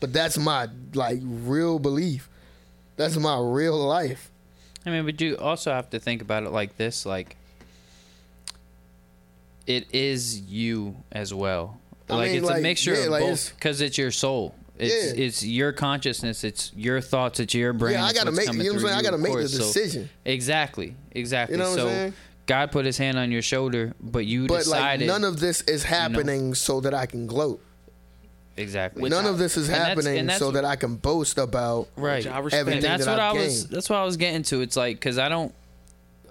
But 0.00 0.12
that's 0.12 0.36
my 0.38 0.68
like 0.94 1.20
real 1.22 1.78
belief. 1.78 2.28
That's 2.96 3.16
my 3.16 3.38
real 3.38 3.76
life. 3.76 4.30
I 4.86 4.90
mean, 4.90 5.04
but 5.06 5.20
you 5.20 5.36
also 5.36 5.72
have 5.72 5.90
to 5.90 5.98
think 5.98 6.20
about 6.22 6.42
it 6.44 6.50
like 6.50 6.76
this: 6.76 7.06
like, 7.06 7.36
it 9.66 9.86
is 9.92 10.40
you 10.40 10.96
as 11.10 11.32
well. 11.32 11.80
I 12.08 12.16
like 12.16 12.28
mean, 12.28 12.38
it's 12.38 12.46
like, 12.46 12.58
a 12.58 12.62
mixture 12.62 12.94
yeah, 12.94 13.04
of 13.04 13.10
like, 13.10 13.22
both 13.22 13.54
because 13.54 13.80
it's 13.80 13.96
your 13.96 14.10
soul. 14.10 14.54
It's 14.78 15.16
Yeah. 15.16 15.24
it's 15.24 15.44
your 15.44 15.72
consciousness. 15.72 16.44
It's 16.44 16.72
your 16.76 17.00
thoughts. 17.00 17.40
It's 17.40 17.54
your 17.54 17.72
brain. 17.72 17.94
yeah, 17.94 18.04
I 18.04 18.12
gotta 18.12 18.32
make. 18.32 18.46
You 18.52 18.58
know 18.58 18.64
what 18.64 18.74
I'm 18.74 18.80
saying? 18.80 18.98
I 18.98 19.02
gotta 19.02 19.18
make 19.18 19.32
the 19.32 19.38
course. 19.38 19.52
So- 19.52 19.58
decision. 19.58 20.10
exactly. 20.24 20.96
Exactly. 21.12 21.56
You 21.56 21.62
know 21.62 21.70
what 21.70 21.78
so 21.78 21.86
I'm 21.86 21.92
saying? 21.92 22.14
God 22.46 22.70
put 22.72 22.84
His 22.84 22.98
hand 22.98 23.18
on 23.18 23.30
your 23.32 23.42
shoulder, 23.42 23.94
but 24.00 24.26
you 24.26 24.46
But 24.46 24.66
like 24.66 24.80
decided 24.80 25.06
none 25.06 25.24
of 25.24 25.40
this 25.40 25.62
is 25.62 25.82
happening 25.84 26.54
so 26.54 26.80
that 26.80 26.92
I 26.94 27.06
can 27.06 27.26
gloat. 27.26 27.60
exactly. 28.56 29.08
none 29.08 29.26
of 29.26 29.38
this 29.38 29.56
is 29.56 29.68
and 29.68 29.74
that's- 29.74 29.88
happening 29.88 30.26
that's- 30.26 30.38
so 30.38 30.50
that 30.52 30.64
I 30.64 30.76
can 30.76 30.96
boast 30.96 31.38
about. 31.38 31.88
right. 31.96 32.26
I 32.26 32.38
respect. 32.38 32.60
Everything 32.60 32.84
and 32.84 32.92
that's 32.92 33.04
that 33.06 33.10
what 33.12 33.20
I 33.20 33.30
I've 33.30 33.36
was. 33.36 33.62
gained. 33.62 33.72
That's 33.74 33.90
what 33.90 33.98
I 33.98 34.04
was 34.04 34.16
getting 34.16 34.42
to. 34.44 34.60
It's 34.60 34.76
like 34.76 34.96
because 34.96 35.18
I 35.18 35.28
don't 35.28 35.54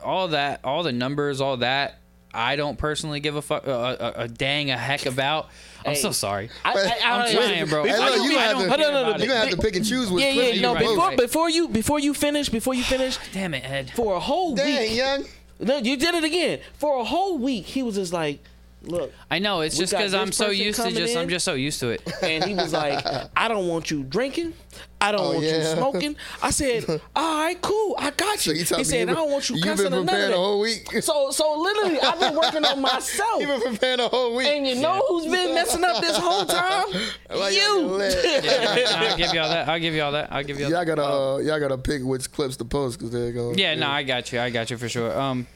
all 0.04 0.30
that, 0.30 0.60
all 0.64 0.84
the 0.84 0.92
numbers, 0.92 1.42
all 1.42 1.58
that. 1.58 1.96
I 2.36 2.56
don't 2.56 2.78
personally 2.80 3.20
give 3.20 3.36
a 3.36 3.44
fuck, 3.44 3.68
uh, 3.68 3.72
a, 3.72 4.04
a, 4.04 4.14
a 4.24 4.28
dang 4.28 4.72
a 4.72 4.78
heck 4.78 5.06
about. 5.06 5.50
I'm 5.86 5.94
Hey. 5.94 6.02
so 6.02 6.12
sorry. 6.12 6.50
I, 6.66 6.72
I, 6.74 6.76
I, 6.76 7.26
I'm 7.28 7.36
trying, 7.36 7.66
bro. 7.68 7.84
Hey, 7.84 7.92
I 7.92 7.98
look, 7.98 8.16
don't- 8.18 8.32
you 8.32 8.38
I 8.38 8.42
have, 8.42 8.58
to, 8.58 8.68
no, 8.68 8.76
no, 8.76 8.92
no, 8.92 9.18
you 9.18 9.28
gonna 9.28 9.40
have 9.40 9.50
to 9.52 9.58
pick 9.58 9.76
and 9.76 9.86
choose 9.86 10.10
which 10.10 10.24
yeah, 10.24 10.30
yeah. 10.32 10.42
clip 10.42 10.56
you 10.56 10.62
No, 10.62 10.74
right, 10.74 10.80
before 10.80 11.08
right. 11.10 11.18
before 11.18 11.50
you 11.50 11.68
before 11.70 12.00
you 12.00 12.14
finish 12.16 12.50
before 12.50 12.74
you 12.74 12.84
finish 12.84 13.18
Damn 13.34 13.54
it, 13.54 13.64
Ed. 13.70 13.92
for 13.96 14.16
a 14.16 14.20
whole 14.20 14.56
Dang, 14.56 14.80
week. 14.90 14.98
young. 14.98 15.26
No, 15.64 15.78
you 15.78 15.98
did 15.98 16.16
it 16.16 16.24
again. 16.24 16.60
For 16.74 17.00
a 17.00 17.04
whole 17.04 17.38
week, 17.38 17.66
he 17.66 17.84
was 17.84 17.96
just 17.96 18.14
like, 18.14 18.40
"Look," 18.84 19.12
I 19.32 19.40
know 19.40 19.62
it's 19.62 19.78
just 19.78 19.92
because 19.94 20.14
I'm 20.14 20.32
so 20.32 20.50
used 20.50 20.78
to 20.78 20.84
coming 20.84 20.98
just. 20.98 21.16
I'm 21.18 21.30
just 21.30 21.46
so 21.46 21.54
used 21.54 21.80
to 21.82 21.90
it. 21.90 22.02
and 22.24 22.44
he 22.44 22.54
was 22.54 22.74
like, 22.74 23.06
"I 23.36 23.48
don't 23.48 23.68
want 23.68 23.90
you 23.92 24.04
drinking. 24.04 24.54
I 25.00 25.12
don't 25.12 25.22
Oh, 25.22 25.34
want 25.34 25.44
you 25.46 25.64
smoking." 25.64 26.16
I 26.42 26.52
said, 26.52 26.86
"All 27.16 27.40
right, 27.44 27.62
cool. 27.62 27.96
I 27.98 28.12
got 28.12 28.46
you." 28.46 28.54
you 28.54 28.64
tell 28.66 28.78
he 28.78 28.84
said, 28.84 29.10
"I 29.10 29.14
don't 29.14 29.32
want 29.32 29.50
you 29.50 29.56
You've 29.56 29.66
cussing 29.66 29.86
been 29.86 29.94
or 29.94 29.98
none 29.98 30.06
preparing 30.08 30.30
that." 30.32 30.36
a 30.38 30.40
whole 30.40 30.60
week. 30.60 30.88
So, 31.04 31.32
so 31.32 31.60
literally, 31.60 32.00
I've 32.00 32.20
been 32.20 32.36
working 32.36 32.64
on 32.66 32.82
myself. 32.82 33.42
You've 33.42 33.50
been 33.62 33.74
preparing 33.74 34.00
a 34.00 34.08
whole 34.08 34.36
week. 34.36 34.48
And 34.48 34.66
you 34.68 34.76
know 34.76 35.02
who's 35.08 35.26
been 35.26 35.54
messing 35.56 35.84
up 35.84 36.02
this 36.02 36.18
whole 36.18 36.46
time? 36.46 36.86
Like, 37.30 37.56
y'all 37.56 37.80
you. 37.80 37.80
lit. 37.88 38.46
I'll 38.46 39.18
give 39.18 39.34
you 39.34 39.40
all 39.42 39.50
that. 39.50 39.68
I'll 39.68 39.80
give 39.80 39.94
you 39.94 40.02
all 40.02 40.12
that. 40.14 40.32
I'll 40.32 40.44
give 40.44 40.60
you 40.60 40.66
all 40.66 40.72
Y'all 40.72 40.86
that. 40.86 40.96
gotta, 40.96 41.04
uh, 41.06 41.38
y'all 41.40 41.60
gotta 41.60 41.78
pick 41.78 42.04
which 42.04 42.32
clips 42.32 42.58
to 42.58 42.66
post 42.66 43.00
because 43.00 43.12
they're 43.12 43.32
going. 43.32 43.58
Yeah, 43.58 43.76
no, 43.76 43.88
I 43.90 44.04
got 44.04 44.32
you. 44.32 44.40
I 44.40 44.50
got 44.50 44.70
you 44.70 44.78
for 44.78 44.88
sure. 44.90 45.18
Um, 45.20 45.48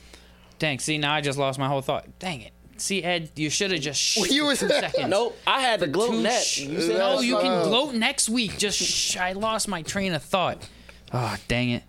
dang. 0.59 0.79
See, 0.79 0.97
now 0.97 1.13
I 1.13 1.21
just 1.21 1.37
lost 1.37 1.57
my 1.59 1.67
whole 1.67 1.81
thought. 1.81 2.07
Dang 2.19 2.41
it. 2.41 2.51
See, 2.79 3.03
Ed, 3.03 3.31
you 3.35 3.49
should 3.49 3.71
have 3.71 3.81
just. 3.81 3.99
Sh- 4.01 4.17
you 4.31 4.41
for 4.43 4.47
was- 4.47 4.59
two 4.59 4.69
seconds. 4.69 5.07
Nope, 5.09 5.37
I 5.47 5.61
had 5.61 5.79
to 5.81 5.87
gloat 5.87 6.11
Two 6.11 6.21
net. 6.21 6.43
sh- 6.43 6.59
You 6.61 6.81
said 6.81 6.97
no, 6.97 7.21
you 7.21 7.37
can 7.37 7.63
gloat 7.67 7.93
next 7.95 8.29
week. 8.29 8.57
Just 8.57 8.79
shh, 8.79 9.17
I 9.17 9.33
lost 9.33 9.67
my 9.67 9.81
train 9.81 10.13
of 10.13 10.23
thought. 10.23 10.67
Oh, 11.13 11.35
dang 11.47 11.69
it. 11.71 11.83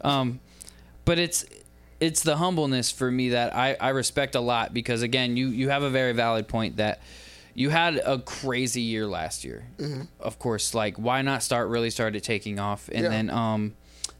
Um, 0.00 0.40
but 1.04 1.18
it's 1.18 1.44
it's 2.00 2.22
the 2.22 2.36
humbleness 2.36 2.90
for 2.90 3.10
me 3.10 3.30
that 3.30 3.54
I, 3.54 3.76
I 3.80 3.90
respect 3.90 4.34
a 4.34 4.40
lot 4.40 4.74
because 4.74 5.02
again, 5.02 5.36
you 5.36 5.48
you 5.48 5.68
have 5.70 5.82
a 5.82 5.90
very 5.90 6.12
valid 6.12 6.48
point 6.48 6.76
that 6.78 7.00
you 7.54 7.70
had 7.70 7.96
a 8.04 8.18
crazy 8.18 8.80
year 8.82 9.06
last 9.06 9.44
year. 9.44 9.64
Of 10.18 10.38
course, 10.38 10.74
like 10.74 10.96
why 10.96 11.22
not 11.22 11.42
start 11.42 11.68
really 11.68 11.90
started 11.90 12.22
taking 12.24 12.58
off 12.58 12.88
and 12.92 13.04
Yeah. 13.04 13.08
then 13.10 13.30
um 13.30 13.74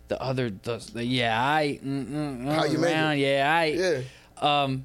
the 0.08 0.20
other 0.22 0.50
the, 0.50 0.78
the 0.94 1.04
yeah 1.04 1.36
I 1.42 1.80
mm, 1.84 2.06
mm, 2.06 2.54
How 2.54 2.64
you 2.64 2.78
make 2.78 2.90
it? 2.90 2.94
around, 2.94 3.18
yeah 3.18 3.52
I 3.58 3.64
Yeah. 3.66 4.62
um, 4.62 4.84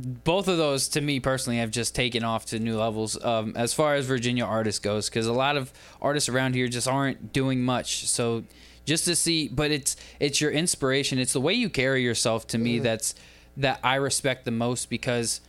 both 0.00 0.48
of 0.48 0.56
those 0.56 0.88
to 0.88 1.00
me 1.00 1.20
personally 1.20 1.58
have 1.58 1.70
just 1.70 1.94
taken 1.94 2.24
off 2.24 2.46
to 2.46 2.58
new 2.58 2.78
levels 2.78 3.22
um, 3.24 3.52
as 3.56 3.74
far 3.74 3.94
as 3.94 4.06
Virginia 4.06 4.44
artists 4.44 4.78
goes 4.78 5.08
because 5.08 5.26
a 5.26 5.32
lot 5.32 5.56
of 5.56 5.72
artists 6.00 6.28
around 6.28 6.54
here 6.54 6.68
just 6.68 6.88
aren't 6.88 7.32
doing 7.32 7.62
much. 7.62 8.06
So 8.06 8.44
just 8.84 9.04
to 9.04 9.16
see, 9.16 9.48
but 9.48 9.70
it's 9.70 9.96
it's 10.18 10.40
your 10.40 10.50
inspiration. 10.50 11.18
It's 11.18 11.32
the 11.32 11.40
way 11.40 11.54
you 11.54 11.70
carry 11.70 12.02
yourself 12.02 12.46
to 12.48 12.58
me 12.58 12.78
that's 12.78 13.14
that 13.56 13.80
I 13.82 13.96
respect 13.96 14.44
the 14.44 14.50
most 14.50 14.88
because 14.90 15.40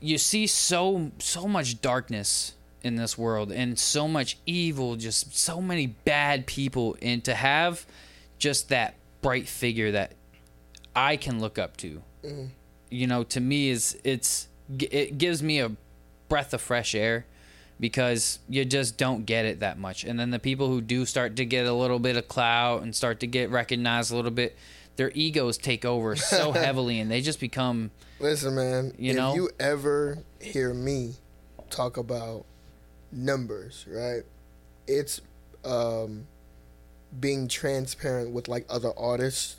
you 0.00 0.18
see 0.18 0.46
so 0.46 1.10
so 1.18 1.46
much 1.48 1.80
darkness 1.80 2.54
in 2.82 2.96
this 2.96 3.18
world 3.18 3.50
and 3.50 3.78
so 3.78 4.06
much 4.06 4.38
evil 4.46 4.94
just 4.94 5.36
so 5.36 5.60
many 5.60 5.86
bad 5.86 6.46
people 6.46 6.96
and 7.02 7.24
to 7.24 7.34
have 7.34 7.84
just 8.38 8.68
that 8.68 8.94
bright 9.22 9.48
figure 9.48 9.90
that 9.90 10.12
I 10.94 11.16
can 11.16 11.40
look 11.40 11.58
up 11.58 11.76
to 11.78 12.02
you 12.90 13.06
know 13.06 13.22
to 13.24 13.40
me 13.40 13.70
is 13.70 13.98
it's 14.04 14.48
it 14.78 15.18
gives 15.18 15.42
me 15.42 15.60
a 15.60 15.72
breath 16.28 16.52
of 16.52 16.60
fresh 16.60 16.94
air 16.94 17.26
because 17.78 18.38
you 18.48 18.64
just 18.64 18.96
don't 18.96 19.26
get 19.26 19.44
it 19.44 19.60
that 19.60 19.78
much 19.78 20.04
and 20.04 20.18
then 20.18 20.30
the 20.30 20.38
people 20.38 20.68
who 20.68 20.80
do 20.80 21.04
start 21.04 21.36
to 21.36 21.44
get 21.44 21.66
a 21.66 21.72
little 21.72 21.98
bit 21.98 22.16
of 22.16 22.26
clout 22.26 22.82
and 22.82 22.94
start 22.94 23.20
to 23.20 23.26
get 23.26 23.50
recognized 23.50 24.12
a 24.12 24.16
little 24.16 24.30
bit 24.30 24.56
their 24.96 25.10
egos 25.14 25.58
take 25.58 25.84
over 25.84 26.16
so 26.16 26.52
heavily 26.52 26.98
and 26.98 27.10
they 27.10 27.20
just 27.20 27.38
become 27.38 27.90
Listen, 28.18 28.54
man. 28.54 28.94
You 28.98 29.10
if 29.10 29.16
know? 29.16 29.34
you 29.34 29.50
ever 29.60 30.18
hear 30.40 30.72
me 30.72 31.14
talk 31.68 31.96
about 31.96 32.46
numbers, 33.12 33.84
right? 33.88 34.22
It's 34.86 35.20
um, 35.64 36.26
being 37.18 37.48
transparent 37.48 38.32
with 38.32 38.48
like 38.48 38.64
other 38.70 38.92
artists. 38.96 39.56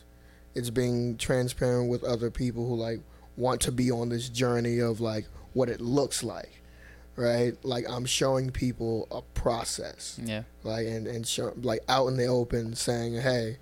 It's 0.55 0.71
being 0.71 1.17
transparent 1.17 1.89
with 1.89 2.03
other 2.03 2.31
people 2.31 2.67
who 2.67 2.75
like 2.75 3.01
want 3.37 3.61
to 3.61 3.71
be 3.71 3.91
on 3.91 4.09
this 4.09 4.27
journey 4.27 4.79
of 4.79 4.99
like 4.99 5.25
what 5.53 5.69
it 5.69 5.79
looks 5.79 6.23
like, 6.23 6.61
right? 7.15 7.53
Like 7.63 7.85
I'm 7.89 8.05
showing 8.05 8.49
people 8.51 9.07
a 9.11 9.21
process. 9.39 10.19
Yeah. 10.21 10.43
Like 10.63 10.87
and 10.87 11.07
and 11.07 11.25
show, 11.25 11.53
like 11.61 11.81
out 11.87 12.07
in 12.07 12.17
the 12.17 12.25
open 12.25 12.75
saying 12.75 13.13
hey 13.13 13.57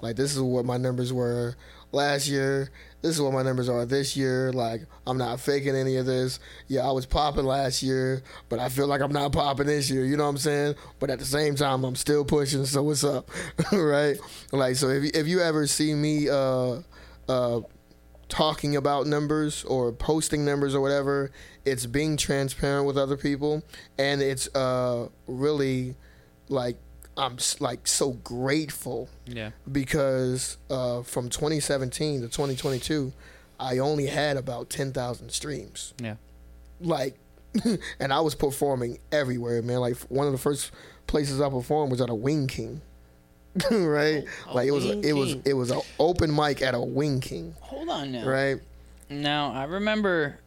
like 0.00 0.16
this 0.16 0.34
is 0.34 0.40
what 0.40 0.64
my 0.64 0.76
numbers 0.76 1.12
were 1.12 1.56
last 1.90 2.28
year. 2.28 2.70
This 3.00 3.14
is 3.14 3.20
what 3.20 3.32
my 3.32 3.42
numbers 3.42 3.68
are 3.68 3.84
this 3.86 4.16
year. 4.16 4.52
Like 4.52 4.82
i'm 5.06 5.18
not 5.18 5.40
faking 5.40 5.74
any 5.76 5.96
of 5.96 6.06
this. 6.06 6.40
Yeah 6.66 6.88
i 6.88 6.92
was 6.92 7.06
popping 7.06 7.44
last 7.44 7.82
year 7.82 8.22
but 8.48 8.58
i 8.58 8.68
feel 8.68 8.86
like 8.86 9.00
i'm 9.00 9.12
not 9.12 9.32
popping 9.32 9.66
this 9.66 9.90
year. 9.90 10.04
You 10.04 10.16
know 10.16 10.24
what 10.24 10.30
i'm 10.30 10.38
saying? 10.38 10.74
But 11.00 11.10
at 11.10 11.18
the 11.18 11.24
same 11.24 11.54
time 11.54 11.84
i'm 11.84 11.96
still 11.96 12.24
pushing 12.24 12.64
so 12.64 12.82
what's 12.82 13.04
up? 13.04 13.30
Right? 13.72 14.16
Like 14.52 14.76
so 14.76 14.88
if 14.88 15.04
if 15.14 15.26
you 15.26 15.40
ever 15.40 15.66
see 15.66 15.94
me 15.94 16.28
uh 16.28 16.80
uh 17.28 17.60
talking 18.28 18.76
about 18.76 19.06
numbers 19.06 19.64
or 19.64 19.90
posting 19.90 20.44
numbers 20.44 20.74
or 20.74 20.80
whatever 20.80 21.30
it's 21.64 21.86
being 21.86 22.16
transparent 22.16 22.86
with 22.86 22.98
other 22.98 23.16
people 23.16 23.62
and 23.98 24.20
it's 24.20 24.54
uh 24.54 25.08
really 25.26 25.94
like 26.48 26.76
i'm 27.16 27.36
like 27.58 27.86
so 27.86 28.12
grateful. 28.12 29.08
Yeah. 29.26 29.50
Because 29.70 30.56
uh 30.70 31.02
from 31.02 31.28
2017 31.30 32.20
to 32.20 32.26
2022 32.26 33.12
i 33.58 33.78
only 33.78 34.06
had 34.06 34.36
about 34.36 34.70
10,000 34.70 35.30
streams. 35.30 35.94
Yeah. 36.00 36.16
Like 36.80 37.18
and 37.98 38.12
i 38.12 38.20
was 38.20 38.34
performing 38.34 38.98
everywhere 39.10 39.62
man. 39.62 39.80
Like 39.80 39.96
one 40.08 40.26
of 40.26 40.32
the 40.32 40.38
first 40.38 40.70
places 41.06 41.40
i 41.40 41.48
performed 41.48 41.90
was 41.90 42.00
at 42.00 42.10
a 42.10 42.14
wing 42.14 42.46
king 42.46 42.82
right 43.70 44.24
A 44.48 44.54
like 44.54 44.68
it 44.68 44.72
was 44.72 44.84
a, 44.86 45.00
it 45.00 45.12
was 45.12 45.36
it 45.44 45.52
was 45.54 45.70
an 45.70 45.80
open 45.98 46.34
mic 46.34 46.62
at 46.62 46.74
a 46.74 46.80
wing 46.80 47.20
king 47.20 47.54
hold 47.60 47.88
on 47.88 48.12
now 48.12 48.26
right 48.26 48.60
now 49.10 49.52
i 49.52 49.64
remember 49.64 50.38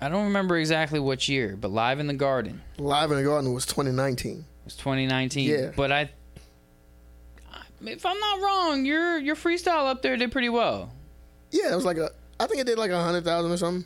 i 0.00 0.08
don't 0.08 0.24
remember 0.24 0.56
exactly 0.56 0.98
which 1.00 1.28
year 1.28 1.56
but 1.56 1.70
live 1.70 2.00
in 2.00 2.06
the 2.06 2.14
garden 2.14 2.60
Live 2.78 3.10
in 3.10 3.18
the 3.18 3.24
Garden 3.24 3.52
was 3.52 3.66
2019. 3.66 4.38
It 4.38 4.44
was 4.64 4.74
2019. 4.76 5.48
Yeah. 5.48 5.70
But 5.76 5.92
I, 5.92 6.10
if 7.84 8.06
I'm 8.06 8.18
not 8.18 8.40
wrong, 8.40 8.84
your 8.86 9.18
your 9.18 9.36
freestyle 9.36 9.86
up 9.86 10.00
there 10.02 10.16
did 10.16 10.32
pretty 10.32 10.48
well. 10.48 10.90
Yeah, 11.50 11.72
it 11.72 11.74
was 11.74 11.84
like 11.84 11.98
a. 11.98 12.10
I 12.38 12.46
think 12.46 12.60
it 12.60 12.66
did 12.66 12.78
like 12.78 12.90
a 12.90 13.02
hundred 13.02 13.24
thousand 13.24 13.52
or 13.52 13.56
something. 13.58 13.84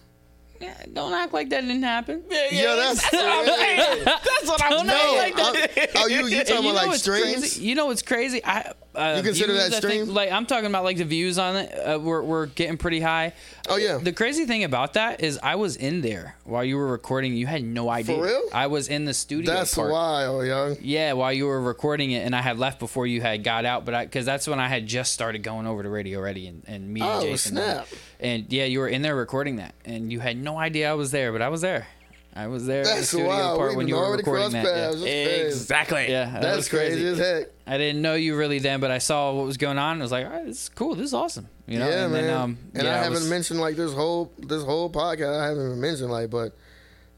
Yeah, 0.64 0.84
don't 0.92 1.12
act 1.12 1.32
like 1.32 1.50
that 1.50 1.60
didn't 1.62 1.82
happen. 1.82 2.22
Yeah, 2.30 2.74
that's. 2.76 3.10
That's 3.10 3.12
what 3.12 3.24
I'm 3.24 3.46
saying. 3.46 4.04
That's 4.04 4.48
what 4.48 4.62
I'm 4.64 4.70
Don't 4.70 4.88
act 4.88 5.02
saying. 5.02 5.34
like 5.36 5.88
oh, 5.94 6.02
oh, 6.02 6.06
you 6.08 6.26
you 6.26 6.38
And 6.38 6.48
talking 6.48 6.64
about 6.64 6.74
like 6.74 6.86
what's 6.88 7.02
streams? 7.02 7.40
Crazy? 7.40 7.64
You 7.64 7.74
know 7.74 7.86
what's 7.86 8.02
crazy? 8.02 8.44
I 8.44 8.72
uh, 8.96 9.14
You 9.16 9.22
consider 9.22 9.52
views, 9.52 9.70
that 9.70 9.76
I 9.84 9.88
think, 9.88 10.02
stream? 10.04 10.14
like 10.14 10.30
I'm 10.30 10.46
talking 10.46 10.66
about 10.66 10.84
like 10.84 10.96
the 10.96 11.04
views 11.04 11.38
on 11.38 11.56
it. 11.56 11.72
Uh, 11.72 11.98
we're 11.98 12.22
we're 12.22 12.46
getting 12.46 12.76
pretty 12.76 13.00
high. 13.00 13.32
Oh, 13.68 13.76
yeah. 13.76 13.96
The 13.98 14.12
crazy 14.12 14.44
thing 14.44 14.62
about 14.64 14.92
that 14.94 15.22
is 15.22 15.38
I 15.42 15.54
was 15.54 15.76
in 15.76 16.02
there 16.02 16.36
while 16.44 16.62
you 16.64 16.76
were 16.76 16.86
recording. 16.86 17.34
You 17.34 17.46
had 17.46 17.64
no 17.64 17.88
idea. 17.88 18.16
For 18.16 18.24
real? 18.24 18.42
I 18.52 18.66
was 18.66 18.88
in 18.88 19.06
the 19.06 19.14
studio. 19.14 19.52
That's 19.54 19.74
part. 19.74 19.90
wild, 19.90 20.46
young. 20.46 20.76
Yeah, 20.82 21.14
while 21.14 21.32
you 21.32 21.46
were 21.46 21.60
recording 21.60 22.10
it, 22.10 22.26
and 22.26 22.36
I 22.36 22.42
had 22.42 22.58
left 22.58 22.78
before 22.78 23.06
you 23.06 23.20
had 23.22 23.42
got 23.42 23.64
out, 23.64 23.84
but 23.86 23.98
because 24.02 24.26
that's 24.26 24.46
when 24.46 24.60
I 24.60 24.68
had 24.68 24.86
just 24.86 25.12
started 25.14 25.42
going 25.42 25.66
over 25.66 25.82
to 25.82 25.88
Radio 25.88 26.20
Ready 26.20 26.46
and, 26.46 26.62
and 26.66 26.88
meeting 26.92 27.08
Oh, 27.08 27.22
Jason. 27.22 27.52
snap. 27.52 27.86
And 28.20 28.46
yeah, 28.52 28.64
you 28.64 28.80
were 28.80 28.88
in 28.88 29.00
there 29.02 29.16
recording 29.16 29.56
that, 29.56 29.74
and 29.86 30.12
you 30.12 30.20
had 30.20 30.36
no 30.36 30.58
idea 30.58 30.90
I 30.90 30.94
was 30.94 31.10
there, 31.10 31.32
but 31.32 31.40
I 31.42 31.48
was 31.48 31.60
there. 31.62 31.86
I 32.36 32.48
was 32.48 32.66
there. 32.66 32.78
in 32.80 32.84
the 32.84 32.94
That's 32.94 33.08
studio 33.08 33.28
wild. 33.28 33.58
part 33.58 33.70
We 33.70 33.76
when 33.76 33.88
you 33.88 33.94
were 33.94 34.04
already 34.04 34.22
recording 34.22 34.50
crossed 34.50 34.64
that. 34.64 34.76
yeah. 34.76 34.86
paths. 34.88 35.00
That's 35.00 35.04
crazy. 35.04 35.46
Exactly. 35.46 36.10
Yeah, 36.10 36.30
that 36.30 36.42
That's 36.42 36.56
was 36.56 36.68
crazy. 36.68 36.94
crazy 37.02 37.06
as 37.06 37.18
heck. 37.18 37.48
I 37.66 37.78
didn't 37.78 38.02
know 38.02 38.14
you 38.14 38.36
really 38.36 38.58
then, 38.58 38.80
but 38.80 38.90
I 38.90 38.98
saw 38.98 39.32
what 39.32 39.46
was 39.46 39.56
going 39.56 39.78
on. 39.78 39.92
and 39.92 40.02
I 40.02 40.04
was 40.04 40.10
like, 40.12 40.26
all 40.26 40.32
right, 40.32 40.46
this 40.46 40.64
is 40.64 40.68
cool. 40.70 40.94
This 40.96 41.06
is 41.06 41.14
awesome. 41.14 41.48
You 41.68 41.78
know? 41.78 41.88
yeah, 41.88 42.04
and 42.04 42.12
man. 42.12 42.24
Then, 42.24 42.36
um, 42.36 42.58
and 42.74 42.82
yeah, 42.82 42.90
I 42.90 42.94
I 42.94 42.98
haven't 42.98 43.12
was- 43.20 43.30
mentioned 43.30 43.60
like 43.60 43.76
this 43.76 43.92
whole 43.92 44.32
this 44.38 44.64
whole 44.64 44.90
podcast. 44.90 45.38
I 45.40 45.46
haven't 45.46 45.64
even 45.66 45.80
mentioned 45.80 46.10
like, 46.10 46.28
but 46.30 46.56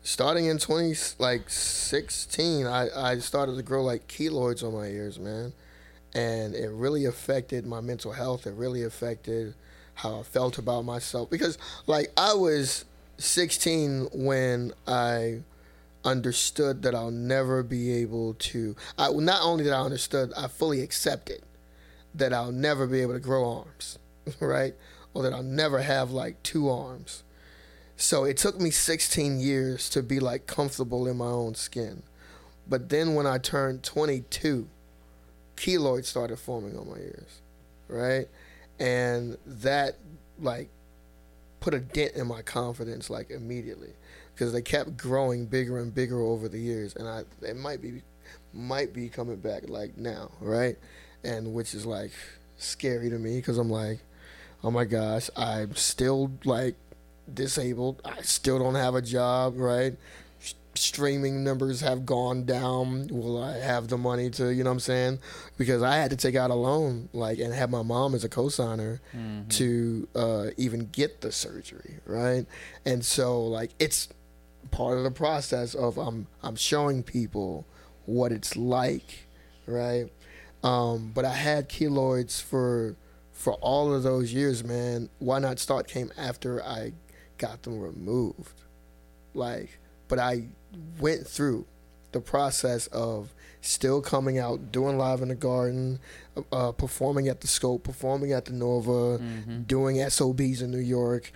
starting 0.02 0.46
in 0.46 0.58
twenty 0.58 0.94
like 1.18 1.48
sixteen, 1.48 2.66
I 2.66 2.88
I 2.94 3.18
started 3.18 3.56
to 3.56 3.62
grow 3.62 3.82
like 3.82 4.06
keloids 4.08 4.62
on 4.62 4.74
my 4.74 4.86
ears, 4.86 5.18
man, 5.18 5.52
and 6.14 6.54
it 6.54 6.70
really 6.70 7.06
affected 7.06 7.64
my 7.66 7.80
mental 7.80 8.12
health. 8.12 8.46
It 8.46 8.52
really 8.54 8.82
affected 8.82 9.54
how 9.94 10.20
I 10.20 10.22
felt 10.24 10.58
about 10.58 10.84
myself 10.84 11.30
because 11.30 11.56
like 11.86 12.12
I 12.18 12.34
was 12.34 12.84
sixteen 13.18 14.08
when 14.12 14.72
I 14.86 15.40
understood 16.04 16.82
that 16.82 16.94
I'll 16.94 17.10
never 17.10 17.62
be 17.62 17.92
able 17.94 18.34
to. 18.34 18.76
I 18.96 19.10
not 19.10 19.42
only 19.42 19.64
that 19.64 19.74
I 19.74 19.80
understood, 19.80 20.32
I 20.36 20.48
fully 20.48 20.80
accepted 20.80 21.42
that 22.14 22.32
I'll 22.32 22.52
never 22.52 22.86
be 22.86 23.02
able 23.02 23.14
to 23.14 23.20
grow 23.20 23.58
arms, 23.58 23.98
right? 24.40 24.74
Or 25.12 25.22
that 25.22 25.32
I'll 25.32 25.42
never 25.42 25.80
have 25.80 26.10
like 26.10 26.42
two 26.42 26.68
arms. 26.70 27.24
So 27.96 28.24
it 28.24 28.36
took 28.36 28.60
me 28.60 28.70
16 28.70 29.40
years 29.40 29.88
to 29.90 30.02
be 30.02 30.20
like 30.20 30.46
comfortable 30.46 31.06
in 31.06 31.16
my 31.16 31.26
own 31.26 31.54
skin. 31.54 32.02
But 32.68 32.88
then 32.88 33.14
when 33.14 33.26
I 33.26 33.38
turned 33.38 33.82
22, 33.82 34.68
keloids 35.56 36.04
started 36.04 36.38
forming 36.38 36.76
on 36.78 36.90
my 36.90 36.98
ears, 36.98 37.40
right? 37.88 38.28
And 38.78 39.38
that 39.46 39.96
like 40.38 40.68
put 41.60 41.74
a 41.74 41.80
dent 41.80 42.14
in 42.14 42.26
my 42.26 42.42
confidence 42.42 43.10
like 43.10 43.30
immediately 43.30 43.92
because 44.34 44.52
they 44.52 44.62
kept 44.62 44.96
growing 44.96 45.46
bigger 45.46 45.78
and 45.78 45.94
bigger 45.94 46.20
over 46.20 46.48
the 46.48 46.58
years 46.58 46.94
and 46.96 47.08
I 47.08 47.24
it 47.42 47.56
might 47.56 47.80
be 47.80 48.02
might 48.52 48.92
be 48.92 49.08
coming 49.08 49.36
back 49.36 49.68
like 49.68 49.96
now, 49.96 50.30
right? 50.40 50.76
And 51.24 51.52
which 51.52 51.74
is 51.74 51.86
like 51.86 52.12
scary 52.58 53.10
to 53.10 53.18
me 53.18 53.36
because 53.36 53.58
I'm 53.58 53.70
like, 53.70 54.00
oh 54.64 54.70
my 54.70 54.84
gosh, 54.84 55.30
I'm 55.36 55.74
still 55.74 56.32
like 56.44 56.74
disabled. 57.32 58.00
I 58.04 58.22
still 58.22 58.58
don't 58.58 58.74
have 58.74 58.94
a 58.94 59.02
job, 59.02 59.54
right? 59.58 59.94
Streaming 60.78 61.42
numbers 61.44 61.80
have 61.80 62.04
gone 62.06 62.44
down. 62.44 63.08
Will 63.08 63.42
I 63.42 63.58
have 63.58 63.88
the 63.88 63.96
money 63.98 64.30
to, 64.30 64.50
you 64.52 64.62
know 64.64 64.70
what 64.70 64.74
I'm 64.74 64.80
saying? 64.80 65.18
Because 65.56 65.82
I 65.82 65.96
had 65.96 66.10
to 66.10 66.16
take 66.16 66.34
out 66.36 66.50
a 66.50 66.54
loan, 66.54 67.08
like, 67.12 67.38
and 67.38 67.52
have 67.52 67.70
my 67.70 67.82
mom 67.82 68.14
as 68.14 68.24
a 68.24 68.28
co-signer 68.28 69.00
to 69.50 70.08
uh, 70.14 70.46
even 70.56 70.88
get 70.92 71.20
the 71.20 71.32
surgery, 71.32 71.98
right? 72.04 72.46
And 72.84 73.04
so, 73.04 73.42
like, 73.44 73.70
it's 73.78 74.08
part 74.70 74.98
of 74.98 75.04
the 75.04 75.10
process 75.10 75.74
of 75.74 75.96
I'm 75.96 76.26
I'm 76.42 76.56
showing 76.56 77.02
people 77.02 77.66
what 78.04 78.32
it's 78.32 78.56
like, 78.56 79.26
right? 79.66 80.10
Um, 80.62 81.12
but 81.14 81.24
I 81.24 81.32
had 81.34 81.68
keloids 81.68 82.42
for 82.42 82.96
for 83.32 83.54
all 83.54 83.94
of 83.94 84.02
those 84.02 84.32
years, 84.32 84.64
man. 84.64 85.08
Why 85.18 85.38
not 85.38 85.58
start 85.58 85.88
came 85.88 86.10
after 86.18 86.62
I 86.62 86.92
got 87.38 87.62
them 87.62 87.78
removed, 87.80 88.62
like. 89.34 89.78
But 90.08 90.20
I 90.20 90.44
went 90.98 91.26
through 91.26 91.66
the 92.12 92.20
process 92.20 92.86
of 92.88 93.32
still 93.60 94.00
coming 94.00 94.38
out, 94.38 94.70
doing 94.72 94.96
live 94.96 95.22
in 95.22 95.28
the 95.28 95.34
garden, 95.34 95.98
uh, 96.52 96.72
performing 96.72 97.28
at 97.28 97.40
the 97.40 97.46
Scope, 97.46 97.82
performing 97.82 98.32
at 98.32 98.44
the 98.44 98.52
NorVa, 98.52 99.66
doing 99.66 100.08
SOBs 100.08 100.62
in 100.62 100.70
New 100.70 100.78
York 100.78 101.32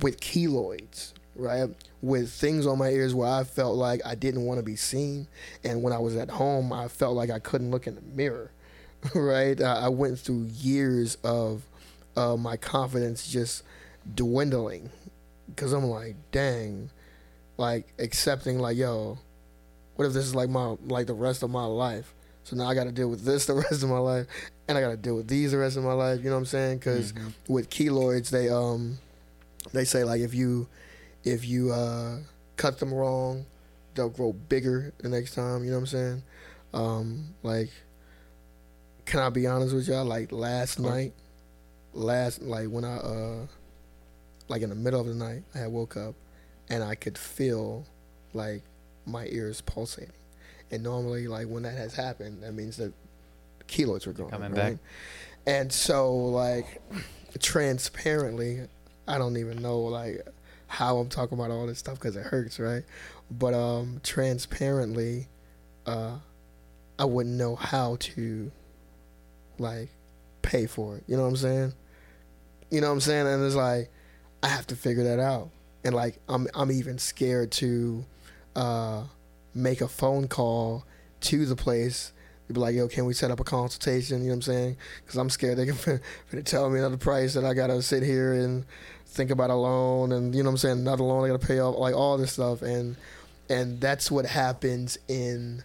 with 0.00 0.20
keloids, 0.20 1.12
right? 1.34 1.68
With 2.00 2.30
things 2.30 2.66
on 2.66 2.78
my 2.78 2.88
ears 2.90 3.14
where 3.14 3.28
I 3.28 3.44
felt 3.44 3.76
like 3.76 4.00
I 4.06 4.14
didn't 4.14 4.44
want 4.44 4.58
to 4.58 4.64
be 4.64 4.76
seen. 4.76 5.26
And 5.64 5.82
when 5.82 5.92
I 5.92 5.98
was 5.98 6.16
at 6.16 6.30
home, 6.30 6.72
I 6.72 6.88
felt 6.88 7.14
like 7.16 7.30
I 7.30 7.38
couldn't 7.38 7.70
look 7.70 7.86
in 7.86 7.94
the 7.96 8.02
mirror, 8.02 8.52
right? 9.14 9.60
I, 9.60 9.86
I 9.86 9.88
went 9.88 10.18
through 10.18 10.48
years 10.52 11.16
of 11.24 11.62
uh, 12.16 12.36
my 12.36 12.56
confidence 12.56 13.26
just 13.26 13.64
dwindling 14.14 14.90
because 15.48 15.72
I'm 15.72 15.84
like, 15.84 16.16
dang, 16.30 16.90
like 17.56 17.92
accepting, 17.98 18.58
like, 18.58 18.76
yo, 18.76 19.18
what 19.96 20.06
if 20.06 20.12
this 20.12 20.24
is 20.24 20.34
like 20.34 20.48
my 20.48 20.76
like 20.86 21.06
the 21.06 21.14
rest 21.14 21.42
of 21.42 21.50
my 21.50 21.64
life? 21.64 22.14
So 22.44 22.56
now 22.56 22.66
I 22.66 22.74
got 22.74 22.84
to 22.84 22.92
deal 22.92 23.08
with 23.08 23.24
this 23.24 23.46
the 23.46 23.54
rest 23.54 23.82
of 23.82 23.88
my 23.88 23.98
life, 23.98 24.26
and 24.68 24.76
I 24.76 24.80
got 24.80 24.90
to 24.90 24.96
deal 24.96 25.16
with 25.16 25.28
these 25.28 25.52
the 25.52 25.58
rest 25.58 25.76
of 25.76 25.84
my 25.84 25.92
life. 25.92 26.18
You 26.18 26.30
know 26.30 26.36
what 26.36 26.40
I'm 26.40 26.46
saying? 26.46 26.78
Because 26.78 27.12
with 27.48 27.70
keloids, 27.70 28.30
they 28.30 28.48
um 28.48 28.98
they 29.72 29.84
say 29.84 30.04
like 30.04 30.20
if 30.20 30.34
you 30.34 30.66
if 31.24 31.44
you 31.46 31.72
uh 31.72 32.18
cut 32.56 32.78
them 32.78 32.92
wrong, 32.92 33.46
they'll 33.94 34.08
grow 34.08 34.32
bigger 34.32 34.92
the 34.98 35.08
next 35.08 35.34
time. 35.34 35.64
You 35.64 35.70
know 35.70 35.76
what 35.76 35.82
I'm 35.82 35.86
saying? 35.86 36.22
Um, 36.74 37.34
like, 37.42 37.70
can 39.04 39.20
I 39.20 39.28
be 39.28 39.46
honest 39.46 39.74
with 39.74 39.88
y'all? 39.88 40.04
Like 40.04 40.32
last 40.32 40.78
night, 40.80 41.12
last 41.92 42.42
like 42.42 42.68
when 42.68 42.84
I 42.84 42.96
uh 42.96 43.46
like 44.48 44.62
in 44.62 44.70
the 44.70 44.74
middle 44.74 45.00
of 45.00 45.06
the 45.06 45.14
night, 45.14 45.42
I 45.54 45.58
had 45.58 45.68
woke 45.72 45.96
up 45.96 46.14
and 46.72 46.82
I 46.82 46.94
could 46.94 47.18
feel 47.18 47.84
like 48.32 48.62
my 49.04 49.26
ears 49.26 49.60
pulsating. 49.60 50.10
And 50.70 50.82
normally, 50.82 51.28
like 51.28 51.46
when 51.46 51.64
that 51.64 51.76
has 51.76 51.94
happened, 51.94 52.42
that 52.42 52.54
means 52.54 52.78
that 52.78 52.94
keloids 53.68 54.06
were 54.06 54.14
growing. 54.14 54.30
Coming 54.30 54.52
right? 54.52 54.72
back. 54.72 54.76
And 55.46 55.70
so, 55.70 56.14
like, 56.14 56.80
transparently, 57.40 58.60
I 59.06 59.18
don't 59.18 59.36
even 59.36 59.60
know 59.60 59.80
like 59.80 60.26
how 60.66 60.96
I'm 60.96 61.10
talking 61.10 61.38
about 61.38 61.50
all 61.50 61.66
this 61.66 61.78
stuff 61.78 61.96
because 61.96 62.16
it 62.16 62.24
hurts, 62.24 62.58
right? 62.58 62.84
But 63.30 63.52
um, 63.52 64.00
transparently, 64.02 65.28
uh, 65.84 66.16
I 66.98 67.04
wouldn't 67.04 67.34
know 67.34 67.54
how 67.54 67.96
to 68.00 68.50
like 69.58 69.90
pay 70.40 70.64
for 70.64 70.96
it. 70.96 71.04
You 71.06 71.16
know 71.16 71.24
what 71.24 71.28
I'm 71.28 71.36
saying? 71.36 71.72
You 72.70 72.80
know 72.80 72.86
what 72.86 72.94
I'm 72.94 73.00
saying? 73.00 73.26
And 73.26 73.44
it's 73.44 73.54
like 73.54 73.90
I 74.42 74.48
have 74.48 74.66
to 74.68 74.76
figure 74.76 75.04
that 75.04 75.20
out. 75.20 75.50
And 75.84 75.94
like 75.94 76.18
I'm 76.28 76.46
I'm 76.54 76.70
even 76.70 76.98
scared 76.98 77.50
to 77.52 78.04
uh, 78.54 79.04
make 79.54 79.80
a 79.80 79.88
phone 79.88 80.28
call 80.28 80.84
to 81.22 81.46
the 81.46 81.56
place. 81.56 82.12
Be 82.48 82.60
like, 82.60 82.74
yo, 82.74 82.86
can 82.86 83.06
we 83.06 83.14
set 83.14 83.30
up 83.30 83.40
a 83.40 83.44
consultation? 83.44 84.18
You 84.18 84.24
know 84.24 84.30
what 84.32 84.34
I'm 84.34 84.42
saying? 84.42 84.76
Because 85.00 85.16
I'm 85.16 85.30
scared 85.30 85.56
they 85.56 85.66
can 85.72 85.74
finna 85.74 86.44
tell 86.44 86.68
me 86.68 86.80
another 86.80 86.98
price 86.98 87.32
that 87.34 87.44
I 87.44 87.54
gotta 87.54 87.80
sit 87.80 88.02
here 88.02 88.34
and 88.34 88.66
think 89.06 89.30
about 89.30 89.50
a 89.50 89.54
loan, 89.54 90.12
and 90.12 90.34
you 90.34 90.42
know 90.42 90.50
what 90.50 90.54
I'm 90.54 90.58
saying, 90.58 90.78
another 90.80 91.04
loan 91.04 91.24
I 91.24 91.28
gotta 91.28 91.46
pay 91.46 91.60
off, 91.60 91.78
like 91.78 91.94
all 91.94 92.18
this 92.18 92.32
stuff, 92.32 92.62
and 92.62 92.96
and 93.48 93.80
that's 93.80 94.10
what 94.10 94.26
happens 94.26 94.98
in 95.08 95.62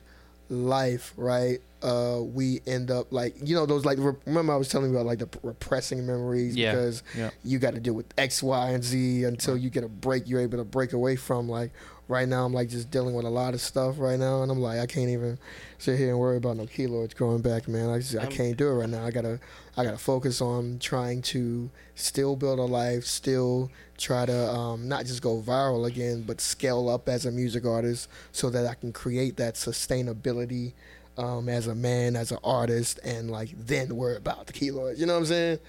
life, 0.49 1.13
right? 1.17 1.59
Uh, 1.83 2.21
we 2.23 2.59
end 2.65 2.89
up 2.89 3.11
like 3.11 3.35
you 3.47 3.53
know 3.55 3.65
those 3.67 3.85
like 3.85 3.99
remember 4.25 4.51
I 4.51 4.55
was 4.55 4.67
telling 4.67 4.89
you 4.91 4.97
about 4.97 5.05
like 5.05 5.19
the 5.19 5.29
repressing 5.43 6.05
memories 6.07 6.55
Yeah. 6.55 6.71
because 6.71 7.03
Yeah. 7.15 7.29
you 7.43 7.59
got 7.59 7.75
to 7.75 7.79
deal 7.79 7.93
with 7.93 8.07
X, 8.17 8.41
Y, 8.41 8.69
and 8.71 8.83
Z 8.83 9.23
until 9.25 9.55
you 9.55 9.69
get 9.69 9.83
a 9.83 9.87
break. 9.87 10.27
You're 10.27 10.41
able 10.41 10.57
to 10.57 10.63
break 10.63 10.93
away 10.93 11.15
from 11.15 11.47
like 11.47 11.71
right 12.07 12.27
now. 12.27 12.45
I'm 12.45 12.53
like 12.53 12.69
just 12.69 12.89
dealing 12.89 13.13
with 13.13 13.25
a 13.25 13.29
lot 13.29 13.53
of 13.53 13.61
stuff 13.61 13.99
right 13.99 14.17
now, 14.17 14.41
and 14.41 14.51
I'm 14.51 14.59
like 14.59 14.79
I 14.79 14.87
can't 14.87 15.09
even 15.09 15.37
sit 15.77 15.99
here 15.99 16.09
and 16.09 16.17
worry 16.17 16.37
about 16.37 16.57
no 16.57 16.65
keloids 16.65 17.15
growing 17.15 17.41
back, 17.41 17.67
man. 17.67 17.89
I 17.91 17.99
just, 17.99 18.17
I 18.17 18.25
can't 18.25 18.57
do 18.57 18.69
it 18.69 18.73
right 18.73 18.89
now. 18.89 19.05
I 19.05 19.11
gotta 19.11 19.39
I 19.77 19.83
gotta 19.83 19.99
focus 19.99 20.41
on 20.41 20.79
trying 20.79 21.21
to 21.33 21.69
still 21.93 22.35
build 22.35 22.57
a 22.57 22.63
life, 22.63 23.05
still 23.05 23.69
try 23.99 24.25
to 24.25 24.49
um, 24.51 24.87
not 24.87 25.05
just 25.05 25.21
go 25.21 25.41
viral 25.41 25.85
again, 25.87 26.23
but 26.25 26.41
scale 26.41 26.89
up 26.89 27.07
as 27.07 27.25
a 27.27 27.31
music 27.31 27.65
artist 27.67 28.09
so 28.31 28.49
that 28.49 28.65
I 28.65 28.73
can 28.73 28.91
create 28.93 29.37
that 29.37 29.53
sustainability 29.55 30.73
um, 31.17 31.49
as 31.49 31.67
a 31.67 31.75
man, 31.75 32.15
as 32.15 32.31
an 32.31 32.39
artist, 32.43 32.99
and 33.03 33.31
like 33.31 33.49
then 33.57 33.95
worry 33.95 34.15
about 34.15 34.47
the 34.47 34.53
keloids. 34.53 34.97
You 34.99 35.05
know 35.05 35.13
what 35.13 35.19
I'm 35.19 35.25
saying? 35.25 35.59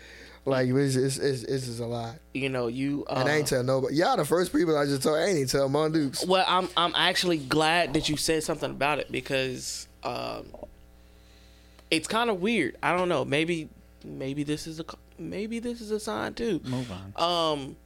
Like 0.44 0.68
it's 0.68 0.96
it's, 0.96 1.18
it's, 1.18 1.42
it's 1.42 1.66
just 1.66 1.80
a 1.80 1.86
lot. 1.86 2.16
You 2.32 2.48
know, 2.48 2.68
you. 2.68 3.04
Uh, 3.08 3.16
And 3.20 3.28
I 3.28 3.36
ain't 3.36 3.48
tell 3.48 3.62
nobody. 3.62 3.96
Y'all 3.96 4.16
the 4.16 4.24
first 4.24 4.52
people 4.52 4.76
I 4.76 4.84
just 4.86 5.02
told. 5.02 5.18
I 5.18 5.24
ain't 5.24 5.36
even 5.36 5.48
tell 5.48 5.68
Mon 5.68 5.92
Dukes. 5.92 6.24
Well, 6.26 6.44
I'm 6.48 6.68
I'm 6.76 6.94
actually 6.96 7.38
glad 7.38 7.94
that 7.94 8.08
you 8.08 8.16
said 8.16 8.42
something 8.42 8.70
about 8.70 8.98
it 8.98 9.12
because 9.12 9.86
um, 10.02 10.46
it's 11.90 12.08
kind 12.08 12.30
of 12.30 12.40
weird. 12.40 12.76
I 12.82 12.96
don't 12.96 13.08
know. 13.08 13.24
Maybe 13.24 13.68
maybe 14.04 14.42
this 14.42 14.66
is 14.66 14.80
a 14.80 14.84
maybe 15.18 15.58
this 15.58 15.80
is 15.80 15.90
a 15.90 16.00
sign 16.00 16.34
too. 16.34 16.60
Move 16.64 16.90
on. 16.90 17.52
Um, 17.56 17.76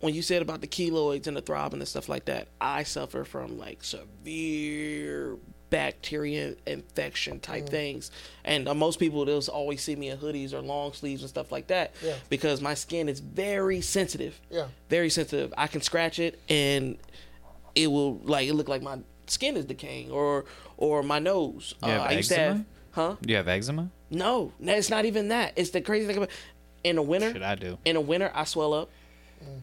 when 0.00 0.14
you 0.14 0.22
said 0.22 0.42
about 0.42 0.60
the 0.60 0.66
keloids 0.66 1.26
and 1.26 1.36
the 1.36 1.40
throbbing 1.40 1.80
and 1.80 1.88
stuff 1.88 2.08
like 2.08 2.26
that, 2.26 2.48
I 2.60 2.82
suffer 2.82 3.24
from 3.24 3.58
like 3.58 3.82
severe 3.84 5.36
bacteria 5.78 6.54
infection 6.66 7.40
type 7.40 7.68
things, 7.68 8.12
and 8.44 8.68
uh, 8.68 8.74
most 8.74 9.00
people 9.00 9.24
they'll 9.24 9.42
always 9.52 9.82
see 9.82 9.96
me 9.96 10.08
in 10.08 10.18
hoodies 10.18 10.52
or 10.52 10.60
long 10.60 10.92
sleeves 10.92 11.22
and 11.22 11.28
stuff 11.28 11.50
like 11.50 11.66
that 11.66 11.92
Yeah. 12.00 12.14
because 12.28 12.60
my 12.60 12.74
skin 12.74 13.08
is 13.08 13.18
very 13.18 13.80
sensitive. 13.80 14.40
Yeah. 14.50 14.68
very 14.88 15.10
sensitive. 15.10 15.52
I 15.58 15.66
can 15.66 15.80
scratch 15.80 16.18
it 16.20 16.38
and 16.48 16.96
it 17.74 17.88
will 17.88 18.18
like 18.22 18.46
it 18.48 18.54
look 18.54 18.68
like 18.68 18.82
my 18.82 18.98
skin 19.26 19.56
is 19.56 19.64
decaying 19.64 20.12
or 20.12 20.44
or 20.76 21.02
my 21.02 21.18
nose. 21.18 21.74
You 21.82 21.90
have 21.90 22.00
uh, 22.02 22.04
I 22.04 22.12
used 22.12 22.28
to 22.30 22.36
have, 22.38 22.50
eczema? 22.50 22.64
huh? 22.92 23.16
Do 23.20 23.30
you 23.32 23.36
have 23.36 23.48
eczema? 23.48 23.90
No, 24.10 24.52
no, 24.60 24.74
it's 24.74 24.90
not 24.90 25.04
even 25.06 25.28
that. 25.28 25.54
It's 25.56 25.70
the 25.70 25.80
crazy 25.80 26.06
thing 26.06 26.18
about 26.18 26.30
in 26.84 26.94
the 26.96 27.02
winter. 27.02 27.32
Should 27.32 27.42
I 27.42 27.56
do? 27.56 27.78
In 27.84 27.94
the 27.94 28.00
winter, 28.00 28.30
I 28.32 28.44
swell 28.44 28.72
up. 28.74 28.90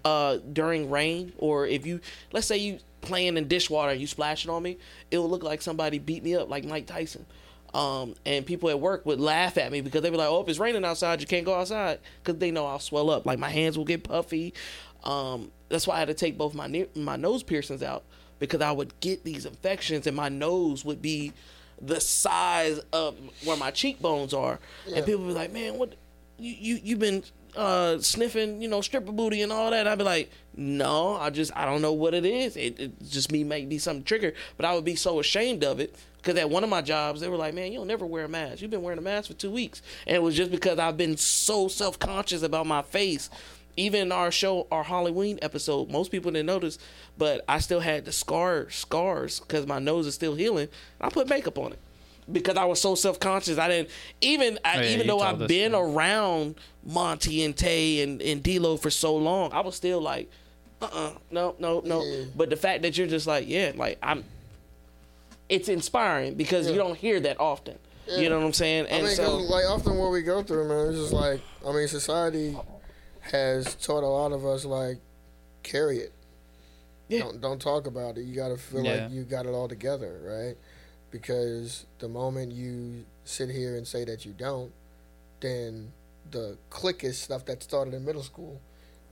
Uh, 0.06 0.38
during 0.54 0.92
rain, 0.92 1.34
or 1.40 1.66
if 1.66 1.88
you, 1.88 2.02
let's 2.32 2.46
say 2.46 2.58
you 2.58 2.78
playing 3.02 3.38
in 3.38 3.48
dishwater 3.48 3.92
and 3.92 4.02
you 4.02 4.08
splash 4.08 4.46
it 4.46 4.50
on 4.50 4.64
me, 4.64 4.78
it 5.10 5.18
would 5.18 5.30
look 5.32 5.44
like 5.44 5.62
somebody 5.62 6.00
beat 6.00 6.24
me 6.24 6.36
up, 6.36 6.50
like 6.50 6.64
Mike 6.66 6.86
Tyson. 6.88 7.26
Um, 7.74 8.16
and 8.26 8.46
people 8.46 8.70
at 8.70 8.80
work 8.80 9.06
would 9.06 9.20
laugh 9.22 9.58
at 9.58 9.72
me 9.72 9.80
because 9.82 10.02
they'd 10.02 10.10
be 10.10 10.18
like, 10.18 10.28
"Oh, 10.30 10.42
if 10.42 10.50
it's 10.50 10.60
raining 10.60 10.84
outside, 10.84 11.22
you 11.22 11.28
can't 11.28 11.46
go 11.46 11.54
outside," 11.56 12.00
because 12.22 12.38
they 12.40 12.52
know 12.52 12.66
I'll 12.66 12.80
swell 12.80 13.10
up. 13.10 13.26
Like 13.26 13.40
my 13.40 13.50
hands 13.50 13.78
will 13.78 13.86
get 13.86 14.04
puffy. 14.04 14.54
Um, 15.06 15.52
that's 15.70 15.88
why 15.88 15.96
I 15.96 16.00
had 16.00 16.10
to 16.10 16.14
take 16.14 16.38
both 16.38 16.54
my 16.54 16.68
ne- 16.68 16.90
my 16.96 17.16
nose 17.16 17.44
piercings 17.44 17.82
out 17.82 18.04
because 18.40 18.60
I 18.62 18.72
would 18.72 19.00
get 19.00 19.24
these 19.24 19.46
infections 19.46 20.06
and 20.06 20.16
my 20.18 20.28
nose 20.28 20.84
would 20.84 21.02
be 21.02 21.32
the 21.82 22.02
size 22.02 22.80
of 22.92 23.16
where 23.46 23.56
my 23.58 23.72
cheekbones 23.72 24.34
are, 24.34 24.60
Yeah. 24.86 24.98
and 24.98 25.06
people 25.06 25.22
would 25.22 25.30
be 25.30 25.34
like, 25.34 25.54
"Man, 25.54 25.78
what 25.78 25.94
you 26.38 26.54
you 26.60 26.80
you've 26.84 27.00
been 27.00 27.24
uh, 27.56 28.00
sniffing, 28.00 28.62
you 28.62 28.68
know, 28.68 28.82
stripper 28.82 29.12
booty 29.12 29.42
and 29.42 29.52
all 29.52 29.72
that?" 29.72 29.88
I'd 29.88 29.98
be 29.98 30.04
like, 30.04 30.32
"No, 30.56 31.16
I 31.16 31.30
just 31.30 31.52
I 31.56 31.66
don't 31.66 31.82
know 31.82 31.94
what 31.94 32.14
it 32.14 32.26
is. 32.26 32.56
It, 32.56 32.80
it 32.80 32.92
just 33.10 33.32
me 33.32 33.44
might 33.44 33.70
be 33.70 33.78
some 33.78 34.04
trigger." 34.04 34.34
But 34.58 34.66
I 34.66 34.74
would 34.76 34.86
be 34.86 34.96
so 34.96 35.20
ashamed 35.20 35.64
of 35.64 35.80
it 35.80 35.96
because 36.18 36.38
at 36.38 36.50
one 36.50 36.64
of 36.64 36.70
my 36.70 36.82
jobs 36.82 37.22
they 37.22 37.30
were 37.30 37.38
like, 37.38 37.54
"Man, 37.54 37.72
you'll 37.72 37.86
never 37.86 38.06
wear 38.06 38.26
a 38.26 38.30
mask. 38.30 38.62
You've 38.62 38.72
been 38.72 38.82
wearing 38.84 39.00
a 39.00 39.04
mask 39.04 39.28
for 39.28 39.34
two 39.34 39.52
weeks," 39.52 39.82
and 40.08 40.16
it 40.16 40.22
was 40.22 40.36
just 40.36 40.52
because 40.52 40.80
I've 40.80 40.98
been 40.98 41.18
so 41.18 41.68
self 41.68 41.98
conscious 42.00 42.44
about 42.44 42.66
my 42.68 42.82
face. 42.82 43.30
Even 43.78 44.12
our 44.12 44.32
show, 44.32 44.68
our 44.70 44.84
Halloween 44.84 45.40
episode, 45.42 45.90
most 45.90 46.12
people 46.12 46.30
didn't 46.30 46.46
notice, 46.48 46.78
but 47.18 47.44
I 47.48 47.60
still 47.60 47.80
had 47.80 48.04
the 48.04 48.12
scar 48.12 48.70
scars 48.70 49.40
because 49.40 49.66
my 49.66 49.80
nose 49.80 50.06
is 50.06 50.14
still 50.14 50.36
healing. 50.36 50.68
I 51.00 51.08
put 51.10 51.30
makeup 51.30 51.58
on 51.58 51.72
it 51.72 51.80
because 52.30 52.58
I 52.58 52.66
was 52.66 52.82
so 52.82 52.96
self 52.96 53.18
conscious. 53.22 53.58
I 53.58 53.70
didn't 53.70 53.90
even 54.20 54.60
I, 54.66 54.78
Oh, 54.78 54.82
yeah, 54.82 54.90
even 54.90 55.08
though 55.08 55.22
I've 55.22 55.48
been 55.48 55.72
yeah. 55.72 55.80
around 55.80 56.56
Montie 56.88 57.44
and 57.46 57.56
Tay 57.56 58.02
and 58.02 58.22
and 58.22 58.42
D'Lo 58.44 58.78
for 58.78 58.90
so 58.90 59.16
long, 59.16 59.52
I 59.54 59.60
was 59.62 59.76
still 59.76 60.02
like, 60.02 60.30
uh, 60.82 60.90
uh 60.92 61.12
no, 61.30 61.56
no, 61.60 61.82
no. 61.86 62.04
Yeah. 62.04 62.24
But 62.36 62.50
the 62.50 62.56
fact 62.58 62.82
that 62.84 62.98
you're 62.98 63.08
just 63.08 63.28
like, 63.28 63.48
yeah, 63.48 63.72
like 63.76 63.98
I'm, 64.02 64.24
it's 65.50 65.70
inspiring 65.70 66.34
because 66.36 66.70
you 66.70 66.76
don't 66.76 66.98
hear 66.98 67.20
that 67.20 67.40
often. 67.40 67.78
Yeah. 68.08 68.18
You 68.18 68.30
know 68.30 68.40
what 68.40 68.46
I'm 68.48 68.54
saying? 68.54 68.86
I 68.86 68.90
And 68.90 69.06
mean, 69.06 69.16
so 69.16 69.24
'cause, 69.26 69.50
like 69.50 69.66
often 69.66 69.98
what 69.98 70.12
we 70.12 70.22
go 70.24 70.42
through, 70.44 70.68
man, 70.68 70.88
it's 70.94 70.98
just 71.00 71.14
like 71.14 71.42
I 71.66 71.72
mean, 71.72 71.88
society 71.88 72.58
has 73.22 73.76
taught 73.76 74.04
a 74.04 74.08
lot 74.08 74.32
of 74.32 74.46
us 74.46 74.66
like 74.66 74.98
carry 75.64 76.00
it. 76.00 76.12
Yeah. 77.10 77.20
Don't 77.20 77.42
don't 77.42 77.62
talk 77.62 77.86
about 77.88 78.18
it. 78.18 78.24
You 78.24 78.36
gotta 78.36 78.58
feel 78.58 78.84
Yeah. 78.84 79.04
like 79.04 79.12
you 79.12 79.24
got 79.24 79.46
it 79.46 79.50
all 79.50 79.68
together, 79.68 80.20
right? 80.24 80.58
Because 81.12 81.86
the 82.00 82.08
moment 82.08 82.54
you 82.54 83.06
sit 83.26 83.50
here 83.50 83.76
and 83.76 83.86
say 83.86 84.04
that 84.06 84.26
you 84.26 84.32
don't, 84.32 84.72
then 85.42 85.92
the 86.32 86.58
cliquish 86.70 87.16
stuff 87.16 87.46
that 87.46 87.62
started 87.64 87.94
in 87.94 88.06
middle 88.06 88.24
school 88.24 88.60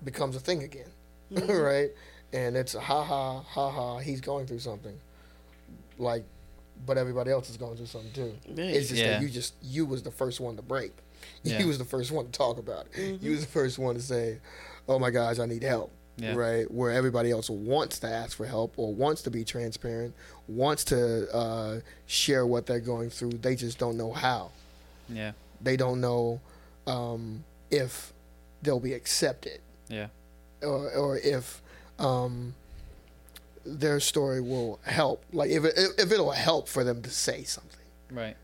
becomes 0.04 0.36
a 0.36 0.40
thing 0.40 0.64
again, 0.64 0.90
right? 1.32 1.90
And 2.34 2.56
it's 2.56 2.76
a 2.76 2.80
ha 2.80 3.04
ha 3.04 3.42
ha 3.42 3.70
ha. 3.70 3.98
He's 4.00 4.22
going 4.22 4.46
through 4.48 4.60
something, 4.60 4.98
like, 5.98 6.24
but 6.86 6.98
everybody 6.98 7.32
else 7.32 7.50
is 7.50 7.58
going 7.58 7.76
through 7.76 7.88
something 7.88 8.12
too. 8.14 8.34
Yeah. 8.56 8.64
It's 8.66 8.90
just 8.90 9.02
Yeah. 9.02 9.12
that 9.14 9.22
you 9.22 9.30
just 9.30 9.54
you 9.62 9.86
was 9.86 10.04
the 10.04 10.12
first 10.12 10.40
one 10.40 10.56
to 10.56 10.62
break. 10.62 10.92
Yeah. 11.44 11.60
You 11.60 11.68
was 11.68 11.78
the 11.78 11.86
first 11.86 12.12
one 12.12 12.26
to 12.26 12.32
talk 12.32 12.58
about 12.58 12.86
it. 12.88 12.92
Mm-hmm. 12.94 13.26
You 13.26 13.32
was 13.32 13.42
the 13.42 13.52
first 13.52 13.78
one 13.78 13.96
to 13.96 14.02
say, 14.02 14.40
"Oh 14.88 15.00
my 15.00 15.10
gosh, 15.10 15.40
I 15.40 15.46
need 15.46 15.64
help." 15.64 15.92
Yeah. 16.16 16.34
Right, 16.36 16.70
where 16.70 16.92
everybody 16.92 17.32
else 17.32 17.50
wants 17.50 18.00
to 18.00 18.08
ask 18.08 18.36
for 18.36 18.46
help 18.46 18.74
or 18.78 18.94
wants 18.94 19.22
to 19.24 19.30
be 19.32 19.46
transparent, 19.46 20.14
wants 20.50 20.84
to 20.86 21.34
uh, 21.34 21.80
share 22.08 22.46
what 22.46 22.66
they're 22.66 22.82
going 22.82 23.10
through. 23.10 23.32
They 23.34 23.56
just 23.56 23.78
don't 23.80 23.96
know 23.98 24.12
how. 24.12 24.52
Yeah. 25.08 25.32
They 25.62 25.78
don't 25.78 26.02
know 26.02 26.40
um, 26.90 27.44
if 27.72 28.14
they'll 28.62 28.80
be 28.80 28.94
accepted 28.94 29.62
Yeah. 29.90 30.08
or, 30.62 30.90
or 30.92 31.18
if 31.18 31.62
um, 32.00 32.56
their 33.66 34.00
story 34.00 34.42
will 34.42 34.80
help. 34.84 35.24
Like 35.32 35.50
if 35.52 35.64
it, 35.66 35.74
if 35.98 36.12
it'll 36.12 36.32
help 36.32 36.68
for 36.68 36.84
them 36.84 37.02
to 37.04 37.10
say 37.10 37.44
something. 37.44 37.80
Right. 38.12 38.36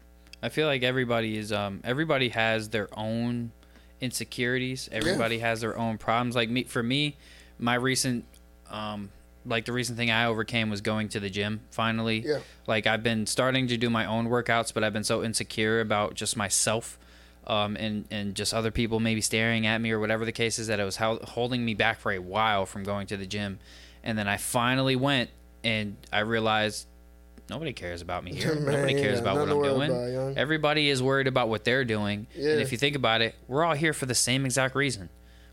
I 0.44 0.50
feel 0.50 0.68
like 0.68 0.84
everybody 0.84 1.38
is 1.38 1.52
um 1.52 1.80
everybody 1.84 2.30
has 2.30 2.70
their 2.70 2.88
own 2.98 3.52
insecurities. 4.00 4.90
Everybody 4.92 5.40
has 5.40 5.62
their 5.62 5.78
own 5.78 5.98
problems. 5.98 6.36
Like 6.36 6.50
me 6.50 6.64
for 6.64 6.84
me, 6.84 7.16
my 7.58 7.76
recent 7.76 8.26
um 8.70 9.10
like 9.48 9.66
the 9.66 9.72
recent 9.74 9.98
thing 9.98 10.10
I 10.12 10.26
overcame 10.26 10.70
was 10.70 10.82
going 10.82 11.10
to 11.10 11.20
the 11.20 11.30
gym 11.30 11.62
finally. 11.72 12.20
Yeah. 12.26 12.40
Like 12.68 12.86
I've 12.86 13.02
been 13.04 13.26
starting 13.26 13.68
to 13.68 13.78
do 13.78 13.90
my 13.90 14.06
own 14.06 14.28
workouts, 14.28 14.74
but 14.74 14.84
I've 14.84 14.94
been 14.94 15.04
so 15.04 15.24
insecure 15.24 15.80
about 15.80 16.14
just 16.14 16.36
myself 16.38 17.00
um, 17.48 17.76
and 17.76 18.06
and 18.12 18.36
just 18.36 18.54
other 18.54 18.72
people 18.72 19.00
maybe 19.00 19.22
staring 19.22 19.66
at 19.68 19.80
me 19.80 19.92
or 19.92 20.00
whatever 20.00 20.26
the 20.26 20.32
case 20.32 20.60
is 20.60 20.68
that 20.68 20.80
it 20.80 20.84
was 20.84 20.98
holding 20.98 21.64
me 21.64 21.74
back 21.74 22.00
for 22.00 22.12
a 22.12 22.20
while 22.20 22.66
from 22.66 22.84
going 22.84 23.08
to 23.08 23.18
the 23.18 23.26
gym. 23.26 23.60
And 24.04 24.18
then 24.18 24.28
I 24.28 24.38
finally 24.38 24.96
went 24.96 25.30
and 25.64 25.98
I 26.14 26.20
realized 26.20 26.88
nobody 27.50 27.74
cares 27.74 28.02
about 28.02 28.24
me 28.24 28.34
here. 28.36 28.56
Man, 28.56 28.66
nobody 28.74 28.94
cares 28.94 29.22
got 29.22 29.36
about 29.36 29.48
what 29.48 29.68
I'm 29.68 29.76
doing. 29.76 29.92
about. 29.92 30.38
Everybody 30.38 30.90
is 30.90 31.02
worried 31.02 31.28
about 31.28 31.50
what 31.50 31.64
they're 31.64 31.86
doing. 31.86 32.28
Yeah. 32.36 32.52
And 32.52 32.62
if 32.62 32.72
you 32.72 32.78
think 32.78 32.96
about 32.96 33.22
it, 33.22 33.36
we're 33.48 33.64
all 33.64 33.74
here 33.74 33.94
for 33.94 34.06
the 34.06 34.16
same 34.16 34.46
exact 34.46 34.76
reason. 34.76 35.10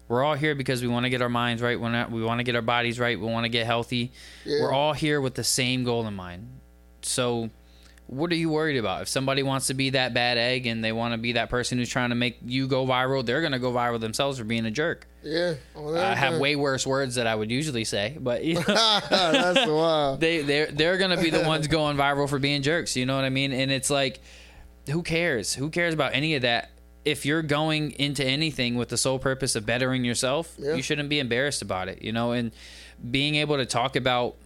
We're 0.08 0.22
all 0.22 0.34
here 0.34 0.54
because 0.54 0.82
we 0.82 0.88
want 0.88 1.04
to 1.04 1.10
get 1.10 1.22
our 1.22 1.28
minds 1.30 1.62
right. 1.62 1.78
We 1.78 1.82
want 1.82 2.08
to, 2.08 2.14
we 2.14 2.22
want 2.22 2.40
to 2.40 2.44
get 2.44 2.54
our 2.54 2.62
bodies 2.62 2.98
right. 3.00 3.18
We 3.18 3.26
want 3.26 3.44
to 3.44 3.48
get 3.48 3.64
healthy. 3.64 4.12
Yeah. 4.44 4.60
We're 4.60 4.72
all 4.72 4.92
here 4.92 5.20
with 5.20 5.34
the 5.34 5.44
same 5.44 5.84
goal 5.84 6.06
in 6.06 6.14
mind. 6.14 6.48
So, 7.02 7.48
what 8.12 8.30
are 8.30 8.34
you 8.36 8.50
worried 8.50 8.76
about? 8.76 9.02
If 9.02 9.08
somebody 9.08 9.42
wants 9.42 9.68
to 9.68 9.74
be 9.74 9.90
that 9.90 10.12
bad 10.12 10.36
egg 10.38 10.66
and 10.66 10.84
they 10.84 10.92
want 10.92 11.12
to 11.14 11.18
be 11.18 11.32
that 11.32 11.48
person 11.48 11.78
who's 11.78 11.88
trying 11.88 12.10
to 12.10 12.14
make 12.14 12.38
you 12.44 12.68
go 12.68 12.84
viral, 12.86 13.24
they're 13.24 13.40
going 13.40 13.52
to 13.52 13.58
go 13.58 13.72
viral 13.72 13.98
themselves 13.98 14.38
for 14.38 14.44
being 14.44 14.66
a 14.66 14.70
jerk. 14.70 15.06
Yeah. 15.22 15.54
Oh, 15.74 15.84
well, 15.84 15.96
I 15.96 16.14
have 16.14 16.38
way 16.38 16.54
worse 16.56 16.86
words 16.86 17.14
that 17.14 17.26
I 17.26 17.34
would 17.34 17.50
usually 17.50 17.84
say, 17.84 18.16
but 18.20 18.44
you 18.44 18.54
know, 18.68 19.00
That's 19.08 19.66
wild. 19.66 20.20
they 20.20 20.42
they're 20.42 20.66
they're 20.66 20.98
gonna 20.98 21.20
be 21.22 21.30
the 21.30 21.44
ones 21.44 21.68
going 21.68 21.96
viral 21.96 22.28
for 22.28 22.38
being 22.38 22.60
jerks. 22.62 22.96
You 22.96 23.06
know 23.06 23.14
what 23.16 23.24
I 23.24 23.30
mean? 23.30 23.52
And 23.52 23.70
it's 23.70 23.88
like, 23.88 24.20
who 24.90 25.02
cares? 25.02 25.54
Who 25.54 25.70
cares 25.70 25.94
about 25.94 26.14
any 26.14 26.34
of 26.34 26.42
that? 26.42 26.70
If 27.04 27.24
you're 27.24 27.42
going 27.42 27.92
into 27.92 28.24
anything 28.24 28.74
with 28.76 28.88
the 28.88 28.96
sole 28.96 29.18
purpose 29.18 29.56
of 29.56 29.64
bettering 29.64 30.04
yourself, 30.04 30.54
Yeah. 30.58 30.74
you 30.74 30.82
shouldn't 30.82 31.08
be 31.08 31.18
embarrassed 31.18 31.62
about 31.62 31.88
it. 31.88 32.02
You 32.02 32.12
know, 32.12 32.32
and 32.32 32.52
being 33.10 33.36
able 33.36 33.56
to 33.56 33.66
talk 33.66 33.96
about 33.96 34.36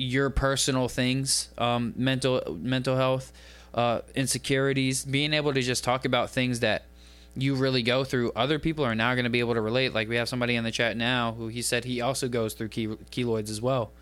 your 0.00 0.30
personal 0.30 0.88
things, 0.88 1.50
um, 1.58 1.92
mental 1.94 2.58
mental 2.58 2.96
health, 2.96 3.32
uh, 3.74 4.00
insecurities, 4.14 5.04
being 5.04 5.34
able 5.34 5.52
to 5.52 5.60
just 5.60 5.84
talk 5.84 6.06
about 6.06 6.30
things 6.30 6.60
that 6.60 6.86
you 7.36 7.54
really 7.54 7.82
go 7.82 8.02
through. 8.02 8.32
Other 8.34 8.58
people 8.58 8.84
are 8.84 8.94
now 8.94 9.14
going 9.14 9.24
to 9.24 9.30
be 9.30 9.40
able 9.40 9.54
to 9.54 9.60
relate. 9.60 9.92
Like 9.92 10.08
we 10.08 10.16
have 10.16 10.28
somebody 10.28 10.56
in 10.56 10.64
the 10.64 10.70
chat 10.70 10.96
now 10.96 11.32
who 11.32 11.48
he 11.48 11.60
said 11.60 11.84
he 11.84 12.00
also 12.00 12.28
goes 12.28 12.54
through 12.54 12.68
ke- 12.68 12.98
keloids 13.10 13.50
as 13.50 13.60
well. 13.60 13.92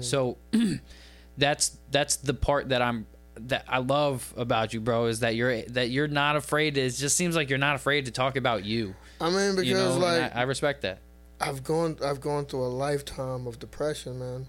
So 0.00 0.36
that's 1.38 1.78
that's 1.90 2.16
the 2.16 2.34
part 2.34 2.68
that 2.68 2.82
I'm 2.82 3.06
that 3.38 3.64
I 3.66 3.78
love 3.78 4.32
about 4.36 4.74
you, 4.74 4.80
bro, 4.80 5.06
is 5.06 5.20
that 5.20 5.34
you're 5.36 5.62
that 5.62 5.88
you're 5.88 6.06
not 6.06 6.36
afraid. 6.36 6.74
To, 6.74 6.82
it 6.82 6.90
just 6.90 7.16
seems 7.16 7.34
like 7.34 7.48
you're 7.48 7.58
not 7.58 7.76
afraid 7.76 8.04
to 8.04 8.10
talk 8.10 8.36
about 8.36 8.64
you. 8.64 8.94
I 9.20 9.30
mean, 9.30 9.56
because 9.56 9.68
You 9.68 9.74
know, 9.74 9.96
like 9.96 10.34
I, 10.36 10.40
I 10.40 10.42
respect 10.42 10.82
that. 10.82 11.00
I've 11.40 11.64
gone 11.64 11.96
I've 12.04 12.20
gone 12.20 12.44
through 12.44 12.64
a 12.64 12.68
lifetime 12.68 13.46
of 13.46 13.58
depression, 13.58 14.18
man. 14.18 14.46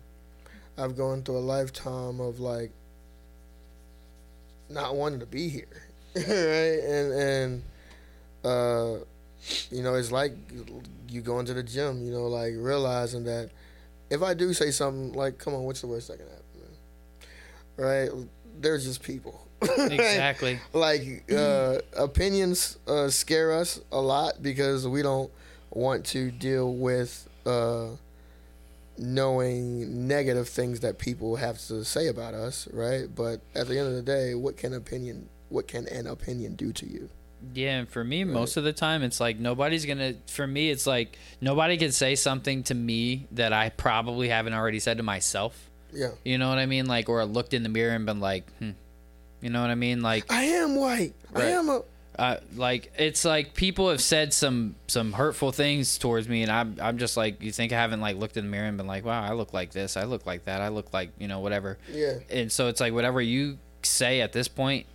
I've 0.78 0.95
gone 0.95 1.24
through 1.24 1.38
a 1.38 1.40
lifetime 1.40 2.20
of 2.20 2.40
like 2.40 2.72
not 4.70 4.95
wanting 4.95 5.20
to 5.20 5.26
be 5.26 5.49
here. 5.49 5.66
right? 6.16 6.24
And 6.24 7.14
and 7.14 7.64
uh 8.44 9.04
you 9.70 9.84
know, 9.84 9.95
it's 9.95 10.12
like 10.12 10.34
you 11.08 11.22
going 11.22 11.45
to 11.45 11.54
the 11.54 11.64
gym, 11.64 12.04
you 12.06 12.12
know, 12.12 12.28
like 12.28 12.54
realizing 12.58 13.24
that 13.26 13.49
if 14.10 14.22
I 14.22 14.34
do 14.34 14.54
say 14.54 14.72
something 14.72 15.14
like, 15.14 15.38
come 15.38 15.54
on, 15.54 15.64
what's 15.64 15.82
the 15.82 15.88
worst 15.88 16.08
that 16.08 16.18
can 16.18 16.28
happen? 16.28 16.44
Man? 17.78 17.86
Right? 17.88 18.28
They're 18.60 18.78
just 18.78 19.04
people. 19.04 19.44
Exactly. 19.78 20.60
like 20.72 21.32
uh, 21.36 21.80
opinions 21.98 22.78
uh, 22.88 23.10
scare 23.10 23.52
us 23.54 23.80
a 23.91 23.99
lot 23.99 24.34
because 24.41 24.88
we 24.88 25.02
don't 25.02 25.32
want 25.72 26.06
to 26.08 26.30
deal 26.30 26.74
with 26.76 27.28
uh, 27.48 27.88
knowing 28.98 30.07
negative 30.07 30.49
things 30.49 30.82
that 30.82 30.98
people 30.98 31.36
have 31.36 31.60
to 31.68 31.84
say 31.84 32.07
about 32.07 32.34
us, 32.34 32.68
right? 32.72 33.07
But 33.14 33.41
at 33.56 33.68
the 33.68 33.78
end 33.78 33.88
of 33.88 33.94
the 33.94 34.02
day, 34.02 34.36
what 34.36 34.57
can 34.57 34.74
opinion 34.74 35.30
what 35.49 35.68
can 35.68 35.88
an 35.88 36.07
opinion 36.07 36.56
do 36.56 36.74
to 36.74 36.86
you? 36.86 37.10
Yeah, 37.53 37.78
and 37.78 37.90
for 37.90 38.03
me, 38.03 38.24
most 38.24 38.57
of 38.57 38.64
the 38.64 38.74
time, 38.74 39.03
it's 39.03 39.19
like 39.19 39.38
nobody's 39.38 39.86
gonna. 39.86 40.15
For 40.28 40.45
me, 40.45 40.69
it's 40.69 40.88
like 40.88 41.18
nobody 41.40 41.78
can 41.78 41.91
say 41.91 42.15
something 42.15 42.64
to 42.64 42.74
me 42.74 43.28
that 43.32 43.53
I 43.53 43.69
probably 43.69 44.30
haven't 44.30 44.53
already 44.53 44.80
said 44.80 44.98
to 44.98 45.03
myself. 45.03 45.69
Yeah. 45.94 46.10
You 46.26 46.38
know 46.38 46.49
what 46.49 46.57
I 46.57 46.65
mean? 46.65 46.88
Like, 46.88 47.10
or 47.10 47.24
looked 47.26 47.53
in 47.53 47.64
the 47.64 47.69
mirror 47.69 47.94
and 47.94 48.06
been 48.06 48.19
like, 48.19 48.52
hmm. 48.57 48.72
You 49.41 49.52
know 49.52 49.61
what 49.61 49.69
I 49.69 49.76
mean? 49.76 50.02
Like, 50.02 50.32
I 50.32 50.44
am 50.44 50.76
white. 50.76 51.14
I 51.36 51.44
am 51.44 51.69
a 51.69 51.84
uh, 52.18 52.38
like 52.56 52.91
it's 52.98 53.23
like 53.26 53.53
people 53.53 53.89
have 53.89 54.02
said 54.02 54.34
some 54.34 54.76
some 54.88 55.14
hurtful 55.14 55.52
things 55.52 55.98
towards 55.98 56.27
me, 56.27 56.41
and 56.41 56.52
I'm 56.52 56.77
I'm 56.81 56.98
just 56.98 57.15
like, 57.15 57.41
you 57.41 57.52
think 57.52 57.72
I 57.72 57.76
haven't 57.76 58.02
like 58.02 58.18
looked 58.18 58.38
in 58.38 58.45
the 58.45 58.52
mirror 58.52 58.68
and 58.68 58.77
been 58.77 58.88
like, 58.88 59.06
wow, 59.06 59.22
I 59.22 59.34
look 59.34 59.53
like 59.53 59.72
this, 59.72 59.98
I 59.98 60.03
look 60.06 60.26
like 60.26 60.45
that, 60.45 60.61
I 60.61 60.69
look 60.69 60.94
like 60.94 61.11
you 61.19 61.27
know 61.27 61.39
whatever. 61.39 61.77
yeah. 61.91 62.15
and 62.30 62.52
so 62.52 62.68
it's 62.68 62.80
like 62.80 62.94
whatever 62.94 63.22
you 63.22 63.57
say 63.84 64.22
at 64.22 64.34
this 64.34 64.48
point 64.48 64.85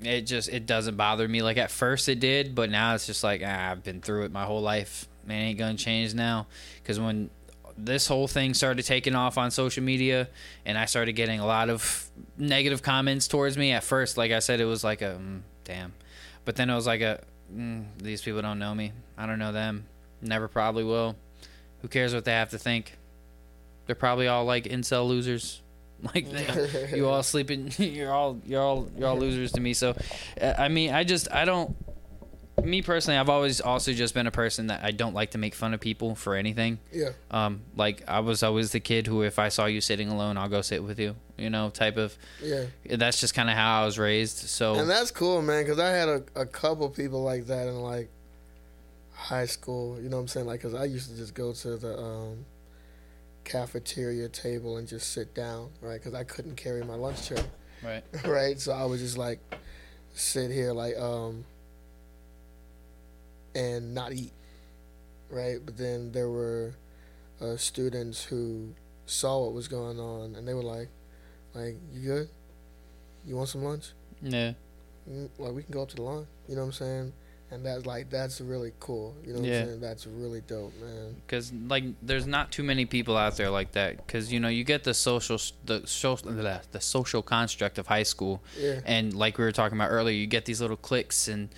it 0.00 0.22
just 0.22 0.48
it 0.48 0.66
doesn't 0.66 0.96
bother 0.96 1.28
me 1.28 1.42
like 1.42 1.56
at 1.56 1.70
first 1.70 2.08
it 2.08 2.18
did 2.18 2.54
but 2.54 2.70
now 2.70 2.94
it's 2.94 3.06
just 3.06 3.22
like 3.22 3.42
ah, 3.44 3.70
i've 3.70 3.82
been 3.84 4.00
through 4.00 4.24
it 4.24 4.32
my 4.32 4.44
whole 4.44 4.60
life 4.62 5.06
man 5.24 5.42
ain't 5.42 5.58
gonna 5.58 5.74
change 5.74 6.14
now 6.14 6.46
because 6.82 6.98
when 6.98 7.30
this 7.78 8.06
whole 8.06 8.28
thing 8.28 8.52
started 8.52 8.84
taking 8.84 9.14
off 9.14 9.38
on 9.38 9.50
social 9.50 9.82
media 9.82 10.28
and 10.66 10.76
i 10.76 10.84
started 10.84 11.12
getting 11.12 11.40
a 11.40 11.46
lot 11.46 11.70
of 11.70 12.10
negative 12.36 12.82
comments 12.82 13.28
towards 13.28 13.56
me 13.56 13.72
at 13.72 13.84
first 13.84 14.16
like 14.16 14.32
i 14.32 14.38
said 14.38 14.60
it 14.60 14.64
was 14.64 14.82
like 14.82 15.02
a 15.02 15.18
mm, 15.20 15.40
damn 15.64 15.92
but 16.44 16.56
then 16.56 16.70
it 16.70 16.74
was 16.74 16.86
like 16.86 17.00
a 17.00 17.20
mm, 17.54 17.84
these 17.98 18.22
people 18.22 18.42
don't 18.42 18.58
know 18.58 18.74
me. 18.74 18.92
I 19.16 19.26
don't 19.26 19.38
know 19.38 19.52
them. 19.52 19.86
Never 20.20 20.48
probably 20.48 20.84
will. 20.84 21.16
Who 21.82 21.88
cares 21.88 22.14
what 22.14 22.24
they 22.24 22.32
have 22.32 22.50
to 22.50 22.58
think? 22.58 22.96
They're 23.86 23.96
probably 23.96 24.28
all 24.28 24.44
like 24.44 24.64
incel 24.64 25.08
losers. 25.08 25.60
Like 26.16 26.28
they, 26.32 26.96
you 26.96 27.08
all 27.08 27.22
sleeping. 27.22 27.70
You're 27.78 28.12
all 28.12 28.40
you're 28.44 28.60
all 28.60 28.88
you're 28.98 29.06
all 29.06 29.16
losers 29.16 29.52
to 29.52 29.60
me. 29.60 29.72
So 29.72 29.94
uh, 30.40 30.52
i 30.58 30.66
mean 30.66 30.92
i 30.92 31.04
just 31.04 31.30
i 31.32 31.44
don't 31.44 31.76
me 32.62 32.82
personally 32.82 33.18
i've 33.18 33.28
always 33.30 33.60
also 33.60 33.92
just 33.92 34.14
been 34.14 34.26
a 34.26 34.30
person 34.30 34.66
that 34.68 34.84
i 34.84 34.90
don't 34.90 35.14
like 35.14 35.30
to 35.30 35.38
make 35.38 35.54
fun 35.54 35.72
of 35.74 35.80
people 35.80 36.14
for 36.14 36.34
anything 36.36 36.78
Yeah. 36.92 37.10
um 37.30 37.62
like 37.76 38.02
i 38.06 38.20
was 38.20 38.42
always 38.42 38.72
the 38.72 38.80
kid 38.80 39.06
who 39.06 39.22
if 39.22 39.38
i 39.38 39.48
saw 39.48 39.64
you 39.66 39.80
sitting 39.80 40.08
alone 40.10 40.36
i'll 40.36 40.48
go 40.50 40.60
sit 40.60 40.84
with 40.84 40.98
you 41.00 41.16
you 41.38 41.48
know 41.50 41.70
type 41.70 41.96
of 41.96 42.16
Yeah. 42.42 42.64
that's 42.84 43.20
just 43.20 43.34
kind 43.34 43.48
of 43.48 43.56
how 43.56 43.82
i 43.82 43.84
was 43.86 43.98
raised 43.98 44.36
so 44.36 44.74
And 44.74 44.88
that's 44.88 45.10
cool, 45.10 45.40
man, 45.42 45.64
because 45.64 45.78
I 45.78 45.88
had 45.90 46.08
a, 46.08 46.22
a 46.36 46.46
couple 46.46 46.88
people 46.90 47.22
like 47.22 47.46
that 47.46 47.66
in 47.68 47.76
like 47.82 48.10
high 49.14 49.46
school. 49.46 49.98
You 50.00 50.08
know 50.08 50.16
what 50.16 50.22
I'm 50.22 50.28
saying? 50.28 50.46
Like, 50.46 50.60
because 50.60 50.74
I 50.74 50.84
used 50.84 51.10
to 51.10 51.16
just 51.16 51.32
go 51.34 51.52
to 51.52 51.76
the 51.76 51.98
um, 51.98 52.44
cafeteria 53.44 54.28
table 54.28 54.76
and 54.76 54.86
just 54.86 55.12
sit 55.12 55.34
down, 55.34 55.70
right? 55.80 55.94
Because 56.00 56.14
I 56.14 56.24
couldn't 56.24 56.56
carry 56.56 56.82
my 56.84 56.94
lunch 56.94 57.28
tray, 57.28 57.42
right 57.82 58.04
right? 58.26 58.60
So 58.60 58.72
I 58.72 58.84
would 58.84 58.98
just 58.98 59.16
like 59.18 59.40
sit 60.14 60.50
here, 60.50 60.72
like, 60.72 60.96
um, 60.98 61.44
and 63.54 63.94
not 63.94 64.12
eat, 64.12 64.32
right? 65.30 65.58
But 65.64 65.76
then 65.76 66.12
there 66.12 66.28
were 66.28 66.74
uh, 67.40 67.56
students 67.56 68.24
who 68.24 68.74
saw 69.06 69.44
what 69.44 69.52
was 69.52 69.68
going 69.68 69.98
on, 69.98 70.34
and 70.36 70.46
they 70.46 70.54
were 70.54 70.62
like, 70.62 70.88
like, 71.54 71.76
you 71.92 72.00
good? 72.06 72.28
You 73.26 73.36
want 73.36 73.48
some 73.48 73.62
lunch? 73.64 73.92
yeah 74.22 74.52
Mm, 75.10 75.28
like 75.36 75.52
we 75.52 75.64
can 75.64 75.72
go 75.72 75.82
up 75.82 75.88
to 75.88 75.96
the 75.96 76.02
line. 76.02 76.26
You 76.48 76.54
know 76.54 76.60
what 76.60 76.66
I'm 76.68 76.72
saying? 76.74 77.12
And 77.50 77.66
that's 77.66 77.84
like 77.86 78.08
that's 78.08 78.40
really 78.40 78.72
cool. 78.78 79.16
You 79.26 79.32
know 79.32 79.40
what 79.40 79.48
Yeah. 79.48 79.60
I'm 79.62 79.66
saying? 79.66 79.80
That's 79.80 80.06
really 80.06 80.42
dope, 80.42 80.72
man. 80.80 81.16
because 81.26 81.52
like 81.66 81.82
there's 82.00 82.24
not 82.24 82.52
too 82.52 82.62
many 82.62 82.86
people 82.86 83.16
out 83.16 83.36
there 83.36 83.50
like 83.50 83.72
that 83.72 83.96
because 83.96 84.32
you 84.32 84.38
know 84.38 84.46
you 84.46 84.62
get 84.62 84.84
the 84.84 84.94
social 84.94 85.38
the 85.66 85.84
social 85.88 86.30
the 86.30 86.80
social 86.80 87.20
construct 87.20 87.78
of 87.78 87.88
high 87.88 88.04
school 88.04 88.44
Yeah. 88.56 88.78
and 88.86 89.12
like 89.12 89.38
we 89.38 89.44
were 89.44 89.50
talking 89.50 89.76
about 89.76 89.88
earlier 89.90 90.14
you 90.14 90.28
get 90.28 90.44
these 90.44 90.60
little 90.60 90.76
cliques 90.76 91.26
and 91.26 91.48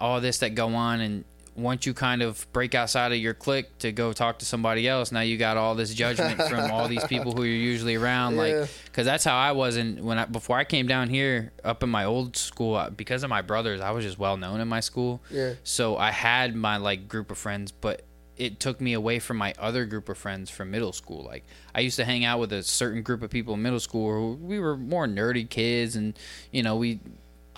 all 0.00 0.20
this 0.20 0.38
that 0.38 0.54
go 0.54 0.68
on 0.76 1.00
and 1.00 1.24
once 1.56 1.86
you 1.86 1.94
kind 1.94 2.20
of 2.22 2.46
break 2.52 2.74
outside 2.74 3.12
of 3.12 3.18
your 3.18 3.34
clique 3.34 3.78
to 3.78 3.92
go 3.92 4.12
talk 4.12 4.38
to 4.40 4.44
somebody 4.44 4.88
else 4.88 5.12
now 5.12 5.20
you 5.20 5.36
got 5.36 5.56
all 5.56 5.74
this 5.74 5.94
judgment 5.94 6.40
from 6.42 6.70
all 6.72 6.88
these 6.88 7.04
people 7.06 7.32
who 7.32 7.44
you're 7.44 7.54
usually 7.54 7.94
around 7.94 8.34
Yeah. 8.34 8.40
like 8.42 8.70
because 8.86 9.06
that's 9.06 9.22
how 9.24 9.36
i 9.36 9.52
was 9.52 9.76
and 9.76 10.00
when 10.04 10.18
i 10.18 10.24
before 10.24 10.58
i 10.58 10.64
came 10.64 10.86
down 10.86 11.08
here 11.08 11.52
up 11.62 11.82
in 11.82 11.88
my 11.90 12.04
old 12.04 12.36
school 12.36 12.74
uh, 12.74 12.90
because 12.90 13.22
of 13.22 13.30
my 13.30 13.40
brothers 13.42 13.80
i 13.80 13.90
was 13.92 14.04
just 14.04 14.18
well 14.18 14.36
known 14.36 14.60
in 14.60 14.66
my 14.68 14.80
school 14.80 15.22
Yeah. 15.30 15.54
so 15.62 15.96
I 15.96 16.10
had 16.10 16.54
my 16.56 16.76
like 16.78 17.08
group 17.08 17.30
of 17.30 17.38
friends, 17.38 17.70
but 17.72 18.02
it 18.36 18.58
took 18.58 18.80
me 18.80 18.94
away 18.94 19.20
from 19.20 19.36
my 19.36 19.54
other 19.60 19.84
group 19.84 20.08
of 20.08 20.18
friends 20.18 20.50
from 20.50 20.72
middle 20.72 20.92
school. 20.92 21.22
Like 21.22 21.44
I 21.72 21.80
used 21.82 21.94
to 21.98 22.04
hang 22.04 22.24
out 22.24 22.40
with 22.40 22.52
a 22.52 22.64
certain 22.64 23.02
group 23.02 23.22
of 23.22 23.30
people 23.30 23.54
in 23.54 23.62
middle 23.62 23.78
school 23.78 24.10
who 24.36 24.44
we 24.44 24.58
were 24.58 24.76
more 24.76 25.06
nerdy 25.06 25.48
kids 25.48 25.94
and 25.94 26.18
you 26.50 26.64
know, 26.64 26.74
we 26.74 26.98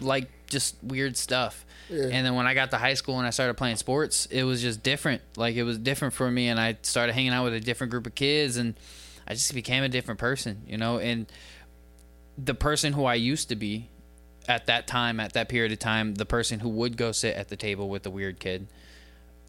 like 0.03 0.29
just 0.47 0.77
weird 0.83 1.17
stuff. 1.17 1.65
Yeah. 1.89 2.05
And 2.05 2.27
then 2.27 2.35
when 2.35 2.47
I 2.47 2.55
got 2.55 2.71
to 2.71 2.79
high 2.79 2.95
school 2.95 3.19
and 3.19 3.27
I 3.27 3.31
started 3.31 3.55
playing 3.55 3.77
sports, 3.77 4.27
it 4.27 4.45
was 4.45 4.61
just 4.61 4.83
different. 4.83 5.23
Like 5.37 5.57
it 5.57 5.63
was 5.63 5.79
different 5.79 6.15
for 6.15 6.31
me 6.31 6.49
and 6.49 6.59
I 6.59 6.79
started 6.83 7.13
hanging 7.13 7.33
out 7.33 7.45
with 7.45 7.55
a 7.55 7.61
different 7.61 7.91
group 7.91 8.07
of 8.07 8.15
kids 8.15 8.57
and 8.57 8.75
I 9.27 9.35
just 9.35 9.53
became 9.55 9.83
a 9.83 9.89
different 9.89 10.21
person, 10.21 10.63
you 10.67 10.77
know, 10.79 10.99
and 10.99 11.27
the 12.39 12.55
person 12.55 12.93
who 12.93 13.05
I 13.05 13.15
used 13.15 13.49
to 13.49 13.57
be 13.57 13.89
at 14.49 14.67
that 14.67 14.87
time, 14.87 15.19
at 15.21 15.33
that 15.33 15.49
period 15.49 15.73
of 15.73 15.79
time, 15.79 16.15
the 16.15 16.27
person 16.27 16.61
who 16.61 16.69
would 16.69 16.97
go 16.97 17.13
sit 17.13 17.35
at 17.37 17.49
the 17.49 17.57
table 17.57 17.89
with 17.89 18.03
the 18.03 18.11
weird 18.11 18.39
kid. 18.39 18.69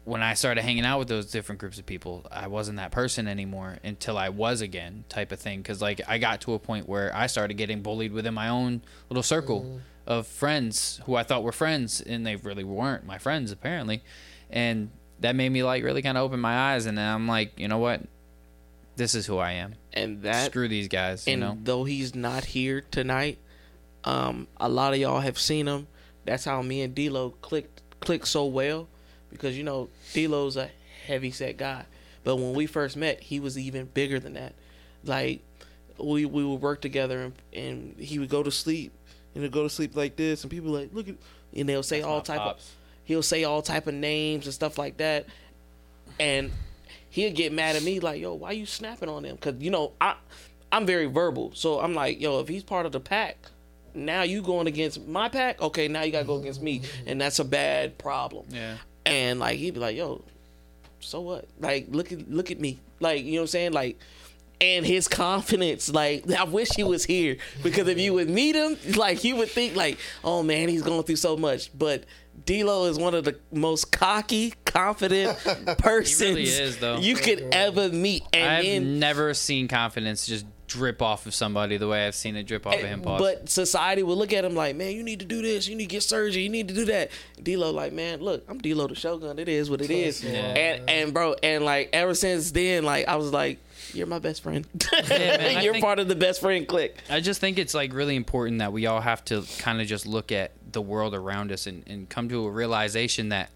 When 0.08 0.22
I 0.22 0.34
started 0.34 0.62
hanging 0.62 0.84
out 0.84 0.98
with 0.98 1.08
those 1.08 1.30
different 1.30 1.60
groups 1.60 1.78
of 1.78 1.84
people, 1.84 2.26
I 2.30 2.46
wasn't 2.46 2.78
that 2.78 2.90
person 2.92 3.28
anymore 3.28 3.78
until 3.84 4.16
I 4.16 4.30
was 4.30 4.62
again, 4.62 5.04
type 5.08 5.32
of 5.32 5.38
thing. 5.38 5.60
Because 5.60 5.82
like 5.82 6.00
I 6.08 6.16
got 6.18 6.40
to 6.42 6.54
a 6.54 6.58
point 6.58 6.88
where 6.88 7.14
I 7.14 7.26
started 7.26 7.54
getting 7.54 7.82
bullied 7.82 8.12
within 8.12 8.32
my 8.32 8.48
own 8.48 8.80
little 9.10 9.22
circle 9.22 9.80
of 10.06 10.26
friends 10.26 11.00
who 11.04 11.14
I 11.14 11.22
thought 11.22 11.42
were 11.42 11.52
friends, 11.52 12.00
and 12.00 12.26
they 12.26 12.36
really 12.36 12.64
weren't 12.64 13.04
my 13.04 13.18
friends 13.18 13.52
apparently, 13.52 14.02
and 14.48 14.90
that 15.20 15.36
made 15.36 15.50
me 15.50 15.62
like 15.62 15.84
really 15.84 16.00
kind 16.00 16.16
of 16.16 16.24
open 16.24 16.40
my 16.40 16.72
eyes, 16.72 16.86
and 16.86 16.96
then 16.96 17.06
I'm 17.06 17.28
like, 17.28 17.58
you 17.58 17.68
know 17.68 17.78
what, 17.78 18.00
this 18.96 19.14
is 19.14 19.26
who 19.26 19.36
I 19.36 19.52
am. 19.52 19.74
And 19.92 20.22
that 20.22 20.50
Screw 20.50 20.68
these 20.68 20.88
guys, 20.88 21.26
you 21.26 21.34
and 21.34 21.40
know. 21.40 21.58
though 21.62 21.84
he's 21.84 22.14
not 22.14 22.46
here 22.46 22.80
tonight, 22.90 23.38
um, 24.04 24.48
a 24.56 24.68
lot 24.68 24.94
of 24.94 24.98
y'all 24.98 25.20
have 25.20 25.38
seen 25.38 25.66
him. 25.68 25.86
That's 26.24 26.44
how 26.46 26.62
me 26.62 26.80
and 26.82 26.94
D'Lo 26.94 27.34
clicked 27.42 27.82
clicked 28.00 28.28
so 28.28 28.46
well, 28.46 28.88
because 29.30 29.56
you 29.56 29.64
know 29.64 29.88
D'Lo's 30.14 30.56
a 30.56 30.70
heavy 31.06 31.30
set 31.30 31.56
guy, 31.56 31.84
but 32.24 32.36
when 32.36 32.54
we 32.54 32.66
first 32.66 32.96
met, 32.96 33.20
he 33.20 33.40
was 33.40 33.58
even 33.58 33.86
bigger 33.86 34.18
than 34.18 34.34
that. 34.34 34.54
Like 35.04 35.40
we 35.98 36.24
we 36.24 36.44
would 36.44 36.60
work 36.60 36.80
together, 36.80 37.22
and, 37.22 37.32
and 37.52 37.96
he 37.98 38.18
would 38.18 38.28
go 38.28 38.42
to 38.42 38.50
sleep, 38.50 38.92
and 39.34 39.42
he'd 39.42 39.52
go 39.52 39.62
to 39.62 39.70
sleep 39.70 39.96
like 39.96 40.16
this, 40.16 40.42
and 40.42 40.50
people 40.50 40.70
like 40.72 40.90
look 40.92 41.08
at, 41.08 41.16
and 41.54 41.68
they'll 41.68 41.82
say 41.82 42.02
all 42.02 42.20
type 42.20 42.40
of 42.40 42.60
he'll 43.04 43.22
say 43.22 43.44
all 43.44 43.62
type 43.62 43.86
of 43.86 43.94
names 43.94 44.44
and 44.46 44.54
stuff 44.54 44.78
like 44.78 44.98
that. 44.98 45.26
And 46.20 46.52
he'll 47.10 47.32
get 47.32 47.52
mad 47.52 47.76
at 47.76 47.82
me 47.82 48.00
like 48.00 48.20
yo 48.20 48.34
why 48.34 48.52
you 48.52 48.66
snapping 48.66 49.08
on 49.08 49.24
him? 49.24 49.36
Because 49.36 49.60
you 49.60 49.70
know 49.70 49.92
i 50.00 50.14
i'm 50.70 50.86
very 50.86 51.06
verbal. 51.06 51.52
So 51.54 51.80
i'm 51.80 51.94
like 51.94 52.20
yo 52.20 52.40
if 52.40 52.48
he's 52.48 52.62
part 52.62 52.86
of 52.86 52.92
the 52.92 53.00
pack 53.00 53.36
now 53.94 54.22
you 54.22 54.42
going 54.42 54.66
against 54.66 55.06
my 55.06 55.28
pack? 55.28 55.60
Okay 55.60 55.88
now 55.88 56.02
you 56.02 56.12
gotta 56.12 56.26
go 56.26 56.36
against 56.36 56.62
me. 56.62 56.82
And 57.06 57.20
that's 57.20 57.38
a 57.38 57.44
bad 57.44 57.98
problem. 57.98 58.46
Yeah. 58.50 58.76
And 59.08 59.40
like 59.40 59.58
he'd 59.58 59.74
be 59.74 59.80
like 59.80 59.96
yo 59.96 60.22
so 61.00 61.20
what? 61.20 61.46
Like 61.58 61.86
look 61.90 62.12
at 62.12 62.30
look 62.30 62.50
at 62.50 62.60
me. 62.60 62.78
Like 63.00 63.24
you 63.24 63.32
know 63.32 63.38
what 63.38 63.42
i'm 63.42 63.46
saying? 63.48 63.72
Like 63.72 63.98
and 64.60 64.84
his 64.84 65.06
confidence 65.06 65.88
like 65.88 66.28
i 66.38 66.44
wish 66.44 66.70
he 66.74 66.84
was 66.84 67.04
here. 67.04 67.36
Because 67.62 67.88
if 67.88 67.98
you 67.98 68.14
would 68.14 68.28
meet 68.28 68.54
him 68.54 68.76
like 68.96 69.24
you 69.24 69.36
would 69.36 69.50
think 69.50 69.76
like 69.76 69.98
oh 70.24 70.42
man 70.42 70.68
he's 70.68 70.82
going 70.82 71.02
through 71.04 71.16
so 71.16 71.36
much. 71.36 71.76
But 71.76 72.04
D'Lo 72.44 72.84
is 72.84 72.98
one 72.98 73.14
of 73.14 73.24
the 73.24 73.36
most 73.52 73.90
cocky, 73.90 74.54
confident 74.64 75.36
persons 75.78 76.38
is, 76.38 76.80
you 77.00 77.16
could 77.16 77.48
ever 77.50 77.88
meet. 77.88 78.22
And 78.32 78.48
I've 78.48 78.64
then, 78.64 78.98
never 79.00 79.34
seen 79.34 79.66
confidence 79.66 80.24
just 80.24 80.46
drip 80.68 81.02
off 81.02 81.26
of 81.26 81.34
somebody 81.34 81.76
the 81.78 81.88
way 81.88 82.06
I've 82.06 82.14
seen 82.14 82.36
it 82.36 82.44
drip 82.44 82.66
off 82.66 82.74
of 82.74 82.80
him. 82.80 83.00
Pause. 83.02 83.20
but 83.20 83.48
society 83.48 84.02
will 84.04 84.16
look 84.16 84.32
at 84.32 84.44
him 84.44 84.54
like, 84.54 84.76
man, 84.76 84.92
you 84.92 85.02
need 85.02 85.18
to 85.20 85.26
do 85.26 85.42
this, 85.42 85.66
you 85.66 85.74
need 85.74 85.84
to 85.88 85.94
get 85.94 86.02
surgery, 86.04 86.42
you 86.42 86.48
need 86.48 86.68
to 86.68 86.74
do 86.74 86.84
that. 86.84 87.10
D'Lo 87.42 87.72
like, 87.72 87.92
man, 87.92 88.20
look, 88.20 88.44
I'm 88.48 88.58
D'Lo 88.58 88.86
the 88.86 88.94
Shogun. 88.94 89.38
It 89.38 89.48
is 89.48 89.68
what 89.70 89.80
it 89.80 89.90
is. 89.90 90.22
Yeah. 90.22 90.30
And 90.30 90.88
and 90.88 91.14
bro, 91.14 91.34
and 91.42 91.64
like 91.64 91.90
ever 91.92 92.14
since 92.14 92.52
then, 92.52 92.84
like 92.84 93.08
I 93.08 93.16
was 93.16 93.32
like, 93.32 93.58
you're 93.94 94.06
my 94.06 94.18
best 94.18 94.42
friend. 94.42 94.66
man, 95.08 95.64
you're 95.64 95.72
think- 95.72 95.84
part 95.84 95.98
of 95.98 96.08
the 96.08 96.14
best 96.14 96.40
friend 96.40 96.68
clique. 96.68 96.94
I 97.10 97.20
just 97.20 97.40
think 97.40 97.58
it's 97.58 97.74
like 97.74 97.92
really 97.92 98.14
important 98.16 98.58
that 98.58 98.72
we 98.72 98.86
all 98.86 99.00
have 99.00 99.24
to 99.26 99.44
kind 99.58 99.80
of 99.80 99.86
just 99.86 100.06
look 100.06 100.30
at 100.30 100.52
the 100.72 100.82
world 100.82 101.14
around 101.14 101.50
us 101.50 101.66
and, 101.66 101.82
and 101.86 102.08
come 102.08 102.28
to 102.28 102.44
a 102.46 102.50
realization 102.50 103.30
that 103.30 103.50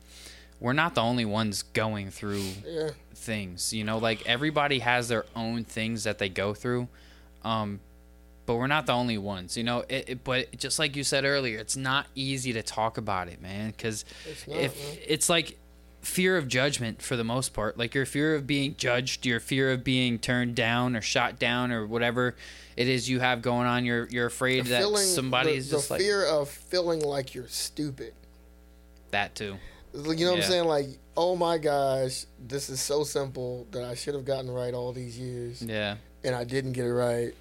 we're 0.60 0.72
not 0.72 0.94
the 0.94 1.02
only 1.02 1.24
ones 1.26 1.62
going 1.62 2.10
through 2.10 2.42
Yeah. 2.66 2.90
Things. 3.22 3.72
You 3.72 3.84
know, 3.84 3.98
like 3.98 4.26
everybody 4.26 4.80
has 4.80 5.08
their 5.08 5.24
own 5.34 5.64
things 5.64 6.04
that 6.04 6.18
they 6.18 6.28
go 6.28 6.52
through. 6.54 6.88
Um, 7.44 7.80
but 8.44 8.56
we're 8.56 8.66
not 8.66 8.86
the 8.86 8.92
only 8.92 9.18
ones, 9.18 9.56
you 9.56 9.62
know. 9.64 9.84
It, 9.88 10.04
it, 10.08 10.24
but 10.24 10.56
just 10.58 10.78
like 10.78 10.96
you 10.96 11.04
said 11.04 11.24
earlier, 11.24 11.58
it's 11.58 11.76
not 11.76 12.06
easy 12.14 12.52
to 12.54 12.62
talk 12.62 12.98
about 12.98 13.28
it, 13.28 13.40
man. 13.40 13.70
Because 13.70 14.04
It's 14.28 14.44
if 14.48 14.48
man. 14.96 14.98
it's 15.06 15.28
like 15.28 15.58
fear 16.02 16.36
of 16.36 16.48
judgment 16.48 17.00
for 17.00 17.14
the 17.16 17.22
most 17.24 17.52
part. 17.54 17.78
Like 17.78 17.94
your 17.94 18.04
fear 18.04 18.34
of 18.34 18.44
being 18.46 18.74
judged, 18.76 19.24
your 19.24 19.38
fear 19.38 19.70
of 19.72 19.84
being 19.84 20.18
turned 20.18 20.56
down 20.56 20.96
or 20.96 21.00
shot 21.00 21.38
down 21.38 21.70
or 21.70 21.86
whatever 21.86 22.34
it 22.76 22.88
is 22.88 23.08
you 23.08 23.20
have 23.20 23.42
going 23.42 23.68
on. 23.68 23.84
You're 23.84 24.08
you're 24.08 24.26
afraid 24.26 24.64
The 24.64 24.70
that 24.70 24.80
feeling- 24.80 25.04
somebody 25.06 25.52
the, 25.52 25.56
is 25.58 25.70
just 25.70 25.86
the 25.88 25.94
like 25.94 26.02
fear 26.02 26.24
of 26.26 26.48
feeling 26.48 27.00
like 27.00 27.34
you're 27.36 27.46
stupid. 27.48 28.12
that 29.12 29.36
too. 29.36 29.56
You 29.94 30.24
know 30.24 30.32
what 30.32 30.42
I'm 30.44 30.48
saying? 30.50 30.64
Like, 30.64 30.86
oh 31.16 31.36
my 31.36 31.58
gosh, 31.58 32.24
this 32.38 32.70
is 32.70 32.80
so 32.80 33.04
simple 33.04 33.66
that 33.72 33.84
I 33.84 33.94
should 33.94 34.14
have 34.14 34.24
gotten 34.24 34.50
right 34.50 34.72
all 34.72 34.92
these 34.92 35.18
years, 35.18 35.62
Yeah. 35.62 35.96
and 36.24 36.34
I 36.34 36.44
didn't 36.44 36.72
get 36.72 36.86
it 36.86 36.92
right. 36.94 37.34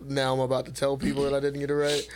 Now 0.00 0.34
I'm 0.34 0.40
about 0.40 0.66
to 0.66 0.72
tell 0.72 0.96
people 0.96 1.24
that 1.24 1.34
I 1.34 1.40
didn't 1.40 1.60
get 1.60 1.70
it 1.70 1.74
right. 1.74 2.08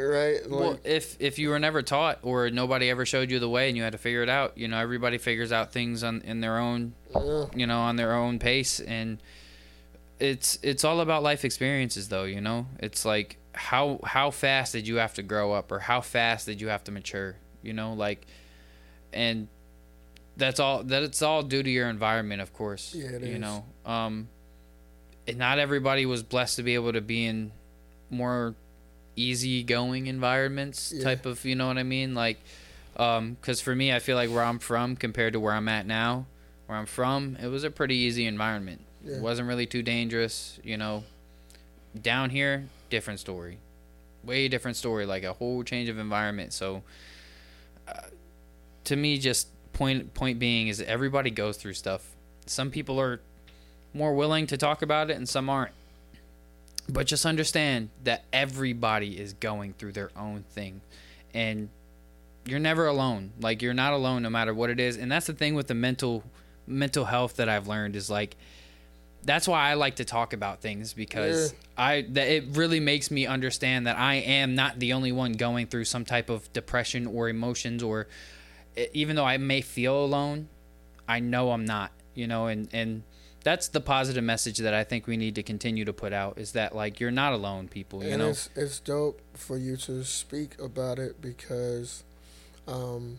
Right? 0.00 0.48
Like, 0.48 0.60
Well, 0.60 0.78
if 0.84 1.16
if 1.20 1.38
you 1.40 1.48
were 1.50 1.58
never 1.58 1.82
taught 1.82 2.20
or 2.22 2.50
nobody 2.50 2.88
ever 2.88 3.04
showed 3.04 3.30
you 3.30 3.38
the 3.40 3.48
way 3.48 3.68
and 3.68 3.76
you 3.76 3.82
had 3.82 3.92
to 3.92 3.98
figure 3.98 4.22
it 4.22 4.28
out, 4.28 4.56
you 4.56 4.68
know, 4.68 4.78
everybody 4.78 5.18
figures 5.18 5.50
out 5.50 5.72
things 5.72 6.04
on 6.04 6.20
in 6.22 6.40
their 6.40 6.56
own, 6.58 6.94
yeah. 7.14 7.46
you 7.54 7.66
know, 7.66 7.80
on 7.80 7.96
their 7.96 8.14
own 8.14 8.38
pace 8.38 8.78
and 8.80 9.18
it's 10.20 10.58
it's 10.62 10.84
all 10.84 11.00
about 11.00 11.22
life 11.22 11.44
experiences 11.44 12.08
though, 12.08 12.24
you 12.24 12.40
know? 12.40 12.66
It's 12.78 13.04
like 13.04 13.38
how 13.54 13.98
how 14.04 14.30
fast 14.30 14.72
did 14.72 14.86
you 14.86 14.96
have 14.96 15.14
to 15.14 15.22
grow 15.22 15.52
up 15.52 15.72
or 15.72 15.80
how 15.80 16.00
fast 16.00 16.46
did 16.46 16.60
you 16.60 16.68
have 16.68 16.84
to 16.84 16.92
mature, 16.92 17.34
you 17.62 17.72
know, 17.72 17.92
like 17.92 18.24
and 19.12 19.48
that's 20.36 20.60
all 20.60 20.82
that 20.84 21.02
it's 21.02 21.20
all 21.22 21.42
due 21.42 21.62
to 21.62 21.70
your 21.70 21.88
environment, 21.88 22.40
of 22.40 22.52
course. 22.52 22.94
Yeah, 22.94 23.10
it 23.10 23.22
you 23.22 23.34
is. 23.34 23.40
know. 23.40 23.64
Um 23.86 24.28
and 25.26 25.36
not 25.38 25.58
everybody 25.58 26.06
was 26.06 26.22
blessed 26.22 26.56
to 26.56 26.62
be 26.62 26.74
able 26.74 26.92
to 26.92 27.00
be 27.00 27.24
in 27.26 27.52
more 28.10 28.54
easygoing 29.16 30.06
environments 30.06 30.92
Yeah. 30.94 31.04
type 31.04 31.26
of 31.26 31.44
you 31.44 31.54
know 31.56 31.66
what 31.66 31.76
i 31.76 31.82
mean 31.82 32.14
like 32.14 32.38
um 32.96 33.36
because 33.40 33.60
for 33.60 33.74
me 33.74 33.92
i 33.92 33.98
feel 33.98 34.14
like 34.16 34.30
where 34.30 34.44
i'm 34.44 34.60
from 34.60 34.94
compared 34.96 35.32
to 35.32 35.40
where 35.40 35.52
i'm 35.54 35.68
at 35.68 35.86
now 35.86 36.24
where 36.66 36.78
i'm 36.78 36.86
from 36.86 37.36
it 37.42 37.48
was 37.48 37.64
a 37.64 37.70
pretty 37.70 37.96
easy 37.96 38.26
environment 38.26 38.80
Yeah. 39.04 39.16
it 39.16 39.20
wasn't 39.22 39.48
really 39.48 39.66
too 39.66 39.82
dangerous 39.82 40.60
you 40.62 40.76
know 40.76 41.02
down 42.00 42.30
here 42.30 42.66
different 42.90 43.18
story 43.18 43.58
way 44.22 44.46
different 44.46 44.76
story 44.76 45.04
like 45.04 45.24
a 45.24 45.32
whole 45.32 45.64
change 45.64 45.88
of 45.88 45.98
environment 45.98 46.52
so 46.52 46.82
uh, 47.88 47.94
to 48.88 48.96
me 48.96 49.18
just 49.18 49.48
point 49.72 50.12
point 50.14 50.38
being 50.38 50.68
is 50.68 50.80
everybody 50.80 51.30
goes 51.30 51.56
through 51.56 51.74
stuff. 51.74 52.14
Some 52.46 52.70
people 52.70 53.00
are 53.00 53.20
more 53.94 54.14
willing 54.14 54.46
to 54.48 54.56
talk 54.56 54.82
about 54.82 55.10
it 55.10 55.16
and 55.16 55.28
some 55.28 55.48
aren't. 55.48 55.72
But 56.88 57.06
just 57.06 57.26
understand 57.26 57.90
that 58.04 58.24
everybody 58.32 59.18
is 59.18 59.34
going 59.34 59.74
through 59.74 59.92
their 59.92 60.10
own 60.16 60.44
thing. 60.50 60.80
And 61.34 61.68
you're 62.46 62.58
never 62.58 62.86
alone. 62.86 63.32
Like 63.40 63.60
you're 63.60 63.74
not 63.74 63.92
alone 63.92 64.22
no 64.22 64.30
matter 64.30 64.54
what 64.54 64.70
it 64.70 64.80
is. 64.80 64.96
And 64.96 65.12
that's 65.12 65.26
the 65.26 65.34
thing 65.34 65.54
with 65.54 65.66
the 65.66 65.74
mental 65.74 66.24
mental 66.68 67.06
health 67.06 67.36
that 67.36 67.48
i've 67.48 67.66
learned 67.66 67.96
is 67.96 68.10
like 68.10 68.36
that's 69.24 69.48
why 69.48 69.70
i 69.70 69.74
like 69.74 69.96
to 69.96 70.04
talk 70.04 70.32
about 70.32 70.60
things 70.60 70.92
because 70.92 71.54
i 71.76 72.04
that 72.10 72.28
it 72.28 72.44
really 72.52 72.78
makes 72.78 73.10
me 73.10 73.26
understand 73.26 73.86
that 73.86 73.96
i 73.96 74.16
am 74.16 74.54
not 74.54 74.78
the 74.78 74.92
only 74.92 75.10
one 75.10 75.32
going 75.32 75.66
through 75.66 75.84
some 75.84 76.04
type 76.04 76.28
of 76.28 76.52
depression 76.52 77.06
or 77.06 77.28
emotions 77.28 77.82
or 77.82 78.06
even 78.92 79.16
though 79.16 79.24
i 79.24 79.36
may 79.36 79.60
feel 79.60 80.04
alone 80.04 80.48
i 81.08 81.18
know 81.20 81.52
i'm 81.52 81.64
not 81.64 81.90
you 82.14 82.26
know 82.26 82.46
and 82.46 82.68
and 82.72 83.02
that's 83.44 83.68
the 83.68 83.80
positive 83.80 84.24
message 84.24 84.58
that 84.58 84.74
I 84.74 84.84
think 84.84 85.06
we 85.06 85.16
need 85.16 85.36
to 85.36 85.42
continue 85.42 85.84
to 85.84 85.92
put 85.92 86.12
out 86.12 86.38
is 86.38 86.52
that 86.52 86.74
like 86.74 87.00
you're 87.00 87.10
not 87.10 87.32
alone, 87.32 87.68
people. 87.68 88.02
You 88.02 88.10
and 88.10 88.18
know, 88.18 88.28
it's 88.30 88.50
it's 88.54 88.80
dope 88.80 89.20
for 89.32 89.56
you 89.56 89.76
to 89.78 90.04
speak 90.04 90.60
about 90.60 90.98
it 90.98 91.22
because 91.22 92.02
um, 92.66 93.18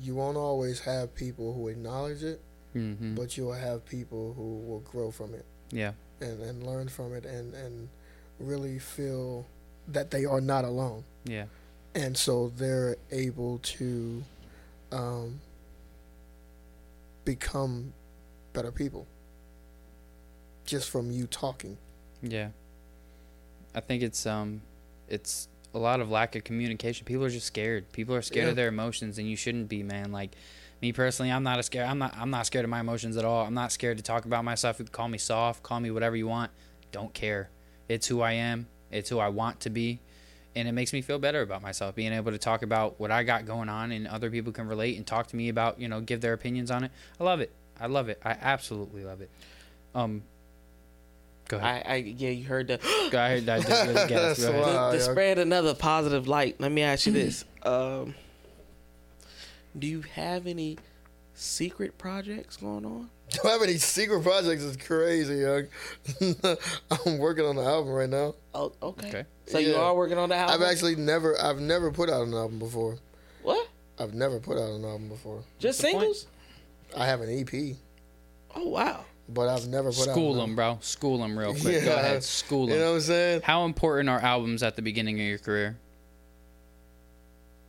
you 0.00 0.14
won't 0.14 0.36
always 0.36 0.80
have 0.80 1.14
people 1.14 1.52
who 1.54 1.68
acknowledge 1.68 2.22
it, 2.22 2.40
hmm 2.72 3.14
but 3.14 3.36
you 3.36 3.44
will 3.44 3.52
have 3.52 3.84
people 3.84 4.32
who 4.34 4.58
will 4.66 4.80
grow 4.80 5.10
from 5.10 5.34
it 5.34 5.44
yeah, 5.70 5.92
and, 6.20 6.42
and 6.42 6.62
learn 6.64 6.88
from 6.88 7.14
it 7.14 7.24
and, 7.24 7.54
and 7.54 7.88
really 8.38 8.78
feel 8.78 9.46
that 9.86 10.10
they 10.10 10.24
are 10.24 10.40
not 10.40 10.64
alone. 10.64 11.04
yeah, 11.24 11.44
And 11.94 12.16
so 12.16 12.52
they're 12.56 12.96
able 13.10 13.58
to 13.58 14.22
um, 14.92 15.40
become 17.24 17.92
better 18.52 18.70
people 18.72 19.06
just 20.64 20.90
from 20.90 21.10
you 21.10 21.26
talking. 21.26 21.76
yeah. 22.22 22.48
I 23.74 23.80
think 23.80 24.02
it's 24.02 24.26
um, 24.26 24.62
it's 25.08 25.46
a 25.74 25.78
lot 25.78 26.00
of 26.00 26.10
lack 26.10 26.34
of 26.34 26.42
communication. 26.42 27.04
People 27.04 27.24
are 27.24 27.30
just 27.30 27.46
scared. 27.46 27.92
People 27.92 28.14
are 28.14 28.22
scared 28.22 28.46
Yeah. 28.46 28.50
of 28.50 28.56
their 28.56 28.68
emotions, 28.68 29.18
and 29.18 29.28
you 29.28 29.36
shouldn't 29.36 29.68
be, 29.68 29.82
man. 29.82 30.10
Like 30.10 30.32
me 30.80 30.92
personally, 30.92 31.30
I'm 31.30 31.42
not 31.42 31.58
a 31.58 31.62
scared. 31.62 31.86
I'm 31.86 31.98
not. 31.98 32.14
I'm 32.16 32.30
not 32.30 32.46
scared 32.46 32.64
of 32.64 32.70
my 32.70 32.80
emotions 32.80 33.16
at 33.18 33.24
all. 33.26 33.44
I'm 33.46 33.54
not 33.54 33.70
scared 33.70 33.98
to 33.98 34.02
talk 34.02 34.24
about 34.24 34.42
myself. 34.44 34.78
You 34.78 34.86
can 34.86 34.92
call 34.92 35.08
me 35.08 35.18
soft, 35.18 35.62
call 35.62 35.80
me 35.80 35.90
whatever 35.90 36.16
you 36.16 36.26
want. 36.26 36.50
Don't 36.92 37.12
care. 37.12 37.50
It's 37.88 38.06
who 38.06 38.22
I 38.22 38.32
am. 38.32 38.66
It's 38.90 39.10
who 39.10 39.18
I 39.18 39.28
want 39.28 39.60
to 39.60 39.70
be. 39.70 40.00
And 40.56 40.66
it 40.66 40.72
makes 40.72 40.92
me 40.92 41.02
feel 41.02 41.18
better 41.18 41.42
about 41.42 41.62
myself 41.62 41.94
being 41.94 42.12
able 42.12 42.32
to 42.32 42.38
talk 42.38 42.62
about 42.62 42.98
what 42.98 43.10
I 43.10 43.22
got 43.22 43.46
going 43.46 43.68
on 43.68 43.92
and 43.92 44.08
other 44.08 44.30
people 44.30 44.50
can 44.52 44.66
relate 44.66 44.96
and 44.96 45.06
talk 45.06 45.28
to 45.28 45.36
me 45.36 45.48
about, 45.50 45.78
you 45.80 45.88
know, 45.88 46.00
give 46.00 46.20
their 46.20 46.32
opinions 46.32 46.70
on 46.70 46.82
it. 46.84 46.90
I 47.20 47.24
love 47.24 47.40
it. 47.40 47.52
I 47.80 47.86
love 47.86 48.08
it. 48.08 48.20
I 48.24 48.30
absolutely 48.40 49.04
love 49.04 49.20
it. 49.20 49.30
Um 49.94 50.22
Go 51.48 51.56
ahead. 51.58 51.84
I, 51.86 51.92
I 51.92 51.96
yeah, 51.96 52.30
you 52.30 52.44
heard 52.46 52.68
that. 52.68 52.82
Go 53.10 53.18
ahead. 53.18 53.48
I 53.48 53.60
did 53.60 53.68
really 53.68 53.94
gas. 54.08 54.08
That's 54.08 54.44
Go 54.44 54.50
ahead. 54.50 54.62
why- 54.76 54.90
to, 54.92 54.98
to 54.98 55.04
spread 55.04 55.38
another 55.38 55.74
positive 55.74 56.26
light, 56.28 56.60
let 56.60 56.72
me 56.72 56.82
ask 56.82 57.06
you 57.06 57.12
this: 57.12 57.44
um, 57.62 58.14
Do 59.78 59.86
you 59.86 60.02
have 60.14 60.46
any 60.46 60.76
secret 61.34 61.96
projects 61.98 62.56
going 62.56 62.84
on? 62.84 63.08
Do 63.30 63.40
I 63.48 63.52
have 63.52 63.62
any 63.62 63.76
secret 63.76 64.22
projects? 64.22 64.62
Is 64.62 64.76
crazy, 64.76 65.36
young. 65.36 65.66
I'm 67.06 67.18
working 67.18 67.44
on 67.44 67.56
the 67.56 67.62
album 67.62 67.92
right 67.92 68.08
now. 68.08 68.34
Oh, 68.54 68.72
okay. 68.82 69.08
Okay. 69.08 69.24
So 69.46 69.58
you 69.58 69.76
are 69.76 69.94
working 69.94 70.18
on 70.18 70.28
the 70.28 70.34
album. 70.36 70.54
I've 70.62 70.68
actually 70.70 70.96
never, 70.96 71.40
I've 71.40 71.60
never 71.60 71.90
put 71.90 72.08
out 72.10 72.26
an 72.26 72.34
album 72.34 72.58
before. 72.58 72.96
what? 73.42 73.68
I've 73.98 74.14
never 74.14 74.38
put 74.38 74.56
out 74.56 74.70
an 74.70 74.84
album 74.84 75.08
before. 75.08 75.42
Just 75.58 75.80
the 75.80 75.88
singles? 75.88 76.26
I 76.96 77.06
have 77.06 77.20
an 77.20 77.28
EP, 77.28 77.76
Oh 78.54 78.68
wow. 78.68 79.04
but 79.28 79.48
I've 79.48 79.66
never 79.66 79.90
put 79.90 80.08
out. 80.08 80.12
School 80.12 80.34
them, 80.34 80.54
bro. 80.56 80.78
School 80.80 81.18
them 81.18 81.38
real 81.38 81.52
quick. 81.52 81.64
Yeah. 81.82 81.84
Go 81.84 81.96
ahead. 81.96 82.24
School 82.24 82.66
them. 82.66 82.76
You 82.76 82.80
know 82.80 82.90
what 82.90 82.96
I'm 82.96 83.00
saying? 83.02 83.40
How 83.42 83.64
important 83.64 84.08
are 84.08 84.20
albums 84.20 84.62
at 84.62 84.76
the 84.76 84.82
beginning 84.82 85.20
of 85.20 85.26
your 85.26 85.38
career? 85.38 85.76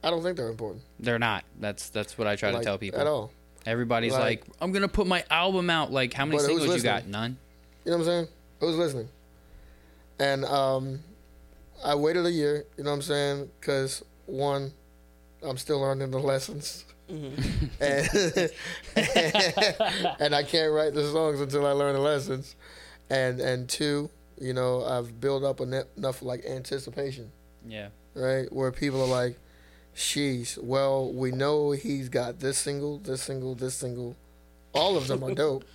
I 0.03 0.09
don't 0.09 0.23
think 0.23 0.37
they're 0.37 0.49
important. 0.49 0.83
They're 0.99 1.19
not. 1.19 1.43
That's 1.59 1.89
that's 1.89 2.17
what 2.17 2.27
I 2.27 2.35
try 2.35 2.51
like, 2.51 2.61
to 2.61 2.65
tell 2.65 2.77
people. 2.77 2.99
at 3.01 3.07
all. 3.07 3.31
Everybody's 3.65 4.13
Like- 4.13 4.21
like, 4.21 4.55
I'm 4.61 4.71
gonna 4.71 4.87
put 4.87 5.05
my 5.07 5.23
album 5.29 5.69
out. 5.69 5.91
Like, 5.91 6.13
how 6.13 6.25
many 6.25 6.39
singles 6.39 6.75
you 6.75 6.81
got? 6.81 7.07
None. 7.07 7.37
You 7.85 7.91
know 7.91 7.97
what 7.97 8.03
I'm 8.03 8.07
saying? 8.09 8.27
Who's 8.59 8.75
listening? 8.77 9.09
And 10.19 10.43
um, 10.45 10.99
I 11.83 11.95
waited 11.95 12.25
a 12.25 12.31
year. 12.31 12.65
You 12.77 12.83
know 12.83 12.89
what 12.91 12.95
I'm 12.97 13.01
saying? 13.01 13.49
Because 13.59 14.03
one, 14.25 14.73
I'm 15.41 15.57
still 15.57 15.79
learning 15.81 16.11
the 16.11 16.19
lessons, 16.19 16.83
and 17.09 17.31
and 20.19 20.35
I 20.35 20.43
can't 20.43 20.71
write 20.73 20.93
the 20.93 21.09
songs 21.11 21.39
until 21.41 21.65
I 21.65 21.71
learn 21.71 21.93
the 21.95 22.01
lessons, 22.01 22.55
and 23.09 23.39
and 23.39 23.67
two, 23.69 24.09
you 24.39 24.53
know, 24.53 24.83
I've 24.85 25.19
built 25.19 25.43
up 25.43 25.61
enough 25.61 26.21
like 26.21 26.45
anticipation, 26.45 27.31
Yeah. 27.67 27.89
right? 28.13 28.51
Where 28.51 28.71
people 28.71 29.01
are 29.01 29.07
like, 29.07 29.37
"Sheesh, 29.99 30.57
well, 30.63 31.11
we 31.11 31.31
know 31.31 31.71
he's 31.71 32.07
got 32.07 32.39
this 32.39 32.57
single, 32.57 32.97
this 32.99 33.21
single, 33.21 33.53
this 33.53 33.75
single, 33.75 34.15
all 34.73 34.95
of 34.95 35.07
them 35.07 35.23
are 35.23 35.33
dope." 35.43 35.65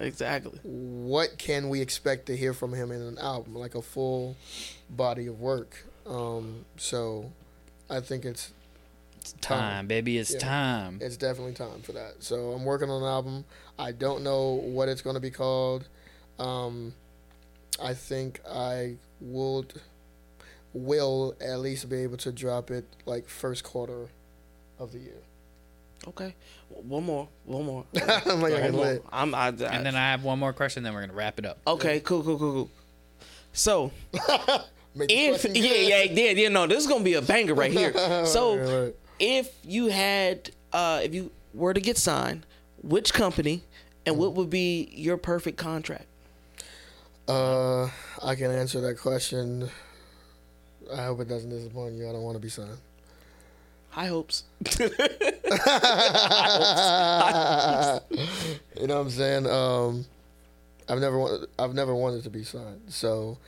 Exactly. 0.00 0.58
what 0.64 1.38
can 1.38 1.68
we 1.68 1.80
expect 1.80 2.26
to 2.26 2.36
hear 2.36 2.52
from 2.52 2.72
him 2.72 2.90
in 2.90 3.00
an 3.00 3.16
album, 3.18 3.54
like 3.54 3.76
a 3.76 3.82
full 3.82 4.36
body 4.90 5.26
of 5.28 5.38
work? 5.38 5.84
Um, 6.04 6.64
so 6.76 7.30
I 7.88 8.00
think 8.00 8.24
it's 8.24 8.50
It's 9.20 9.34
time, 9.40 9.86
baby. 9.86 10.18
It's 10.18 10.32
Yeah. 10.32 10.38
time. 10.40 10.98
it's 11.00 11.16
definitely 11.16 11.52
time 11.52 11.80
for 11.82 11.92
that. 11.92 12.24
So 12.24 12.50
I'm 12.52 12.64
working 12.64 12.90
on 12.90 13.02
an 13.02 13.08
album. 13.08 13.44
I 13.78 13.92
don't 13.92 14.24
know 14.24 14.54
what 14.54 14.88
it's 14.88 15.00
going 15.00 15.14
to 15.14 15.20
be 15.20 15.30
called. 15.30 15.86
Um, 16.40 16.94
I 17.80 17.94
think 17.94 18.40
I 18.48 18.96
would 19.20 19.80
will 20.74 21.34
at 21.40 21.60
least 21.60 21.88
be 21.88 21.96
able 22.02 22.16
to 22.18 22.30
drop 22.32 22.70
it 22.70 22.84
like 23.06 23.28
first 23.28 23.64
quarter 23.64 24.08
of 24.78 24.92
the 24.92 24.98
year. 24.98 25.22
Okay. 26.08 26.34
One 26.68 27.04
more. 27.04 27.28
One 27.46 27.64
more. 27.64 27.84
I'm 28.26 28.40
like, 28.42 28.52
Go 28.52 28.56
I 28.56 28.58
ahead. 28.58 28.70
can 28.70 28.72
One 28.76 28.86
more. 28.94 29.00
I'm. 29.12 29.34
I, 29.34 29.46
I, 29.46 29.48
And 29.48 29.86
then 29.86 29.94
I 29.96 30.10
have 30.10 30.22
one 30.24 30.38
more 30.38 30.52
question. 30.52 30.82
Then 30.82 30.92
we're 30.92 31.00
gonna 31.00 31.14
wrap 31.14 31.38
it 31.38 31.46
up. 31.46 31.58
okay. 31.66 32.00
Cool. 32.00 32.22
Cool. 32.22 32.38
Cool. 32.38 32.52
Cool. 32.52 32.70
So 33.52 33.92
if 34.96 35.44
yeah 35.44 35.52
yeah 35.74 36.02
yeah 36.12 36.30
yeah 36.30 36.48
no 36.48 36.66
this 36.66 36.78
is 36.78 36.86
gonna 36.88 37.04
be 37.04 37.14
a 37.14 37.22
banger 37.22 37.54
right 37.54 37.70
here. 37.72 37.92
So 38.26 38.56
Right, 38.56 38.84
right. 38.86 38.94
if 39.20 39.50
you 39.64 39.86
had 39.86 40.50
uh 40.72 41.00
if 41.04 41.14
you 41.14 41.30
were 41.54 41.72
to 41.72 41.80
get 41.80 41.96
signed, 41.96 42.44
which 42.82 43.12
company 43.14 43.62
and 44.04 44.18
what 44.18 44.34
would 44.34 44.50
be 44.50 44.88
your 44.92 45.16
perfect 45.16 45.56
contract? 45.56 46.06
Uh, 47.28 47.84
I 48.22 48.34
can 48.34 48.50
answer 48.50 48.80
that 48.82 48.98
question. 48.98 49.70
I 50.94 51.04
hope 51.04 51.20
it 51.20 51.28
doesn't 51.28 51.50
disappoint 51.50 51.94
you. 51.94 52.08
I 52.08 52.12
don't 52.12 52.22
want 52.22 52.36
to 52.36 52.40
be 52.40 52.48
signed. 52.48 52.78
High 53.90 54.06
hopes. 54.06 54.44
you 54.80 54.88
know 58.86 58.94
what 58.96 59.02
I'm 59.02 59.10
saying? 59.10 59.46
Um, 59.46 60.04
I've 60.88 60.98
never 61.00 61.18
wanted. 61.18 61.48
I've 61.58 61.74
never 61.74 61.94
wanted 61.94 62.24
to 62.24 62.30
be 62.30 62.44
signed. 62.44 62.80
So, 62.88 63.38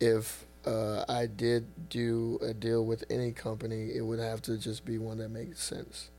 if 0.00 0.44
uh, 0.66 1.04
I 1.08 1.26
did 1.26 1.66
do 1.88 2.38
a 2.42 2.52
deal 2.52 2.84
with 2.84 3.04
any 3.10 3.32
company, 3.32 3.94
it 3.94 4.02
would 4.02 4.18
have 4.18 4.42
to 4.42 4.56
just 4.58 4.84
be 4.84 4.98
one 4.98 5.18
that 5.18 5.30
makes 5.30 5.62
sense. 5.62 6.10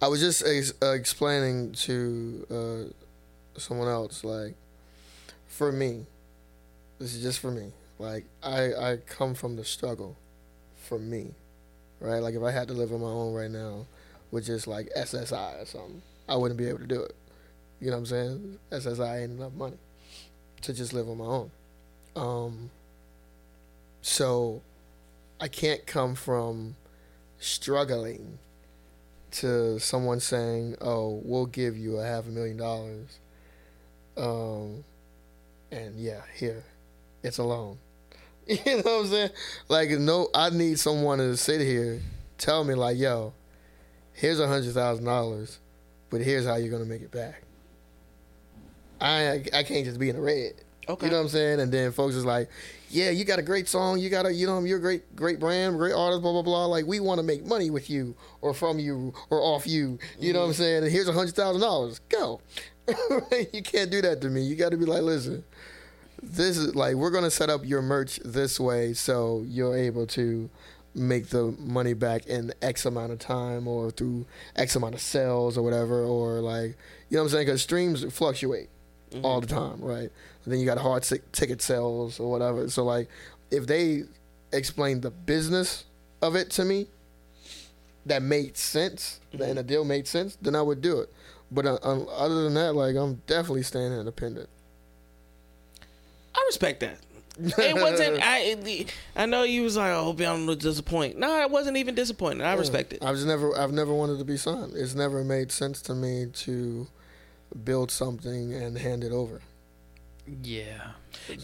I 0.00 0.08
was 0.08 0.20
just 0.20 0.44
ex- 0.46 0.74
uh, 0.82 0.92
explaining 0.92 1.72
to 1.72 2.46
uh, 2.50 3.58
someone 3.58 3.88
else, 3.88 4.24
like, 4.24 4.54
for 5.48 5.72
me, 5.72 6.04
this 6.98 7.14
is 7.14 7.22
just 7.22 7.38
for 7.38 7.50
me. 7.50 7.72
Like, 7.98 8.26
I 8.42 8.74
I 8.74 8.96
come 8.98 9.34
from 9.34 9.56
the 9.56 9.64
struggle, 9.64 10.16
for 10.76 10.98
me, 10.98 11.34
right? 12.00 12.18
Like, 12.18 12.34
if 12.34 12.42
I 12.42 12.50
had 12.50 12.68
to 12.68 12.74
live 12.74 12.92
on 12.92 13.00
my 13.00 13.08
own 13.08 13.34
right 13.34 13.50
now, 13.50 13.86
with 14.30 14.46
just 14.46 14.66
like 14.66 14.88
SSI 14.96 15.62
or 15.62 15.66
something, 15.66 16.02
I 16.28 16.36
wouldn't 16.36 16.58
be 16.58 16.68
able 16.68 16.80
to 16.80 16.86
do 16.86 17.02
it. 17.02 17.14
You 17.80 17.88
know 17.88 17.94
what 17.94 17.98
I'm 18.00 18.06
saying? 18.06 18.58
SSI 18.72 19.22
ain't 19.22 19.32
enough 19.32 19.52
money 19.52 19.76
to 20.62 20.72
just 20.72 20.92
live 20.92 21.08
on 21.08 21.18
my 21.18 21.24
own. 21.24 21.50
Um, 22.16 22.70
so 24.02 24.62
I 25.40 25.48
can't 25.48 25.86
come 25.86 26.14
from 26.14 26.76
struggling 27.38 28.38
to 29.32 29.78
someone 29.78 30.20
saying, 30.20 30.76
"Oh, 30.80 31.20
we'll 31.24 31.46
give 31.46 31.76
you 31.76 31.98
a 31.98 32.06
half 32.06 32.26
a 32.26 32.30
million 32.30 32.56
dollars," 32.56 33.18
um, 34.16 34.84
and 35.70 35.98
yeah, 35.98 36.22
here, 36.34 36.64
it's 37.22 37.38
a 37.38 37.44
loan. 37.44 37.78
You 38.64 38.76
know 38.76 38.82
what 38.82 39.00
I'm 39.00 39.06
saying? 39.08 39.30
Like, 39.68 39.90
no, 39.90 40.28
I 40.32 40.50
need 40.50 40.78
someone 40.78 41.18
to 41.18 41.36
sit 41.36 41.60
here, 41.60 42.00
tell 42.38 42.62
me 42.62 42.74
like, 42.74 42.96
"Yo, 42.96 43.32
here's 44.12 44.38
a 44.38 44.46
hundred 44.46 44.72
thousand 44.72 45.04
dollars, 45.04 45.58
but 46.10 46.20
here's 46.20 46.46
how 46.46 46.54
you're 46.54 46.70
gonna 46.70 46.84
make 46.84 47.02
it 47.02 47.10
back." 47.10 47.42
I 49.00 49.44
I 49.52 49.62
can't 49.64 49.84
just 49.84 49.98
be 49.98 50.10
in 50.10 50.16
the 50.16 50.22
red. 50.22 50.54
Okay. 50.88 51.06
You 51.06 51.10
know 51.10 51.18
what 51.18 51.24
I'm 51.24 51.28
saying? 51.30 51.60
And 51.60 51.72
then 51.72 51.90
folks 51.90 52.14
is 52.14 52.24
like, 52.24 52.48
yeah, 52.90 53.10
you 53.10 53.24
got 53.24 53.38
a 53.38 53.42
great 53.42 53.68
song. 53.68 53.98
You 53.98 54.08
got 54.08 54.26
a, 54.26 54.32
you 54.32 54.46
know, 54.46 54.62
you're 54.62 54.78
a 54.78 54.80
great, 54.80 55.16
great 55.16 55.40
brand, 55.40 55.76
great 55.76 55.94
artist, 55.94 56.22
blah, 56.22 56.32
blah, 56.32 56.42
blah. 56.42 56.66
Like, 56.66 56.86
we 56.86 57.00
want 57.00 57.18
to 57.18 57.24
make 57.24 57.44
money 57.44 57.70
with 57.70 57.90
you 57.90 58.14
or 58.40 58.54
from 58.54 58.78
you 58.78 59.12
or 59.30 59.40
off 59.40 59.66
you. 59.66 59.98
You 60.18 60.32
know 60.32 60.40
what 60.40 60.46
I'm 60.46 60.52
mm-hmm. 60.52 60.62
saying? 60.62 60.82
And 60.84 60.92
here's 60.92 61.08
a 61.08 61.12
$100,000. 61.12 62.00
Go. 62.08 62.40
you 63.52 63.62
can't 63.62 63.90
do 63.90 64.00
that 64.02 64.20
to 64.20 64.28
me. 64.28 64.42
You 64.42 64.54
got 64.54 64.70
to 64.70 64.76
be 64.76 64.84
like, 64.84 65.02
listen, 65.02 65.42
this 66.22 66.56
is 66.56 66.74
like, 66.74 66.94
we're 66.94 67.10
going 67.10 67.24
to 67.24 67.30
set 67.30 67.50
up 67.50 67.64
your 67.64 67.82
merch 67.82 68.20
this 68.24 68.58
way 68.58 68.94
so 68.94 69.44
you're 69.46 69.76
able 69.76 70.06
to 70.08 70.50
make 70.94 71.28
the 71.28 71.54
money 71.58 71.92
back 71.92 72.26
in 72.26 72.52
X 72.62 72.86
amount 72.86 73.12
of 73.12 73.18
time 73.18 73.68
or 73.68 73.90
through 73.90 74.24
X 74.56 74.76
amount 74.76 74.94
of 74.94 75.00
sales 75.00 75.58
or 75.58 75.62
whatever. 75.62 76.04
Or 76.04 76.40
like, 76.40 76.76
you 77.10 77.16
know 77.16 77.22
what 77.22 77.24
I'm 77.24 77.28
saying? 77.32 77.46
Because 77.46 77.62
streams 77.62 78.04
fluctuate 78.12 78.68
all 79.22 79.40
the 79.40 79.46
time, 79.46 79.80
right? 79.80 80.10
And 80.44 80.52
then 80.52 80.58
you 80.58 80.66
got 80.66 80.78
hard 80.78 81.02
t- 81.02 81.18
ticket 81.32 81.62
sales 81.62 82.18
or 82.18 82.30
whatever. 82.30 82.68
So 82.70 82.84
like, 82.84 83.08
if 83.50 83.66
they 83.66 84.04
explained 84.52 85.02
the 85.02 85.10
business 85.10 85.84
of 86.22 86.34
it 86.34 86.50
to 86.52 86.64
me, 86.64 86.86
that 88.06 88.22
made 88.22 88.56
sense, 88.56 89.20
and 89.32 89.58
the 89.58 89.62
deal 89.62 89.84
made 89.84 90.06
sense, 90.06 90.38
then 90.40 90.54
I 90.54 90.62
would 90.62 90.80
do 90.80 91.00
it. 91.00 91.12
But 91.50 91.66
uh, 91.66 91.74
other 91.74 92.44
than 92.44 92.54
that, 92.54 92.74
like, 92.74 92.94
I'm 92.96 93.22
definitely 93.26 93.64
staying 93.64 93.92
independent. 93.92 94.48
I 96.46 96.48
respect 96.48 96.80
that. 96.80 96.98
It 97.58 97.74
wasn't. 97.74 98.18
I. 98.22 98.86
I 99.14 99.26
know 99.26 99.42
you 99.42 99.62
was 99.62 99.76
like, 99.76 99.90
"Oh, 99.92 100.04
hope 100.04 100.20
y'all 100.20 100.36
don't 100.46 100.58
disappoint." 100.58 101.18
No, 101.18 101.30
I 101.30 101.44
wasn't 101.46 101.76
even 101.76 101.94
disappointed. 101.94 102.42
I 102.44 102.54
respect 102.54 102.94
it. 102.94 103.02
I 103.04 103.10
was 103.10 103.26
never, 103.26 103.54
I've 103.58 103.72
never 103.72 103.92
wanted 103.92 104.18
to 104.20 104.24
be 104.24 104.38
signed. 104.38 104.72
It's 104.74 104.94
never 104.94 105.22
made 105.22 105.52
sense 105.52 105.82
to 105.82 105.94
me 105.94 106.26
to 106.32 106.86
build 107.62 107.90
something 107.90 108.54
and 108.54 108.78
hand 108.78 109.04
it 109.04 109.12
over. 109.12 109.42
Yeah. 110.42 110.92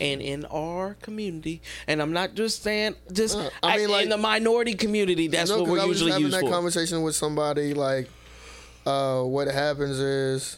And 0.01 0.23
in 0.23 0.45
our 0.47 0.95
community, 1.03 1.61
and 1.87 2.01
I'm 2.01 2.13
not 2.15 2.35
just 2.35 2.63
saying, 2.63 2.95
just 3.13 3.37
Uh, 3.37 3.51
I 3.63 3.75
I 3.75 3.77
mean, 3.77 3.91
like- 3.91 4.05
in 4.05 4.09
the 4.09 4.17
minority 4.17 4.73
community, 4.75 5.29
that's 5.29 5.51
No, 5.51 5.59
what 5.59 5.65
'cause 5.67 5.73
we're 5.73 5.81
I 5.81 5.85
was 5.85 6.01
usually 6.01 6.11
just 6.11 6.15
having 6.15 6.25
used 6.27 6.37
that 6.37 6.47
for. 6.47 6.51
conversation 6.51 7.03
with 7.03 7.15
somebody 7.17 7.75
like 7.75 8.09
uh, 8.87 9.23
what 9.23 9.47
happens 9.49 9.99
is 9.99 10.57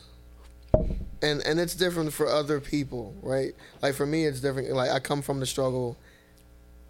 and 1.24 1.40
and 1.42 1.58
it's 1.58 1.74
different 1.74 2.12
for 2.12 2.26
other 2.26 2.60
people 2.60 3.14
right? 3.22 3.54
Like 3.82 3.94
for 3.94 4.06
me 4.06 4.24
it's 4.26 4.40
different. 4.40 4.70
Like 4.72 4.90
i 4.90 4.98
come 4.98 5.22
from 5.22 5.40
the 5.40 5.46
struggle 5.46 5.96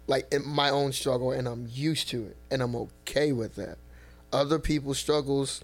like 0.07 0.31
in 0.31 0.47
my 0.47 0.69
own 0.69 0.91
struggle 0.91 1.31
and 1.31 1.47
i'm 1.47 1.67
used 1.71 2.09
to 2.09 2.25
it 2.25 2.37
and 2.51 2.61
i'm 2.61 2.75
okay 2.75 3.31
with 3.31 3.55
that. 3.55 3.77
Other 4.31 4.59
people's 4.59 4.99
struggles 4.99 5.63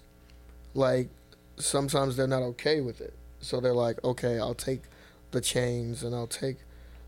like 0.74 1.08
sometimes 1.58 2.16
they're 2.16 2.26
not 2.26 2.42
okay 2.42 2.80
with 2.80 3.00
it. 3.00 3.14
So 3.40 3.60
they're 3.60 3.74
like 3.74 4.02
okay 4.04 4.38
i'll 4.38 4.54
take 4.54 4.82
the 5.30 5.40
chains 5.40 6.02
and 6.02 6.14
i'll 6.14 6.26
take 6.26 6.56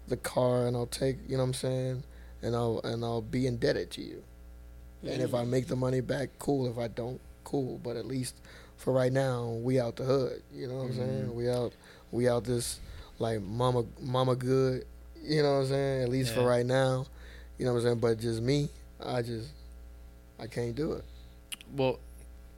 the 0.09 0.17
car 0.17 0.67
and 0.67 0.77
i'll 0.77 0.87
take 0.87 1.17
you 1.29 1.37
know 1.37 1.43
what 1.43 1.49
i'm 1.49 1.55
saying? 1.55 2.05
And 2.43 2.55
i'll 2.55 2.81
and 2.85 3.05
i'll 3.05 3.23
be 3.23 3.47
indebted 3.47 3.91
to 3.93 4.03
you. 4.03 4.23
And 5.07 5.21
if 5.21 5.35
I 5.35 5.45
make 5.45 5.67
the 5.67 5.77
money 5.77 6.01
back, 6.01 6.31
cool. 6.39 6.67
If 6.67 6.79
I 6.79 6.89
don't, 6.89 7.21
cool. 7.45 7.79
But 7.83 7.97
at 7.97 8.07
least 8.07 8.37
for 8.85 8.93
right 8.93 9.13
now, 9.13 9.59
we 9.63 9.81
out 9.81 9.97
the 9.97 10.05
hood. 10.05 10.43
You 10.53 10.69
know 10.69 10.75
what 10.75 10.83
I'm 10.83 10.91
mm-hmm. 10.91 10.99
saying? 11.01 11.35
We 11.35 11.49
out, 11.49 11.73
we 12.13 12.29
out 12.29 12.45
this 12.45 12.81
like 13.19 13.41
mama, 13.41 13.85
mama 14.01 14.37
good. 14.37 14.85
You 15.23 15.43
know 15.43 15.55
what 15.55 15.61
I'm 15.61 15.69
saying? 15.69 16.03
At 16.03 16.09
least 16.11 16.35
for 16.35 16.45
right 16.45 16.67
now. 16.67 17.07
You 17.59 17.65
know 17.65 17.73
what 17.73 17.79
I'm 17.79 17.85
saying? 17.85 17.99
But 18.01 18.21
just 18.21 18.43
me, 18.43 18.69
I 19.05 19.23
just, 19.23 19.49
I 20.39 20.47
can't 20.47 20.75
do 20.75 20.93
it. 20.93 21.05
Well, 21.75 21.99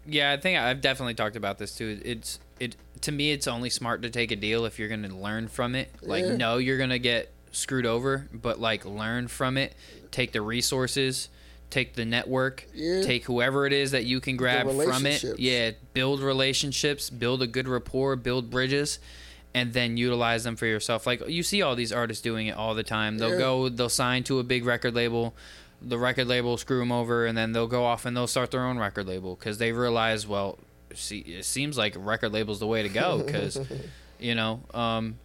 yeah, 0.05 0.33
I 0.33 0.37
think 0.37 0.59
I've 0.59 0.81
definitely 0.81 1.15
talked 1.15 1.37
about 1.37 1.59
this 1.59 1.77
too. 1.77 2.01
It's 2.05 2.41
it 2.59 2.75
to 3.03 3.13
me, 3.13 3.31
it's 3.31 3.47
only 3.47 3.71
smart 3.71 4.03
to 4.03 4.11
take 4.11 4.33
a 4.33 4.37
deal 4.37 4.65
if 4.65 4.79
you're 4.79 4.89
going 4.89 5.05
to 5.05 5.15
learn 5.15 5.47
from 5.47 5.75
it. 5.77 5.91
Like, 6.03 6.25
Yeah. 6.25 6.37
no, 6.37 6.59
you're 6.59 6.79
going 6.79 6.91
to 6.91 6.99
get 6.99 7.31
screwed 7.53 7.87
over, 7.87 8.29
but 8.33 8.61
like 8.61 8.85
learn 8.85 9.29
from 9.29 9.57
it. 9.57 9.75
Take 10.11 10.33
the 10.33 10.41
resources, 10.41 11.29
take 11.71 11.95
the 11.95 12.05
network, 12.05 12.67
Yeah. 12.75 13.03
take 13.03 13.25
whoever 13.25 13.67
it 13.67 13.73
is 13.73 13.91
that 13.91 14.05
you 14.05 14.21
can 14.21 14.37
grab 14.37 14.67
from 14.71 15.07
it. 15.07 15.25
Yeah, 15.39 15.73
build 15.95 16.21
relationships, 16.21 17.11
build 17.11 17.43
a 17.43 17.47
good 17.47 17.69
rapport, 17.69 18.17
build 18.17 18.51
bridges. 18.51 18.99
And 19.55 19.73
then 19.73 19.97
utilize 19.97 20.45
them 20.45 20.55
for 20.57 20.67
yourself. 20.67 21.07
Like 21.07 21.27
you 21.29 21.43
see 21.43 21.63
all 21.63 21.75
these 21.75 21.91
artists 21.91 22.23
doing 22.23 22.47
it 22.49 22.57
all 22.59 22.75
the 22.75 22.83
time. 22.83 23.17
They'll 23.17 23.31
Yeah. 23.31 23.39
go, 23.39 23.69
they'll 23.71 23.89
sign 23.89 24.23
to 24.25 24.39
a 24.39 24.43
big 24.45 24.67
record 24.67 24.95
label, 24.95 25.35
the 25.81 25.97
record 25.99 26.27
label 26.27 26.59
screw 26.59 26.79
them 26.81 26.93
over 26.93 27.25
and 27.25 27.39
then 27.39 27.53
they'll 27.53 27.67
go 27.67 27.85
off 27.87 28.05
and 28.05 28.15
they'll 28.15 28.27
start 28.27 28.51
their 28.51 28.67
own 28.67 28.77
record 28.79 29.07
label 29.07 29.35
because 29.35 29.57
they 29.59 29.73
realize 29.73 30.27
well 30.27 30.59
see 30.95 31.19
it 31.21 31.45
seems 31.45 31.77
like 31.79 31.95
record 31.99 32.33
label's 32.33 32.59
the 32.61 32.67
way 32.67 32.83
to 32.83 32.89
go 32.89 33.23
because 33.23 33.59
you 34.19 34.35
know 34.35 34.63
um 34.73 35.19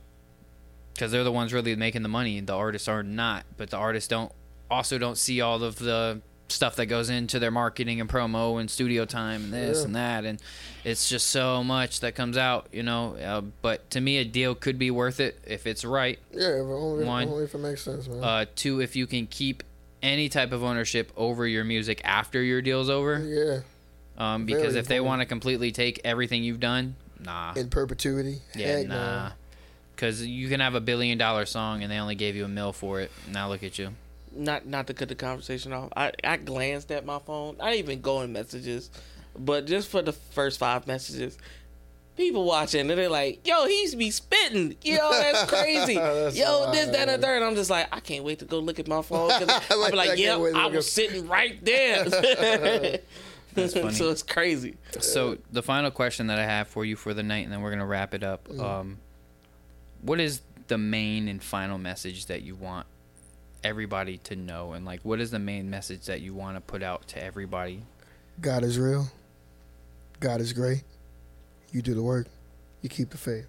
because 0.93 1.11
they're 1.11 1.23
the 1.23 1.31
ones 1.31 1.53
really 1.53 1.73
making 1.77 2.01
the 2.03 2.09
money 2.09 2.39
the 2.41 2.53
artists 2.53 2.87
are 2.89 3.01
not 3.03 3.45
but 3.55 3.69
the 3.69 3.77
artists 3.77 4.09
don't 4.09 4.31
also 4.69 4.97
don't 4.97 5.17
see 5.17 5.39
all 5.39 5.63
of 5.63 5.77
the 5.79 6.21
stuff 6.51 6.75
that 6.75 6.85
goes 6.87 7.09
into 7.09 7.39
their 7.39 7.51
marketing 7.51 7.99
and 8.01 8.09
promo 8.09 8.59
and 8.59 8.69
studio 8.69 9.05
time 9.05 9.45
and 9.45 9.53
this 9.53 9.79
Yeah. 9.79 9.85
and 9.85 9.95
that 9.95 10.25
and 10.25 10.41
it's 10.83 11.09
just 11.09 11.27
so 11.27 11.63
much 11.63 11.99
that 12.01 12.15
comes 12.15 12.37
out 12.37 12.67
you 12.71 12.83
know 12.83 13.15
uh, 13.15 13.41
but 13.61 13.89
to 13.91 14.01
me 14.01 14.17
a 14.17 14.25
deal 14.25 14.53
could 14.55 14.77
be 14.79 14.91
worth 14.91 15.19
it 15.19 15.39
if 15.47 15.65
it's 15.67 15.83
right 15.85 16.19
Yeah, 16.31 16.47
if 16.55 16.61
only, 16.67 17.05
One. 17.05 17.27
only 17.27 17.43
if 17.45 17.55
it 17.55 17.59
makes 17.59 17.81
sense, 17.83 18.07
man. 18.07 18.23
uh, 18.23 18.45
two, 18.55 18.81
if 18.81 18.95
you 18.95 19.07
can 19.07 19.27
keep 19.27 19.63
any 20.03 20.29
type 20.29 20.51
of 20.51 20.63
ownership 20.63 21.11
over 21.15 21.47
your 21.47 21.63
music 21.63 22.01
after 22.03 22.41
your 22.41 22.61
deal's 22.61 22.89
over, 22.89 23.19
yeah, 23.19 23.59
um, 24.17 24.45
because 24.45 24.73
Very 24.73 24.79
if 24.79 24.87
they 24.87 24.99
want 24.99 25.21
to 25.21 25.25
completely 25.27 25.71
take 25.71 26.01
everything 26.03 26.43
you've 26.43 26.59
done, 26.59 26.95
nah, 27.19 27.53
in 27.55 27.69
perpetuity. 27.69 28.41
yeah, 28.55 28.77
Heck 28.77 28.87
nah, 28.87 29.31
because 29.95 30.25
you 30.25 30.49
can 30.49 30.59
have 30.59 30.73
a 30.73 30.81
billion 30.81 31.19
dollar 31.19 31.45
song 31.45 31.83
and 31.83 31.91
they 31.91 31.99
only 31.99 32.15
gave 32.15 32.35
you 32.35 32.45
a 32.45 32.47
mill 32.47 32.73
for 32.73 32.99
it. 32.99 33.11
Now 33.31 33.47
look 33.49 33.61
at 33.63 33.77
you. 33.77 33.89
Not 34.35 34.65
not 34.65 34.87
to 34.87 34.93
cut 34.93 35.09
the 35.09 35.15
conversation 35.15 35.73
off. 35.73 35.89
I 35.95 36.11
I 36.23 36.37
glanced 36.37 36.91
at 36.91 37.05
my 37.05 37.19
phone. 37.19 37.55
I 37.59 37.71
didn't 37.71 37.85
even 37.85 38.01
go 38.01 38.21
in 38.21 38.31
messages, 38.33 38.89
but 39.37 39.65
just 39.65 39.89
for 39.89 40.01
the 40.01 40.13
first 40.13 40.59
five 40.59 40.87
messages, 40.87 41.37
people 42.17 42.45
watching 42.45 42.89
and 42.89 42.89
they're 42.99 43.09
like, 43.09 43.45
"Yo, 43.47 43.65
he's 43.65 43.95
be 43.95 44.11
spitting. 44.11 44.75
Yo, 44.83 44.97
that's 45.11 45.43
crazy. 45.51 45.95
That's 45.95 46.37
Yo, 46.37 46.71
this, 46.71 46.87
that, 46.87 46.95
and 46.95 47.09
the 47.09 47.13
wild. 47.13 47.21
third." 47.21 47.43
I'm 47.43 47.55
just 47.55 47.69
like, 47.69 47.87
I 47.91 47.99
can't 47.99 48.23
wait 48.23 48.39
to 48.39 48.45
go 48.45 48.59
look 48.59 48.79
at 48.79 48.87
my 48.87 49.01
phone. 49.01 49.29
'cause 49.29 49.49
I'll 49.69 49.69
be 49.69 49.75
Like, 49.75 49.93
I 49.93 49.95
like, 49.95 50.07
can't 50.17 50.19
"Yeah, 50.19 50.59
I 50.61 50.67
was 50.67 50.91
sitting 50.91 51.27
right 51.27 51.63
there." 51.65 52.05
That's 53.53 53.73
funny. 53.73 53.93
so 53.93 54.09
it's 54.09 54.23
crazy. 54.23 54.77
So 55.01 55.37
the 55.51 55.61
final 55.61 55.91
question 55.91 56.27
that 56.27 56.39
I 56.39 56.45
have 56.45 56.69
for 56.69 56.85
you 56.85 56.95
for 56.95 57.13
the 57.13 57.23
night, 57.23 57.43
and 57.43 57.51
then 57.51 57.61
we're 57.61 57.71
gonna 57.71 57.85
wrap 57.85 58.13
it 58.13 58.23
up. 58.23 58.49
Um, 58.57 58.99
what 60.01 60.19
is 60.21 60.41
the 60.67 60.77
main 60.77 61.27
and 61.27 61.43
final 61.43 61.77
message 61.77 62.27
that 62.27 62.43
you 62.43 62.55
want 62.55 62.87
everybody 63.63 64.17
to 64.19 64.35
know, 64.35 64.73
and 64.73 64.85
like, 64.85 65.01
what 65.03 65.19
is 65.19 65.31
the 65.31 65.39
main 65.39 65.69
message 65.69 66.05
that 66.05 66.21
you 66.21 66.33
want 66.33 66.57
to 66.57 66.61
put 66.61 66.83
out 66.83 67.07
to 67.09 67.23
everybody? 67.23 67.83
God 68.39 68.63
is 68.63 68.79
real. 68.79 69.07
God 70.19 70.41
is 70.41 70.53
great. 70.53 70.83
You 71.71 71.81
do 71.81 71.93
the 71.93 72.03
work. 72.03 72.27
You 72.81 72.89
keep 72.89 73.09
the 73.09 73.17
faith. 73.17 73.47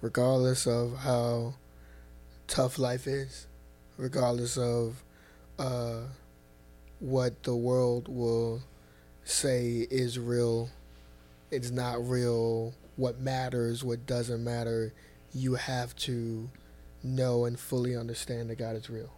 Regardless 0.00 0.66
of 0.66 0.96
how 0.98 1.54
tough 2.46 2.78
life 2.78 3.06
is, 3.06 3.46
regardless 3.96 4.58
of 4.58 5.02
uh, 5.58 6.00
what 7.00 7.42
the 7.42 7.54
world 7.54 8.08
will 8.08 8.62
say 9.24 9.86
is 9.90 10.18
real 10.18 10.68
it's 11.54 11.70
not 11.70 12.06
real. 12.08 12.74
What 12.96 13.20
matters, 13.20 13.84
what 13.84 14.06
doesn't 14.06 14.42
matter, 14.42 14.92
you 15.32 15.54
have 15.54 15.94
to 15.96 16.50
know 17.02 17.44
and 17.44 17.58
fully 17.58 17.96
understand 17.96 18.50
that 18.50 18.58
God 18.58 18.76
is 18.76 18.90
real, 18.90 19.12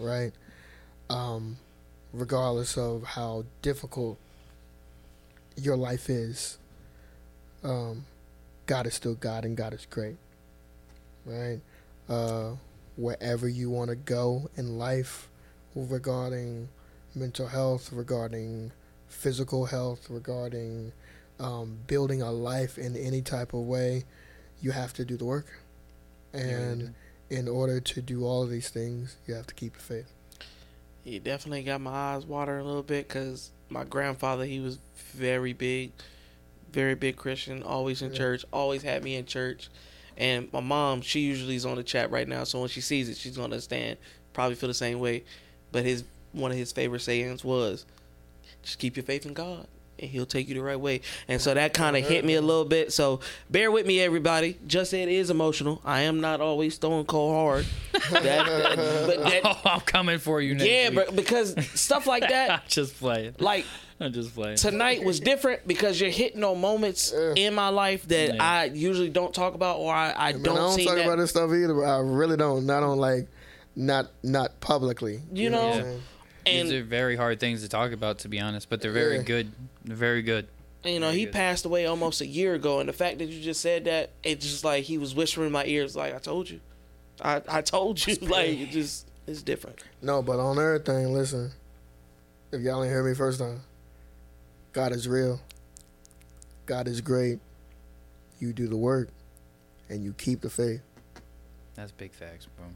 right? 0.00 0.32
Um, 1.08 1.58
regardless 2.12 2.76
of 2.76 3.04
how 3.04 3.44
difficult 3.62 4.18
your 5.56 5.76
life 5.76 6.08
is, 6.08 6.58
um, 7.62 8.06
God 8.66 8.86
is 8.86 8.94
still 8.94 9.14
God 9.14 9.44
and 9.44 9.56
God 9.56 9.74
is 9.74 9.86
great, 9.86 10.16
right? 11.24 11.60
Uh, 12.08 12.52
wherever 12.96 13.48
you 13.48 13.70
want 13.70 13.90
to 13.90 13.96
go 13.96 14.48
in 14.56 14.78
life 14.78 15.28
regarding 15.74 16.68
mental 17.14 17.46
health, 17.46 17.92
regarding 17.92 18.72
physical 19.08 19.66
health, 19.66 20.08
regarding 20.08 20.92
um, 21.38 21.78
building 21.86 22.22
a 22.22 22.30
life 22.30 22.78
in 22.78 22.96
any 22.96 23.22
type 23.22 23.52
of 23.54 23.60
way, 23.60 24.04
you 24.62 24.70
have 24.70 24.92
to 24.94 25.04
do 25.04 25.16
the 25.16 25.24
work. 25.24 25.46
And 26.32 26.94
in 27.30 27.48
order 27.48 27.80
to 27.80 28.02
do 28.02 28.24
all 28.24 28.42
of 28.42 28.50
these 28.50 28.68
things, 28.68 29.16
you 29.26 29.34
have 29.34 29.46
to 29.46 29.54
keep 29.54 29.74
the 29.74 29.80
faith. 29.80 30.12
He 31.04 31.18
definitely 31.18 31.62
got 31.62 31.80
my 31.80 31.90
eyes 31.90 32.26
watering 32.26 32.60
a 32.60 32.64
little 32.66 32.82
bit 32.82 33.08
because 33.08 33.50
my 33.68 33.84
grandfather, 33.84 34.44
he 34.44 34.60
was 34.60 34.78
very 35.14 35.52
big, 35.52 35.92
very 36.72 36.94
big 36.94 37.16
Christian, 37.16 37.62
always 37.62 38.02
in 38.02 38.10
Yeah. 38.12 38.18
church, 38.18 38.44
always 38.52 38.82
had 38.82 39.02
me 39.04 39.14
in 39.16 39.24
church. 39.26 39.68
And 40.16 40.52
my 40.52 40.60
mom, 40.60 41.00
she 41.00 41.20
usually 41.20 41.56
is 41.56 41.64
on 41.64 41.76
the 41.76 41.82
chat 41.82 42.10
right 42.10 42.28
now, 42.28 42.44
so 42.44 42.60
when 42.60 42.68
she 42.68 42.80
sees 42.80 43.08
it, 43.08 43.16
she's 43.16 43.36
gonna 43.36 43.44
understand. 43.44 43.96
Probably 44.32 44.54
feel 44.56 44.68
the 44.68 44.74
same 44.74 44.98
way. 44.98 45.24
But 45.72 45.84
his 45.84 46.04
one 46.32 46.50
of 46.50 46.56
his 46.56 46.72
favorite 46.72 47.00
sayings 47.00 47.42
was, 47.44 47.86
"Just 48.62 48.78
keep 48.78 48.96
your 48.96 49.04
faith 49.04 49.24
in 49.24 49.32
God, 49.34 49.66
and 50.00 50.10
He'll 50.10 50.26
take 50.26 50.48
you 50.48 50.54
the 50.54 50.62
right 50.62 50.78
way." 50.80 51.00
And 51.28 51.40
so 51.40 51.54
that 51.54 51.74
kind 51.74 51.96
of 51.96 52.04
hit 52.06 52.24
me 52.24 52.34
a 52.34 52.40
little 52.42 52.64
bit. 52.64 52.92
So 52.92 53.20
bear 53.50 53.70
with 53.70 53.86
me, 53.86 54.00
everybody. 54.00 54.58
Just 54.66 54.92
it 54.94 55.08
is 55.08 55.30
emotional. 55.30 55.80
I 55.84 56.00
am 56.02 56.20
not 56.20 56.40
always 56.40 56.74
stone 56.74 57.04
cold 57.04 57.34
hard. 57.34 57.66
That- 58.10 58.22
that- 58.46 59.06
but 59.06 59.20
that, 59.24 59.40
Oh, 59.44 59.60
I'm 59.64 59.80
coming 59.80 60.18
for 60.18 60.40
you 60.40 60.54
next 60.54 60.68
yeah, 60.68 60.88
week. 60.88 60.94
but 60.96 61.16
because 61.16 61.54
stuff 61.78 62.06
like 62.06 62.22
I'm 62.24 62.30
that, 62.30 62.68
just 62.68 62.98
playing. 62.98 63.34
like 63.38 63.64
I'm 64.02 64.12
just 64.12 64.34
playing. 64.34 64.56
tonight 64.56 65.04
was 65.04 65.20
different 65.20 65.66
because 65.66 66.00
you're 66.00 66.08
hitting 66.10 66.42
on 66.42 66.58
moments 66.60 67.12
Yeah. 67.14 67.34
in 67.36 67.54
my 67.54 67.68
life 67.68 68.08
that 68.08 68.34
Yeah. 68.34 68.42
I 68.42 68.64
usually 68.64 69.10
don't 69.10 69.34
talk 69.34 69.54
about 69.54 69.76
or 69.78 69.92
I, 69.94 70.12
I 70.16 70.32
Man, 70.32 70.42
don't, 70.42 70.54
I 70.56 70.60
don't 70.60 70.84
talk 70.84 70.94
that. 70.96 71.04
about 71.04 71.18
this 71.18 71.30
stuff 71.30 71.50
either. 71.50 71.74
But 71.74 71.82
I 71.84 71.98
really 71.98 72.36
don't. 72.38 72.64
Not 72.64 72.82
on 72.82 72.98
like, 72.98 73.28
not 73.76 74.10
not 74.22 74.58
publicly. 74.60 75.20
You 75.32 75.50
what 75.50 75.60
I'm 75.60 75.78
know, 75.80 76.00
saying? 76.50 76.64
These 76.66 76.74
are 76.74 76.84
very 76.84 77.16
hard 77.16 77.40
things 77.40 77.62
to 77.62 77.68
talk 77.68 77.92
about, 77.92 78.18
to 78.20 78.28
be 78.28 78.38
honest, 78.40 78.68
but 78.68 78.80
they're 78.80 78.92
very 78.92 79.16
Yeah. 79.16 79.22
good. 79.22 79.52
They're 79.84 79.96
very 79.96 80.22
good. 80.22 80.46
you 80.84 80.98
know 81.00 81.10
he 81.10 81.24
good. 81.24 81.32
passed 81.34 81.64
away 81.66 81.86
almost 81.86 82.20
a 82.20 82.26
year 82.26 82.54
ago, 82.54 82.80
and 82.80 82.88
the 82.88 82.92
fact 82.92 83.18
that 83.18 83.26
you 83.26 83.40
just 83.42 83.60
said 83.60 83.84
that, 83.84 84.10
it's 84.22 84.44
just 84.46 84.64
like 84.64 84.84
he 84.84 84.96
was 84.98 85.14
whispering 85.14 85.46
in 85.48 85.52
my 85.52 85.64
ears, 85.66 85.94
like 85.96 86.14
I 86.14 86.18
told 86.18 86.48
you, 86.48 86.60
I 87.20 87.42
I 87.48 87.60
told 87.62 88.04
you, 88.06 88.14
like 88.22 88.48
it 88.58 88.70
just 88.70 89.06
it's 89.26 89.42
different. 89.42 89.78
No, 90.02 90.22
but 90.22 90.38
on 90.40 90.58
everything, 90.58 91.12
listen. 91.12 91.50
If 92.52 92.62
y'all 92.62 92.82
ain't 92.82 92.90
hear 92.90 93.04
me 93.04 93.14
first 93.14 93.38
time, 93.38 93.60
God 94.72 94.92
is 94.92 95.06
real. 95.06 95.40
God 96.66 96.88
is 96.88 97.00
great. 97.00 97.38
You 98.40 98.52
do 98.52 98.66
the 98.66 98.76
work, 98.76 99.08
and 99.88 100.02
you 100.02 100.12
keep 100.14 100.40
the 100.40 100.50
faith. 100.50 100.80
That's 101.74 101.92
big 101.92 102.12
facts, 102.12 102.46
bro. 102.56 102.66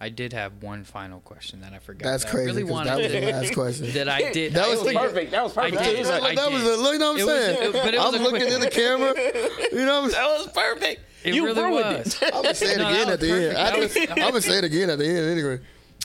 I 0.00 0.10
did 0.10 0.32
have 0.32 0.62
one 0.62 0.84
final 0.84 1.18
question 1.20 1.62
that 1.62 1.72
I 1.72 1.80
forgot. 1.80 2.04
That's 2.04 2.22
that 2.24 2.28
I 2.30 2.32
crazy. 2.32 2.62
wanted 2.62 2.88
that 2.90 2.98
was 3.02 3.12
the 3.12 3.20
last 3.32 3.54
question. 3.54 3.92
that 3.94 4.08
I 4.08 4.30
did. 4.30 4.52
That 4.54 4.64
I 4.64 4.68
was 4.70 4.82
did- 4.82 4.96
perfect. 4.96 5.30
That 5.32 5.42
was 5.42 5.56
I 5.58 5.70
did. 5.70 5.80
It 5.80 5.98
was 5.98 6.10
I 6.10 6.34
that 6.36 6.52
was 6.52 6.62
did. 6.62 6.78
a, 6.78 6.82
look, 6.82 6.92
you 6.92 6.98
know 7.00 7.12
what 7.12 7.20
I'm 7.20 7.26
was- 7.26 7.44
saying? 7.44 7.58
it- 7.62 7.72
but 7.72 7.94
it 7.94 7.98
was 7.98 8.14
I'm 8.14 8.20
a- 8.20 8.24
looking 8.24 8.48
in 8.52 8.60
the 8.60 8.70
camera. 8.70 9.14
You 9.72 9.84
know 9.84 10.00
what 10.00 10.04
I'm 10.04 10.10
saying? 10.10 10.22
that 10.24 10.38
was 10.38 10.46
perfect. 10.52 11.00
It 11.24 11.34
you 11.34 11.44
really 11.46 11.62
ruined 11.62 11.98
was. 11.98 12.22
it. 12.22 12.30
I'm 12.32 12.42
gonna 12.42 12.54
say 12.54 12.74
it 12.74 12.78
No, 12.78 12.88
again 12.88 13.08
at 13.10 13.20
the 13.20 13.30
end. 13.32 13.56
perfect. 13.56 13.58
I 13.58 13.70
That 13.70 13.78
was- 13.80 13.96
am 14.10 14.16
gonna 14.16 14.40
say 14.40 14.58
it 14.58 14.64
again 14.64 14.90
at 14.90 14.98
the 14.98 15.06
end 15.06 15.18
anyway. 15.18 15.58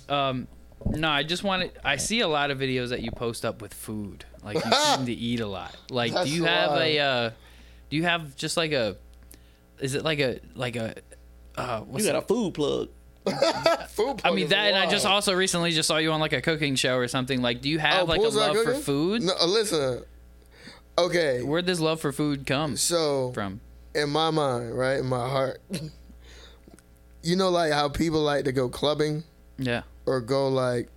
Um, 0.09 0.47
no, 0.87 1.07
I 1.09 1.21
just 1.23 1.43
wanted. 1.43 1.71
I 1.83 1.95
see 1.97 2.21
a 2.21 2.27
lot 2.27 2.49
of 2.51 2.57
videos 2.57 2.89
that 2.89 3.01
you 3.03 3.11
post 3.11 3.45
up 3.45 3.61
with 3.61 3.73
food. 3.75 4.25
Like 4.43 4.55
you 4.65 4.71
seem 4.71 5.05
to 5.05 5.13
eat 5.13 5.39
a 5.39 5.47
lot. 5.47 5.73
Like, 5.89 6.13
That's 6.13 6.29
do 6.29 6.35
you 6.35 6.43
have 6.45 6.71
wild. 6.71 6.81
a? 6.81 6.99
Uh, 6.99 7.29
do 7.91 7.95
you 7.95 8.03
have 8.03 8.35
just 8.35 8.57
like 8.57 8.71
a? 8.73 8.97
Is 9.79 9.93
it 9.95 10.03
like 10.03 10.19
a 10.19 10.39
like 10.55 10.75
a? 10.75 10.95
Uh, 11.55 11.81
what's 11.81 12.03
You 12.05 12.11
got 12.11 12.23
a 12.23 12.27
food 12.27 12.55
plug. 12.55 12.89
Food 13.89 14.21
I 14.23 14.31
mean 14.31 14.47
that, 14.49 14.67
and 14.67 14.75
I 14.75 14.89
just 14.89 15.05
also 15.05 15.33
recently 15.33 15.71
just 15.71 15.87
saw 15.87 15.97
you 15.97 16.11
on 16.11 16.19
like 16.19 16.33
a 16.33 16.41
cooking 16.41 16.75
show 16.75 16.97
or 16.97 17.07
something. 17.07 17.41
Like, 17.41 17.61
do 17.61 17.69
you 17.69 17.79
have 17.79 18.01
Oh, 18.03 18.05
like 18.05 18.19
a 18.19 18.21
bullseye 18.23 18.47
love 18.47 18.55
for 18.57 18.63
cooking? 18.65 18.81
food? 18.81 19.21
No, 19.23 19.33
uh, 19.39 19.45
listen. 19.45 20.03
Okay, 20.97 21.41
Where'd 21.41 21.65
this 21.65 21.79
love 21.79 21.99
for 22.01 22.11
food 22.11 22.45
come 22.45 22.75
so 22.77 23.31
from? 23.33 23.61
in 23.95 24.09
my 24.09 24.29
mind, 24.29 24.77
right, 24.77 24.99
in 24.99 25.05
my 25.07 25.27
heart, 25.27 25.61
you 27.23 27.35
know, 27.35 27.49
like 27.49 27.71
how 27.71 27.89
people 27.89 28.21
like 28.21 28.45
to 28.45 28.51
go 28.51 28.69
clubbing 28.69 29.23
Yeah, 29.57 29.83
or 30.05 30.21
go 30.21 30.47
like 30.49 30.89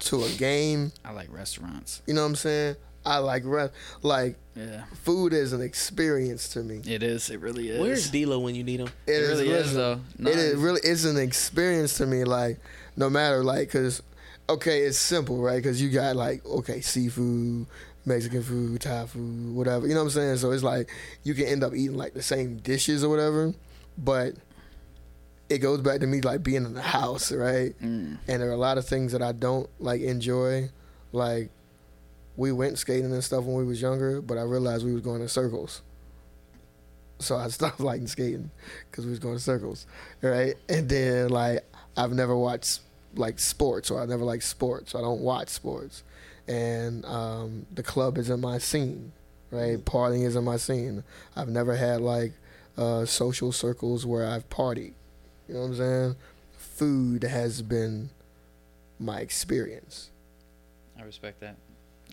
to 0.00 0.22
a 0.24 0.28
game. 0.30 0.92
I 1.04 1.12
like 1.12 1.32
restaurants. 1.32 2.02
You 2.06 2.14
know 2.14 2.22
what 2.22 2.28
I'm 2.28 2.34
saying? 2.36 2.76
I 3.04 3.18
like 3.18 3.42
rest. 3.44 3.72
Like 4.02 4.36
Yeah, 4.54 4.84
food 5.02 5.32
is 5.32 5.52
an 5.52 5.60
experience 5.60 6.48
to 6.50 6.62
me. 6.62 6.80
it 6.86 7.02
is. 7.02 7.30
It 7.30 7.40
really 7.40 7.68
is. 7.70 7.80
Where's 7.80 8.10
D'Lo 8.10 8.38
when 8.38 8.54
you 8.54 8.62
need 8.64 8.80
him? 8.80 8.88
It, 9.06 9.12
It 9.12 9.22
is 9.22 9.28
really 9.40 9.50
is 9.50 9.74
though. 9.74 10.00
No, 10.18 10.30
it 10.30 10.36
is 10.38 10.44
it's- 10.44 10.58
really 10.60 10.80
it's 10.84 11.04
an 11.04 11.16
experience 11.16 11.96
to 11.98 12.06
me. 12.06 12.24
Like 12.24 12.58
no 12.96 13.08
matter 13.10 13.42
like 13.42 13.68
because 13.68 14.02
okay, 14.48 14.82
it's 14.82 14.98
simple, 14.98 15.38
right? 15.42 15.56
Because 15.56 15.80
you 15.82 15.90
got 15.90 16.14
like 16.16 16.44
okay, 16.46 16.80
seafood, 16.80 17.66
Mexican 18.04 18.42
food, 18.42 18.80
Thai 18.80 19.06
food, 19.06 19.54
whatever. 19.54 19.86
You 19.86 19.94
know 19.94 20.00
what 20.00 20.04
I'm 20.06 20.10
saying? 20.10 20.36
So 20.36 20.50
it's 20.52 20.62
like 20.62 20.90
you 21.24 21.34
can 21.34 21.46
end 21.46 21.64
up 21.64 21.74
eating 21.74 21.96
like 21.96 22.14
the 22.14 22.22
same 22.22 22.58
dishes 22.58 23.02
or 23.02 23.08
whatever, 23.08 23.52
but 23.98 24.34
it 25.48 25.58
goes 25.58 25.80
back 25.80 26.00
to 26.00 26.06
me 26.06 26.20
like 26.20 26.42
being 26.42 26.64
in 26.64 26.74
the 26.74 26.82
house, 26.82 27.30
right? 27.32 27.74
Mm. 27.82 28.18
And 28.28 28.42
there 28.42 28.48
are 28.48 28.52
a 28.52 28.56
lot 28.56 28.78
of 28.78 28.86
things 28.86 29.12
that 29.12 29.22
I 29.22 29.32
don't 29.32 29.68
like 29.80 30.00
enjoy, 30.02 30.70
like. 31.12 31.50
We 32.36 32.52
went 32.52 32.78
skating 32.78 33.12
and 33.12 33.22
stuff 33.22 33.44
when 33.44 33.56
we 33.56 33.64
was 33.64 33.80
younger, 33.80 34.20
but 34.20 34.38
I 34.38 34.42
realized 34.42 34.84
we 34.84 34.92
was 34.92 35.02
going 35.02 35.20
in 35.20 35.28
circles. 35.28 35.82
So 37.18 37.36
I 37.36 37.48
stopped 37.48 37.80
liking 37.80 38.06
skating 38.06 38.50
because 38.90 39.04
we 39.04 39.10
was 39.10 39.18
going 39.18 39.34
in 39.34 39.40
circles, 39.40 39.86
right? 40.20 40.54
And 40.68 40.88
then 40.88 41.28
like 41.28 41.64
I've 41.96 42.12
never 42.12 42.36
watched 42.36 42.80
like 43.14 43.38
sports, 43.38 43.90
or 43.90 44.00
I 44.00 44.06
never 44.06 44.24
liked 44.24 44.44
sports. 44.44 44.92
So 44.92 44.98
I 44.98 45.02
don't 45.02 45.20
watch 45.20 45.48
sports, 45.48 46.02
and 46.48 47.04
um, 47.04 47.66
the 47.72 47.82
club 47.82 48.18
isn't 48.18 48.40
my 48.40 48.58
scene, 48.58 49.12
right? 49.50 49.78
Partying 49.84 50.24
isn't 50.24 50.44
my 50.44 50.56
scene. 50.56 51.04
I've 51.36 51.48
never 51.48 51.76
had 51.76 52.00
like 52.00 52.32
uh, 52.76 53.04
social 53.04 53.52
circles 53.52 54.06
where 54.06 54.26
I've 54.26 54.48
partied. 54.48 54.94
You 55.48 55.54
know 55.54 55.60
what 55.60 55.66
I'm 55.66 55.74
saying? 55.76 56.16
Food 56.56 57.24
has 57.24 57.60
been 57.62 58.10
my 58.98 59.20
experience. 59.20 60.10
I 60.98 61.02
respect 61.02 61.40
that. 61.40 61.56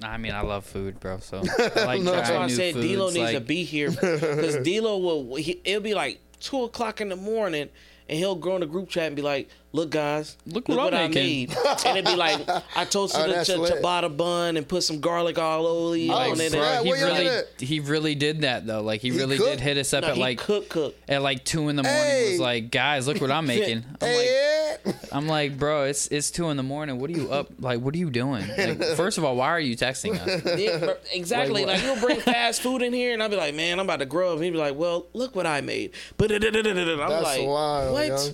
I 0.01 0.17
mean, 0.17 0.33
I 0.33 0.41
love 0.41 0.65
food, 0.65 0.99
bro. 0.99 1.19
So 1.19 1.37
I 1.75 1.85
like 1.85 2.01
No, 2.01 2.11
That's 2.11 2.29
why 2.29 2.35
I 2.35 2.37
trying 2.37 2.47
new 2.47 2.55
said 2.55 2.73
D'Lo 2.75 3.07
foods, 3.07 3.17
needs 3.17 3.31
to 3.31 3.41
be 3.41 3.63
here 3.63 3.91
because 3.91 4.57
D'Lo 4.57 4.97
will. 4.97 5.35
He, 5.35 5.59
it'll 5.63 5.81
be 5.81 5.93
like 5.93 6.19
two 6.39 6.63
o'clock 6.63 7.01
in 7.01 7.09
the 7.09 7.15
morning, 7.15 7.69
and 8.07 8.17
he'll 8.17 8.35
go 8.35 8.55
in 8.55 8.61
the 8.61 8.67
group 8.67 8.89
chat 8.89 9.07
and 9.07 9.15
be 9.15 9.21
like, 9.21 9.49
"Look, 9.71 9.91
guys, 9.91 10.35
Look 10.45 10.67
look 10.67 10.77
what 10.77 10.85
what, 10.85 10.93
I'm 10.93 11.05
I 11.05 11.07
making." 11.13 11.49
made," 11.49 11.57
and 11.85 11.97
it'd 11.97 12.05
be 12.05 12.15
like, 12.15 12.39
"I 12.75 12.85
toasted 12.85 13.21
Oh, 13.21 13.25
a 13.25 13.27
that's 13.33 13.49
ch- 13.49 13.53
ciabatta 13.53 14.15
bun 14.15 14.57
and 14.57 14.67
put 14.67 14.83
some 14.83 14.99
garlic 14.99 15.37
all 15.37 15.65
over 15.67 15.95
it 15.95 16.09
Oh, 16.09 16.13
on 16.13 16.39
it." 16.41 16.51
snap. 16.51 16.61
and- 16.79 16.87
Yeah, 16.87 16.93
he 16.95 16.99
y'all 17.01 17.13
really, 17.15 17.43
he 17.59 17.79
really 17.79 18.15
did 18.15 18.41
that 18.41 18.65
though. 18.65 18.81
Like 18.81 19.01
he, 19.01 19.11
He 19.11 19.17
really 19.17 19.37
cooked? 19.37 19.49
did 19.51 19.59
hit 19.59 19.77
us 19.77 19.93
up 19.93 20.03
No, 20.03 20.09
at 20.09 20.17
like 20.17 20.39
cook 20.39 20.69
cook. 20.69 20.95
at 21.07 21.21
like 21.21 21.43
two 21.45 21.69
in 21.69 21.75
the 21.75 21.83
morning. 21.83 22.01
Hey. 22.01 22.31
Was 22.31 22.39
like, 22.39 22.71
guys, 22.71 23.07
look 23.07 23.21
what 23.21 23.31
I'm 23.31 23.45
making. 23.45 23.77
I'm 23.85 23.91
like, 24.01 24.01
Hey, 24.01 24.75
yeah. 24.85 24.93
I'm 25.11 25.27
like, 25.27 25.57
bro, 25.59 25.83
it's 25.83 26.07
it's 26.07 26.31
two 26.31 26.49
in 26.49 26.57
the 26.57 26.63
morning. 26.63 26.99
What 26.99 27.09
are 27.09 27.13
you 27.13 27.31
up? 27.31 27.49
Like, 27.59 27.79
what 27.81 27.93
are 27.93 27.97
you 27.97 28.09
doing? 28.09 28.47
Like, 28.57 28.81
first 28.95 29.17
of 29.17 29.23
all, 29.25 29.35
why 29.35 29.47
are 29.49 29.59
you 29.59 29.75
texting 29.75 30.17
us? 30.19 30.59
Yeah, 30.59 30.77
bro, 30.77 30.95
exactly. 31.13 31.65
Like 31.65 31.75
Like, 31.77 31.83
you'll 31.83 31.99
bring 31.99 32.19
fast 32.21 32.61
food 32.61 32.81
in 32.81 32.93
here, 32.93 33.13
and 33.13 33.21
I'll 33.21 33.29
be 33.29 33.35
like, 33.35 33.53
"Man, 33.55 33.79
I'm 33.79 33.85
about 33.85 33.99
to 33.99 34.05
grow 34.05 34.29
up." 34.29 34.35
And 34.35 34.43
he'd 34.45 34.51
be 34.51 34.57
like, 34.57 34.75
"Well, 34.75 35.07
look 35.13 35.35
what 35.35 35.45
I 35.45 35.61
made." 35.61 35.91
But 36.17 36.31
I'm 36.31 36.39
That's 36.41 37.23
like, 37.23 37.45
wild, 37.47 37.93
"What?" 37.93 38.33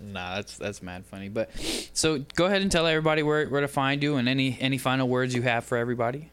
Nah, 0.00 0.36
that's 0.36 0.58
that's 0.58 0.82
mad 0.82 1.06
funny. 1.06 1.28
But 1.28 1.50
so 1.92 2.18
go 2.34 2.46
ahead 2.46 2.62
and 2.62 2.70
tell 2.70 2.86
everybody 2.86 3.22
where 3.22 3.46
where 3.48 3.60
to 3.60 3.68
find 3.68 4.02
you 4.02 4.16
and 4.16 4.28
any 4.28 4.56
any 4.60 4.78
final 4.78 5.08
words 5.08 5.34
you 5.34 5.42
have 5.42 5.64
for 5.64 5.78
everybody. 5.78 6.30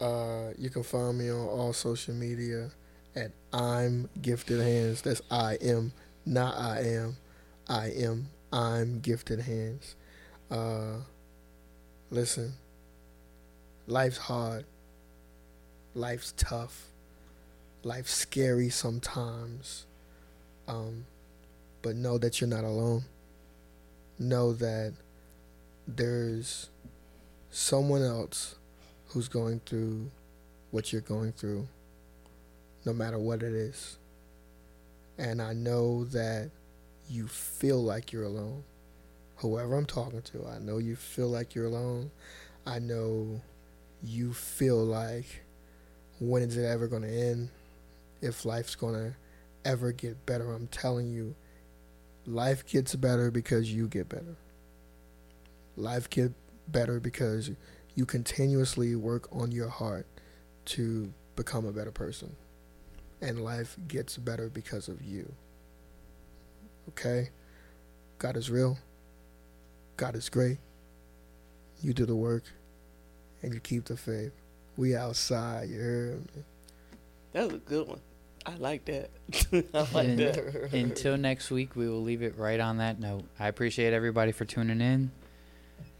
Uh, 0.00 0.50
you 0.58 0.70
can 0.70 0.82
find 0.82 1.18
me 1.18 1.30
on 1.30 1.46
all 1.46 1.72
social 1.72 2.14
media 2.14 2.70
at 3.16 3.32
I'm 3.52 4.08
Gifted 4.20 4.60
Hands. 4.60 5.00
That's 5.00 5.22
I 5.30 5.54
am, 5.54 5.92
not 6.26 6.56
I 6.56 6.80
am. 6.80 7.16
I 7.68 7.86
am. 7.90 8.28
I'm 8.52 9.00
Gifted 9.00 9.40
Hands. 9.40 9.96
Uh, 10.50 10.98
listen, 12.10 12.54
life's 13.86 14.18
hard. 14.18 14.64
Life's 15.94 16.34
tough. 16.36 16.88
Life's 17.82 18.12
scary 18.12 18.68
sometimes. 18.68 19.86
Um, 20.66 21.06
but 21.84 21.96
know 21.96 22.16
that 22.18 22.40
you're 22.40 22.48
not 22.48 22.64
alone. 22.64 23.04
Know 24.18 24.54
that 24.54 24.94
there's 25.86 26.70
someone 27.50 28.02
else 28.02 28.56
who's 29.08 29.28
going 29.28 29.60
through 29.66 30.10
what 30.70 30.92
you're 30.92 31.02
going 31.02 31.32
through. 31.32 31.68
no 32.84 32.92
matter 32.92 33.18
what 33.18 33.42
it 33.42 33.52
is. 33.52 33.98
And 35.18 35.40
I 35.40 35.52
know 35.52 36.04
that 36.06 36.50
you 37.08 37.26
feel 37.26 37.82
like 37.82 38.12
you're 38.12 38.24
alone. 38.24 38.64
Whoever 39.36 39.76
I'm 39.76 39.86
talking 39.86 40.22
to, 40.22 40.46
I 40.46 40.58
know 40.58 40.78
you 40.78 40.96
feel 40.96 41.28
like 41.28 41.54
you're 41.54 41.66
alone. 41.66 42.10
I 42.66 42.78
know 42.78 43.40
you 44.02 44.32
feel 44.32 44.84
like 44.84 45.44
when 46.20 46.42
is 46.42 46.56
it 46.56 46.64
ever 46.64 46.86
going 46.86 47.02
to 47.02 47.08
end? 47.08 47.50
If 48.20 48.44
life's 48.44 48.74
going 48.74 48.94
to 48.94 49.14
ever 49.64 49.92
get 49.92 50.24
better, 50.24 50.52
I'm 50.52 50.66
telling 50.68 51.10
you, 51.12 51.34
life 52.26 52.66
gets 52.66 52.94
better 52.94 53.30
because 53.30 53.72
you 53.72 53.88
get 53.88 54.08
better. 54.08 54.36
Life 55.76 56.08
get 56.08 56.32
better 56.68 57.00
because 57.00 57.50
you 57.94 58.06
continuously 58.06 58.94
work 58.96 59.28
on 59.32 59.52
your 59.52 59.68
heart 59.68 60.06
to 60.66 61.12
become 61.36 61.66
a 61.66 61.72
better 61.72 61.90
person. 61.90 62.34
And 63.20 63.44
life 63.44 63.76
gets 63.88 64.16
better 64.16 64.48
because 64.48 64.88
of 64.88 65.02
you. 65.02 65.32
Okay? 66.90 67.30
God 68.18 68.36
is 68.36 68.50
real. 68.50 68.78
God 69.96 70.14
is 70.16 70.28
great. 70.28 70.58
You 71.82 71.92
do 71.92 72.06
the 72.06 72.16
work 72.16 72.44
and 73.42 73.52
you 73.52 73.60
keep 73.60 73.84
the 73.84 73.96
faith. 73.96 74.32
We 74.76 74.96
outside, 74.96 75.68
you 75.68 75.78
heard 75.78 76.20
me? 76.34 76.42
That 77.32 77.46
was 77.46 77.54
a 77.54 77.58
good 77.58 77.88
one. 77.88 78.00
I 78.46 78.56
like 78.56 78.84
that. 78.86 79.10
I 79.74 79.86
like 79.94 80.08
And- 80.08 80.18
that. 80.18 80.68
Until 80.72 81.16
next 81.16 81.50
week, 81.50 81.74
we 81.76 81.88
will 81.88 82.02
leave 82.02 82.22
it 82.22 82.36
right 82.36 82.60
on 82.60 82.76
that 82.78 83.00
note. 83.00 83.24
I 83.38 83.48
appreciate 83.48 83.92
everybody 83.92 84.32
for 84.32 84.44
tuning 84.44 84.80
in. 84.80 85.10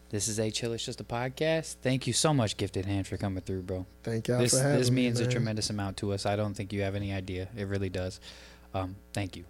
This 0.09 0.27
is 0.27 0.39
a 0.39 0.51
chill. 0.51 0.71
It's 0.73 0.85
just 0.85 1.01
a 1.01 1.03
podcast. 1.03 1.77
Thank 1.81 2.05
you 2.05 2.13
so 2.13 2.33
much, 2.33 2.57
Gifted 2.57 2.85
Hand, 2.85 3.07
for 3.07 3.17
coming 3.17 3.41
through, 3.41 3.63
bro. 3.63 3.85
Thank 4.03 4.27
y'all 4.27 4.39
This 4.39 4.51
for 4.53 4.69
this 4.77 4.91
me, 4.91 5.03
means 5.07 5.19
a 5.19 5.27
tremendous 5.27 5.71
amount 5.71 5.97
to 5.97 6.13
us. 6.13 6.25
I 6.27 6.35
don't 6.35 6.53
think 6.53 6.71
you 6.71 6.83
have 6.83 6.93
any 6.95 7.11
idea. 7.11 7.49
It 7.57 7.67
really 7.67 7.89
does. 7.89 8.19
Um, 8.73 8.95
thank 9.13 9.35
you. 9.35 9.43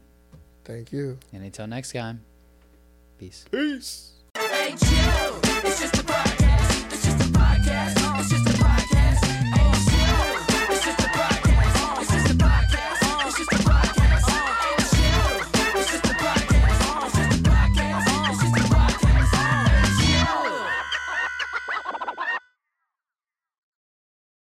Thank 0.64 0.92
you. 0.94 1.20
And 1.34 1.44
until 1.44 1.68
next 1.68 1.92
time, 1.92 2.22
peace. 3.20 3.46
Peace. 3.52 4.14
Hey, 4.38 4.76
Joe. 4.80 5.42